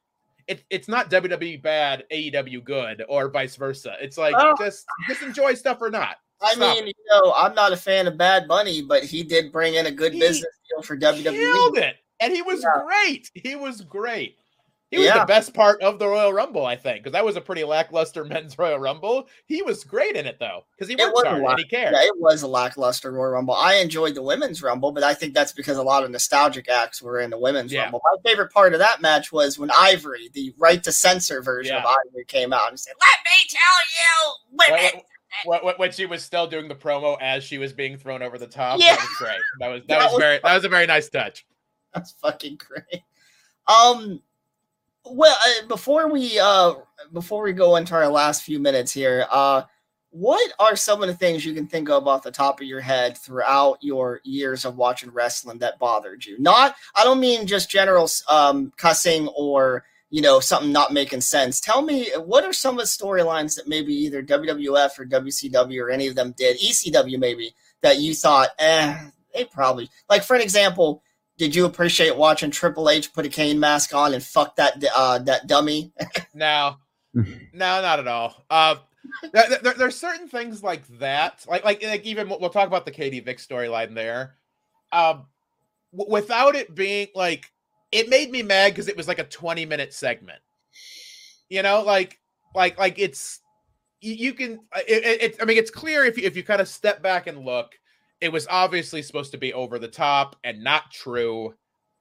it, 0.48 0.64
it's 0.70 0.88
not 0.88 1.12
WWE 1.12 1.62
bad, 1.62 2.06
AEW 2.12 2.64
good, 2.64 3.04
or 3.08 3.30
vice 3.30 3.56
versa. 3.56 3.96
It's 4.02 4.18
like 4.18 4.34
Oh. 4.38 4.56
just 4.58 4.86
just 5.08 5.22
enjoy 5.22 5.54
stuff 5.54 5.78
or 5.82 5.90
not. 5.90 6.18
I 6.42 6.54
Stop 6.54 6.76
mean, 6.78 6.88
you 6.88 6.94
know, 7.12 7.34
I'm 7.36 7.54
not 7.54 7.74
a 7.74 7.78
fan 7.78 8.08
of 8.08 8.18
Bad 8.18 8.48
Bunny, 8.48 8.82
but 8.82 9.04
he 9.04 9.24
did 9.24 9.52
bring 9.52 9.76
in 9.76 9.86
a 9.88 9.92
good 9.92 10.14
He 10.14 10.20
business 10.20 10.54
deal 10.70 10.82
for 10.82 10.96
WWE. 10.98 11.24
killed 11.36 11.78
it, 11.78 11.98
and 12.20 12.32
he 12.34 12.42
was 12.42 12.64
Yeah. 12.64 12.82
great. 12.86 13.30
He 13.36 13.56
was 13.56 13.82
great. 13.82 14.38
He 14.92 14.98
was 14.98 15.06
Yeah. 15.06 15.20
the 15.20 15.26
best 15.26 15.54
part 15.54 15.84
of 15.84 16.00
the 16.00 16.08
Royal 16.08 16.34
Rumble, 16.34 16.66
I 16.66 16.76
think, 16.76 17.04
because 17.04 17.12
that 17.14 17.24
was 17.24 17.36
a 17.36 17.42
pretty 17.42 17.64
lackluster 17.64 18.24
men's 18.26 18.58
Royal 18.58 18.80
Rumble. 18.80 19.28
He 19.46 19.62
was 19.62 19.84
great 19.84 20.16
in 20.16 20.26
it 20.26 20.38
though, 20.40 20.66
because 20.72 20.88
he 20.88 20.96
It 21.00 21.14
worked 21.14 21.28
hard 21.28 21.44
and 21.44 21.60
he 21.60 21.66
cared. 21.66 21.94
Yeah, 21.94 22.02
it 22.06 22.18
was 22.18 22.42
a 22.42 22.48
lackluster 22.48 23.12
Royal 23.12 23.34
Rumble. 23.34 23.54
I 23.54 23.76
enjoyed 23.76 24.16
the 24.16 24.24
women's 24.24 24.64
Rumble, 24.64 24.92
but 24.92 25.04
I 25.04 25.14
think 25.14 25.36
that's 25.36 25.52
because 25.52 25.78
a 25.78 25.84
lot 25.84 26.04
of 26.04 26.10
nostalgic 26.10 26.70
acts 26.70 27.04
were 27.04 27.20
in 27.20 27.30
the 27.30 27.38
women's 27.38 27.72
Yeah. 27.72 27.84
Rumble. 27.84 28.02
My 28.12 28.18
favorite 28.32 28.52
part 28.52 28.74
of 28.74 28.80
that 28.80 29.00
match 29.00 29.32
was 29.32 29.60
when 29.60 29.70
Ivory, 29.78 30.30
the 30.34 30.56
right 30.58 30.82
to 30.84 30.92
censor 30.92 31.44
version 31.44 31.76
of 31.76 31.86
Ivory, 31.86 32.26
came 32.26 32.52
out 32.52 32.70
and 32.70 32.80
said, 32.80 32.96
"Let 33.00 33.20
me 33.26 33.48
tell 33.48 34.72
you, 34.72 34.78
women." 34.80 34.92
When- 34.96 35.04
when, 35.46 35.92
she 35.92 36.06
was 36.06 36.24
still 36.24 36.48
doing 36.48 36.68
the 36.68 36.76
promo 36.76 37.18
as 37.22 37.44
she 37.44 37.58
was 37.58 37.74
being 37.74 37.98
thrown 37.98 38.22
over 38.22 38.38
the 38.38 38.48
top, 38.48 38.80
Yeah. 38.80 38.96
that 38.96 39.00
was 39.00 39.18
great. 39.18 39.42
That 39.60 39.68
was 39.68 39.82
that, 39.88 39.88
That 39.88 40.04
was, 40.06 40.14
was 40.14 40.20
very 40.20 40.40
that 40.44 40.56
was 40.56 40.66
a 40.66 40.70
very 40.70 40.86
nice 40.88 41.10
touch. 41.10 41.46
That's 41.94 42.12
fucking 42.14 42.60
great. 42.60 43.04
Um, 43.68 44.22
well, 45.06 45.36
uh, 45.46 45.68
before 45.68 46.12
we 46.12 46.40
uh 46.40 46.76
before 47.14 47.44
we 47.44 47.54
go 47.54 47.76
into 47.78 47.96
our 47.96 48.08
last 48.08 48.44
few 48.44 48.60
minutes 48.60 48.92
here, 48.92 49.26
uh, 49.32 49.64
what 50.12 50.52
are 50.60 50.76
some 50.76 51.02
of 51.02 51.08
the 51.08 51.14
things 51.16 51.46
you 51.46 51.54
can 51.54 51.68
think 51.68 51.90
of 51.90 52.08
off 52.08 52.24
the 52.24 52.32
top 52.32 52.60
of 52.60 52.68
your 52.68 52.82
head 52.82 53.18
throughout 53.18 53.78
your 53.82 54.22
years 54.24 54.66
of 54.66 54.76
watching 54.76 55.12
wrestling 55.12 55.60
that 55.60 55.80
bothered 55.80 56.26
you? 56.26 56.38
Not, 56.40 56.76
I 56.96 57.04
don't 57.04 57.20
mean 57.20 57.46
just 57.48 57.70
general 57.70 58.10
um 58.28 58.74
cussing 58.78 59.28
or 59.30 59.84
you 60.10 60.22
know 60.22 60.40
something 60.40 60.72
not 60.72 60.92
making 60.94 61.22
sense. 61.22 61.60
Tell 61.60 61.82
me 61.82 62.10
what 62.18 62.44
are 62.44 62.54
some 62.54 62.76
of 62.76 62.80
the 62.80 62.86
storylines 62.86 63.56
that 63.56 63.68
maybe 63.68 63.94
either 63.94 64.24
WWF 64.24 64.98
or 65.00 65.06
WCW 65.06 65.82
or 65.84 65.90
any 65.90 66.08
of 66.08 66.16
them 66.16 66.34
did, 66.38 66.58
ECW 66.60 67.20
maybe 67.20 67.54
that 67.82 68.00
you 68.00 68.14
thought, 68.14 68.50
eh, 68.60 69.10
they 69.34 69.46
probably 69.46 69.90
like 70.10 70.24
for 70.24 70.36
an 70.36 70.42
example 70.42 71.04
did 71.38 71.56
you 71.56 71.64
appreciate 71.66 72.18
watching 72.18 72.52
Triple 72.52 72.90
H 72.90 73.14
put 73.14 73.26
a 73.26 73.30
Kane 73.30 73.58
mask 73.62 73.96
on 73.96 74.14
and 74.14 74.22
fuck 74.22 74.58
that 74.58 74.84
uh, 74.96 75.20
that 75.20 75.48
dummy? 75.48 75.94
No, 76.34 76.76
no, 77.14 77.24
not 77.54 78.00
at 78.00 78.08
all. 78.08 78.44
Uh, 78.50 78.76
there, 79.32 79.46
there- 79.64 79.74
there's 79.74 79.96
certain 79.96 80.28
things 80.28 80.62
like 80.62 80.86
that, 81.00 81.46
like 81.48 81.64
like 81.64 81.82
like 81.82 82.04
even 82.06 82.28
we'll 82.30 82.40
we'll 82.42 82.50
talk 82.50 82.68
about 82.68 82.84
the 82.86 82.92
Katie 82.92 83.20
Vick 83.22 83.38
storyline 83.38 83.94
there. 83.96 84.36
Um, 84.92 85.28
w- 85.96 86.12
without 86.12 86.56
it 86.56 86.76
being 86.76 87.08
like, 87.16 87.50
it 87.92 88.10
made 88.10 88.32
me 88.32 88.44
mad 88.44 88.74
because 88.74 88.88
it 88.88 88.98
was 88.98 89.08
like 89.08 89.20
a 89.20 89.24
20 89.26 89.66
minute 89.66 89.94
segment. 89.94 90.40
You 91.50 91.64
know, 91.64 91.82
like 91.82 92.20
like 92.56 92.78
like 92.78 93.00
it's 93.00 93.40
you, 94.02 94.34
can 94.34 94.60
uh, 94.74 94.80
it, 94.88 95.04
it, 95.06 95.22
it- 95.24 95.38
I 95.42 95.46
mean 95.46 95.58
it's 95.58 95.72
clear 95.72 96.06
if 96.06 96.18
you 96.18 96.24
if 96.26 96.36
you 96.38 96.44
kind 96.44 96.62
of 96.62 96.68
step 96.68 97.02
back 97.04 97.28
and 97.28 97.46
look, 97.46 97.74
it 98.22 98.32
was 98.32 98.48
obviously 98.50 99.02
supposed 99.02 99.32
to 99.34 99.40
be 99.40 99.54
over 99.54 99.80
the 99.80 99.88
top 99.88 100.38
and 100.44 100.64
not 100.64 100.92
true, 100.92 101.56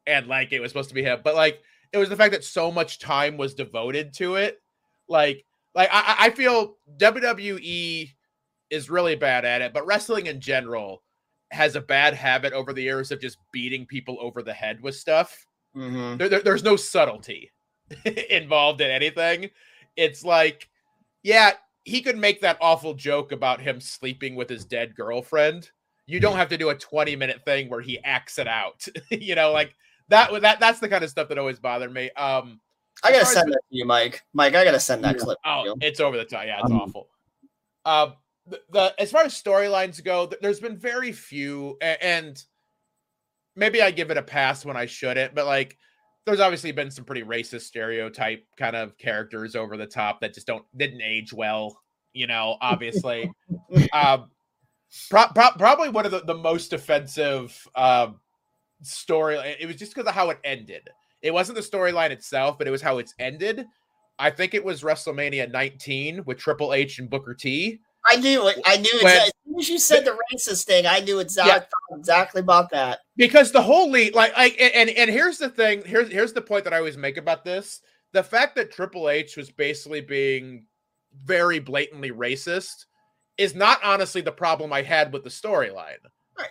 and 0.06 0.26
like 0.28 0.52
it 0.52 0.60
was 0.60 0.70
supposed 0.70 0.90
to 0.90 0.94
be 0.96 1.02
him, 1.04 1.20
but 1.24 1.36
like 1.36 1.62
it 1.92 1.98
was 1.98 2.10
the 2.10 2.16
fact 2.16 2.32
that 2.32 2.44
so 2.44 2.70
much 2.72 2.98
time 3.00 3.36
was 3.38 3.54
devoted 3.54 4.14
to 4.14 4.36
it. 4.36 4.60
Like, 5.08 5.44
like 5.74 5.88
I 5.92 6.16
I 6.20 6.30
feel 6.30 6.76
WWE 6.98 8.14
is 8.70 8.90
really 8.90 9.16
bad 9.16 9.44
at 9.46 9.62
it, 9.62 9.72
but 9.74 9.86
wrestling 9.86 10.26
in 10.26 10.40
general 10.40 11.02
has 11.52 11.76
a 11.76 11.80
bad 11.80 12.14
habit 12.14 12.52
over 12.52 12.74
the 12.74 12.82
years 12.82 13.10
of 13.12 13.20
just 13.20 13.38
beating 13.52 13.86
people 13.86 14.18
over 14.20 14.42
the 14.42 14.52
head 14.54 14.82
with 14.82 14.94
stuff. 14.96 15.47
Mm-hmm. 15.78 16.16
There, 16.18 16.28
there- 16.28 16.42
there's 16.42 16.64
no 16.64 16.76
subtlety 16.76 17.50
involved 18.30 18.80
in 18.80 18.90
anything. 18.90 19.50
It's 19.96 20.24
like, 20.24 20.68
yeah, 21.22 21.52
he 21.84 22.02
could 22.02 22.18
make 22.18 22.40
that 22.42 22.58
awful 22.60 22.94
joke 22.94 23.32
about 23.32 23.60
him 23.60 23.80
sleeping 23.80 24.34
with 24.36 24.48
his 24.48 24.64
dead 24.64 24.94
girlfriend. 24.94 25.70
You 26.06 26.20
don't 26.20 26.36
have 26.36 26.48
to 26.50 26.58
do 26.58 26.70
a 26.70 26.74
20 26.74 27.16
minute 27.16 27.44
thing 27.44 27.68
where 27.68 27.80
he 27.80 27.98
acts 28.02 28.38
it 28.38 28.48
out. 28.48 28.86
you 29.10 29.34
know, 29.34 29.52
like 29.52 29.74
that 30.08 30.30
that 30.42 30.58
that's 30.60 30.80
the 30.80 30.88
kind 30.88 31.04
of 31.04 31.10
stuff 31.10 31.28
that 31.28 31.38
always 31.38 31.58
bothered 31.58 31.92
me. 31.92 32.10
Um 32.12 32.60
I 33.04 33.10
gotta 33.10 33.22
as 33.22 33.28
as 33.28 33.34
send 33.34 33.52
that 33.52 33.60
to 33.70 33.76
you, 33.76 33.84
Mike. 33.84 34.22
Mike, 34.32 34.54
I 34.54 34.64
gotta 34.64 34.80
send 34.80 35.04
that 35.04 35.16
Yeah. 35.16 35.22
clip. 35.24 35.38
to 35.44 35.50
Oh, 35.50 35.64
you. 35.64 35.76
it's 35.82 36.00
over 36.00 36.16
the 36.16 36.24
top. 36.24 36.44
Yeah, 36.46 36.60
it's 36.60 36.70
Um, 36.70 36.80
awful. 36.80 37.08
Um, 37.84 38.14
the, 38.46 38.60
the 38.70 38.94
as 38.98 39.10
far 39.10 39.24
as 39.24 39.34
storylines 39.34 40.02
go, 40.02 40.26
th- 40.26 40.40
there's 40.40 40.60
been 40.60 40.76
very 40.78 41.12
few, 41.12 41.76
a- 41.82 42.02
and 42.04 42.42
maybe 43.58 43.82
I 43.82 43.90
give 43.90 44.10
it 44.10 44.16
a 44.16 44.22
pass 44.22 44.64
when 44.64 44.76
I 44.76 44.86
shouldn't, 44.86 45.34
but 45.34 45.46
like, 45.46 45.76
there's 46.24 46.40
obviously 46.40 46.72
been 46.72 46.90
some 46.90 47.04
pretty 47.04 47.22
racist 47.22 47.62
stereotype 47.62 48.44
kind 48.56 48.76
of 48.76 48.96
characters 48.98 49.56
over 49.56 49.76
the 49.76 49.86
top 49.86 50.20
that 50.20 50.34
just 50.34 50.46
don't 50.46 50.64
didn't 50.76 51.02
age 51.02 51.32
well. 51.32 51.80
You 52.12 52.26
know, 52.26 52.56
obviously. 52.60 53.30
um, 53.92 54.30
pro- 55.10 55.28
pro- 55.34 55.52
probably 55.58 55.88
one 55.88 56.06
of 56.06 56.12
the, 56.12 56.20
the 56.20 56.34
most 56.34 56.72
offensive 56.72 57.66
um 57.74 58.20
story. 58.82 59.36
It 59.58 59.66
was 59.66 59.76
just 59.76 59.94
because 59.94 60.08
of 60.08 60.14
how 60.14 60.30
it 60.30 60.38
ended. 60.44 60.88
It 61.22 61.32
wasn't 61.32 61.56
the 61.56 61.62
storyline 61.62 62.10
itself, 62.10 62.58
but 62.58 62.68
it 62.68 62.70
was 62.70 62.82
how 62.82 62.98
it's 62.98 63.14
ended. 63.18 63.66
I 64.18 64.30
think 64.30 64.54
it 64.54 64.64
was 64.64 64.82
WrestleMania 64.82 65.50
19 65.50 66.24
with 66.26 66.38
Triple 66.38 66.74
H 66.74 66.98
and 66.98 67.08
Booker 67.08 67.34
T. 67.34 67.80
I 68.06 68.16
knew 68.16 68.46
it. 68.48 68.58
I 68.64 68.76
knew 68.78 68.98
When- 69.02 69.16
As 69.16 69.32
soon 69.46 69.58
as 69.60 69.68
you 69.68 69.78
said 69.78 70.04
the 70.04 70.16
racist 70.32 70.64
thing, 70.64 70.86
I 70.86 71.00
knew 71.00 71.18
exactly 71.18 71.66
exactly 71.98 72.40
about 72.40 72.70
that. 72.70 73.00
because 73.16 73.50
the 73.52 73.62
whole 73.62 73.90
league 73.90 74.14
like 74.14 74.36
like 74.36 74.56
and 74.60 74.88
and- 74.90 75.10
here's 75.10 75.38
the 75.38 75.48
thing 75.48 75.82
here's 75.84 76.10
here's 76.10 76.32
the 76.32 76.40
point 76.42 76.64
that 76.64 76.72
i 76.74 76.76
always 76.78 76.96
make 76.96 77.16
about 77.16 77.44
this 77.44 77.80
the 78.12 78.22
fact 78.22 78.54
that 78.56 78.70
triple 78.70 79.08
h 79.08 79.36
was 79.36 79.50
basically 79.50 80.00
being 80.00 80.64
very 81.24 81.58
blatantly 81.58 82.10
racist 82.12 82.84
is 83.38 83.54
not 83.54 83.80
honestly 83.82 84.20
the 84.20 84.30
problem 84.30 84.72
i 84.72 84.82
had 84.82 85.12
with 85.12 85.24
the 85.24 85.30
storyline 85.30 85.96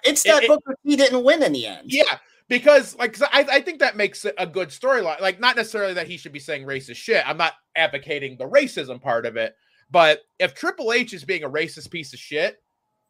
It's 0.04 0.24
that 0.24 0.44
it- 0.44 0.48
Booker 0.50 0.76
T 0.86 0.96
didn't 0.98 1.24
win 1.24 1.44
in 1.44 1.54
the 1.54 1.66
end. 1.68 1.84
yeah 1.86 2.18
because 2.50 2.96
like 2.98 3.16
I, 3.22 3.46
I 3.50 3.62
think 3.62 3.80
that 3.80 3.96
makes 3.96 4.26
it 4.26 4.36
a 4.38 4.48
good 4.48 4.70
storyline 4.70 5.22
like 5.22 5.40
not 5.40 5.56
necessarily 5.56 5.94
that 5.94 6.08
he 6.08 6.18
should 6.18 6.34
be 6.34 6.40
saying 6.40 6.66
racist 6.66 6.96
shit 6.98 7.24
i'm 7.28 7.38
not 7.38 7.54
advocating 7.76 8.38
the 8.38 8.50
racism 8.50 9.00
part 9.02 9.26
of 9.26 9.38
it 9.38 9.56
but 9.92 10.22
if 10.40 10.54
triple 10.54 10.92
h 10.94 11.14
is 11.14 11.24
being 11.24 11.44
a 11.44 11.50
racist 11.50 11.90
piece 11.92 12.14
of 12.14 12.20
shit 12.20 12.62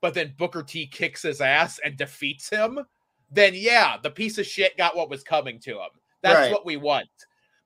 but 0.02 0.14
then 0.14 0.34
booker 0.38 0.62
t 0.64 0.86
kicks 0.88 1.22
his 1.24 1.42
ass 1.42 1.80
and 1.84 1.98
defeats 1.98 2.50
him 2.50 2.80
then 3.32 3.54
yeah 3.56 3.98
the 4.02 4.10
piece 4.10 4.38
of 4.38 4.46
shit 4.46 4.78
got 4.78 4.96
what 4.96 5.10
was 5.10 5.24
coming 5.24 5.60
to 5.60 5.72
him. 5.74 5.90
That's 6.22 6.40
Right. 6.40 6.52
what 6.52 6.66
we 6.66 6.78
want. 6.78 7.08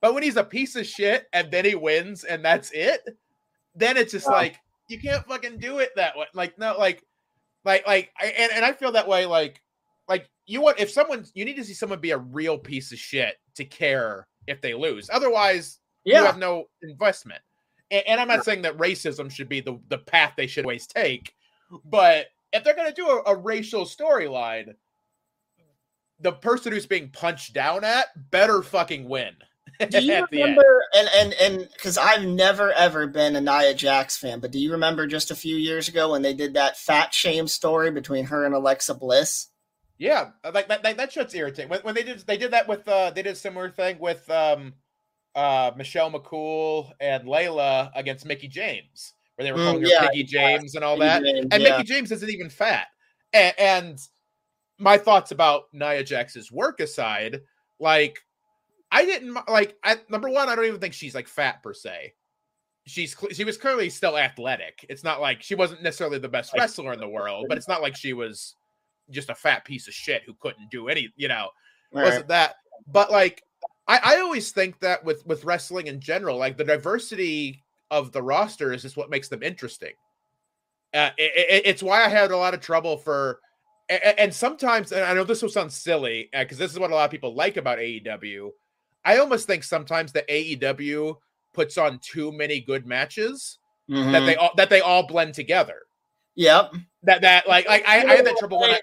But 0.01 0.13
when 0.13 0.23
he's 0.23 0.38
a 0.38 0.43
piece 0.43 0.75
of 0.75 0.85
shit 0.88 1.27
and 1.33 1.49
then 1.51 1.65
he 1.65 1.75
wins 1.75 2.23
and 2.23 2.43
that's 2.43 2.71
it 2.71 3.01
then 3.75 3.97
it's 3.97 4.11
just 4.11 4.25
Yeah. 4.27 4.33
like 4.33 4.59
you 4.89 4.99
can't 4.99 5.25
fucking 5.27 5.59
do 5.59 5.79
it 5.79 5.91
that 5.95 6.17
way. 6.17 6.25
Like 6.33 6.57
no 6.57 6.77
like 6.77 7.03
like 7.63 7.85
like 7.85 8.11
I, 8.19 8.25
and, 8.27 8.51
and 8.53 8.65
i 8.65 8.71
feel 8.73 8.91
that 8.93 9.07
way 9.07 9.25
like 9.27 9.61
like 10.09 10.27
you 10.47 10.61
want 10.61 10.79
if 10.79 10.89
someone 10.89 11.25
you 11.35 11.45
need 11.45 11.55
to 11.57 11.63
see 11.63 11.73
someone 11.75 11.99
be 11.99 12.11
a 12.11 12.17
real 12.17 12.57
piece 12.57 12.91
of 12.91 12.97
shit 12.97 13.35
to 13.55 13.63
care 13.65 14.27
if 14.47 14.61
they 14.61 14.73
lose. 14.73 15.09
Otherwise 15.11 15.79
you 16.05 16.15
have 16.15 16.38
no 16.39 16.65
investment 16.81 17.41
and, 17.91 18.03
and 18.07 18.19
i'm 18.19 18.27
not 18.27 18.45
saying 18.45 18.61
that 18.61 18.77
racism 18.77 19.30
should 19.30 19.49
be 19.49 19.59
the, 19.59 19.80
the 19.89 19.97
path 19.97 20.34
they 20.35 20.47
should 20.47 20.65
always 20.65 20.88
take 20.88 21.35
but 21.85 22.27
if 22.53 22.63
they're 22.63 22.76
going 22.76 22.89
to 22.89 22.93
do 22.93 23.07
a, 23.07 23.31
a 23.31 23.35
racial 23.35 23.85
storyline 23.85 24.73
the 26.19 26.31
person 26.31 26.72
who's 26.72 26.85
being 26.85 27.09
punched 27.09 27.53
down 27.53 27.84
at 27.84 28.07
better 28.31 28.61
fucking 28.61 29.07
win 29.07 29.35
Do 29.89 30.03
you 30.03 30.13
at 30.13 30.30
the 30.30 30.41
end. 30.41 30.57
remember? 30.57 30.84
And 30.93 31.09
and 31.15 31.34
and 31.34 31.69
because 31.73 31.97
I've 31.97 32.23
never 32.23 32.72
ever 32.73 33.07
been 33.07 33.35
a 33.35 33.41
Nia 33.41 33.73
Jax 33.73 34.18
fan, 34.18 34.39
but 34.39 34.51
do 34.51 34.59
you 34.59 34.72
remember 34.72 35.07
just 35.07 35.31
a 35.31 35.35
few 35.35 35.55
years 35.55 35.88
ago 35.88 36.11
when 36.11 36.22
they 36.22 36.34
did 36.34 36.53
that 36.53 36.77
fat 36.77 37.13
shame 37.13 37.47
story 37.47 37.91
between 37.91 38.26
her 38.26 38.45
and 38.45 38.53
Alexa 38.53 38.95
Bliss? 38.95 39.47
Yeah, 39.97 40.31
like 40.53 40.68
that, 40.68 40.84
that, 40.84 40.97
that 40.97 41.11
shit's 41.13 41.35
irritating. 41.35 41.69
When, 41.69 41.81
when 41.81 41.95
they 41.95 42.03
did 42.03 42.19
they 42.19 42.38
did 42.38 42.51
that 42.51 42.68
with 42.68 42.88
uh 42.88 43.11
they 43.11 43.23
did 43.23 43.34
a 43.34 43.35
similar 43.35 43.69
thing 43.69 43.99
with 43.99 44.30
um 44.30 44.73
uh 45.35 45.71
Michelle 45.77 46.11
McCool 46.11 46.91
and 46.99 47.23
Layla 47.25 47.91
against 47.95 48.25
Mickie 48.25 48.47
James, 48.47 49.13
where 49.35 49.45
they 49.45 49.51
were 49.51 49.59
Mm, 49.59 49.63
calling 49.65 49.81
her 49.83 49.87
yeah, 49.87 50.07
Piggy 50.09 50.27
yeah. 50.31 50.57
James 50.57 50.75
and 50.75 50.83
all 50.83 50.97
Mickey 50.97 51.07
that. 51.07 51.23
James, 51.23 51.47
and 51.51 51.63
yeah. 51.63 51.69
Mickey 51.77 51.83
James 51.83 52.11
isn't 52.11 52.29
even 52.29 52.49
fat. 52.49 52.87
And, 53.33 53.53
and 53.59 53.99
my 54.77 54.97
thoughts 54.97 55.31
about 55.31 55.63
Nia 55.73 56.03
Jax's 56.03 56.51
work 56.51 56.79
aside, 56.79 57.41
like 57.79 58.19
I 58.91 59.05
didn't 59.05 59.37
like. 59.47 59.77
I, 59.83 59.97
number 60.09 60.29
one, 60.29 60.49
I 60.49 60.55
don't 60.55 60.65
even 60.65 60.81
think 60.81 60.93
she's 60.93 61.15
like 61.15 61.27
fat 61.27 61.63
per 61.63 61.73
se. 61.73 62.13
She's 62.85 63.15
she 63.31 63.43
was 63.45 63.57
clearly 63.57 63.89
still 63.89 64.17
athletic. 64.17 64.85
It's 64.89 65.03
not 65.03 65.21
like 65.21 65.41
she 65.43 65.55
wasn't 65.55 65.83
necessarily 65.83 66.17
the 66.17 66.27
best 66.27 66.51
wrestler 66.57 66.91
in 66.93 66.99
the 66.99 67.07
world, 67.07 67.45
but 67.47 67.57
it's 67.57 67.67
not 67.67 67.81
like 67.81 67.95
she 67.95 68.11
was 68.13 68.55
just 69.11 69.29
a 69.29 69.35
fat 69.35 69.63
piece 69.65 69.87
of 69.87 69.93
shit 69.93 70.23
who 70.25 70.33
couldn't 70.39 70.69
do 70.71 70.89
any. 70.89 71.09
You 71.15 71.27
know, 71.27 71.49
Right. 71.93 72.05
wasn't 72.05 72.27
that 72.29 72.55
but 72.87 73.11
like 73.11 73.43
I, 73.91 73.99
I 74.15 74.19
always 74.22 74.51
think 74.51 74.80
that 74.80 75.03
with 75.03 75.26
with 75.26 75.43
wrestling 75.43 75.88
in 75.88 75.99
general 75.99 76.38
like 76.38 76.55
the 76.57 76.63
diversity 76.63 77.61
of 77.89 78.11
the 78.11 78.22
roster 78.23 78.72
is 78.73 78.81
just 78.84 78.95
what 78.97 79.09
makes 79.09 79.27
them 79.27 79.43
interesting 79.43 79.93
uh, 80.93 81.09
it, 81.18 81.31
it- 81.35 81.65
it's 81.65 81.84
why 81.84 82.03
i 82.05 82.07
had 82.07 82.31
a 82.31 82.38
lot 82.38 82.53
of 82.53 82.61
trouble 82.61 82.95
for 82.97 83.39
a- 83.89 83.95
a- 83.95 84.19
and 84.19 84.34
sometimes 84.34 84.91
and 84.93 85.03
i 85.03 85.13
know 85.13 85.23
this 85.26 85.41
will 85.41 85.49
sound 85.49 85.72
silly 85.72 86.30
because 86.34 86.57
this 86.57 86.72
is 86.72 86.80
what 86.80 86.91
a 86.91 86.95
lot 86.95 87.05
of 87.05 87.11
people 87.11 87.34
like 87.35 87.57
about 87.57 87.80
aew 87.80 88.49
I 89.03 89.18
almost 89.18 89.47
think 89.47 89.63
sometimes 89.63 90.11
the 90.11 90.22
AEW 90.30 91.15
puts 91.53 91.80
on 91.80 91.97
too 92.03 92.31
many 92.31 92.59
good 92.61 92.85
matches 92.85 93.57
Mhm. 93.89 94.11
that 94.11 94.26
they 94.27 94.35
all 94.35 94.51
that 94.57 94.69
they 94.69 94.81
all 94.81 95.07
blend 95.07 95.34
together. 95.34 95.80
Yep. 96.35 96.73
That 97.03 97.22
that 97.22 97.47
like 97.47 97.68
like 97.68 97.84
I, 97.88 97.95
I 98.05 98.15
had 98.18 98.26
that 98.27 98.38
trouble 98.38 98.59
when 98.61 98.69
I 98.69 98.80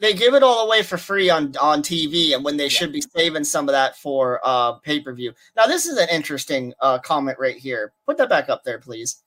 They 0.00 0.12
give 0.12 0.34
it 0.34 0.42
all 0.42 0.66
away 0.66 0.82
for 0.82 0.98
free 0.98 1.30
on 1.30 1.54
on 1.60 1.82
TV, 1.82 2.34
and 2.34 2.44
when 2.44 2.56
they 2.56 2.64
Yeah. 2.64 2.68
should 2.70 2.92
be 2.92 3.00
saving 3.00 3.44
some 3.44 3.68
of 3.68 3.72
that 3.72 3.96
for 3.96 4.40
uh 4.44 4.72
pay 4.72 5.00
per 5.00 5.12
view. 5.14 5.32
Now, 5.56 5.66
this 5.66 5.86
is 5.86 5.96
an 5.98 6.08
interesting 6.10 6.74
uh 6.80 6.98
comment 6.98 7.38
right 7.38 7.56
here. 7.56 7.92
Put 8.06 8.16
that 8.18 8.28
back 8.28 8.48
up 8.48 8.64
there, 8.64 8.78
please. 8.78 9.22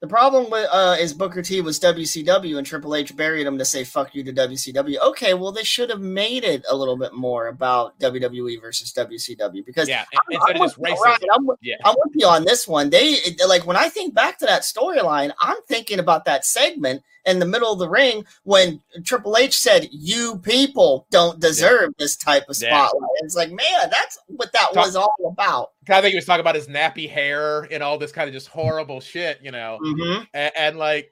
The 0.00 0.08
problem 0.08 0.50
with 0.50 0.68
uh, 0.70 0.96
is 1.00 1.14
Booker 1.14 1.40
T 1.40 1.62
was 1.62 1.80
WCW 1.80 2.58
and 2.58 2.66
Triple 2.66 2.94
H 2.94 3.16
buried 3.16 3.46
him 3.46 3.56
to 3.56 3.64
say 3.64 3.84
"fuck 3.84 4.14
you" 4.14 4.22
to 4.24 4.34
WCW. 4.34 4.98
Okay, 5.00 5.32
well 5.32 5.50
they 5.50 5.62
should 5.64 5.88
have 5.88 6.00
made 6.00 6.44
it 6.44 6.62
a 6.68 6.76
little 6.76 6.98
bit 6.98 7.14
more 7.14 7.46
about 7.46 7.98
WWE 8.00 8.60
versus 8.60 8.92
WCW 8.92 9.64
because 9.64 9.88
yeah 9.88 10.04
I'm, 10.30 10.56
I'm 10.56 10.60
with 10.60 10.74
racism. 10.76 11.16
I'm, 11.32 11.46
Yeah. 11.62 11.76
I'm 11.86 11.94
with 12.04 12.12
you 12.16 12.26
on 12.26 12.44
this 12.44 12.68
one. 12.68 12.90
They 12.90 13.16
like 13.48 13.66
when 13.66 13.78
I 13.78 13.88
think 13.88 14.14
back 14.14 14.36
to 14.40 14.46
that 14.46 14.60
storyline, 14.62 15.32
I'm 15.40 15.56
thinking 15.68 16.00
about 16.00 16.26
that 16.26 16.44
segment 16.44 17.02
in 17.26 17.38
the 17.38 17.46
middle 17.46 17.72
of 17.72 17.78
the 17.78 17.88
ring 17.88 18.24
when 18.42 18.80
Triple 19.04 19.36
H 19.36 19.56
said, 19.56 19.88
"You 19.90 20.38
people 20.38 21.06
don't 21.10 21.40
deserve 21.40 21.90
this 21.98 22.16
type 22.16 22.44
of 22.48 22.56
Yeah. 22.60 22.68
spotlight." 22.86 23.10
It's 23.22 23.36
like, 23.36 23.50
man, 23.50 23.90
that's 23.90 24.18
what 24.26 24.52
that 24.52 24.72
Talk- 24.74 24.86
was 24.86 24.96
all 24.96 25.14
about. 25.26 25.72
I 25.88 26.00
think 26.00 26.12
he 26.12 26.16
was 26.16 26.26
talking 26.26 26.40
about 26.40 26.54
his 26.54 26.68
nappy 26.68 27.08
hair 27.08 27.62
and 27.70 27.82
all 27.82 27.98
this 27.98 28.12
kind 28.12 28.28
of 28.28 28.34
just 28.34 28.48
horrible 28.48 29.00
shit, 29.00 29.38
you 29.42 29.50
know. 29.50 29.78
Mhm. 29.82 30.26
and, 30.34 30.52
and 30.56 30.78
like 30.78 31.10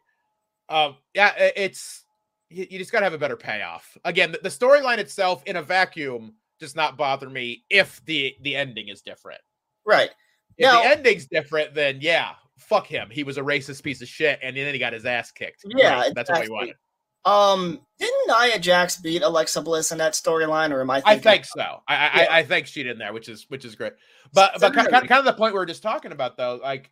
um 0.69 0.97
yeah 1.13 1.33
it's 1.57 2.05
you, 2.49 2.67
you 2.71 2.79
just 2.79 2.93
gotta 2.93 3.05
have 3.05 3.13
a 3.13 3.19
better 3.19 3.37
payoff 3.37 3.99
again 4.05 4.31
the, 4.33 4.39
the 4.43 4.49
storyline 4.49 4.99
itself 4.99 5.43
in 5.45 5.57
a 5.57 5.63
vacuum 5.63 6.35
does 6.61 6.77
not 6.77 6.97
bother 6.97 7.29
me 7.29 7.65
if 7.69 8.01
the 8.07 8.35
the 8.43 8.55
ending 8.55 8.89
is 8.89 9.03
different 9.03 9.41
Right. 9.85 10.11
if 10.57 10.65
Now- 10.65 10.81
the 10.83 10.89
ending's 10.89 11.27
different 11.27 11.75
then 11.75 11.99
yeah 12.01 12.35
fuck 12.63 12.87
him 12.87 13.09
he 13.11 13.25
was 13.25 13.37
a 13.39 13.43
racist 13.43 13.83
piece 13.83 14.01
of 14.03 14.09
shit 14.09 14.39
and 14.43 14.57
then 14.57 14.73
he 14.73 14.79
got 14.79 14.93
his 14.93 15.05
ass 15.05 15.31
kicked 15.31 15.63
Yeah, 15.67 16.01
Great, 16.03 16.15
that's 16.15 16.31
what 16.31 16.39
we 16.39 16.43
exactly. 16.45 16.57
wanted 16.57 16.77
Um, 17.25 17.81
didn't 18.01 18.27
Nia 18.29 18.59
Jax 18.59 18.97
beat 18.97 19.23
Alexa 19.23 19.63
Bliss 19.63 19.93
in 19.93 19.99
that 19.99 20.15
storyline, 20.15 20.73
or 20.73 20.81
am 20.81 20.91
I? 20.91 21.01
I 21.07 21.19
think 21.19 21.45
so. 21.45 21.61
I 21.87 21.95
I, 21.95 21.97
Yeah. 21.97 22.27
I 22.31 22.39
I 22.39 22.43
think 22.43 22.67
she 22.67 22.83
did 22.83 22.93
in 22.93 22.99
there, 22.99 23.13
which 23.13 23.29
is 23.29 23.47
which 23.49 23.65
is 23.65 23.77
great. 23.77 23.93
But 24.33 24.59
but 24.61 24.75
kind, 24.75 24.89
kind, 24.91 25.13
of 25.13 25.25
the 25.25 25.33
point 25.35 25.55
we 25.55 25.61
were 25.61 25.67
just 25.67 25.83
talking 25.85 26.11
about 26.11 26.37
though, 26.37 26.59
like 26.61 26.91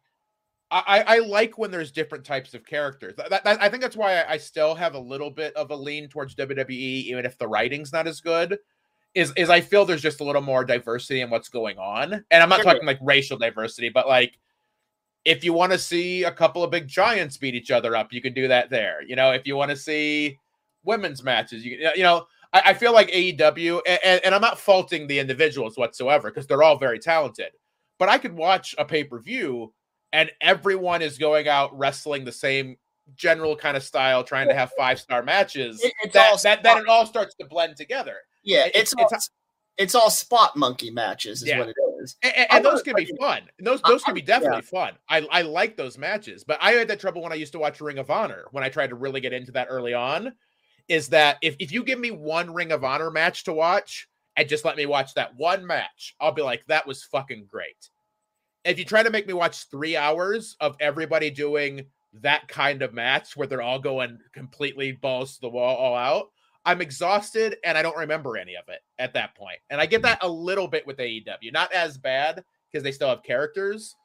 I 0.70 0.82
I 0.86 1.16
I 1.16 1.18
like 1.18 1.58
when 1.58 1.72
there's 1.72 1.90
different 1.90 2.24
types 2.24 2.54
of 2.54 2.64
characters. 2.64 3.16
That, 3.16 3.30
that- 3.42 3.60
I 3.60 3.68
think 3.68 3.82
that's 3.82 3.96
why 3.96 4.20
I, 4.22 4.34
I 4.34 4.36
still 4.36 4.76
have 4.76 4.94
a 4.94 5.00
little 5.00 5.32
bit 5.32 5.52
of 5.56 5.72
a 5.72 5.76
lean 5.76 6.08
towards 6.08 6.36
WWE, 6.36 6.70
even 7.10 7.24
if 7.26 7.36
the 7.36 7.48
writing's 7.48 7.92
not 7.92 8.06
as 8.06 8.20
good. 8.20 8.56
Is 9.16 9.32
is 9.36 9.50
I 9.50 9.60
feel 9.60 9.84
there's 9.84 10.00
just 10.02 10.20
a 10.20 10.24
little 10.24 10.42
more 10.42 10.64
diversity 10.64 11.22
in 11.22 11.30
what's 11.30 11.48
going 11.48 11.76
on, 11.78 12.24
and 12.30 12.40
I'm 12.42 12.48
not 12.48 12.58
Sure. 12.62 12.66
talking 12.66 12.86
like 12.86 13.00
racial 13.02 13.36
diversity, 13.36 13.88
but 13.88 14.06
like 14.06 14.38
if 15.24 15.44
you 15.44 15.52
want 15.52 15.72
to 15.72 15.78
see 15.78 16.24
a 16.24 16.32
couple 16.32 16.62
of 16.64 16.70
big 16.70 16.88
giants 16.88 17.36
beat 17.36 17.54
each 17.54 17.70
other 17.70 17.94
up, 17.96 18.12
you 18.12 18.22
can 18.22 18.32
do 18.32 18.48
that 18.48 18.70
there. 18.70 19.02
You 19.02 19.16
know, 19.16 19.32
if 19.32 19.46
you 19.46 19.56
want 19.56 19.70
to 19.70 19.76
see 19.76 20.38
women's 20.84 21.22
matches, 21.22 21.64
you 21.64 21.90
you 21.94 22.02
know, 22.02 22.26
I, 22.52 22.62
I 22.66 22.74
feel 22.74 22.92
like 22.92 23.08
AEW, 23.10 23.80
and, 23.86 24.20
and 24.24 24.34
I'm 24.34 24.40
not 24.40 24.58
faulting 24.58 25.06
the 25.06 25.18
individuals 25.18 25.76
whatsoever 25.76 26.30
because 26.30 26.46
they're 26.46 26.62
all 26.62 26.78
very 26.78 26.98
talented. 26.98 27.52
But 27.98 28.08
I 28.08 28.16
could 28.18 28.32
watch 28.34 28.74
a 28.78 28.84
pay 28.84 29.04
per 29.04 29.18
view 29.20 29.72
and 30.12 30.30
everyone 30.40 31.02
is 31.02 31.18
going 31.18 31.48
out 31.48 31.76
wrestling 31.78 32.24
the 32.24 32.32
same 32.32 32.76
general 33.14 33.54
kind 33.56 33.76
of 33.76 33.82
style, 33.82 34.24
trying 34.24 34.48
to 34.48 34.54
have 34.54 34.72
five 34.76 34.98
star 34.98 35.22
matches. 35.22 35.80
It- 35.84 36.12
that, 36.12 36.30
all 36.30 36.38
that, 36.42 36.62
that 36.62 36.78
it 36.78 36.88
all 36.88 37.04
starts 37.06 37.34
to 37.36 37.44
blend 37.46 37.76
together. 37.76 38.16
Yeah, 38.42 38.64
It- 38.66 38.72
it's 38.74 38.92
it's- 38.94 39.12
all, 39.12 39.20
it's 39.76 39.94
all 39.94 40.10
spot 40.10 40.56
monkey 40.56 40.90
matches, 40.90 41.42
is 41.42 41.48
Yeah. 41.48 41.58
what 41.58 41.68
it 41.68 41.76
And, 42.22 42.32
and- 42.36 42.46
and 42.50 42.64
those 42.64 42.82
can 42.82 42.94
be 42.96 43.06
fun. 43.18 43.42
Those 43.58 43.80
those 43.82 44.02
can 44.04 44.14
be 44.14 44.22
definitely 44.34 44.62
fun. 44.62 44.94
I, 45.08 45.26
I 45.30 45.42
like 45.42 45.76
those 45.76 45.98
matches, 45.98 46.44
but 46.44 46.58
I 46.60 46.72
had 46.72 46.88
that 46.88 47.00
trouble 47.00 47.22
when 47.22 47.32
I 47.32 47.36
used 47.36 47.52
to 47.52 47.58
watch 47.58 47.80
Ring 47.80 47.98
of 47.98 48.10
Honor 48.10 48.44
when 48.52 48.64
I 48.64 48.68
tried 48.68 48.88
to 48.90 48.96
really 48.96 49.20
get 49.20 49.32
into 49.32 49.52
that 49.52 49.68
early 49.70 49.94
on. 49.94 50.32
Is 50.88 51.08
that 51.10 51.36
if, 51.42 51.54
if 51.60 51.70
you 51.70 51.84
give 51.84 52.00
me 52.00 52.10
one 52.10 52.52
Ring 52.52 52.72
of 52.72 52.82
Honor 52.82 53.10
match 53.12 53.44
to 53.44 53.52
watch 53.52 54.08
and 54.36 54.48
just 54.48 54.64
let 54.64 54.76
me 54.76 54.86
watch 54.86 55.14
that 55.14 55.36
one 55.36 55.64
match, 55.64 56.16
I'll 56.20 56.32
be 56.32 56.42
like, 56.42 56.66
that 56.66 56.86
was 56.86 57.04
fucking 57.04 57.46
great. 57.48 57.88
If 58.64 58.78
you 58.78 58.84
try 58.84 59.02
to 59.04 59.10
make 59.10 59.26
me 59.26 59.32
watch 59.32 59.64
three 59.70 59.96
hours 59.96 60.56
of 60.60 60.76
everybody 60.80 61.30
doing 61.30 61.86
that 62.14 62.48
kind 62.48 62.82
of 62.82 62.92
match 62.92 63.36
where 63.36 63.46
they're 63.46 63.62
all 63.62 63.78
going 63.78 64.18
completely 64.32 64.90
balls 64.92 65.36
to 65.36 65.42
the 65.42 65.48
wall 65.48 65.76
all 65.76 65.94
out, 65.94 66.30
I'm 66.64 66.80
exhausted 66.80 67.56
and 67.64 67.76
I 67.78 67.82
don't 67.82 67.96
remember 67.96 68.36
any 68.36 68.54
of 68.54 68.64
it 68.68 68.80
at 68.98 69.14
that 69.14 69.34
point. 69.34 69.58
And 69.70 69.80
I 69.80 69.86
get 69.86 70.02
that 70.02 70.22
a 70.22 70.28
little 70.28 70.68
bit 70.68 70.86
with 70.86 70.98
AEW, 70.98 71.52
not 71.52 71.72
as 71.72 71.96
bad 71.96 72.44
because 72.70 72.82
they 72.82 72.92
still 72.92 73.08
have 73.08 73.22
characters, 73.22 73.96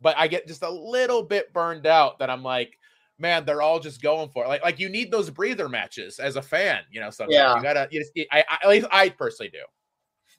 but 0.00 0.16
I 0.16 0.28
get 0.28 0.46
just 0.46 0.62
a 0.62 0.70
little 0.70 1.22
bit 1.22 1.52
burned 1.52 1.86
out 1.86 2.18
that 2.20 2.30
I'm 2.30 2.42
like, 2.42 2.78
man, 3.18 3.44
they're 3.44 3.62
all 3.62 3.80
just 3.80 4.02
going 4.02 4.28
for 4.30 4.44
it. 4.44 4.48
Like, 4.48 4.62
like 4.62 4.78
you 4.78 4.88
need 4.88 5.10
those 5.10 5.30
breather 5.30 5.68
matches 5.68 6.18
as 6.18 6.36
a 6.36 6.42
fan, 6.42 6.82
you 6.90 7.00
know. 7.00 7.10
Sometimes 7.10 7.34
Yeah. 7.34 7.56
you 7.56 7.62
gotta. 7.62 7.88
You 7.90 8.00
just, 8.00 8.12
I, 8.30 8.44
I, 8.48 8.58
at 8.62 8.68
least 8.68 8.86
I 8.90 9.08
personally 9.08 9.50
do. 9.50 9.62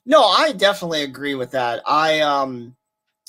No, 0.04 0.22
I 0.24 0.52
definitely 0.52 1.02
agree 1.02 1.34
with 1.34 1.50
that. 1.52 1.82
I 1.86 2.20
um, 2.20 2.76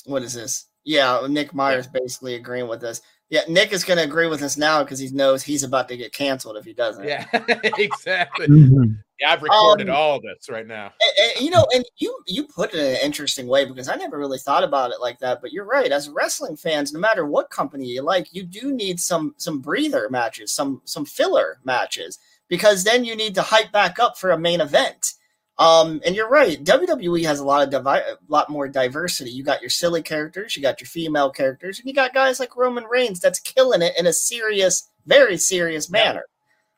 what 0.06 0.24
is 0.24 0.34
this? 0.34 0.66
Yeah, 0.84 1.26
Nick 1.30 1.54
Myers 1.54 1.88
basically 1.88 2.36
agreeing 2.36 2.68
with 2.68 2.84
us. 2.84 3.02
Yeah, 3.30 3.42
Nick 3.50 3.74
is 3.74 3.84
going 3.84 3.98
to 3.98 4.06
agree 4.06 4.28
with 4.28 4.42
us 4.42 4.56
now 4.56 4.84
because 4.84 5.00
he 5.00 5.10
knows 5.10 5.44
he's 5.44 5.64
about 5.64 5.90
to 5.90 5.98
get 5.98 6.14
canceled 6.14 6.56
if 6.56 6.64
he 6.64 6.74
doesn't. 6.74 7.04
Yeah, 7.04 7.26
exactly. 7.78 8.48
Mhm. 8.48 8.98
Yeah, 9.20 9.32
I've 9.34 9.42
recorded 9.42 9.90
Um, 9.90 9.96
all 9.96 10.22
this 10.22 10.48
right 10.50 10.66
now. 10.68 10.94
And- 11.02 11.32
and, 11.36 11.44
you 11.46 11.50
know, 11.52 11.66
and 11.74 11.84
you 11.98 12.16
you 12.28 12.46
put 12.46 12.74
it 12.74 12.80
in 12.80 12.86
an 12.96 13.02
interesting 13.02 13.48
way 13.48 13.66
because 13.66 13.90
I 13.90 13.96
never 13.96 14.18
really 14.18 14.38
thought 14.38 14.64
about 14.64 14.92
it 14.92 15.02
like 15.02 15.20
that. 15.20 15.42
But 15.42 15.52
you're 15.52 15.66
right. 15.66 15.92
As 15.92 16.10
wrestling 16.10 16.56
fans, 16.56 16.94
no 16.94 17.00
matter 17.00 17.26
what 17.26 17.50
company 17.50 17.86
you 17.88 18.02
like, 18.02 18.34
you 18.34 18.44
do 18.44 18.72
need 18.72 19.00
some 19.00 19.34
some 19.38 19.60
breather 19.60 20.08
matches, 20.10 20.52
some 20.54 20.82
some 20.86 21.04
filler 21.06 21.60
matches, 21.66 22.20
because 22.48 22.84
then 22.84 23.04
you 23.04 23.16
need 23.16 23.34
to 23.36 23.42
hype 23.42 23.72
back 23.72 24.00
up 24.00 24.18
for 24.18 24.32
a 24.32 24.40
main 24.40 24.62
event. 24.62 25.14
Um, 25.60 26.02
and 26.06 26.16
you're 26.16 26.30
right. 26.30 26.64
WWE 26.64 27.24
has 27.26 27.40
a 27.40 27.46
lot 27.46 27.64
of 27.64 27.72
divi- 27.72 27.90
a 27.90 28.18
lot 28.28 28.50
more 28.50 28.68
diversity. 28.68 29.32
You 29.32 29.44
got 29.44 29.62
your 29.62 29.72
silly 29.72 30.04
characters, 30.04 30.56
you 30.56 30.62
got 30.62 30.80
your 30.80 30.88
female 30.88 31.32
characters, 31.32 31.80
and 31.80 31.88
you 31.88 31.96
got 31.96 32.14
guys 32.14 32.40
like 32.40 32.56
Roman 32.56 32.84
Reigns 32.86 33.20
that's 33.20 33.40
killing 33.40 33.82
it 33.82 33.94
in 33.98 34.06
a 34.06 34.14
serious, 34.14 34.90
very 35.08 35.38
serious 35.38 35.90
manner. 35.90 36.26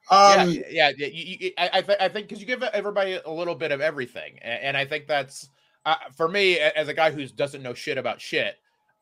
Um, 0.10 0.52
yeah, 0.52 0.62
yeah, 0.70 0.92
yeah. 0.98 1.08
You, 1.08 1.38
you, 1.40 1.52
I, 1.58 1.70
I, 1.74 1.82
th- 1.82 1.98
I 2.00 2.10
think 2.10 2.28
because 2.28 2.40
you 2.40 2.48
give 2.48 2.64
everybody 2.64 3.20
a 3.24 3.30
little 3.30 3.54
bit 3.54 3.72
of 3.72 3.82
everything, 3.82 4.40
and, 4.42 4.64
and 4.64 4.78
I 4.78 4.86
think 4.86 5.08
that's 5.08 5.50
uh, 5.86 5.96
for 6.16 6.28
me 6.28 6.58
as 6.60 6.88
a 6.88 6.94
guy 6.94 7.12
who 7.12 7.28
doesn't 7.28 7.62
know 7.62 7.74
shit 7.74 7.98
about 7.98 8.22
shit. 8.22 8.56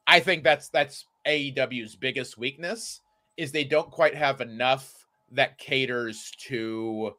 I 0.07 0.19
think 0.19 0.43
that's 0.43 0.69
that's 0.69 1.05
AEW's 1.27 1.95
biggest 1.95 2.37
weakness 2.37 3.01
is 3.35 3.51
they 3.51 3.63
don't 3.63 3.91
quite 3.91 4.15
have 4.15 4.41
enough 4.41 5.05
that 5.31 5.57
caters 5.57 6.31
to 6.47 7.13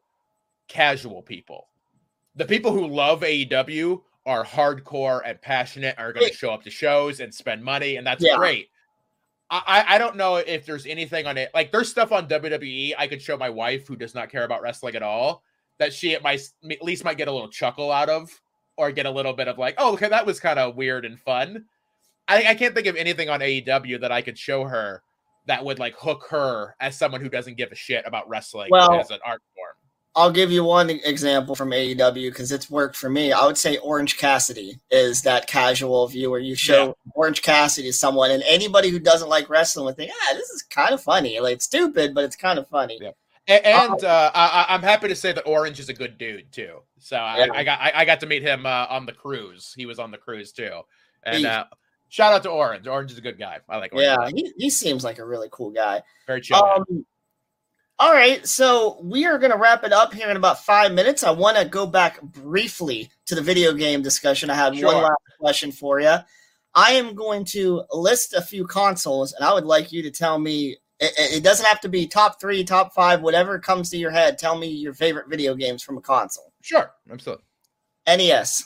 casual 0.67 1.21
people. 1.21 1.67
The 2.39 2.45
people 2.45 2.71
who 2.71 2.87
love 2.87 3.19
AEW 3.21 4.01
are 4.25 4.45
hardcore 4.45 5.21
and 5.25 5.41
passionate, 5.41 5.95
are 5.97 6.13
going 6.13 6.29
to 6.29 6.33
show 6.33 6.51
up 6.51 6.63
to 6.63 6.69
shows 6.69 7.19
and 7.19 7.33
spend 7.33 7.61
money, 7.61 7.97
and 7.97 8.07
that's 8.07 8.23
Yeah. 8.23 8.37
great. 8.37 8.69
I, 9.51 9.83
I 9.87 9.97
don't 9.97 10.15
know 10.15 10.35
if 10.35 10.65
there's 10.65 10.85
anything 10.85 11.25
on 11.25 11.37
it. 11.37 11.49
Like 11.53 11.71
there's 11.71 11.89
stuff 11.89 12.11
on 12.11 12.29
WWE 12.29 12.93
I 12.97 13.07
could 13.07 13.21
show 13.21 13.35
my 13.35 13.49
wife 13.49 13.87
who 13.87 13.95
does 13.95 14.13
not 14.15 14.29
care 14.29 14.43
about 14.43 14.61
wrestling 14.61 14.95
at 14.95 15.01
all 15.01 15.43
that 15.79 15.91
she 15.91 16.13
at, 16.13 16.21
my, 16.21 16.37
at 16.69 16.83
least 16.83 17.03
might 17.03 17.17
get 17.17 17.27
a 17.27 17.31
little 17.31 17.49
chuckle 17.49 17.91
out 17.91 18.09
of 18.09 18.29
or 18.77 18.91
get 18.91 19.07
a 19.07 19.11
little 19.11 19.33
bit 19.33 19.47
of 19.47 19.57
like, 19.57 19.73
oh, 19.79 19.93
okay, 19.93 20.07
that 20.07 20.25
was 20.25 20.39
kind 20.39 20.59
of 20.59 20.75
weird 20.75 21.03
and 21.03 21.19
fun. 21.19 21.65
I, 22.27 22.49
I 22.49 22.55
can't 22.55 22.75
think 22.75 22.85
of 22.87 22.95
anything 22.95 23.27
on 23.27 23.39
AEW 23.39 23.99
that 24.01 24.11
I 24.11 24.21
could 24.21 24.37
show 24.37 24.63
her 24.65 25.01
that 25.47 25.65
would 25.65 25.79
like 25.79 25.95
hook 25.97 26.27
her 26.29 26.75
as 26.79 26.95
someone 26.95 27.19
who 27.19 27.29
doesn't 27.29 27.57
give 27.57 27.71
a 27.71 27.75
shit 27.75 28.05
about 28.05 28.29
wrestling 28.29 28.69
Well, 28.71 28.99
as 28.99 29.09
an 29.09 29.19
art. 29.25 29.41
I'll 30.15 30.31
give 30.31 30.51
you 30.51 30.63
one 30.63 30.89
example 30.89 31.55
from 31.55 31.69
AEW 31.69 32.29
because 32.31 32.51
it's 32.51 32.69
worked 32.69 32.95
for 32.95 33.09
me. 33.09 33.31
I 33.31 33.45
would 33.45 33.57
say 33.57 33.77
Orange 33.77 34.17
Cassidy 34.17 34.79
is 34.91 35.21
that 35.21 35.47
casual 35.47 36.07
viewer. 36.07 36.39
You 36.39 36.55
show 36.55 36.97
Orange 37.15 37.41
Cassidy 37.41 37.89
to 37.89 37.93
someone, 37.93 38.31
and 38.31 38.43
anybody 38.47 38.89
who 38.89 38.99
doesn't 38.99 39.29
like 39.29 39.49
wrestling 39.49 39.85
would 39.85 39.95
think, 39.97 40.11
ah, 40.13 40.33
this 40.33 40.49
is 40.49 40.63
kind 40.63 40.93
of 40.93 41.01
funny. 41.01 41.39
Like 41.39 41.55
it's 41.55 41.65
stupid, 41.65 42.13
but 42.15 42.23
it's 42.23 42.35
kind 42.35 42.57
of 42.59 42.67
funny. 42.67 42.99
Yeah. 43.01 43.11
And 43.47 44.03
uh, 44.03 44.31
I, 44.35 44.65
I- 44.67 44.73
I'm 44.75 44.81
happy 44.83 45.07
to 45.07 45.15
say 45.15 45.31
that 45.31 45.43
Orange 45.47 45.79
is 45.79 45.89
a 45.89 45.93
good 45.93 46.17
dude 46.17 46.51
too. 46.51 46.79
So 46.99 47.15
Yeah. 47.15 47.47
I, 47.53 47.57
I 47.59 47.63
got 47.63 47.79
I, 47.79 47.91
I 47.95 48.05
got 48.05 48.19
to 48.21 48.25
meet 48.25 48.41
him 48.41 48.65
uh, 48.65 48.87
on 48.89 49.05
the 49.05 49.13
cruise. 49.13 49.73
He 49.77 49.85
was 49.85 49.99
on 49.99 50.11
the 50.11 50.17
cruise 50.17 50.51
too. 50.51 50.81
And 51.23 51.45
uh, 51.45 51.65
shout 52.09 52.33
out 52.33 52.43
to 52.43 52.49
Orange. 52.49 52.87
Orange 52.87 53.11
is 53.11 53.17
a 53.17 53.21
good 53.21 53.39
guy. 53.39 53.59
I 53.69 53.77
like 53.77 53.93
Orange. 53.93 54.05
Yeah, 54.05 54.29
he, 54.35 54.51
he 54.57 54.69
seems 54.69 55.03
like 55.03 55.19
a 55.19 55.25
really 55.25 55.47
cool 55.51 55.69
guy. 55.71 56.01
very 56.27 56.41
chill. 56.41 56.63
Um, 56.63 57.05
all 57.99 58.13
right, 58.13 58.45
so 58.47 58.97
we 59.03 59.25
are 59.25 59.37
going 59.37 59.51
to 59.51 59.57
wrap 59.57 59.83
it 59.83 59.91
up 59.91 60.13
here 60.13 60.29
in 60.29 60.37
about 60.37 60.63
five 60.63 60.93
minutes. 60.93 61.23
I 61.23 61.31
want 61.31 61.57
to 61.57 61.65
go 61.65 61.85
back 61.85 62.21
briefly 62.21 63.11
to 63.25 63.35
the 63.35 63.41
video 63.41 63.73
game 63.73 64.01
discussion. 64.01 64.49
I 64.49 64.55
had 64.55 64.73
one 64.81 65.03
last 65.03 65.17
question 65.39 65.71
for 65.71 65.99
you. 65.99 66.15
I 66.75 66.91
am 66.91 67.13
going 67.13 67.43
to 67.45 67.83
list 67.91 68.33
a 68.33 68.41
few 68.41 68.65
consoles, 68.65 69.33
and 69.33 69.43
I 69.43 69.53
would 69.53 69.65
like 69.65 69.91
you 69.91 70.01
to 70.03 70.11
tell 70.11 70.39
me. 70.39 70.77
It 71.01 71.43
doesn't 71.45 71.65
have 71.65 71.79
to 71.81 71.89
be 71.89 72.07
top 72.07 72.41
three, 72.41 72.61
top 72.65 72.93
five, 72.93 73.21
whatever 73.21 73.57
comes 73.57 73.89
to 73.89 73.97
your 73.97 74.11
head. 74.11 74.37
Tell 74.37 74.57
me 74.57 74.67
your 74.67 74.93
favorite 74.93 75.29
video 75.29 75.55
games 75.55 75.81
from 75.81 75.97
a 75.97 76.01
console. 76.01 76.51
Sure, 76.61 76.91
absolutely. 77.09 77.45
NES, 78.05 78.65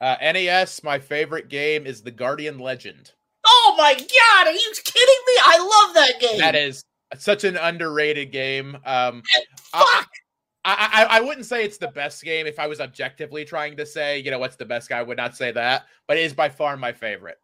Uh, 0.00 0.16
NES, 0.20 0.82
my 0.82 0.98
favorite 0.98 1.48
game 1.48 1.86
is 1.86 2.02
the 2.02 2.10
Guardian 2.10 2.58
Legend. 2.58 3.12
Oh 3.46 3.74
my 3.76 3.94
god, 3.94 4.46
are 4.46 4.52
you 4.52 4.72
kidding 4.82 5.22
me? 5.26 5.34
I 5.42 5.58
love 5.58 5.94
that 5.94 6.20
game. 6.20 6.38
That 6.38 6.54
is 6.54 6.84
such 7.18 7.44
an 7.44 7.56
underrated 7.56 8.32
game. 8.32 8.76
Um, 8.84 9.22
I, 9.72 9.80
Fuck. 9.80 10.08
I, 10.64 11.06
I, 11.10 11.18
I 11.18 11.20
wouldn't 11.20 11.46
say 11.46 11.64
it's 11.64 11.78
the 11.78 11.88
best 11.88 12.22
game. 12.22 12.46
If 12.46 12.58
I 12.58 12.66
was 12.66 12.80
objectively 12.80 13.44
trying 13.44 13.76
to 13.76 13.84
say, 13.84 14.20
you 14.20 14.30
know, 14.30 14.38
what's 14.38 14.56
the 14.56 14.64
best 14.64 14.88
guy, 14.88 14.98
I 14.98 15.02
would 15.02 15.18
not 15.18 15.36
say 15.36 15.52
that. 15.52 15.84
But 16.06 16.16
it 16.16 16.24
is 16.24 16.32
by 16.32 16.48
far 16.48 16.76
my 16.76 16.92
favorite. 16.92 17.38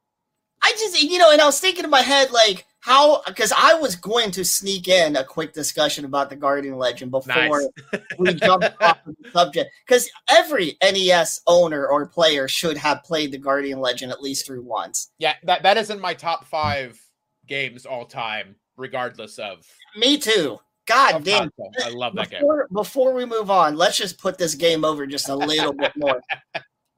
I 0.63 0.73
just, 0.73 1.03
you 1.03 1.19
know, 1.19 1.31
and 1.31 1.41
I 1.41 1.47
was 1.47 1.61
thinking 1.61 1.85
in 1.85 1.91
my 1.91 2.03
head, 2.03 2.31
like, 2.33 2.67
how, 2.81 3.23
because 3.27 3.53
I 3.57 3.75
was 3.75 3.97
going 3.97 4.31
to 4.33 4.45
sneak 4.45 4.89
in 4.89 5.17
a 5.17 5.25
quick 5.25 5.53
discussion 5.53 6.05
about 6.05 6.31
the 6.31 6.37
Guardian 6.37 6.77
Legend 6.77 7.11
before 7.11 7.35
Nice. 7.35 8.03
we 8.19 8.35
jumped 8.35 8.71
off 8.81 8.99
of 9.07 9.17
the 9.21 9.31
subject. 9.31 9.71
Because 9.87 10.11
every 10.29 10.77
NES 10.83 11.41
owner 11.47 11.87
or 11.87 12.07
player 12.07 12.49
should 12.49 12.77
have 12.77 13.03
played 13.05 13.33
the 13.33 13.39
Guardian 13.39 13.81
Legend 13.81 14.13
at 14.13 14.23
least 14.23 14.47
through 14.47 14.63
once. 14.63 15.11
Yeah, 15.19 15.35
that, 15.45 15.63
that 15.63 15.77
is 15.77 15.91
in 15.91 16.01
my 16.01 16.15
top 16.15 16.47
five 16.47 17.01
games 17.47 17.85
all 17.85 18.07
time, 18.07 18.57
regardless 18.81 19.39
of, 19.39 19.67
Me 19.97 20.19
too. 20.19 20.59
God 20.87 21.23
damn. 21.23 21.51
console. 21.51 21.73
I 21.85 21.91
love 21.91 22.15
that 22.17 22.31
game. 22.31 22.41
Before, 22.41 22.69
before 22.73 23.13
we 23.15 23.25
move 23.25 23.51
on, 23.51 23.77
let's 23.77 23.97
just 23.97 24.19
put 24.19 24.39
this 24.39 24.55
game 24.57 24.85
over 24.85 25.07
just 25.07 25.29
a 25.29 25.35
little 25.37 25.73
bit 25.73 25.93
more. 25.97 26.21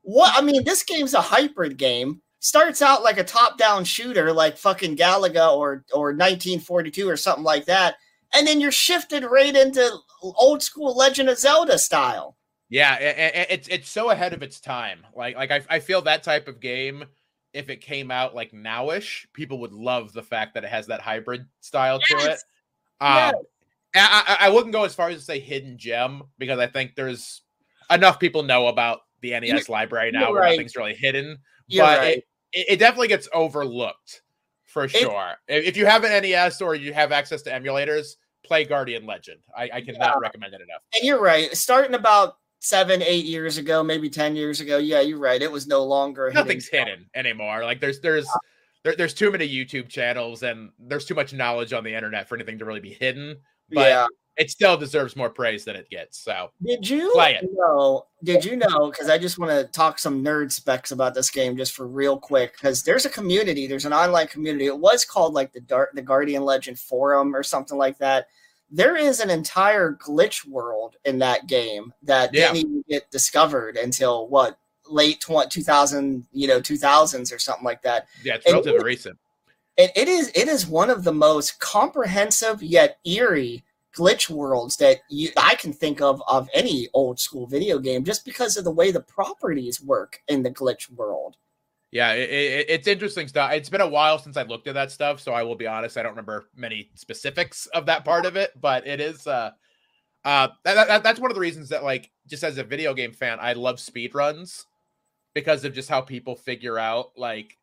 What 0.02 0.32
I 0.36 0.40
mean, 0.40 0.64
this 0.64 0.82
game's 0.82 1.14
a 1.14 1.20
hybrid 1.20 1.76
game. 1.76 2.22
Starts 2.40 2.82
out 2.82 3.02
like 3.04 3.18
a 3.18 3.24
top-down 3.24 3.84
shooter, 3.84 4.32
like 4.32 4.56
fucking 4.56 4.96
Galaga 4.96 5.52
or 5.56 5.84
or 5.92 6.06
1942 6.09 7.09
or 7.09 7.16
something 7.16 7.44
like 7.44 7.66
that, 7.66 7.94
and 8.34 8.46
then 8.46 8.60
you're 8.60 8.72
shifted 8.72 9.24
right 9.24 9.54
into 9.54 9.96
old 10.22 10.60
school 10.62 10.96
Legend 10.96 11.28
of 11.28 11.38
Zelda 11.38 11.78
style. 11.78 12.36
Yeah, 12.68 12.96
i- 12.98 13.04
i- 13.04 13.46
it's 13.50 13.68
it's 13.68 13.88
so 13.90 14.10
ahead 14.10 14.32
of 14.32 14.42
its 14.42 14.59
time. 14.59 15.06
Like 15.14 15.36
like 15.36 15.50
I, 15.52 15.60
I 15.68 15.78
feel 15.78 16.02
that 16.02 16.22
type 16.24 16.48
of 16.48 16.59
game, 16.60 17.04
if 17.52 17.68
it 17.68 17.80
came 17.80 18.10
out 18.10 18.34
like 18.34 18.52
nowish, 18.52 19.26
people 19.32 19.58
would 19.60 19.72
love 19.72 20.12
the 20.12 20.22
fact 20.22 20.54
that 20.54 20.64
it 20.64 20.70
has 20.70 20.86
that 20.86 21.00
hybrid 21.00 21.46
style 21.60 22.00
to 22.00 22.16
it. 22.16 22.38
Um, 23.00 23.32
Yes. 23.34 23.34
I, 23.94 24.36
I 24.40 24.48
wouldn't 24.48 24.72
go 24.72 24.84
as 24.84 24.94
far 24.94 25.10
as 25.10 25.16
to 25.16 25.22
say 25.22 25.38
hidden 25.38 25.76
gem 25.76 26.22
because 26.38 26.58
I 26.58 26.66
think 26.66 26.94
there's 26.94 27.42
enough 27.90 28.18
people 28.18 28.42
know 28.42 28.68
about 28.68 29.00
the 29.20 29.32
NES 29.32 29.48
You're- 29.48 29.62
library 29.68 30.10
now 30.12 30.30
where 30.32 30.40
right. 30.40 30.52
nothing's 30.52 30.76
really 30.76 30.94
hidden. 30.94 31.36
You're 31.66 31.84
but 31.84 31.98
right. 31.98 32.16
it, 32.18 32.24
it 32.52 32.66
it 32.70 32.78
definitely 32.78 33.08
gets 33.08 33.28
overlooked 33.34 34.22
for 34.64 34.88
sure. 34.88 35.34
If 35.46 35.64
if 35.66 35.76
you 35.76 35.84
have 35.84 36.04
an 36.04 36.22
NES 36.22 36.62
or 36.62 36.74
you 36.74 36.94
have 36.94 37.12
access 37.12 37.42
to 37.42 37.50
emulators, 37.50 38.16
play 38.42 38.64
Guardian 38.64 39.04
Legend. 39.06 39.40
I, 39.56 39.70
I 39.74 39.80
cannot 39.82 40.20
recommend 40.20 40.54
it 40.54 40.60
enough. 40.62 40.82
And 40.94 41.04
you're 41.04 41.20
right. 41.20 41.54
Starting 41.54 41.94
about 41.94 42.36
seven, 42.62 43.02
eight 43.02 43.24
years 43.24 43.59
ago, 43.59 43.82
maybe 43.82 44.09
ten 44.09 44.36
years 44.36 44.60
ago. 44.60 44.78
Yeah, 44.78 45.01
you're 45.01 45.18
right. 45.18 45.43
It 45.43 45.51
was 45.51 45.66
no 45.66 45.82
longer 45.84 46.26
hidden 46.26 46.40
nothing's 46.47 46.68
hidden 46.68 47.10
anymore. 47.14 47.64
Like 47.64 47.80
there's 47.80 48.01
there's 48.01 48.26
there, 48.84 48.94
there's 48.97 49.14
too 49.14 49.30
many 49.30 49.48
YouTube 49.48 49.89
channels 49.89 50.43
and 50.43 50.70
there's 50.78 51.05
too 51.05 51.14
much 51.14 51.32
knowledge 51.32 51.72
on 51.72 51.84
the 51.84 51.94
internet 51.94 52.28
for 52.28 52.36
anything 52.36 52.59
to 52.59 52.64
really 52.64 52.80
be 52.80 52.93
hidden. 52.93 53.36
But 53.70 53.89
Yeah. 53.89 54.06
it 54.36 54.51
still 54.51 54.76
deserves 54.76 55.14
more 55.16 55.28
praise 55.30 55.64
than 55.64 55.76
it 55.76 55.89
gets. 55.90 56.18
So 56.18 56.51
Did 56.64 56.89
you 56.89 57.10
Play 57.12 57.34
it. 57.34 57.48
know? 57.52 58.06
Did 58.24 58.44
you 58.44 58.56
know? 58.56 58.90
Because 58.90 59.09
I 59.09 59.18
just 59.18 59.39
want 59.39 59.51
to 59.52 59.64
talk 59.72 59.98
some 59.98 60.22
nerd 60.24 60.51
specs 60.52 60.90
about 60.93 61.14
this 61.14 61.30
game 61.30 61.56
just 61.56 61.72
for 61.72 61.86
real 61.86 62.18
quick. 62.18 62.52
Because 62.52 62.82
there's 62.82 63.06
a 63.06 63.10
community, 63.10 63.66
there's 63.66 63.86
an 63.86 63.93
online 63.93 64.26
community. 64.28 64.66
It 64.66 64.78
was 64.78 65.05
called 65.05 65.32
like 65.34 65.52
the 65.52 65.60
Dark, 65.60 65.93
the 65.94 66.02
Guardian 66.02 66.44
Legend 66.44 66.78
Forum 66.78 67.34
or 67.36 67.43
something 67.43 67.78
like 67.78 67.98
that. 67.98 68.26
There 68.74 68.96
is 68.96 69.20
an 69.20 69.28
entire 69.28 69.92
glitch 69.92 70.46
world 70.48 70.96
in 71.04 71.18
that 71.18 71.46
game 71.46 71.92
that 72.02 72.32
Yeah. 72.32 72.52
didn't 72.52 72.56
even 72.70 72.84
get 72.88 73.10
discovered 73.10 73.76
until 73.76 74.26
what 74.28 74.58
late 74.88 75.20
20, 75.20 75.48
2000, 75.50 76.26
you 76.32 76.48
know, 76.48 76.60
2000s 76.60 77.30
or 77.32 77.38
something 77.38 77.64
like 77.64 77.82
that. 77.82 78.06
yeah, 78.24 78.36
it's 78.36 78.46
And- 78.46 78.54
relatively 78.54 78.82
recent. 78.82 79.18
And 79.78 79.90
it 79.94 80.08
is 80.08 80.30
it 80.34 80.48
is 80.48 80.66
one 80.66 80.90
of 80.90 81.04
the 81.04 81.12
most 81.12 81.58
comprehensive 81.58 82.62
yet 82.62 82.98
eerie 83.04 83.62
glitch 83.96 84.28
worlds 84.30 84.76
that 84.78 85.00
you 85.08 85.30
I 85.36 85.54
can 85.54 85.72
think 85.72 86.00
of 86.00 86.22
of 86.26 86.48
any 86.54 86.88
old 86.94 87.20
school 87.20 87.46
video 87.46 87.78
game 87.78 88.04
just 88.04 88.24
because 88.24 88.56
of 88.56 88.64
the 88.64 88.70
way 88.70 88.90
the 88.90 89.00
properties 89.00 89.80
work 89.82 90.22
in 90.28 90.42
the 90.42 90.50
glitch 90.50 90.90
world. 90.90 91.36
Yeah, 91.93 92.14
it, 92.14 92.31
it, 92.31 92.66
it's 92.70 92.89
interesting 92.89 93.28
stuff. 93.28 93.52
It's 93.52 93.69
been 93.69 93.82
a 93.82 93.86
while 93.86 94.19
since 94.19 94.36
I 94.36 94.43
looked 94.43 94.66
at 94.66 94.74
that 94.74 94.90
stuff, 94.90 95.20
so 95.20 95.32
I 95.32 95.43
will 95.43 95.55
be 95.55 95.66
honest. 95.66 95.97
I 95.97 96.02
don't 96.02 96.12
remember 96.12 96.47
many 96.56 96.90
specifics 96.94 97.66
of 97.66 97.86
that 97.86 98.05
part 98.05 98.27
of 98.27 98.35
it, 98.35 98.51
but 98.60 98.86
it 98.86 99.01
is. 99.01 99.27
Uh, 99.27 99.51
uh, 100.24 100.48
that, 100.64 100.89
that, 100.89 101.02
that's 101.02 101.20
one 101.20 101.31
of 101.31 101.35
the 101.35 101.40
reasons 101.40 101.69
that, 101.69 101.85
like, 101.85 102.10
just 102.27 102.44
as 102.44 102.56
a 102.56 102.64
video 102.64 102.94
game 102.94 103.12
fan, 103.12 103.39
I 103.40 103.52
love 103.52 103.78
speed 103.78 104.14
runs 104.14 104.66
because 105.35 105.64
of 105.64 105.74
just 105.74 105.89
how 105.89 106.01
people 106.01 106.35
figure 106.36 106.78
out 106.78 107.10
like 107.16 107.56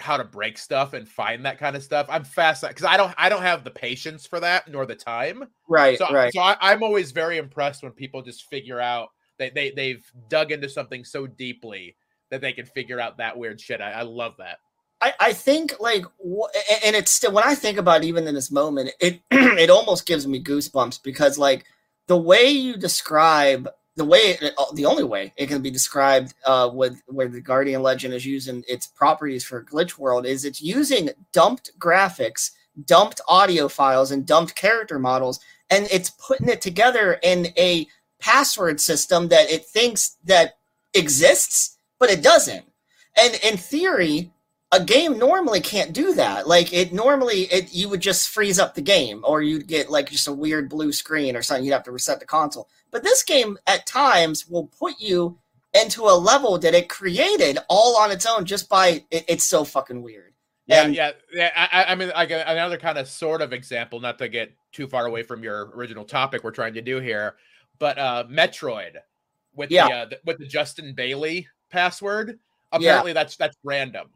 how 0.00 0.16
to 0.16 0.24
break 0.24 0.56
stuff 0.56 0.94
and 0.94 1.06
find 1.06 1.44
that 1.44 1.58
kind 1.58 1.76
of 1.76 1.82
stuff. 1.82 2.06
I'm 2.08 2.24
fascinated 2.24 2.76
because 2.76 2.90
I 2.90 2.96
don't 2.96 3.14
I 3.18 3.28
don't 3.28 3.42
have 3.42 3.62
the 3.62 3.70
patience 3.70 4.26
for 4.26 4.40
that 4.40 4.68
nor 4.68 4.86
the 4.86 4.94
time. 4.94 5.44
Right, 5.68 5.98
So, 5.98 6.06
right. 6.10 6.32
so 6.32 6.40
I, 6.40 6.56
I'm 6.60 6.82
always 6.82 7.12
very 7.12 7.36
impressed 7.36 7.82
when 7.82 7.92
people 7.92 8.22
just 8.22 8.48
figure 8.48 8.80
out 8.80 9.08
they, 9.38 9.50
they 9.50 9.70
they've 9.72 10.04
dug 10.28 10.50
into 10.50 10.68
something 10.68 11.04
so 11.04 11.26
deeply 11.26 11.96
that 12.30 12.40
they 12.40 12.52
can 12.52 12.66
figure 12.66 13.00
out 13.00 13.18
that 13.18 13.38
weird 13.38 13.60
shit. 13.60 13.80
I, 13.80 13.92
I 13.92 14.02
love 14.02 14.34
that. 14.38 14.58
I, 15.00 15.12
I 15.20 15.32
think 15.32 15.74
like 15.78 16.04
and 16.84 16.96
it's 16.96 17.12
still 17.12 17.32
when 17.32 17.44
I 17.44 17.54
think 17.54 17.78
about 17.78 18.02
it, 18.02 18.06
even 18.06 18.26
in 18.26 18.34
this 18.34 18.50
moment, 18.50 18.90
it 19.00 19.20
it 19.30 19.70
almost 19.70 20.06
gives 20.06 20.26
me 20.26 20.42
goosebumps 20.42 21.02
because 21.02 21.38
like 21.38 21.64
the 22.06 22.16
way 22.16 22.48
you 22.48 22.76
describe 22.76 23.68
the 23.96 24.04
way 24.04 24.36
it, 24.40 24.54
the 24.74 24.84
only 24.84 25.04
way 25.04 25.32
it 25.36 25.46
can 25.48 25.62
be 25.62 25.70
described 25.70 26.34
uh, 26.44 26.70
with 26.72 27.02
where 27.06 27.28
the 27.28 27.40
Guardian 27.40 27.82
Legend 27.82 28.12
is 28.14 28.26
using 28.26 28.62
its 28.68 28.86
properties 28.86 29.42
for 29.42 29.64
Glitch 29.64 29.98
World 29.98 30.26
is 30.26 30.44
it's 30.44 30.60
using 30.60 31.10
dumped 31.32 31.72
graphics, 31.78 32.50
dumped 32.84 33.22
audio 33.26 33.68
files, 33.68 34.10
and 34.10 34.26
dumped 34.26 34.54
character 34.54 34.98
models, 34.98 35.40
and 35.70 35.88
it's 35.90 36.10
putting 36.10 36.48
it 36.48 36.60
together 36.60 37.18
in 37.22 37.48
a 37.58 37.86
password 38.18 38.80
system 38.80 39.28
that 39.28 39.50
it 39.50 39.64
thinks 39.64 40.16
that 40.24 40.58
exists, 40.94 41.75
but 41.98 42.10
it 42.10 42.22
doesn't. 42.22 42.64
And 43.16 43.34
in 43.42 43.56
theory, 43.56 44.30
a 44.72 44.82
game 44.84 45.18
normally 45.18 45.60
can't 45.60 45.92
do 45.92 46.14
that. 46.14 46.46
Like 46.48 46.72
it 46.72 46.92
normally, 46.92 47.42
it 47.44 47.72
you 47.74 47.88
would 47.88 48.00
just 48.00 48.28
freeze 48.28 48.58
up 48.58 48.74
the 48.74 48.82
game, 48.82 49.22
or 49.24 49.40
you'd 49.42 49.68
get 49.68 49.90
like 49.90 50.10
just 50.10 50.28
a 50.28 50.32
weird 50.32 50.68
blue 50.68 50.92
screen 50.92 51.36
or 51.36 51.42
something. 51.42 51.64
You'd 51.64 51.72
have 51.72 51.84
to 51.84 51.92
reset 51.92 52.20
the 52.20 52.26
console. 52.26 52.68
But 52.90 53.02
this 53.02 53.22
game, 53.22 53.58
at 53.66 53.86
times, 53.86 54.46
will 54.48 54.66
put 54.66 54.94
you 55.00 55.38
into 55.74 56.02
a 56.02 56.16
level 56.18 56.58
that 56.58 56.74
it 56.74 56.88
created 56.88 57.58
all 57.68 57.96
on 57.98 58.10
its 58.10 58.26
own 58.26 58.44
just 58.44 58.68
by 58.68 59.04
it, 59.10 59.24
it's 59.28 59.44
so 59.44 59.62
fucking 59.64 60.02
weird. 60.02 60.32
Yeah, 60.66 60.82
And- 60.82 60.94
yeah, 60.96 61.12
yeah. 61.32 61.50
I, 61.54 61.82
I- 61.82 61.92
I 61.92 61.94
mean, 61.94 62.08
like 62.08 62.30
another 62.30 62.76
kind 62.78 62.98
of 62.98 63.06
sort 63.08 63.40
of 63.42 63.52
example, 63.52 64.00
not 64.00 64.18
to 64.18 64.28
get 64.28 64.52
too 64.72 64.86
far 64.88 65.06
away 65.06 65.22
from 65.22 65.44
your 65.44 65.70
original 65.76 66.04
topic 66.04 66.42
we're 66.42 66.50
trying 66.50 66.74
to 66.74 66.82
do 66.82 66.98
here, 66.98 67.36
but 67.78 67.98
uh 67.98 68.24
Metroid 68.28 68.96
with 69.54 69.70
Yeah. 69.70 69.86
the, 69.88 69.94
uh, 69.94 70.04
the 70.06 70.20
with 70.24 70.38
the 70.38 70.46
Justin 70.46 70.92
Bailey 70.94 71.46
password. 71.70 72.38
Apparently, 72.72 73.12
that's 73.12 73.36
that's 73.36 73.56
random. 73.64 74.08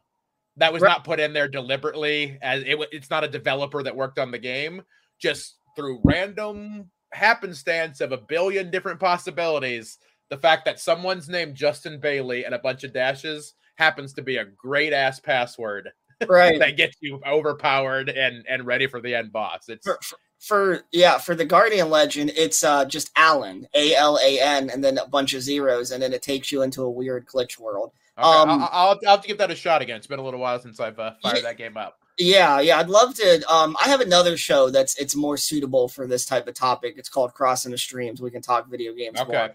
That 0.56 0.72
was 0.72 0.82
Right. 0.82 0.88
not 0.90 1.04
put 1.04 1.20
in 1.20 1.32
there 1.32 1.48
deliberately, 1.48 2.38
as 2.42 2.62
it, 2.62 2.78
it's 2.92 3.10
not 3.10 3.24
a 3.24 3.28
developer 3.28 3.82
that 3.82 3.94
worked 3.94 4.18
on 4.18 4.30
the 4.30 4.38
game. 4.38 4.82
Just 5.18 5.56
through 5.76 6.00
random 6.04 6.90
happenstance 7.12 8.00
of 8.00 8.12
a 8.12 8.16
billion 8.18 8.70
different 8.70 9.00
possibilities, 9.00 9.98
the 10.28 10.36
fact 10.38 10.64
that 10.64 10.80
someone's 10.80 11.28
named 11.28 11.54
Justin 11.54 12.00
Bailey 12.00 12.44
and 12.44 12.54
a 12.54 12.58
bunch 12.58 12.84
of 12.84 12.92
dashes 12.92 13.54
happens 13.76 14.12
to 14.14 14.22
be 14.22 14.36
a 14.36 14.44
great 14.44 14.92
ass 14.92 15.18
password 15.20 15.90
Right. 16.28 16.58
that 16.58 16.76
gets 16.76 16.96
you 17.00 17.20
overpowered 17.26 18.10
and 18.10 18.44
and 18.48 18.66
ready 18.66 18.86
for 18.86 19.00
the 19.00 19.14
end 19.14 19.32
boss. 19.32 19.68
It's 19.68 19.86
for, 19.86 19.98
for, 20.40 20.80
yeah 20.90 21.18
for 21.18 21.34
the 21.34 21.44
guardian 21.44 21.90
legend 21.90 22.32
it's 22.34 22.64
uh 22.64 22.84
just 22.86 23.10
alan 23.16 23.68
a-l-a-n 23.74 24.70
and 24.70 24.82
then 24.82 24.98
a 24.98 25.06
bunch 25.06 25.34
of 25.34 25.42
zeros 25.42 25.90
and 25.90 26.02
then 26.02 26.12
it 26.12 26.22
takes 26.22 26.50
you 26.50 26.62
into 26.62 26.82
a 26.82 26.90
weird 26.90 27.26
glitch 27.26 27.58
world 27.58 27.92
okay, 28.18 28.26
um, 28.26 28.48
I'll, 28.50 28.58
I'll, 28.72 29.00
I'll 29.06 29.10
have 29.16 29.20
to 29.22 29.28
give 29.28 29.38
that 29.38 29.50
a 29.50 29.54
shot 29.54 29.82
again. 29.82 29.96
It's 29.96 30.06
been 30.06 30.18
a 30.18 30.22
little 30.24 30.40
while 30.40 30.58
since 30.58 30.80
I've 30.80 30.98
uh, 30.98 31.12
fired 31.22 31.36
Yeah. 31.36 31.42
that 31.42 31.58
game 31.58 31.76
up. 31.76 31.98
yeah 32.18 32.60
yeah 32.60 32.78
i'd 32.78 32.88
love 32.90 33.14
to 33.14 33.42
um 33.52 33.76
i 33.82 33.88
have 33.88 34.00
another 34.02 34.36
show 34.36 34.68
that's 34.70 34.94
it's 34.98 35.14
more 35.16 35.36
suitable 35.36 35.88
for 35.88 36.06
this 36.06 36.24
type 36.26 36.46
of 36.48 36.54
topic 36.54 36.94
it's 36.98 37.08
called 37.08 37.32
crossing 37.34 37.70
the 37.70 37.78
streams 37.78 38.20
we 38.20 38.30
can 38.30 38.42
talk 38.42 38.68
video 38.68 38.92
games 38.94 39.18
Okay. 39.20 39.32
more. 39.32 39.50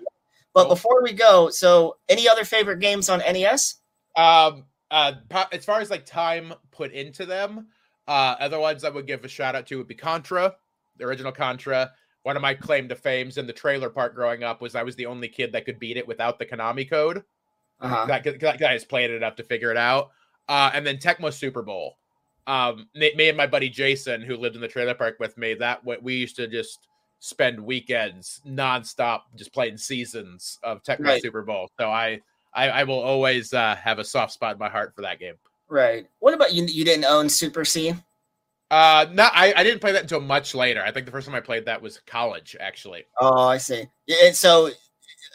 but 0.54 0.64
Cool. 0.66 0.70
before 0.76 1.04
we 1.04 1.14
go 1.14 1.50
so 1.50 1.98
any 2.10 2.28
other 2.30 2.44
favorite 2.46 2.80
games 2.80 3.10
on 3.10 3.20
nes 3.20 3.76
Um, 4.16 4.66
uh, 4.92 5.14
as 5.52 5.66
far 5.66 5.80
as 5.82 5.90
like 5.92 6.06
time 6.06 6.54
put 6.72 6.92
into 6.94 7.26
them, 7.26 7.68
uh, 8.08 8.36
other 8.40 8.60
ones 8.60 8.84
I 8.84 8.90
would 8.90 9.08
give 9.08 9.26
a 9.26 9.28
shout 9.28 9.56
out 9.56 9.66
to 9.68 9.78
would 9.80 9.88
be 9.88 9.96
Contra, 9.96 10.56
the 10.98 11.06
original 11.06 11.32
Contra. 11.32 11.92
One 12.24 12.36
of 12.36 12.42
my 12.42 12.54
claim 12.54 12.90
to 12.90 12.96
fames 12.96 13.38
in 13.38 13.46
the 13.46 13.54
trailer 13.54 13.90
part 13.90 14.16
growing 14.16 14.44
up 14.44 14.62
was 14.62 14.76
I 14.76 14.84
was 14.84 14.96
the 14.96 15.06
only 15.06 15.28
kid 15.28 15.52
that 15.52 15.66
could 15.66 15.80
beat 15.80 15.98
it 15.98 16.08
without 16.08 16.40
the 16.40 16.46
Konami 16.46 16.90
code. 16.90 17.24
uh-huh 17.80 18.06
that, 18.08 18.40
that 18.40 18.60
guy 18.60 18.72
has 18.72 18.86
played 18.86 19.12
it 19.12 19.16
enough 19.16 19.36
to 19.36 19.44
figure 19.44 19.72
it 19.72 19.78
out. 19.78 20.12
Uh, 20.48 20.72
and 20.74 20.86
then 20.86 20.98
Tecmo 20.98 21.32
Super 21.34 21.62
Bowl. 21.62 21.98
Um, 22.48 22.88
me, 22.96 23.12
me 23.16 23.30
and 23.30 23.38
my 23.38 23.48
buddy 23.48 23.70
Jason, 23.70 24.22
who 24.22 24.38
lived 24.38 24.56
in 24.56 24.62
the 24.62 24.68
trailer 24.68 24.94
park 24.94 25.18
with 25.20 25.38
me, 25.38 25.56
that 25.56 25.84
we 25.84 26.16
used 26.16 26.36
to 26.36 26.48
just 26.48 26.88
spend 27.20 27.60
weekends 27.60 28.42
nonstop 28.46 29.22
just 29.36 29.52
playing 29.52 29.78
seasons 29.78 30.60
of 30.64 30.84
Tecmo 30.84 31.06
Right. 31.06 31.22
Super 31.22 31.42
Bowl. 31.42 31.70
So 31.80 31.90
I 31.90 32.22
I, 32.54 32.70
I 32.70 32.84
will 32.84 33.00
always 33.00 33.54
uh, 33.54 33.76
have 33.76 34.00
a 34.00 34.04
soft 34.04 34.32
spot 34.32 34.54
in 34.54 34.60
my 34.60 34.70
heart 34.70 34.94
for 34.96 35.02
that 35.02 35.20
game. 35.20 35.36
Right. 35.68 36.08
What 36.20 36.34
about 36.34 36.54
you? 36.54 36.64
You 36.66 36.86
didn't 36.86 37.06
own 37.06 37.28
Super 37.28 37.66
C? 37.66 37.94
Uh, 38.72 39.06
no, 39.12 39.24
I, 39.32 39.54
I 39.56 39.64
didn't 39.64 39.80
play 39.80 39.92
that 39.92 40.04
until 40.04 40.22
much 40.22 40.56
later. 40.56 40.84
I 40.84 40.92
think 40.92 41.06
the 41.06 41.12
first 41.12 41.28
time 41.28 41.36
I 41.36 41.40
played 41.40 41.66
that 41.66 41.82
was 41.82 42.00
college, 42.08 42.56
actually. 42.60 43.06
Oh, 43.20 43.44
I 43.44 43.58
see. 43.58 43.86
Yeah, 44.08 44.18
and 44.26 44.36
so, 44.36 44.70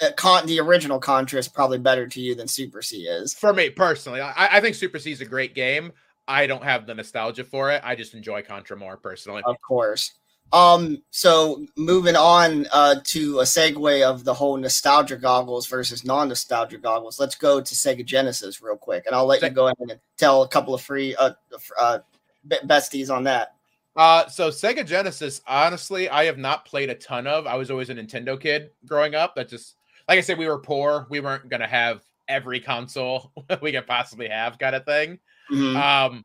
uh, 0.02 0.11
con- 0.16 0.47
the 0.47 0.59
original 0.59 0.98
Contra 0.98 1.39
is 1.39 1.48
probably 1.48 1.78
better 1.78 2.09
to 2.09 2.20
you 2.20 2.35
than 2.35 2.48
Super 2.48 2.82
C 2.82 3.02
is. 3.02 3.32
For 3.32 3.52
me 3.52 3.70
personally, 3.70 4.20
I, 4.20 4.57
I 4.57 4.61
think 4.61 4.74
Super 4.74 4.98
C 4.98 5.12
is 5.12 5.20
a 5.20 5.27
great 5.27 5.55
game. 5.55 5.93
I 6.27 6.47
don't 6.47 6.65
have 6.65 6.86
the 6.86 6.94
nostalgia 6.94 7.44
for 7.44 7.70
it. 7.70 7.82
I 7.85 7.94
just 7.94 8.15
enjoy 8.15 8.43
Contra 8.43 8.77
more 8.77 8.97
personally. 8.97 9.43
Of 9.47 9.57
course. 9.66 10.12
Um, 10.52 11.02
so 11.11 11.65
moving 11.77 12.16
on 12.16 12.66
uh, 12.73 12.97
to 13.05 13.39
a 13.40 13.44
segue 13.44 14.02
of 14.02 14.24
the 14.24 14.35
whole 14.35 14.57
nostalgia 14.57 15.16
goggles 15.16 15.69
versus 15.69 16.05
non-nostalgia 16.05 16.78
goggles. 16.78 17.20
Let's 17.20 17.36
go 17.36 17.61
to 17.61 17.74
Sega 17.74 18.05
Genesis 18.05 18.61
real 18.61 18.77
quick, 18.77 19.07
and 19.07 19.15
I'll 19.15 19.27
let 19.27 19.43
you 19.43 19.51
go 19.51 19.66
ahead 19.66 19.77
and 19.78 20.01
tell 20.19 20.43
a 20.43 20.48
couple 20.48 20.74
of 20.74 20.81
free 20.81 21.15
uh, 21.15 21.32
uh 21.81 22.01
besties 22.48 23.14
on 23.14 23.24
that. 23.24 23.54
Uh, 23.96 24.28
so 24.28 24.48
Sega 24.48 24.86
Genesis, 24.86 25.42
honestly, 25.46 26.08
I 26.08 26.24
have 26.24 26.38
not 26.38 26.64
played 26.64 26.90
a 26.90 26.94
ton 26.94 27.26
of. 27.26 27.46
I 27.46 27.56
was 27.56 27.70
always 27.70 27.90
a 27.90 27.94
Nintendo 27.94 28.40
kid 28.40 28.70
growing 28.86 29.14
up. 29.14 29.34
That 29.34 29.48
just, 29.48 29.74
like 30.08 30.18
I 30.18 30.22
said, 30.22 30.38
we 30.38 30.48
were 30.48 30.58
poor. 30.58 31.06
We 31.10 31.20
weren't 31.20 31.48
gonna 31.48 31.66
have 31.66 32.02
every 32.28 32.60
console 32.60 33.32
we 33.60 33.72
could 33.72 33.86
possibly 33.86 34.28
have, 34.28 34.58
kind 34.58 34.76
of 34.76 34.84
thing. 34.84 35.18
Mhm. 35.50 35.76
Um, 35.76 36.24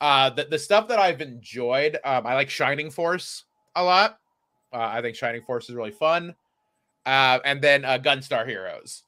uh, 0.00 0.30
the, 0.30 0.44
the 0.44 0.58
stuff 0.58 0.88
that 0.88 0.98
I've 0.98 1.22
enjoyed, 1.22 1.98
um, 2.04 2.26
I 2.26 2.34
like 2.34 2.50
Shining 2.50 2.90
Force 2.90 3.44
a 3.74 3.82
lot. 3.82 4.18
Uh, 4.72 4.90
I 4.92 5.00
think 5.00 5.16
Shining 5.16 5.42
Force 5.42 5.70
is 5.70 5.74
really 5.74 5.90
fun. 5.90 6.34
Uh, 7.06 7.38
and 7.44 7.62
then 7.62 7.84
uh, 7.84 7.98
Gunstar 7.98 8.46
Heroes. 8.46 9.04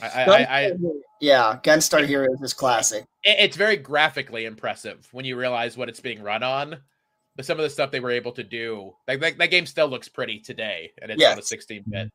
I, 0.00 0.06
I, 0.06 0.24
I, 0.24 0.66
I 0.66 0.72
yeah, 1.20 1.58
Gunstar 1.62 2.06
Heroes 2.06 2.40
is 2.40 2.54
classic. 2.54 3.04
It- 3.24 3.36
it's 3.40 3.56
very 3.56 3.76
graphically 3.76 4.44
impressive 4.44 5.08
when 5.12 5.24
you 5.24 5.36
realize 5.36 5.76
what 5.76 5.88
it's 5.88 6.00
being 6.00 6.22
run 6.22 6.42
on. 6.42 6.78
But 7.36 7.44
some 7.46 7.58
of 7.58 7.64
the 7.64 7.70
stuff 7.70 7.90
they 7.90 7.98
were 8.00 8.12
able 8.12 8.30
to 8.32 8.44
do, 8.44 8.94
like 9.08 9.18
that, 9.20 9.38
that 9.38 9.50
game 9.50 9.66
still 9.66 9.88
looks 9.88 10.08
pretty 10.08 10.38
today, 10.38 10.92
and 11.02 11.10
it's 11.10 11.20
on 11.32 11.38
a 11.38 11.42
16 11.42 11.82
bit. 11.88 12.12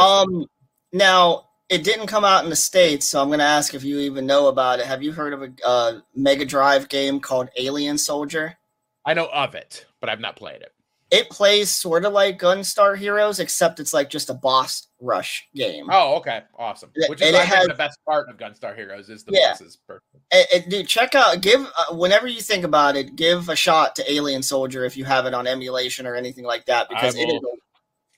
Um, 0.00 0.46
now 0.92 1.50
it 1.68 1.84
didn't 1.84 2.08
come 2.08 2.24
out 2.24 2.42
in 2.42 2.50
the 2.50 2.56
states, 2.56 3.06
so 3.06 3.22
I'm 3.22 3.28
going 3.28 3.38
to 3.38 3.44
ask 3.44 3.74
if 3.74 3.84
you 3.84 4.00
even 4.00 4.26
know 4.26 4.48
about 4.48 4.80
it. 4.80 4.86
Have 4.86 5.04
you 5.04 5.12
heard 5.12 5.32
of 5.34 5.42
a 5.42 5.52
uh, 5.64 6.00
Mega 6.16 6.44
Drive 6.44 6.88
game 6.88 7.20
called 7.20 7.48
Alien 7.56 7.96
Soldier? 7.96 8.56
I 9.04 9.14
know 9.14 9.28
of 9.28 9.54
it, 9.54 9.86
but 10.00 10.10
I've 10.10 10.18
not 10.20 10.34
played 10.34 10.62
it. 10.62 10.72
It 11.10 11.28
plays 11.28 11.70
sort 11.70 12.04
of 12.04 12.12
like 12.12 12.38
Gunstar 12.38 12.96
Heroes, 12.96 13.40
except 13.40 13.80
it's 13.80 13.92
like 13.92 14.10
just 14.10 14.30
a 14.30 14.34
boss 14.34 14.86
rush 15.00 15.48
game. 15.54 15.88
Oh, 15.90 16.14
okay, 16.16 16.42
awesome. 16.56 16.90
Which 17.08 17.20
is 17.20 17.34
I 17.34 17.40
think 17.40 17.44
has- 17.52 17.66
the 17.66 17.74
best 17.74 17.98
part 18.06 18.28
of 18.30 18.36
Gunstar 18.36 18.76
Heroes 18.76 19.10
is 19.10 19.24
the 19.24 19.32
Yeah. 19.32 19.50
bosses. 19.50 19.78
Perfect. 19.86 20.06
And- 20.30 20.46
and 20.54 20.70
dude, 20.70 20.86
check 20.86 21.14
out, 21.16 21.40
give 21.40 21.66
uh, 21.76 21.94
whenever 21.96 22.28
you 22.28 22.40
think 22.40 22.64
about 22.64 22.94
it, 22.96 23.16
give 23.16 23.48
a 23.48 23.56
shot 23.56 23.96
to 23.96 24.12
Alien 24.12 24.42
Soldier 24.42 24.84
if 24.84 24.96
you 24.96 25.04
have 25.04 25.26
it 25.26 25.34
on 25.34 25.46
emulation 25.48 26.06
or 26.06 26.14
anything 26.14 26.44
like 26.44 26.66
that, 26.66 26.88
because 26.88 27.16
it 27.16 27.28
is 27.28 27.40
will- 27.42 27.56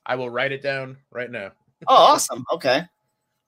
I 0.05 0.17
will 0.17 0.29
write 0.31 0.53
it 0.53 0.61
down 0.63 0.99
right 1.11 1.31
now. 1.31 1.53
Oh, 1.89 1.95
awesome. 1.97 2.45
Okay. 2.53 2.85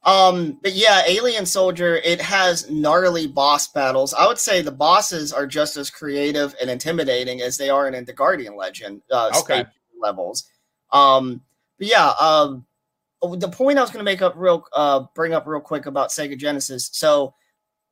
Um, 0.05 0.59
but 0.63 0.75
yeah, 0.75 1.03
Alien 1.07 1.47
Soldier, 1.47 1.97
it 1.97 2.21
has 2.21 2.69
gnarly 2.71 3.27
boss 3.27 3.69
battles. 3.69 4.13
I 4.13 4.27
would 4.27 4.39
say 4.39 4.61
the 4.61 4.71
bosses 4.71 5.33
are 5.33 5.47
just 5.47 5.77
as 5.79 5.89
creative 5.89 6.55
and 6.61 6.69
intimidating 6.69 7.41
as 7.41 7.57
they 7.57 7.71
are 7.71 7.89
in 7.89 8.05
the 8.05 8.13
Guardian 8.13 8.55
Legend 8.57 9.01
uh, 9.11 9.31
Okay. 9.41 9.65
levels. 9.99 10.45
Um, 10.93 11.41
but 11.79 11.87
yeah, 11.89 12.11
um, 12.21 12.67
the 13.23 13.49
point 13.49 13.79
I 13.79 13.81
was 13.83 13.91
going 13.91 14.05
to 14.05 14.11
make 14.11 14.21
up 14.21 14.35
real, 14.37 14.67
uh, 14.75 15.07
bring 15.15 15.33
up 15.33 15.47
real 15.47 15.61
quick 15.61 15.87
about 15.87 16.11
Sega 16.11 16.37
Genesis. 16.37 16.91
So, 16.93 17.35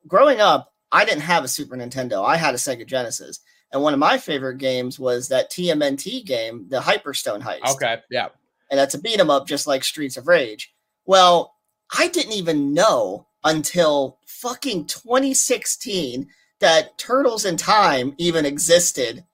growing 0.07 0.41
up, 0.41 0.73
I 0.93 1.07
didn't 1.07 1.23
have 1.23 1.43
a 1.45 1.49
Super 1.49 1.77
Nintendo. 1.77 2.23
I 2.25 2.37
had 2.37 2.55
a 2.55 2.59
Sega 2.59 2.87
Genesis, 2.87 3.41
and 3.73 3.83
one 3.83 3.95
of 3.95 3.99
my 3.99 4.19
favorite 4.19 4.59
games 4.59 4.99
was 5.01 5.29
that 5.29 5.51
TMNT 5.51 6.27
game, 6.27 6.67
the 6.69 6.81
Hyperstone 6.81 7.41
Heist 7.41 7.75
Okay, 7.77 7.97
yeah. 8.11 8.29
and 8.71 8.79
that's 8.79 8.95
a 8.95 9.01
beat 9.01 9.19
'em 9.19 9.31
up 9.31 9.47
just 9.49 9.67
like 9.67 9.83
Streets 9.83 10.19
of 10.19 10.27
Rage. 10.29 10.75
Well, 11.07 11.52
I 11.97 12.09
didn't 12.09 12.33
even 12.33 12.73
know 12.73 13.27
until 13.45 14.19
fucking 14.27 14.87
2016 14.87 16.29
that 16.61 16.97
Turtles 16.97 17.45
in 17.45 17.57
Time 17.57 18.15
even 18.19 18.47
existed. 18.47 19.25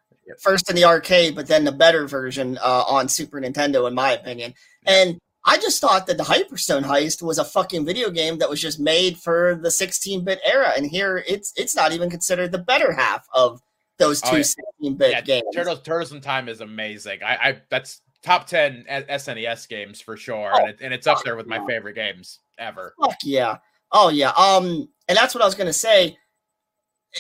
First 0.41 0.69
in 0.69 0.77
the 0.77 0.85
arcade, 0.85 1.35
but 1.35 1.47
then 1.47 1.65
the 1.65 1.73
better 1.73 2.07
version 2.07 2.59
uh, 2.59 2.85
on 2.87 3.09
Super 3.09 3.41
Nintendo, 3.41 3.89
in 3.89 3.95
my 3.95 4.13
opinion. 4.13 4.53
And 4.87 5.19
I 5.45 5.57
just 5.57 5.81
thought 5.81 6.07
that 6.07 6.19
the 6.19 6.25
Hyperstone 6.25 6.83
Heist 6.85 7.23
was 7.23 7.39
a 7.39 7.45
fucking 7.45 7.87
video 7.87 8.11
game 8.11 8.37
that 8.39 8.51
was 8.51 8.61
just 8.61 8.79
made 8.79 9.17
for 9.17 9.59
the 9.63 9.71
16-bit 9.71 10.41
era, 10.45 10.73
and 10.77 10.85
here 10.85 11.25
it's 11.27 11.55
it's 11.57 11.75
not 11.75 11.93
even 11.93 12.11
considered 12.11 12.53
the 12.53 12.59
better 12.59 12.93
half 12.93 13.27
of 13.33 13.63
those 13.97 14.21
Oh, 14.25 14.31
two 14.31 14.37
yeah. 14.39 14.43
16-bit 14.91 15.11
yeah, 15.11 15.21
games. 15.23 15.45
Turtles 15.55 15.81
Turtles 15.81 16.13
in 16.13 16.21
Time 16.21 16.51
is 16.51 16.61
amazing. 16.61 17.21
I, 17.25 17.37
I 17.37 17.61
that's 17.71 18.03
top 18.23 18.47
ten 18.47 18.85
SNES 18.89 19.69
games 19.69 20.01
for 20.01 20.17
sure, 20.17 20.53
Oh, 20.55 20.59
and, 20.59 20.71
it, 20.71 20.79
and 20.81 20.95
it's 20.95 21.07
up 21.07 21.23
there 21.25 21.37
with 21.37 21.47
my 21.47 21.65
favorite 21.67 21.95
games 21.95 22.41
ever. 22.59 22.95
Fuck 23.01 23.17
yeah. 23.25 23.59
Oh 23.93 24.09
yeah. 24.11 24.31
Um, 24.31 24.89
and 25.09 25.17
that's 25.17 25.35
what 25.35 25.43
I 25.43 25.47
was 25.47 25.55
gonna 25.55 25.73
say. 25.73 26.17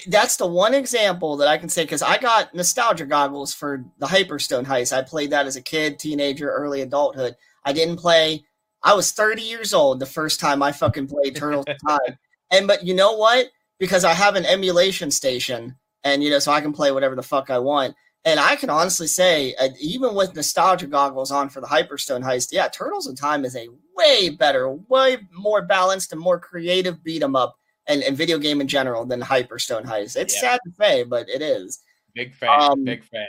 That's 0.06 0.36
the 0.36 0.46
one 0.46 0.74
example 0.74 1.36
that 1.38 1.48
I 1.48 1.56
can 1.56 1.68
say 1.70 1.84
because 1.84 2.02
I 2.02 2.18
got 2.18 2.54
nostalgia 2.54 3.06
goggles 3.06 3.54
for 3.54 3.84
the 3.98 4.06
Hyperstone 4.06 4.66
Heist. 4.66 4.96
I 4.96 5.02
played 5.02 5.30
that 5.30 5.46
as 5.46 5.56
a 5.56 5.62
kid, 5.62 5.98
teenager, 5.98 6.50
early 6.50 6.82
adulthood. 6.82 7.36
I 7.64 7.72
didn't 7.72 7.96
play. 7.96 8.44
I 8.82 8.94
was 8.94 9.12
30 9.12 9.42
years 9.42 9.74
old 9.74 9.98
the 9.98 10.06
first 10.06 10.40
time 10.40 10.62
I 10.62 10.72
fucking 10.72 11.08
played 11.08 11.36
Turtles 11.36 11.64
Time. 11.88 12.18
And 12.50 12.66
but 12.66 12.84
you 12.84 12.94
know 12.94 13.16
what? 13.16 13.46
Because 13.78 14.04
I 14.04 14.12
have 14.12 14.34
an 14.36 14.44
emulation 14.44 15.10
station, 15.10 15.74
and 16.04 16.22
you 16.22 16.30
know, 16.30 16.38
so 16.38 16.52
I 16.52 16.60
can 16.60 16.72
play 16.72 16.92
whatever 16.92 17.14
the 17.16 17.22
fuck 17.22 17.50
I 17.50 17.58
want. 17.58 17.94
And 18.28 18.38
I 18.38 18.56
can 18.56 18.68
honestly 18.68 19.06
say, 19.06 19.55
uh, 19.55 19.70
even 19.80 20.14
with 20.14 20.34
nostalgia 20.36 20.86
goggles 20.86 21.30
on 21.30 21.48
for 21.48 21.62
the 21.62 21.66
Hyperstone 21.66 22.22
Heist, 22.22 22.48
yeah, 22.52 22.68
Turtles 22.68 23.06
in 23.06 23.14
Time 23.16 23.46
is 23.46 23.56
a 23.56 23.68
way 23.96 24.28
better, 24.28 24.70
way 24.70 25.16
more 25.32 25.62
balanced, 25.62 26.12
and 26.12 26.20
more 26.20 26.38
creative 26.38 27.02
beat 27.02 27.22
'em 27.22 27.34
up 27.34 27.56
and, 27.86 28.02
and 28.02 28.18
video 28.18 28.36
game 28.36 28.60
in 28.60 28.68
general 28.68 29.06
than 29.06 29.22
Hyperstone 29.22 29.86
Heist. 29.86 30.14
It's 30.14 30.34
Yeah. 30.34 30.40
sad 30.40 30.60
to 30.66 30.72
say, 30.78 31.05
but 31.05 31.26
it 31.30 31.40
is. 31.40 31.78
Big 32.14 32.34
fan, 32.34 32.50
Um, 32.50 32.84
big 32.84 33.02
fan. 33.02 33.28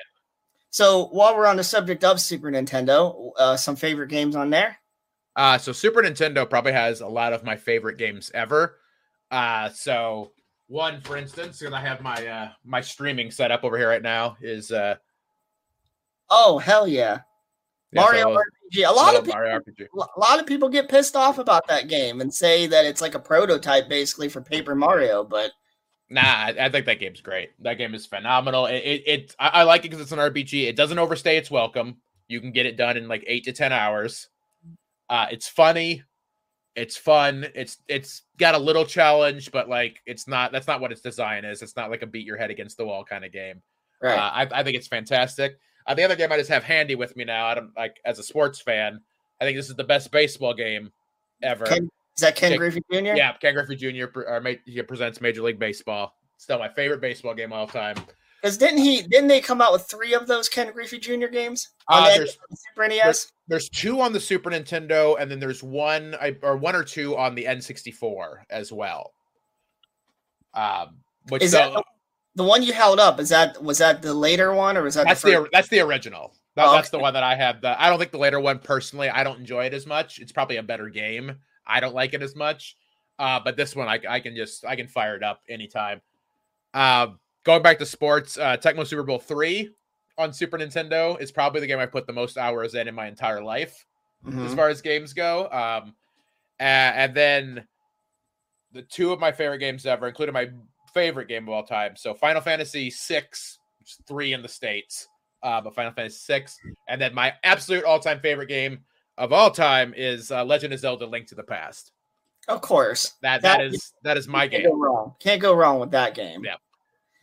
So 0.69 1.05
while 1.05 1.33
we're 1.37 1.47
on 1.47 1.55
the 1.55 1.63
subject 1.63 2.03
of 2.03 2.19
Super 2.19 2.51
Nintendo, 2.51 3.31
uh, 3.37 3.55
some 3.55 3.77
favorite 3.77 4.09
games 4.09 4.35
on 4.35 4.49
there. 4.49 4.79
Uh, 5.33 5.57
so 5.57 5.71
Super 5.71 6.01
Nintendo 6.01 6.47
probably 6.49 6.73
has 6.73 6.99
a 6.99 7.07
lot 7.07 7.31
of 7.31 7.45
my 7.45 7.55
favorite 7.55 7.97
games 7.97 8.31
ever. 8.33 8.81
Uh, 9.31 9.69
so 9.69 10.33
one, 10.69 11.01
for 11.01 11.17
instance, 11.17 11.59
because 11.59 11.73
I 11.73 11.81
have 11.81 12.01
my 12.01 12.25
uh, 12.25 12.49
my 12.63 12.79
streaming 12.79 13.31
set 13.31 13.51
up 13.51 13.63
over 13.63 13.77
here 13.77 13.89
right 13.89 14.01
now 14.01 14.37
is 14.39 14.71
uh, 14.71 14.95
Oh 16.29 16.59
hell 16.59 16.87
yeah, 16.87 17.19
yeah, 17.91 18.01
Mario 18.01 18.35
so 18.35 18.41
RPG. 18.75 18.87
A 18.87 18.91
lot 18.91 19.15
of 19.15 19.25
people, 19.25 20.09
a 20.15 20.19
lot 20.19 20.39
of 20.39 20.45
people 20.45 20.69
get 20.69 20.87
pissed 20.87 21.15
off 21.15 21.39
about 21.39 21.67
that 21.67 21.87
game 21.87 22.21
and 22.21 22.33
say 22.33 22.67
that 22.67 22.85
it's 22.85 23.01
like 23.01 23.15
a 23.15 23.19
prototype 23.19 23.89
basically 23.89 24.29
for 24.29 24.41
Paper 24.41 24.75
Mario, 24.75 25.23
but 25.23 25.51
Nah, 26.11 26.21
I, 26.21 26.55
I 26.59 26.69
think 26.69 26.87
that 26.87 26.99
game's 26.99 27.21
great. 27.21 27.51
That 27.59 27.75
game 27.75 27.93
is 27.93 28.07
phenomenal. 28.07 28.65
It, 28.65 28.77
it, 28.77 29.03
it 29.05 29.35
I, 29.37 29.47
I 29.49 29.63
like 29.63 29.81
it 29.81 29.89
because 29.89 30.01
it's 30.01 30.11
an 30.11 30.17
RPG. 30.17 30.67
It 30.67 30.75
doesn't 30.75 30.97
overstay 30.97 31.37
its 31.37 31.51
welcome. 31.51 31.97
You 32.27 32.41
can 32.41 32.51
get 32.51 32.65
it 32.65 32.77
done 32.77 32.97
in 32.97 33.07
like 33.07 33.23
eight 33.27 33.43
to 33.45 33.53
ten 33.53 33.71
hours. 33.71 34.27
Uh, 35.07 35.27
it's 35.31 35.47
funny. 35.47 36.03
It's 36.79 36.95
fun. 36.95 37.45
It's 37.55 37.77
it's 37.87 38.21
got 38.37 38.55
a 38.55 38.57
little 38.57 38.85
challenge, 38.85 39.51
but 39.51 39.67
like 39.67 39.99
it's 40.05 40.27
not. 40.27 40.51
That's 40.53 40.65
not 40.67 40.79
what 40.79 40.91
its 40.91 41.01
design 41.01 41.43
is. 41.43 41.61
It's 41.61 41.75
not 41.75 41.89
like 41.89 42.01
a 42.03 42.07
beat 42.07 42.25
your 42.25 42.37
head 42.37 42.49
against 42.51 42.77
the 42.77 42.85
wall 42.85 43.03
kind 43.03 43.25
of 43.25 43.33
game. 43.33 43.61
right. 44.01 44.17
Uh, 44.17 44.31
I, 44.55 44.59
I 44.61 44.63
think 44.63 44.77
it's 44.77 44.87
fantastic. 44.87 45.59
Uh, 45.85 45.93
the 45.93 46.03
other 46.03 46.15
game 46.15 46.31
I 46.31 46.37
just 46.37 46.49
have 46.49 46.63
handy 46.63 46.95
with 46.95 47.15
me 47.17 47.25
now. 47.25 47.47
I 47.47 47.55
don't 47.55 47.75
like 47.75 47.99
as 48.05 48.17
a 48.17 48.23
sports 48.23 48.61
fan. 48.61 49.01
I 49.41 49.45
think 49.45 49.57
this 49.57 49.69
is 49.69 49.75
the 49.75 49.83
best 49.83 50.11
baseball 50.11 50.53
game 50.53 50.91
ever. 51.43 51.65
Ken, 51.65 51.89
is 52.15 52.21
that 52.21 52.35
Ken 52.35 52.57
Griffey 52.57 52.81
Jr.? 52.91 52.97
Yeah, 53.15 53.33
Ken 53.33 53.53
Griffey 53.53 53.75
Jr. 53.75 54.07
pre- 54.07 54.25
or 54.25 54.41
he 54.65 54.81
presents 54.83 55.19
Major 55.19 55.41
League 55.41 55.59
Baseball. 55.59 56.13
Still 56.37 56.59
my 56.59 56.69
favorite 56.69 57.01
baseball 57.01 57.33
game 57.33 57.51
of 57.51 57.59
all 57.59 57.67
time. 57.67 57.95
Because 58.41 58.57
didn't 58.57 58.77
he? 58.79 59.01
Didn't 59.01 59.27
they 59.27 59.41
come 59.41 59.61
out 59.61 59.73
with 59.73 59.83
three 59.83 60.13
of 60.13 60.27
those 60.27 60.47
Ken 60.47 60.71
Griffey 60.71 60.97
Jr. 60.99 61.27
games 61.27 61.69
on 61.89 62.03
Uh, 62.03 62.25
Super 62.53 62.87
NES? 62.87 63.31
There's 63.49 63.67
two 63.67 63.99
on 63.99 64.13
the 64.13 64.19
Super 64.19 64.49
Nintendo, 64.49 65.17
and 65.19 65.29
then 65.29 65.39
there's 65.39 65.61
one 65.63 66.15
or 66.41 66.55
one 66.55 66.75
or 66.75 66.83
two 66.83 67.17
on 67.17 67.35
the 67.35 67.45
N64 67.45 68.43
as 68.49 68.71
well. 68.71 69.13
Um, 70.53 70.97
which 71.29 71.43
Is 71.43 71.51
so- 71.51 71.57
that 71.73 71.83
the 72.35 72.43
one 72.43 72.63
you 72.63 72.71
held 72.73 72.99
up? 72.99 73.19
Is 73.19 73.29
that 73.29 73.61
was 73.61 73.79
that 73.79 74.01
the 74.01 74.13
later 74.13 74.53
one 74.53 74.77
or 74.77 74.83
was 74.83 74.95
that 74.95 75.05
that's 75.07 75.21
the, 75.21 75.31
the 75.31 75.37
first? 75.37 75.51
that's 75.51 75.67
the 75.67 75.79
original. 75.81 76.33
That, 76.55 76.67
Oh, 76.67 76.73
That's 76.73 76.89
the 76.89 76.99
one 76.99 77.13
that 77.13 77.23
I 77.23 77.35
have. 77.35 77.61
The 77.61 77.81
I 77.81 77.89
don't 77.89 77.99
think 77.99 78.11
the 78.11 78.17
later 78.17 78.39
one 78.39 78.59
personally. 78.59 79.09
I 79.09 79.23
don't 79.23 79.39
enjoy 79.39 79.65
it 79.65 79.73
as 79.73 79.85
much. 79.85 80.19
It's 80.19 80.31
probably 80.31 80.57
a 80.57 80.63
better 80.63 80.89
game. 80.89 81.35
I 81.65 81.79
don't 81.79 81.93
like 81.95 82.13
it 82.13 82.21
as 82.21 82.35
much. 82.35 82.75
Uh, 83.17 83.39
but 83.43 83.55
this 83.57 83.75
one 83.75 83.87
I, 83.87 83.99
I 84.07 84.19
can 84.19 84.35
just 84.35 84.65
I 84.65 84.75
can 84.75 84.87
fire 84.87 85.15
it 85.15 85.23
up 85.23 85.41
anytime. 85.49 86.01
Uh, 86.73 87.07
going 87.45 87.61
back 87.63 87.79
to 87.79 87.85
sports, 87.85 88.37
uh, 88.37 88.57
Tecmo 88.57 88.85
Super 88.85 89.03
Bowl 89.03 89.19
three 89.19 89.69
on 90.19 90.31
Super 90.33 90.57
Nintendo 90.57 91.19
is 91.19 91.31
probably 91.31 91.61
the 91.61 91.67
game 91.67 91.79
I 91.79 91.85
put 91.87 92.05
the 92.05 92.13
most 92.13 92.37
hours 92.37 92.75
in 92.75 92.87
in 92.87 92.93
my 92.93 93.07
entire 93.07 93.41
life 93.41 93.85
as 94.27 94.33
Mhm. 94.33 94.55
far 94.55 94.69
as 94.69 94.81
games 94.81 95.13
go. 95.13 95.49
Um, 95.51 95.95
Uh, 96.59 96.91
and 96.93 97.15
then 97.15 97.65
the 98.73 98.81
two 98.81 99.13
of 99.13 99.19
my 99.19 99.31
favorite 99.31 99.59
games 99.59 99.85
ever, 99.85 100.09
including 100.09 100.33
my 100.33 100.49
favorite 100.93 101.29
game 101.29 101.43
of 101.47 101.53
all 101.53 101.63
time. 101.63 101.95
So 101.95 102.13
Final 102.13 102.41
Fantasy 102.41 102.89
six, 102.89 103.59
which 103.79 103.91
is 103.91 103.99
three 104.05 104.33
in 104.33 104.41
the 104.41 104.49
states, 104.49 105.07
uh, 105.41 105.61
but 105.61 105.73
Final 105.73 105.93
Fantasy 105.93 106.17
six, 106.17 106.59
and 106.89 106.99
then 106.99 107.13
my 107.15 107.33
absolute 107.45 107.85
all-time 107.85 108.19
favorite 108.19 108.47
game 108.47 108.83
of 109.17 109.31
all 109.31 109.49
time 109.49 109.93
is 109.95 110.31
uh, 110.31 110.43
Legend 110.43 110.73
of 110.73 110.79
Zelda: 110.81 111.05
Link 111.05 111.27
to 111.27 111.35
the 111.35 111.43
Past. 111.43 111.93
Of 112.49 112.59
course. 112.61 113.13
That 113.21 113.41
that 113.43 113.61
is 113.61 113.93
that 114.03 114.17
is 114.17 114.27
my 114.27 114.47
Can't 114.49 114.63
game. 114.63 114.71
go 114.71 114.77
wrong. 114.77 115.15
Can't 115.19 115.41
go 115.41 115.53
wrong 115.53 115.79
with 115.79 115.91
that 115.91 116.13
game. 116.13 116.43
Yeah. 116.43 116.55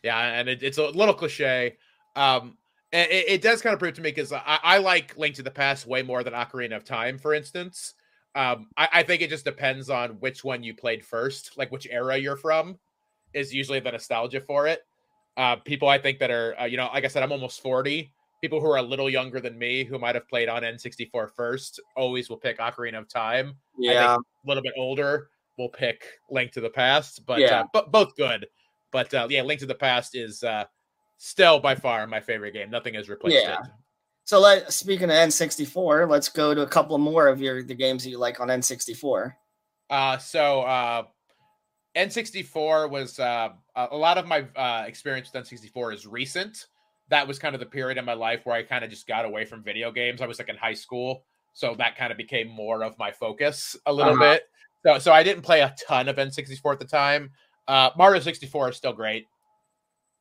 Yeah, 0.01 0.17
and 0.19 0.49
it, 0.49 0.63
it's 0.63 0.79
a 0.79 0.87
little 0.89 1.13
cliche. 1.13 1.77
Um, 2.15 2.41
and 2.41 2.57
it, 2.91 3.25
it 3.27 3.41
does 3.41 3.61
kind 3.61 3.73
of 3.73 3.79
prove 3.79 3.93
to 3.95 4.01
me 4.01 4.09
because 4.11 4.31
I, 4.31 4.41
I 4.45 4.77
like 4.77 5.17
Link 5.17 5.35
to 5.35 5.43
the 5.43 5.51
Past 5.51 5.85
way 5.85 6.03
more 6.03 6.23
than 6.23 6.33
Ocarina 6.33 6.75
of 6.75 6.85
Time, 6.85 7.17
for 7.17 7.33
instance. 7.33 7.93
Um, 8.35 8.67
I, 8.77 8.89
I 8.93 9.03
think 9.03 9.21
it 9.21 9.29
just 9.29 9.45
depends 9.45 9.89
on 9.89 10.11
which 10.19 10.43
one 10.43 10.63
you 10.63 10.73
played 10.75 11.03
first, 11.03 11.57
like 11.57 11.71
which 11.71 11.87
era 11.89 12.17
you're 12.17 12.37
from, 12.37 12.77
is 13.33 13.53
usually 13.53 13.79
the 13.79 13.91
nostalgia 13.91 14.41
for 14.41 14.67
it. 14.67 14.81
Uh, 15.35 15.55
people 15.57 15.87
I 15.87 15.97
think 15.97 16.19
that 16.19 16.31
are, 16.31 16.59
uh, 16.59 16.65
you 16.65 16.77
know, 16.77 16.89
like 16.93 17.03
I 17.03 17.07
said, 17.07 17.23
I'm 17.23 17.31
almost 17.31 17.61
40. 17.61 18.11
People 18.41 18.61
who 18.61 18.67
are 18.67 18.77
a 18.77 18.81
little 18.83 19.09
younger 19.09 19.39
than 19.39 19.57
me 19.57 19.83
who 19.83 19.97
might 19.97 20.15
have 20.15 20.27
played 20.27 20.49
on 20.49 20.61
N64 20.61 21.31
first 21.35 21.79
always 21.95 22.29
will 22.29 22.37
pick 22.37 22.59
Ocarina 22.59 22.99
of 22.99 23.09
Time. 23.09 23.55
I 23.79 23.87
think 23.87 23.99
Yeah. 23.99 24.15
a 24.15 24.47
little 24.47 24.63
bit 24.63 24.73
older 24.77 25.29
will 25.57 25.69
pick 25.69 26.03
Link 26.29 26.51
to 26.53 26.61
the 26.61 26.69
Past, 26.69 27.25
but 27.25 27.39
Yeah. 27.39 27.61
uh, 27.61 27.63
but 27.73 27.91
both 27.91 28.15
good. 28.15 28.47
But 28.91 29.13
uh, 29.13 29.27
yeah, 29.29 29.41
Link 29.41 29.59
to 29.61 29.65
the 29.65 29.75
Past 29.75 30.15
is 30.15 30.43
uh, 30.43 30.65
still 31.17 31.59
by 31.59 31.75
far 31.75 32.05
my 32.07 32.19
favorite 32.19 32.53
game. 32.53 32.69
Nothing 32.69 32.93
has 32.95 33.09
replaced 33.09 33.43
Yeah. 33.45 33.53
it. 33.53 33.59
So 34.23 34.39
let 34.39 34.71
speaking 34.73 35.05
of 35.05 35.15
N64, 35.15 36.09
let's 36.09 36.29
go 36.29 36.53
to 36.53 36.61
a 36.61 36.67
couple 36.67 36.97
more 36.97 37.27
of 37.27 37.41
your 37.41 37.63
the 37.63 37.73
games 37.75 38.03
that 38.03 38.09
you 38.09 38.17
like 38.17 38.39
on 38.39 38.49
N64. 38.49 39.33
Uh, 39.89 40.17
so 40.17 40.61
uh, 40.63 41.03
N64 41.95 42.89
was 42.89 43.19
uh, 43.19 43.49
a 43.75 43.95
lot 43.95 44.17
of 44.17 44.27
my 44.27 44.45
uh, 44.55 44.83
experience 44.85 45.31
with 45.33 45.43
N64 45.45 45.93
is 45.93 46.05
recent. 46.05 46.67
That 47.09 47.27
was 47.27 47.39
kind 47.39 47.55
of 47.55 47.59
the 47.59 47.65
period 47.65 47.97
in 47.97 48.05
my 48.05 48.13
life 48.13 48.41
where 48.45 48.55
I 48.55 48.63
kind 48.63 48.83
of 48.83 48.89
just 48.89 49.07
got 49.07 49.23
away 49.25 49.45
from 49.45 49.63
video 49.63 49.91
games. 49.91 50.21
I 50.21 50.27
was 50.27 50.39
like 50.39 50.49
in 50.49 50.57
high 50.57 50.73
school, 50.73 51.23
so 51.53 51.73
that 51.77 51.95
kind 51.95 52.11
of 52.11 52.17
became 52.17 52.49
more 52.49 52.83
of 52.83 52.97
my 52.99 53.11
focus 53.11 53.75
a 53.85 53.93
little 53.93 54.13
Uh-huh. 54.13 54.33
bit. 54.33 54.43
So, 54.85 54.99
so 54.99 55.11
I 55.13 55.23
didn't 55.23 55.43
play 55.43 55.61
a 55.61 55.73
ton 55.87 56.07
of 56.09 56.17
N64 56.17 56.73
at 56.73 56.79
the 56.79 56.85
time. 56.85 57.31
Uh, 57.67 57.89
Mario 57.97 58.19
64 58.19 58.69
is 58.69 58.77
still 58.77 58.93
great. 58.93 59.25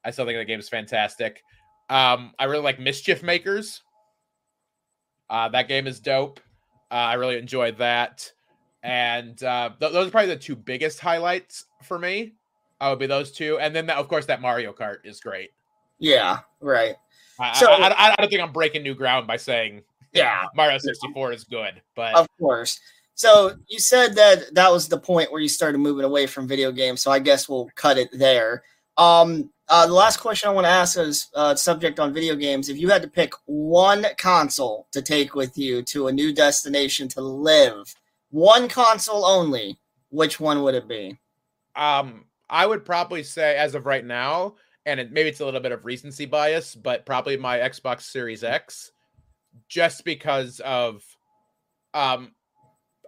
I 0.06 0.10
still 0.12 0.24
think 0.24 0.38
the 0.38 0.44
game 0.44 0.60
is 0.60 0.68
fantastic. 0.68 1.42
Um, 1.90 2.32
I 2.38 2.44
really 2.44 2.62
like 2.62 2.78
Mischief 2.80 3.22
Makers. 3.22 3.82
Uh, 5.28 5.48
that 5.48 5.68
game 5.68 5.86
is 5.86 6.00
dope. 6.00 6.40
Uh, 6.90 6.94
I 6.94 7.14
really 7.14 7.36
enjoyed 7.38 7.78
that. 7.78 8.30
And 8.82 9.42
uh, 9.42 9.70
th- 9.80 9.92
those 9.92 10.06
are 10.06 10.10
probably 10.10 10.28
the 10.28 10.36
two 10.36 10.54
biggest 10.54 11.00
highlights 11.00 11.64
for 11.82 11.98
me. 11.98 12.34
I 12.80 12.90
would 12.90 12.98
be 13.00 13.06
those 13.06 13.32
two, 13.32 13.58
and 13.58 13.74
then 13.74 13.86
that, 13.86 13.96
of 13.96 14.06
course 14.06 14.26
that 14.26 14.40
Mario 14.40 14.72
Kart 14.72 14.98
is 15.04 15.18
great. 15.18 15.50
Yeah, 15.98 16.40
right. 16.60 16.94
I, 17.40 17.58
So- 17.58 17.72
I, 17.72 17.88
I, 17.88 18.12
I 18.12 18.14
don't 18.16 18.28
think 18.28 18.40
I'm 18.42 18.52
breaking 18.52 18.82
new 18.84 18.94
ground 18.94 19.26
by 19.26 19.38
saying 19.38 19.82
Yeah, 20.12 20.44
Mario 20.54 20.78
64 20.78 21.32
is 21.32 21.44
good, 21.44 21.82
but 21.96 22.14
of 22.14 22.28
course. 22.38 22.78
So 23.14 23.54
you 23.68 23.78
said 23.80 24.14
that 24.16 24.54
that 24.54 24.70
was 24.70 24.88
the 24.88 25.00
point 25.00 25.32
where 25.32 25.40
you 25.40 25.48
started 25.48 25.78
moving 25.78 26.04
away 26.04 26.26
from 26.26 26.46
video 26.46 26.70
games. 26.70 27.00
So 27.00 27.10
I 27.10 27.18
guess 27.18 27.48
we'll 27.48 27.70
cut 27.74 27.96
it 27.96 28.10
there. 28.12 28.62
Um, 28.98 29.50
uh, 29.68 29.86
the 29.86 29.92
last 29.92 30.18
question 30.18 30.48
I 30.48 30.52
want 30.52 30.64
to 30.64 30.70
ask 30.70 30.98
is 30.98 31.28
uh, 31.34 31.54
subject 31.54 31.98
on 32.00 32.14
video 32.14 32.36
games. 32.36 32.68
If 32.68 32.78
you 32.78 32.88
had 32.88 33.02
to 33.02 33.08
pick 33.08 33.32
one 33.46 34.06
console 34.16 34.86
to 34.92 35.02
take 35.02 35.34
with 35.34 35.58
you 35.58 35.82
to 35.82 36.06
a 36.06 36.12
new 36.12 36.32
destination 36.32 37.08
to 37.08 37.20
live, 37.20 37.94
one 38.30 38.68
console 38.68 39.24
only, 39.24 39.78
which 40.10 40.38
one 40.40 40.62
would 40.62 40.74
it 40.74 40.88
be? 40.88 41.18
um, 41.76 42.24
I 42.48 42.66
would 42.66 42.84
probably 42.84 43.22
say 43.22 43.56
as 43.56 43.74
of 43.74 43.86
right 43.86 44.04
now, 44.04 44.54
and 44.86 44.98
it, 44.98 45.12
maybe 45.12 45.28
it's 45.28 45.40
a 45.40 45.44
little 45.44 45.60
bit 45.60 45.72
of 45.72 45.84
recency 45.84 46.24
bias, 46.24 46.74
but 46.74 47.06
probably 47.06 47.36
my 47.36 47.58
Xbox 47.58 48.02
Series 48.02 48.42
X, 48.42 48.92
just 49.68 50.04
because 50.04 50.60
of 50.60 51.04
um, 51.92 52.32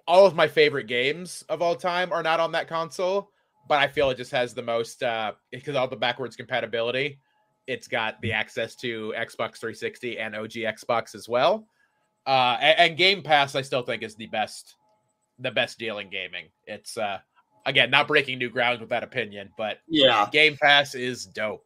all 0.07 0.27
of 0.27 0.35
my 0.35 0.49
favorite 0.49 0.87
games 0.87 1.45
of 1.49 1.63
all 1.63 1.77
time 1.77 2.13
are 2.13 2.23
not 2.23 2.41
on 2.41 2.53
that 2.53 2.69
console, 2.69 3.31
but 3.69 3.79
I 3.79 3.87
feel 3.87 4.11
it 4.11 4.17
just 4.17 4.33
has 4.33 4.55
the 4.55 4.63
most 4.63 5.03
uh, 5.03 5.33
because 5.53 5.77
all 5.77 5.87
the 5.89 5.97
backwards 5.97 6.37
compatibility. 6.37 7.19
It's 7.67 7.87
got 7.87 8.21
the 8.23 8.33
access 8.33 8.75
to 8.77 9.13
Xbox 9.17 9.59
360 9.59 10.19
and 10.19 10.35
OG 10.35 10.53
Xbox 10.53 11.15
as 11.15 11.29
well, 11.29 11.67
uh, 12.27 12.57
and, 12.61 12.79
and 12.79 12.97
Game 12.97 13.23
Pass. 13.23 13.55
I 13.55 13.61
still 13.63 13.83
think 13.83 14.03
is 14.03 14.15
the 14.15 14.27
best, 14.29 14.77
the 15.39 15.51
best 15.51 15.79
deal 15.79 15.99
in 15.99 16.09
gaming. 16.09 16.47
It's 16.67 16.97
uh, 16.97 17.19
again 17.67 17.91
not 17.91 18.09
breaking 18.09 18.39
new 18.39 18.49
ground 18.49 18.81
with 18.81 18.89
that 18.89 19.03
opinion, 19.03 19.51
but 19.59 19.81
Yeah, 19.87 20.29
Game 20.33 20.57
Pass 20.61 20.95
is 20.95 21.27
dope. 21.27 21.65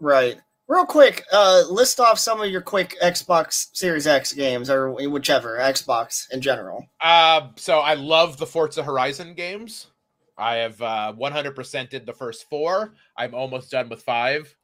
right. 0.00 0.36
Real 0.66 0.86
quick, 0.86 1.22
uh, 1.30 1.62
list 1.70 2.00
off 2.00 2.18
some 2.18 2.40
of 2.40 2.48
your 2.50 2.62
quick 2.62 2.96
Xbox 3.02 3.66
Series 3.74 4.06
X 4.06 4.32
games, 4.32 4.70
or 4.70 4.90
whichever 4.92 5.58
Xbox 5.58 6.24
in 6.32 6.40
general. 6.40 6.86
Uh, 7.02 7.48
so 7.56 7.80
I 7.80 7.92
love 7.92 8.38
the 8.38 8.46
Forza 8.46 8.82
Horizon 8.82 9.34
games. 9.34 9.88
I 10.36 10.56
have 10.56 10.80
uh, 10.82 11.12
100% 11.18 11.90
did 11.90 12.06
the 12.06 12.12
first 12.12 12.48
four. 12.48 12.94
I'm 13.16 13.34
almost 13.34 13.70
done 13.70 13.88
with 13.88 14.02
five 14.02 14.54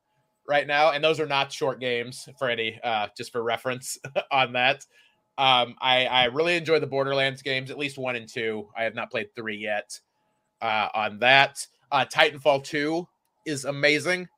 right 0.48 0.66
now, 0.66 0.90
and 0.90 1.02
those 1.02 1.20
are 1.20 1.26
not 1.26 1.52
short 1.52 1.80
games 1.80 2.28
for 2.38 2.48
any, 2.50 2.78
uh, 2.82 3.08
just 3.16 3.32
for 3.32 3.42
reference 3.42 3.98
on 4.32 4.52
that. 4.54 4.84
Um, 5.38 5.76
I, 5.80 6.06
I 6.06 6.24
really 6.24 6.56
enjoy 6.56 6.80
the 6.80 6.86
Borderlands 6.86 7.42
games, 7.42 7.70
at 7.70 7.78
least 7.78 7.98
one 7.98 8.16
and 8.16 8.28
two. 8.28 8.68
I 8.76 8.82
have 8.82 8.94
not 8.94 9.10
played 9.10 9.34
three 9.34 9.56
yet. 9.56 9.98
Uh, 10.60 10.88
on 10.94 11.18
that, 11.20 11.66
uh, 11.92 12.04
Titanfall 12.04 12.64
2 12.64 13.06
is 13.46 13.64
amazing. 13.64 14.28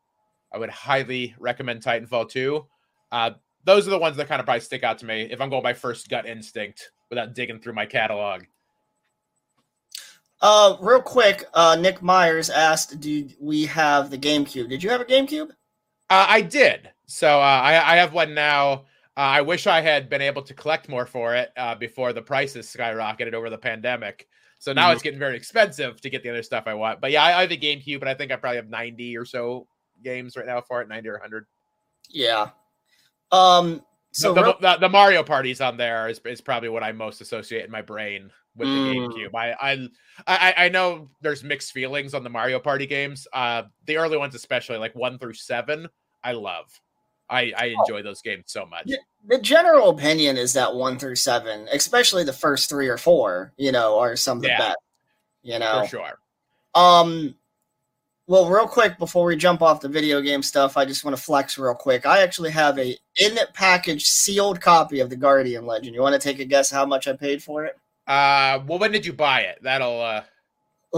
I 0.53 0.59
would 0.59 0.71
highly 0.71 1.35
recommend 1.39 1.83
Titanfall 1.83 2.31
2. 2.31 2.65
Uh, 3.11 3.31
those 3.65 3.87
are 3.87 3.91
the 3.91 3.99
ones 3.99 4.17
that 4.17 4.29
kind 4.29 4.41
of 4.41 4.47
probably 4.47 4.61
stick 4.61 4.85
out 4.85 4.99
to 4.99 5.07
me 5.07 5.29
if 5.31 5.41
I'm 5.41 5.51
going 5.51 5.63
by 5.63 5.73
first 5.73 6.09
gut 6.09 6.27
instinct 6.27 6.91
without 7.11 7.35
digging 7.35 7.61
through 7.61 7.75
my 7.75 7.87
catalog. 7.87 8.43
Uh, 10.43 10.77
real 10.81 11.01
quick, 11.01 11.45
uh, 11.55 11.77
Nick 11.79 12.03
Myers 12.03 12.51
asked, 12.51 12.99
"Do 13.01 13.29
we 13.41 13.65
have 13.67 14.11
the 14.11 14.19
GameCube? 14.19 14.69
Did 14.69 14.83
you 14.83 14.91
have 14.91 15.01
a 15.01 15.05
GameCube?" 15.05 15.51
Uh, 16.11 16.27
I 16.29 16.41
did. 16.43 16.91
So 17.07 17.39
uh, 17.39 17.43
I, 17.43 17.93
I 17.93 17.97
have 17.97 18.13
one 18.13 18.35
now. 18.35 18.73
Uh, 19.17 19.21
I 19.21 19.41
wish 19.43 19.67
I 19.67 19.81
had 19.81 20.09
been 20.11 20.21
able 20.23 20.43
to 20.43 20.53
collect 20.55 20.89
more 20.89 21.07
for 21.07 21.35
it 21.35 21.53
uh, 21.57 21.75
before 21.77 22.13
the 22.13 22.23
prices 22.23 22.67
skyrocketed 22.67 23.35
over 23.35 23.51
the 23.51 23.59
pandemic. 23.59 24.27
So 24.59 24.73
now 24.73 24.89
Mhm. 24.91 24.95
it's 24.95 25.03
getting 25.03 25.19
very 25.19 25.37
expensive 25.37 26.01
to 26.01 26.11
get 26.11 26.23
the 26.23 26.31
other 26.31 26.43
stuff 26.43 26.65
I 26.67 26.75
want. 26.75 27.01
But 27.01 27.11
yeah, 27.13 27.23
I, 27.23 27.39
I 27.39 27.41
have 27.43 27.51
a 27.53 27.57
GameCube, 27.57 28.01
and 28.01 28.09
I 28.09 28.15
think 28.15 28.33
I 28.33 28.37
probably 28.37 28.57
have 28.57 28.69
90 28.69 29.17
or 29.17 29.25
so 29.25 29.67
games 30.03 30.37
right 30.37 30.47
now 30.47 30.61
for 30.61 30.81
it 30.83 30.89
90 30.89 31.09
or 31.09 31.13
100. 31.15 31.47
Yeah. 32.09 32.51
Um. 33.31 33.83
So 34.13 34.35
the, 34.35 34.41
the, 34.41 34.47
real- 34.47 34.57
the, 34.61 34.77
the 34.81 34.89
Mario 34.89 35.23
parties 35.23 35.61
on 35.61 35.77
there 35.77 36.09
is, 36.09 36.21
is 36.27 36.41
probably 36.41 36.69
what 36.69 36.83
I 36.83 36.93
most 36.93 37.21
associate 37.21 37.65
in 37.65 37.71
my 37.71 37.81
brain 37.83 38.31
with 38.57 38.69
the 38.69 38.75
Mm. 38.75 38.95
GameCube. 39.09 39.35
I, 39.35 39.53
I 39.73 39.89
I 40.27 40.55
I 40.65 40.69
know 40.69 41.09
there's 41.21 41.43
mixed 41.43 41.73
feelings 41.73 42.15
on 42.15 42.23
the 42.23 42.31
Mario 42.31 42.59
Party 42.59 42.87
games. 42.87 43.27
Uh, 43.33 43.63
the 43.87 43.97
early 43.97 44.17
ones, 44.19 44.35
especially 44.35 44.79
like 44.79 44.95
one 44.95 45.19
through 45.19 45.35
seven, 45.35 45.89
I 46.23 46.33
love. 46.33 46.67
I 47.31 47.53
I 47.57 47.75
enjoy 47.79 48.03
those 48.03 48.21
games 48.21 48.45
so 48.47 48.67
much. 48.67 48.85
Yeah. 48.87 48.97
the 49.27 49.39
general 49.39 49.91
opinion 49.91 50.37
is 50.37 50.53
that 50.55 50.75
one 50.75 50.99
through 50.99 51.17
seven, 51.17 51.69
especially 51.73 52.25
the 52.25 52.33
first 52.33 52.69
three 52.69 52.89
or 52.89 52.99
four, 52.99 53.53
you 53.57 53.73
know, 53.73 53.99
are 53.99 54.17
some 54.17 54.39
of 54.39 54.43
the 54.43 54.49
Yeah. 54.49 54.59
best. 54.59 54.77
You 55.43 55.59
know. 55.59 55.83
for 55.83 55.89
sure. 55.89 56.19
Um. 56.75 57.35
Well, 58.29 58.49
real 58.49 58.69
quick 58.69 58.99
before 58.99 59.25
we 59.27 59.35
jump 59.37 59.63
off 59.63 59.81
the 59.81 59.89
video 59.89 60.21
game 60.21 60.43
stuff, 60.43 60.77
I 60.77 60.85
just 60.85 61.05
want 61.05 61.17
to 61.17 61.23
flex 61.23 61.59
real 61.59 61.75
quick. 61.75 62.07
I 62.07 62.23
actually 62.23 62.51
have 62.53 62.79
a 62.79 62.97
in 63.17 63.37
package 63.53 64.05
sealed 64.05 64.61
copy 64.61 65.01
of 65.01 65.11
the 65.11 65.17
Guardian 65.17 65.67
Legend. 65.67 65.95
You 65.95 66.01
want 66.03 66.15
to 66.15 66.21
take 66.21 66.39
a 66.39 66.45
guess 66.45 66.71
how 66.71 66.87
much 66.87 67.09
I 67.09 67.15
paid 67.15 67.43
for 67.43 67.65
it? 67.65 67.77
Uh, 68.07 68.61
well, 68.67 68.79
when 68.79 68.93
did 68.93 69.07
you 69.07 69.13
buy 69.13 69.41
it? 69.43 69.59
That'll 69.63 70.01
uh, 70.01 70.23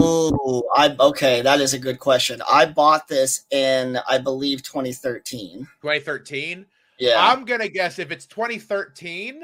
Ooh, 0.01 0.63
I 0.75 0.95
okay. 0.99 1.41
That 1.41 1.61
is 1.61 1.73
a 1.73 1.79
good 1.79 1.99
question. 1.99 2.41
I 2.51 2.65
bought 2.65 3.07
this 3.07 3.45
in, 3.51 3.97
I 4.09 4.17
believe, 4.17 4.63
2013. 4.63 5.59
2013. 5.81 6.65
Yeah. 6.99 7.13
I'm 7.17 7.45
gonna 7.45 7.67
guess 7.67 7.99
if 7.99 8.11
it's 8.11 8.25
2013, 8.25 9.43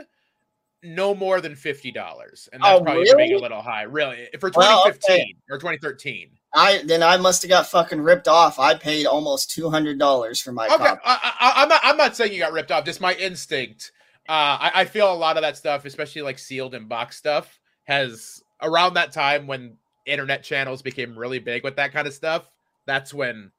no 0.83 1.13
more 1.13 1.39
than 1.41 1.55
fifty 1.55 1.91
dollars, 1.91 2.49
and 2.51 2.63
that's 2.63 2.79
Oh, 2.79 2.83
probably 2.83 3.03
really? 3.03 3.27
being 3.27 3.35
a 3.35 3.41
little 3.41 3.61
high. 3.61 3.83
Really, 3.83 4.27
for 4.39 4.51
Well, 4.55 4.83
2015 4.85 5.15
okay. 5.15 5.35
or 5.49 5.57
2013. 5.57 6.29
I 6.53 6.81
then 6.85 7.03
I 7.03 7.15
must 7.17 7.41
have 7.43 7.49
got 7.49 7.67
fucking 7.67 8.01
ripped 8.01 8.27
off. 8.27 8.59
I 8.59 8.73
paid 8.75 9.05
almost 9.05 9.51
two 9.51 9.69
hundred 9.69 9.99
dollars 9.99 10.41
for 10.41 10.51
my 10.51 10.65
Okay, 10.67 10.77
copy. 10.77 11.01
I, 11.05 11.33
I, 11.39 11.53
I'm 11.61 11.69
not. 11.69 11.81
I'm 11.83 11.97
not 11.97 12.15
saying 12.15 12.33
you 12.33 12.39
got 12.39 12.51
ripped 12.51 12.71
off. 12.71 12.83
Just 12.83 12.99
my 12.99 13.13
instinct. 13.13 13.91
Uh, 14.31 14.57
I, 14.61 14.71
I 14.75 14.85
feel 14.85 15.11
a 15.11 15.13
lot 15.13 15.35
of 15.35 15.43
that 15.43 15.57
stuff, 15.57 15.83
especially 15.83 16.21
like 16.21 16.39
sealed 16.39 16.73
and 16.73 16.87
box 16.87 17.17
stuff, 17.17 17.59
has 17.83 18.41
around 18.61 18.93
that 18.93 19.11
time 19.11 19.45
when 19.45 19.75
internet 20.05 20.41
channels 20.41 20.81
became 20.81 21.19
really 21.19 21.39
big 21.39 21.65
with 21.65 21.75
that 21.75 21.91
kind 21.91 22.07
of 22.07 22.13
stuff. 22.13 22.49
That's 22.85 23.13
when 23.13 23.51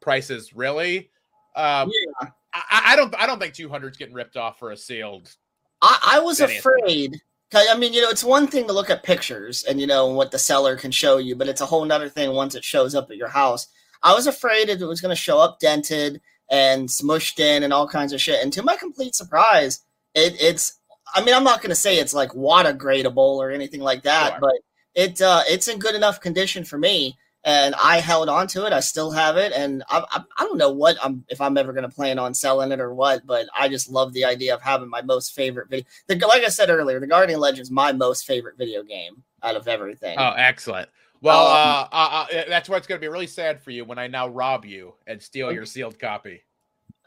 prices 0.00 0.52
really. 0.52 1.10
Um, 1.54 1.92
Yeah. 1.94 2.30
I, 2.52 2.82
I 2.86 2.96
don't. 2.96 3.14
I 3.16 3.26
don't 3.26 3.38
think 3.38 3.54
200's 3.54 3.98
getting 3.98 4.14
ripped 4.14 4.36
off 4.36 4.58
for 4.58 4.72
a 4.72 4.76
sealed. 4.76 5.32
I, 5.80 6.14
I 6.14 6.18
was 6.18 6.40
afraid 6.40 7.20
I 7.54 7.78
mean, 7.78 7.92
you 7.92 8.02
know, 8.02 8.10
it's 8.10 8.24
one 8.24 8.48
thing 8.48 8.66
to 8.66 8.72
look 8.72 8.90
at 8.90 9.04
pictures 9.04 9.62
and 9.62 9.80
you 9.80 9.86
know 9.86 10.08
what 10.08 10.32
the 10.32 10.38
seller 10.38 10.76
can 10.76 10.90
show 10.90 11.18
you, 11.18 11.36
but 11.36 11.48
it's 11.48 11.60
a 11.60 11.66
whole 11.66 11.84
nother 11.84 12.08
thing 12.08 12.32
once 12.32 12.54
it 12.54 12.64
shows 12.64 12.94
up 12.94 13.10
at 13.10 13.16
your 13.16 13.28
house. 13.28 13.68
I 14.02 14.14
was 14.14 14.26
afraid 14.26 14.68
it 14.68 14.80
was 14.80 15.00
going 15.00 15.14
to 15.14 15.20
show 15.20 15.38
up 15.38 15.60
dented 15.60 16.20
and 16.50 16.88
smushed 16.88 17.38
in 17.38 17.62
and 17.62 17.72
all 17.72 17.88
kinds 17.88 18.12
of 18.12 18.20
shit. 18.20 18.42
And 18.42 18.52
to 18.52 18.62
my 18.62 18.76
complete 18.76 19.14
surprise, 19.14 19.84
it, 20.16 20.40
it's. 20.40 20.80
I 21.14 21.22
mean, 21.24 21.34
I'm 21.34 21.44
not 21.44 21.60
going 21.62 21.70
to 21.70 21.76
say 21.76 21.98
it's 21.98 22.12
like 22.12 22.30
WATA 22.32 22.76
gradable 22.76 23.36
or 23.36 23.50
anything 23.50 23.80
like 23.80 24.02
that, 24.02 24.32
Sure. 24.32 24.40
but 24.40 24.54
it 24.94 25.22
uh, 25.22 25.42
it's 25.48 25.68
in 25.68 25.78
good 25.78 25.94
enough 25.94 26.20
condition 26.20 26.64
for 26.64 26.78
me. 26.78 27.16
And 27.44 27.76
I 27.76 28.00
held 28.00 28.28
on 28.28 28.48
to 28.48 28.66
it. 28.66 28.72
I 28.72 28.80
still 28.80 29.12
have 29.12 29.36
it, 29.36 29.52
and 29.52 29.84
I, 29.88 30.02
I, 30.10 30.20
I 30.36 30.44
don't 30.44 30.58
know 30.58 30.72
what 30.72 30.96
I'm 31.00 31.24
if 31.28 31.40
I'm 31.40 31.56
ever 31.56 31.72
going 31.72 31.88
to 31.88 31.94
plan 31.94 32.18
on 32.18 32.34
selling 32.34 32.72
it 32.72 32.80
or 32.80 32.92
what. 32.92 33.24
But 33.24 33.46
I 33.56 33.68
just 33.68 33.88
love 33.88 34.12
the 34.14 34.24
idea 34.24 34.52
of 34.52 34.60
having 34.62 34.90
my 34.90 35.00
most 35.00 35.32
favorite 35.32 35.70
video. 35.70 35.86
The, 36.08 36.16
like 36.26 36.42
I 36.42 36.48
said 36.48 36.70
earlier, 36.70 36.98
the 36.98 37.06
Guardian 37.06 37.38
Legends 37.38 37.70
my 37.70 37.92
most 37.92 38.26
favorite 38.26 38.58
video 38.58 38.82
game 38.82 39.22
out 39.44 39.54
of 39.54 39.68
everything. 39.68 40.18
Oh, 40.18 40.34
excellent. 40.36 40.88
Well, 41.22 41.46
Um, 41.46 41.88
uh, 41.92 41.96
uh, 41.96 42.26
uh, 42.32 42.44
that's 42.48 42.68
why 42.68 42.78
it's 42.78 42.88
going 42.88 43.00
to 43.00 43.04
be 43.04 43.08
really 43.08 43.28
sad 43.28 43.62
for 43.62 43.70
you 43.70 43.84
when 43.84 43.98
I 43.98 44.08
now 44.08 44.26
rob 44.26 44.64
you 44.64 44.94
and 45.06 45.22
steal 45.22 45.52
your 45.52 45.66
sealed 45.66 46.00
copy. 46.00 46.42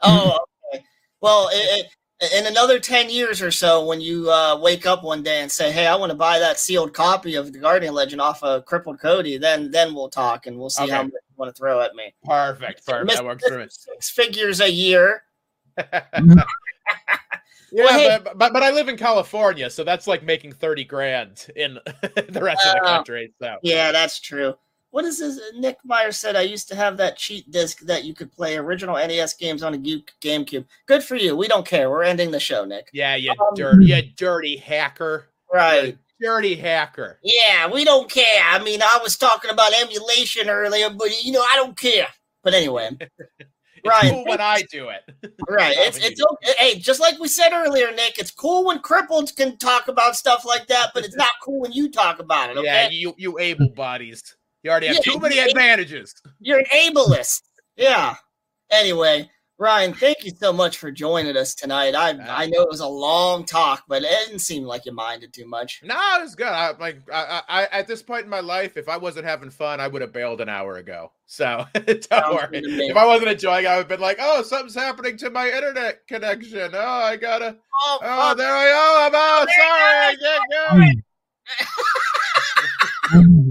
Oh, 0.02 0.38
okay. 0.74 0.82
Well, 1.20 1.48
it, 1.52 1.84
it, 1.84 1.86
in 2.36 2.46
another 2.46 2.78
10 2.78 3.08
years 3.10 3.40
or 3.40 3.50
so, 3.50 3.84
when 3.86 4.00
you 4.00 4.30
uh, 4.30 4.58
wake 4.60 4.84
up 4.86 5.02
one 5.02 5.22
day 5.22 5.40
and 5.40 5.50
say, 5.50 5.72
hey, 5.72 5.86
I 5.86 5.94
want 5.96 6.10
to 6.10 6.16
buy 6.16 6.38
that 6.38 6.58
sealed 6.58 6.92
copy 6.92 7.34
of 7.34 7.52
the 7.52 7.58
Guardian 7.58 7.94
Legend 7.94 8.20
off 8.20 8.42
of 8.42 8.66
Crippled 8.66 9.00
Cody, 9.00 9.38
then 9.38 9.70
then 9.70 9.94
we'll 9.94 10.10
talk 10.10 10.46
and 10.46 10.58
we'll 10.58 10.68
see 10.70 10.88
how 10.88 10.98
Okay. 11.00 11.04
much 11.04 11.12
you 11.12 11.34
want 11.36 11.54
to 11.54 11.58
throw 11.58 11.80
at 11.80 11.94
me. 11.94 12.12
Perfect. 12.24 12.86
Perfect. 12.86 13.16
That 13.16 13.24
works 13.24 13.46
for 13.48 13.58
me. 13.58 13.66
Six 13.70 14.10
figures 14.10 14.60
a 14.60 14.70
year. 14.70 15.22
Yeah, 17.72 17.84
Well, 17.84 17.98
hey- 18.00 18.18
but, 18.24 18.36
but 18.36 18.52
but 18.52 18.62
I 18.64 18.72
live 18.72 18.88
in 18.88 18.96
California, 18.96 19.70
so 19.70 19.84
that's 19.84 20.08
like 20.08 20.24
making 20.24 20.52
thirty 20.54 20.82
grand 20.82 21.46
in 21.54 21.74
the 22.02 22.40
rest 22.42 22.66
of 22.66 22.74
the 22.74 22.80
country. 22.84 23.32
So 23.40 23.58
Yeah, 23.62 23.92
that's 23.92 24.18
true. 24.18 24.54
What 24.90 25.04
is 25.04 25.18
this? 25.20 25.40
Nick 25.56 25.78
Meyer 25.84 26.10
said 26.12 26.34
I 26.36 26.42
used 26.42 26.68
to 26.68 26.76
have 26.76 26.96
that 26.96 27.16
cheat 27.16 27.50
disc 27.50 27.80
that 27.80 28.04
you 28.04 28.12
could 28.14 28.32
play 28.32 28.56
original 28.56 28.96
NES 28.96 29.34
games 29.34 29.62
on 29.62 29.74
a 29.74 29.78
GameCube. 29.78 30.64
Good 30.86 31.04
for 31.04 31.16
you. 31.16 31.36
We 31.36 31.46
don't 31.48 31.66
care. 31.66 31.90
We're 31.90 32.02
ending 32.02 32.30
the 32.32 32.40
show, 32.40 32.64
Nick. 32.64 32.88
yeah, 32.92 33.14
you 33.14 33.30
Um, 33.30 33.54
dirty, 33.54 33.86
you 33.86 34.02
dirty 34.16 34.56
hacker, 34.56 35.28
Right. 35.52 35.84
You 35.86 35.98
dirty 36.20 36.54
hacker. 36.56 37.18
Yeah, 37.22 37.68
we 37.68 37.84
don't 37.84 38.10
care. 38.10 38.42
I 38.44 38.62
mean, 38.62 38.82
I 38.82 38.98
was 39.02 39.16
talking 39.16 39.50
about 39.50 39.72
emulation 39.80 40.48
earlier, 40.48 40.90
but 40.90 41.24
you 41.24 41.32
know, 41.32 41.42
I 41.42 41.56
don't 41.56 41.76
care. 41.76 42.08
But 42.42 42.54
anyway, 42.54 42.90
Right. 43.86 44.10
Cool 44.10 44.24
when 44.26 44.40
I 44.40 44.62
do 44.70 44.90
it. 44.90 45.00
right? 45.48 45.74
It's 45.78 45.96
it's 45.98 46.20
okay. 46.20 46.52
Hey, 46.58 46.78
just 46.78 47.00
like 47.00 47.18
we 47.18 47.28
said 47.28 47.52
earlier, 47.52 47.90
Nick. 47.92 48.18
It's 48.18 48.30
cool 48.30 48.66
when 48.66 48.78
cripples 48.80 49.34
can 49.34 49.56
talk 49.56 49.88
about 49.88 50.16
stuff 50.16 50.44
like 50.44 50.66
that, 50.66 50.90
but 50.94 51.04
it's 51.04 51.16
not 51.16 51.30
cool 51.42 51.60
when 51.60 51.72
you 51.72 51.90
talk 51.90 52.18
about 52.18 52.50
it. 52.50 52.56
Okay, 52.58 52.66
Yeah, 52.66 52.88
you 52.90 53.14
you 53.16 53.38
able 53.38 53.70
bodies. 53.70 54.36
You 54.62 54.70
already 54.70 54.88
have 54.88 54.96
Yeah, 54.96 55.12
too 55.12 55.18
many 55.18 55.38
advantages. 55.38 56.14
you're 56.40 56.58
an 56.58 56.64
ableist. 56.66 57.42
Yeah. 57.76 58.16
Anyway, 58.70 59.30
Ryan, 59.58 59.92
thank 59.94 60.24
you 60.24 60.30
so 60.38 60.52
much 60.52 60.78
for 60.78 60.90
joining 60.90 61.36
us 61.36 61.54
tonight. 61.54 61.94
I 61.94 62.12
uh, 62.12 62.24
I 62.28 62.46
know 62.46 62.62
it 62.62 62.68
was 62.70 62.80
a 62.80 62.86
long 62.88 63.44
talk, 63.44 63.84
but 63.88 64.02
it 64.02 64.08
didn't 64.26 64.38
seem 64.40 64.64
like 64.64 64.86
you 64.86 64.92
minded 64.92 65.32
too 65.34 65.46
much. 65.46 65.80
No, 65.82 65.94
it 66.18 66.22
was 66.22 66.34
good. 66.34 66.46
I, 66.46 66.70
like 66.78 66.98
I, 67.12 67.42
I, 67.48 67.64
at 67.66 67.86
this 67.86 68.02
point 68.02 68.24
in 68.24 68.30
my 68.30 68.40
life, 68.40 68.76
if 68.76 68.88
I 68.88 68.96
wasn't 68.96 69.26
having 69.26 69.50
fun, 69.50 69.80
I 69.80 69.88
would 69.88 70.00
have 70.02 70.12
bailed 70.12 70.40
an 70.40 70.48
hour 70.48 70.76
ago. 70.76 71.12
So 71.26 71.64
don't 71.74 72.04
Sounds 72.04 72.34
worry. 72.34 72.48
good 72.60 72.62
to 72.64 72.76
me. 72.76 72.90
If 72.90 72.96
I 72.96 73.04
wasn't 73.06 73.30
enjoying, 73.32 73.66
I 73.66 73.72
would 73.76 73.80
have 73.82 73.88
been 73.88 74.00
like, 74.00 74.18
"Oh, 74.20 74.42
something's 74.42 74.74
happening 74.74 75.16
to 75.18 75.30
my 75.30 75.48
internet 75.50 76.06
connection. 76.06 76.70
Oh, 76.74 76.78
I 76.78 77.16
gotta. 77.16 77.56
Oh, 77.82 77.98
Oh, 78.02 78.34
there 78.34 78.52
I 78.54 79.06
am. 79.06 79.12
Oh, 79.14 79.46
sorry, 79.58 79.96
I 80.06 80.16
can't 80.20 81.02
go." 83.24 83.49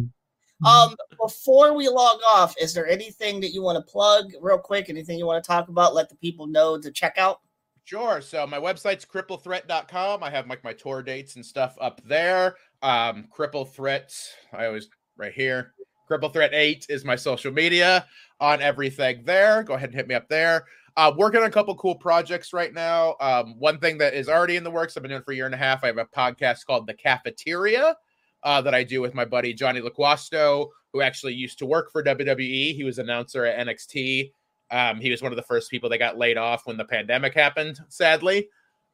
Um, 0.66 0.96
before 1.22 1.74
we 1.74 1.88
log 1.88 2.20
off, 2.28 2.54
is 2.60 2.74
there 2.74 2.88
anything 2.88 3.40
that 3.42 3.54
you 3.54 3.62
want 3.62 3.78
to 3.78 3.92
plug 3.92 4.34
real 4.42 4.58
quick? 4.58 4.90
Anything 4.90 5.18
you 5.18 5.26
want 5.26 5.44
to 5.44 5.48
talk 5.48 5.70
about? 5.70 5.96
Let 5.96 6.10
the 6.10 6.16
people 6.16 6.48
know 6.48 6.78
to 6.80 6.92
check 6.92 7.18
out. 7.18 7.40
Sure. 7.86 8.22
So 8.22 8.46
my 8.46 8.60
website's 8.60 9.06
cripplethreat.com. 9.06 10.22
I 10.22 10.30
have 10.30 10.48
like 10.48 10.64
my 10.64 10.74
tour 10.74 11.02
dates 11.02 11.36
and 11.38 11.46
stuff 11.46 11.76
up 11.82 12.02
there. 12.06 12.56
Um, 12.82 13.28
Cripple 13.36 13.68
Threats, 13.68 14.32
I 14.54 14.68
always 14.68 14.90
right 15.18 15.34
here. 15.34 15.74
Cripple 16.10 16.32
Threat 16.32 16.54
8 16.54 16.88
is 16.90 17.06
my 17.06 17.16
social 17.16 17.52
media 17.52 18.06
on 18.40 18.62
everything 18.62 19.24
there. 19.26 19.64
Go 19.64 19.74
ahead 19.74 19.90
and 19.90 19.96
hit 19.96 20.08
me 20.08 20.16
up 20.16 20.28
there. 20.30 20.66
Uh, 20.98 21.14
working 21.16 21.40
on 21.40 21.48
a 21.48 21.52
couple 21.52 21.74
cool 21.76 21.96
projects 21.96 22.52
right 22.52 22.74
now. 22.74 23.16
Um, 23.22 23.56
one 23.58 23.80
thing 23.80 23.98
that 24.00 24.14
is 24.14 24.28
already 24.28 24.56
in 24.56 24.64
the 24.64 24.72
works, 24.72 24.98
I've 24.98 25.04
been 25.04 25.12
doing 25.12 25.24
for 25.24 25.32
a 25.32 25.36
year 25.36 25.46
and 25.46 25.56
a 25.56 25.58
half. 25.58 25.84
I 25.84 25.88
have 25.88 25.98
a 25.98 26.06
podcast 26.06 26.66
called 26.66 26.88
The 26.88 26.94
Cafeteria 26.94 27.96
uh, 28.44 28.62
that 28.62 28.74
I 28.74 28.84
do 28.84 29.02
with 29.02 29.14
my 29.14 29.26
buddy 29.26 29.54
Johnny 29.54 29.82
LaQuasto, 29.82 30.70
who 30.94 31.02
actually 31.02 31.34
used 31.34 31.60
to 31.60 31.66
work 31.66 31.92
for 31.92 32.04
WWE. 32.04 32.76
He 32.76 32.84
was 32.84 33.00
announcer 33.00 33.46
at 33.46 33.68
NXT. 33.68 34.32
Um, 34.72 35.00
he 35.00 35.10
was 35.12 35.22
one 35.22 35.32
of 35.32 35.36
the 35.36 35.44
first 35.44 35.72
people 35.72 35.90
that 35.90 35.98
got 35.98 36.18
laid 36.18 36.38
off 36.38 36.66
when 36.66 36.78
the 36.78 36.86
pandemic 36.86 37.34
happened, 37.34 37.80
sadly. 37.90 38.50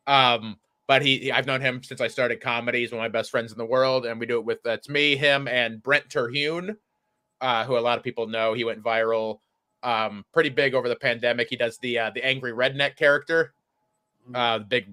Um, 0.07 0.57
but 0.87 1.01
he, 1.01 1.17
he- 1.17 1.31
I've 1.31 1.47
known 1.47 1.61
him 1.61 1.83
since 1.83 2.01
I 2.01 2.07
started 2.07 2.41
comedy. 2.41 2.81
He's 2.81 2.91
one 2.91 2.99
of 2.99 3.03
my 3.11 3.17
best 3.17 3.31
friends 3.31 3.51
in 3.51 3.57
the 3.57 3.65
world, 3.65 4.05
and 4.05 4.19
we 4.19 4.25
do 4.25 4.37
it 4.37 4.45
with 4.45 4.61
that's 4.63 4.89
me, 4.89 5.15
him, 5.15 5.47
and 5.47 5.81
Brent 5.81 6.09
Terhune, 6.09 6.77
uh, 7.41 7.65
who 7.65 7.77
a 7.77 7.79
lot 7.79 7.97
of 7.97 8.03
people 8.03 8.27
know. 8.27 8.53
He 8.53 8.63
went 8.63 8.83
viral, 8.83 9.39
um, 9.83 10.23
pretty 10.33 10.49
big 10.49 10.73
over 10.73 10.87
the 10.87 10.95
pandemic. 10.95 11.49
He 11.49 11.55
does 11.55 11.77
the 11.79 11.99
uh, 11.99 12.11
the 12.11 12.23
angry 12.23 12.51
redneck 12.53 12.95
character, 12.95 13.53
uh, 14.33 14.59
the 14.59 14.65
big 14.65 14.87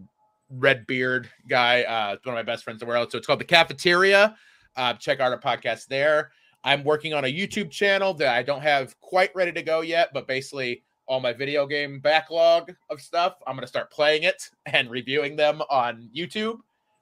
red 0.52 0.86
beard 0.86 1.28
guy. 1.48 1.82
Uh, 1.82 2.14
it's 2.14 2.26
one 2.26 2.34
of 2.34 2.38
my 2.38 2.42
best 2.50 2.64
friends 2.64 2.82
in 2.82 2.88
the 2.88 2.92
world. 2.92 3.10
So 3.10 3.18
it's 3.18 3.26
called 3.26 3.40
the 3.40 3.44
Cafeteria. 3.44 4.36
Uh, 4.76 4.94
check 4.94 5.20
out 5.20 5.32
our 5.32 5.40
podcast 5.40 5.86
there. 5.86 6.30
I'm 6.64 6.84
working 6.84 7.12
on 7.12 7.24
a 7.24 7.32
YouTube 7.32 7.70
channel 7.70 8.14
that 8.14 8.34
I 8.34 8.42
don't 8.42 8.62
have 8.62 8.98
quite 9.00 9.34
ready 9.34 9.52
to 9.52 9.62
go 9.62 9.80
yet, 9.80 10.10
but 10.14 10.28
basically 10.28 10.82
all 11.06 11.20
my 11.20 11.32
video 11.32 11.66
game 11.66 11.98
backlog 12.00 12.72
of 12.88 13.00
stuff, 13.00 13.34
I'm 13.46 13.56
to 13.58 13.66
start 13.66 13.90
playing 13.90 14.22
it 14.22 14.48
and 14.66 14.90
reviewing 14.90 15.36
them 15.36 15.62
on 15.70 16.08
YouTube. 16.16 16.58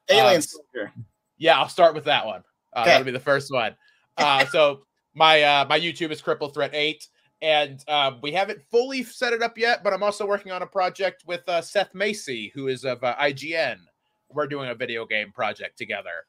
Alien 0.09 0.39
Uh, 0.39 0.41
Soldier. 0.41 0.93
Yeah, 1.39 1.59
I'll 1.59 1.69
start 1.69 1.95
with 1.95 2.05
that 2.05 2.27
one. 2.27 2.43
Uh, 2.75 2.81
Okay. 2.81 2.91
That'll 2.91 3.05
be 3.05 3.11
the 3.11 3.21
first 3.21 3.53
one. 3.53 3.77
Uh, 4.17 4.47
so 4.47 4.83
my 5.15 5.43
uh, 5.43 5.67
my 5.69 5.79
YouTube 5.79 6.11
is 6.11 6.23
Cripple 6.23 6.53
Threat 6.53 6.71
Eight, 6.73 7.09
and 7.43 7.83
uh, 7.89 8.13
we 8.23 8.33
haven't 8.33 8.63
fully 8.71 9.03
set 9.03 9.33
it 9.33 9.43
up 9.43 9.57
yet. 9.57 9.83
But 9.83 9.93
I'm 9.93 10.03
also 10.03 10.27
working 10.27 10.53
on 10.53 10.63
a 10.63 10.67
project 10.67 11.25
with 11.27 11.49
uh, 11.49 11.63
Seth 11.63 11.95
Macy, 11.95 12.53
who 12.55 12.69
is 12.69 12.85
of 12.85 13.03
uh, 13.03 13.17
IGN. 13.17 13.79
We're 14.33 14.47
doing 14.47 14.71
a 14.71 14.75
video 14.75 15.07
game 15.07 15.33
project 15.33 15.77
together 15.77 16.27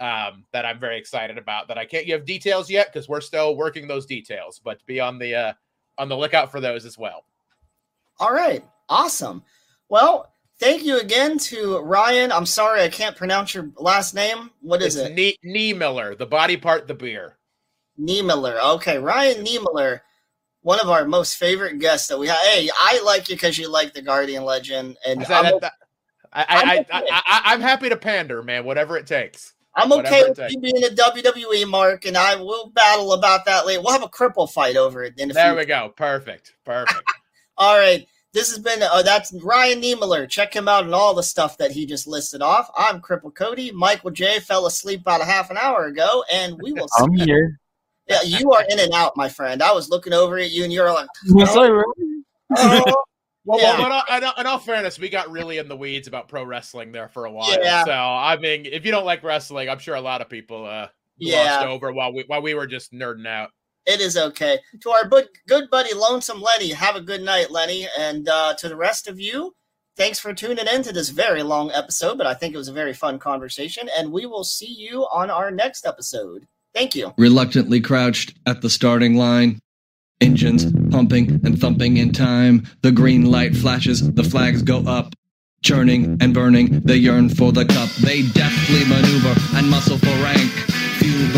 um, 0.00 0.44
that 0.52 0.64
I'm 0.64 0.78
very 0.78 0.98
excited 0.98 1.38
about. 1.38 1.68
That 1.68 1.78
I 1.78 1.84
can't 1.84 2.06
give 2.06 2.24
details 2.24 2.70
yet 2.70 2.92
because 2.92 3.08
we're 3.08 3.20
still 3.20 3.56
working 3.56 3.86
those 3.86 4.06
details. 4.06 4.60
But 4.62 4.84
be 4.86 5.00
on 5.00 5.18
the 5.18 5.34
uh, 5.34 5.52
on 5.98 6.08
the 6.08 6.16
lookout 6.16 6.50
for 6.50 6.60
those 6.60 6.84
as 6.84 6.96
well. 6.96 7.24
All 8.18 8.32
right, 8.32 8.64
awesome. 8.88 9.42
Well, 9.88 10.32
thank 10.58 10.84
you 10.84 10.98
again 10.98 11.38
to 11.38 11.78
Ryan. 11.80 12.32
I'm 12.32 12.46
sorry 12.46 12.82
I 12.82 12.88
can't 12.88 13.16
pronounce 13.16 13.54
your 13.54 13.70
last 13.76 14.14
name. 14.14 14.50
What 14.62 14.80
is 14.82 14.96
it's 14.96 15.10
it? 15.10 15.14
Nee, 15.14 15.36
Nee 15.42 15.72
Miller, 15.74 16.14
the 16.14 16.26
body 16.26 16.56
part, 16.56 16.88
the 16.88 16.94
beer. 16.94 17.36
Niemiller. 17.98 18.58
Okay, 18.74 18.98
Ryan 18.98 19.44
Niemiller, 19.44 20.00
one 20.66 20.80
of 20.80 20.90
our 20.90 21.04
most 21.06 21.36
favorite 21.36 21.78
guests 21.78 22.08
that 22.08 22.18
we 22.18 22.26
have. 22.26 22.38
Hey, 22.38 22.68
I 22.76 23.00
like 23.04 23.28
you 23.28 23.36
because 23.36 23.56
you 23.56 23.68
like 23.68 23.94
the 23.94 24.02
Guardian 24.02 24.42
Legend, 24.42 24.96
and 25.06 25.20
I 25.20 25.24
said 25.24 25.44
I'm, 25.44 25.60
that- 25.60 25.72
I, 26.32 26.44
I'm 26.48 26.68
I, 26.68 26.72
I, 26.72 26.78
okay. 26.80 26.88
I, 26.90 27.22
I, 27.24 27.42
I'm 27.54 27.60
happy 27.60 27.88
to 27.88 27.96
pander, 27.96 28.42
man. 28.42 28.64
Whatever 28.64 28.96
it 28.96 29.06
takes. 29.06 29.54
I'm 29.76 29.92
okay 29.92 30.24
with 30.24 30.36
takes. 30.36 30.52
you 30.52 30.60
being 30.60 30.82
a 30.84 30.88
WWE 30.88 31.68
mark, 31.68 32.04
and 32.04 32.16
I 32.16 32.34
will 32.34 32.70
battle 32.70 33.12
about 33.12 33.44
that 33.44 33.64
later. 33.64 33.80
We'll 33.80 33.92
have 33.92 34.02
a 34.02 34.08
cripple 34.08 34.50
fight 34.50 34.76
over 34.76 35.04
it 35.04 35.14
in 35.18 35.30
a 35.30 35.34
There 35.34 35.50
few. 35.52 35.58
we 35.58 35.66
go. 35.66 35.92
Perfect. 35.96 36.54
Perfect. 36.64 37.04
All 37.56 37.78
right. 37.78 38.04
This 38.32 38.50
has 38.50 38.58
been 38.58 38.82
uh, 38.82 39.02
that's 39.02 39.32
Ryan 39.44 39.80
Niemiller. 39.80 40.28
Check 40.28 40.52
him 40.52 40.66
out 40.66 40.84
and 40.84 40.94
all 40.94 41.14
the 41.14 41.22
stuff 41.22 41.56
that 41.58 41.70
he 41.70 41.86
just 41.86 42.06
listed 42.08 42.42
off. 42.42 42.68
I'm 42.76 43.00
Cripple 43.00 43.34
Cody. 43.34 43.70
Michael 43.70 44.10
J 44.10 44.40
fell 44.40 44.66
asleep 44.66 45.00
about 45.02 45.22
a 45.22 45.24
half 45.24 45.48
an 45.50 45.56
hour 45.58 45.86
ago, 45.86 46.24
and 46.30 46.60
we 46.60 46.72
will. 46.72 46.88
I'm 46.98 47.16
see. 47.16 47.24
here. 47.24 47.60
Yeah, 48.08 48.22
you 48.24 48.52
are 48.52 48.64
in 48.68 48.78
and 48.78 48.92
out, 48.92 49.16
my 49.16 49.28
friend. 49.28 49.62
I 49.62 49.72
was 49.72 49.88
looking 49.90 50.12
over 50.12 50.38
at 50.38 50.50
you, 50.50 50.64
and 50.64 50.72
you're 50.72 50.92
like, 50.92 51.08
Was 51.30 51.56
I 51.56 51.66
really? 51.66 52.22
oh, 52.56 53.02
Well, 53.44 53.60
Yeah. 53.60 53.78
well, 53.78 53.86
in, 53.86 54.24
all, 54.24 54.32
in, 54.38 54.46
all, 54.46 54.58
fairness, 54.58 54.98
we 54.98 55.08
got 55.08 55.30
really 55.30 55.58
in 55.58 55.68
the 55.68 55.76
weeds 55.76 56.08
about 56.08 56.28
pro 56.28 56.42
wrestling 56.44 56.90
there 56.90 57.08
for 57.08 57.26
a 57.26 57.30
while. 57.30 57.52
Yeah. 57.62 57.84
So, 57.84 57.92
I 57.92 58.36
mean, 58.38 58.66
if 58.66 58.84
you 58.84 58.90
don't 58.90 59.04
like 59.04 59.22
wrestling, 59.22 59.68
I'm 59.68 59.78
sure 59.78 59.94
a 59.94 60.00
lot 60.00 60.20
of 60.20 60.28
people 60.28 60.64
uh, 60.66 60.88
Yeah. 61.18 61.64
over 61.66 61.92
while 61.92 62.12
we 62.12 62.24
while 62.26 62.42
we 62.42 62.54
were 62.54 62.66
just 62.66 62.92
nerding 62.92 63.26
out. 63.26 63.50
it 63.86 64.00
is 64.00 64.16
okay. 64.16 64.58
To 64.80 64.90
our 64.90 65.06
good, 65.06 65.28
good 65.46 65.70
buddy, 65.70 65.94
Lonesome 65.94 66.42
Lenny, 66.42 66.70
have 66.72 66.96
a 66.96 67.00
good 67.00 67.22
night, 67.22 67.52
Lenny. 67.52 67.86
And 67.96 68.28
uh, 68.28 68.54
to 68.54 68.68
the 68.68 68.74
rest 68.76 69.06
of 69.06 69.20
you, 69.20 69.54
thanks 69.96 70.18
for 70.18 70.34
tuning 70.34 70.66
in 70.66 70.82
to 70.82 70.92
this 70.92 71.10
very 71.10 71.44
long 71.44 71.70
episode, 71.70 72.18
but 72.18 72.26
I 72.26 72.34
think 72.34 72.52
it 72.52 72.58
was 72.58 72.66
a 72.68 72.72
very 72.72 72.92
fun 72.94 73.16
conversation. 73.20 73.88
And 73.96 74.10
we 74.10 74.26
will 74.26 74.42
see 74.42 74.66
you 74.72 75.02
on 75.12 75.30
our 75.30 75.52
next 75.52 75.86
episode. 75.86 76.48
Thank 76.76 76.94
you. 76.94 77.14
reluctantly 77.16 77.80
crouched 77.80 78.34
at 78.44 78.60
the 78.60 78.68
starting 78.68 79.16
line. 79.16 79.60
Engines 80.20 80.70
pumping 80.90 81.40
and 81.42 81.58
thumping 81.58 81.96
in 81.96 82.12
time. 82.12 82.66
The 82.82 82.92
green 82.92 83.24
light 83.24 83.56
flashes, 83.56 84.12
the 84.12 84.22
flags 84.22 84.62
go 84.62 84.80
up. 84.80 85.14
Churning 85.62 86.18
and 86.20 86.34
burning, 86.34 86.80
they 86.80 86.96
yearn 86.96 87.30
for 87.30 87.50
the 87.50 87.64
cup. 87.64 87.88
They 87.96 88.22
deftly 88.28 88.84
maneuver 88.84 89.34
and 89.56 89.70
muscle 89.70 89.96
for 89.96 90.06
rank. 90.22 90.75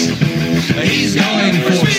He's 0.00 1.14
going 1.14 1.54
for 1.62 1.89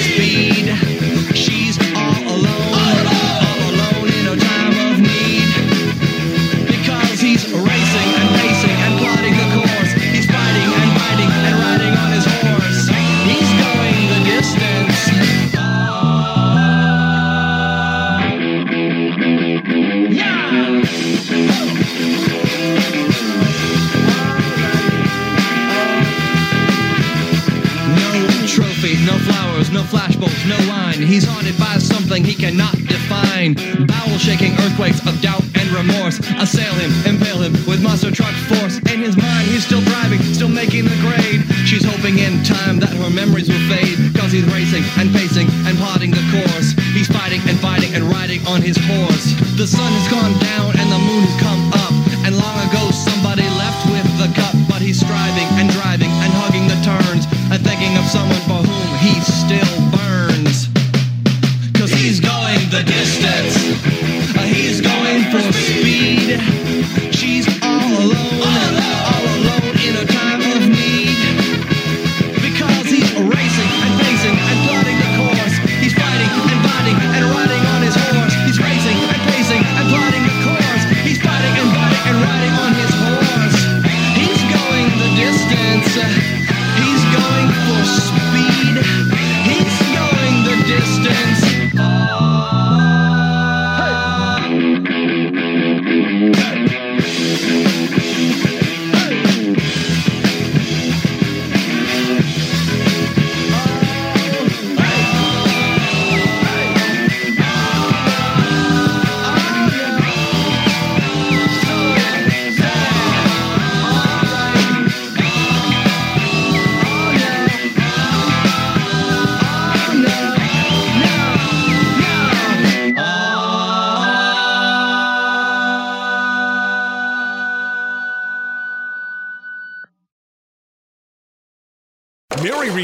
He's 31.12 31.28
haunted 31.28 31.60
by 31.60 31.76
something 31.76 32.24
he 32.24 32.32
cannot 32.32 32.72
define. 32.88 33.60
Bowel 33.84 34.16
shaking 34.16 34.56
earthquakes 34.64 35.04
of 35.04 35.20
doubt 35.20 35.44
and 35.60 35.68
remorse 35.76 36.24
assail 36.40 36.72
him, 36.80 36.88
impale 37.04 37.44
him 37.44 37.52
with 37.68 37.84
monster 37.84 38.16
truck 38.16 38.32
force. 38.48 38.80
In 38.88 39.04
his 39.04 39.20
mind, 39.20 39.44
he's 39.52 39.68
still 39.68 39.84
driving, 39.92 40.24
still 40.32 40.48
making 40.48 40.88
the 40.88 40.96
grade. 41.04 41.44
She's 41.68 41.84
hoping 41.84 42.16
in 42.16 42.40
time 42.48 42.80
that 42.80 42.96
her 42.96 43.12
memories 43.12 43.52
will 43.52 43.60
fade. 43.68 44.00
Cause 44.16 44.32
he's 44.32 44.48
racing 44.56 44.88
and 44.96 45.12
pacing 45.12 45.52
and 45.68 45.76
plotting 45.84 46.16
the 46.16 46.24
course. 46.32 46.80
He's 46.96 47.12
fighting 47.12 47.44
and 47.44 47.60
fighting 47.60 47.92
and 47.92 48.08
riding 48.08 48.40
on 48.48 48.64
his 48.64 48.80
horse. 48.80 49.36
The 49.60 49.68
sun 49.68 49.92
has 49.92 50.08
gone 50.08 50.32
down 50.40 50.80
and 50.80 50.88
the 50.96 51.02
moon 51.12 51.28
has 51.28 51.36
come 51.44 51.62
up. 51.76 51.92
And 52.24 52.40
long 52.40 52.56
ago 52.72 52.88
somebody 52.96 53.44
left 53.60 53.84
with 53.92 54.08
the 54.16 54.32
cup. 54.32 54.56
But 54.72 54.80
he's 54.80 55.04
striving 55.04 55.52
and 55.60 55.68
driving 55.76 56.08
and 56.24 56.32
hugging 56.40 56.72
the 56.72 56.80
turns. 56.88 57.28
And 57.52 57.60
thinking 57.60 58.00
of 58.00 58.08
someone 58.08 58.40
for 58.48 58.64
whom 58.64 58.88
he's 59.04 59.28
still 59.28 59.81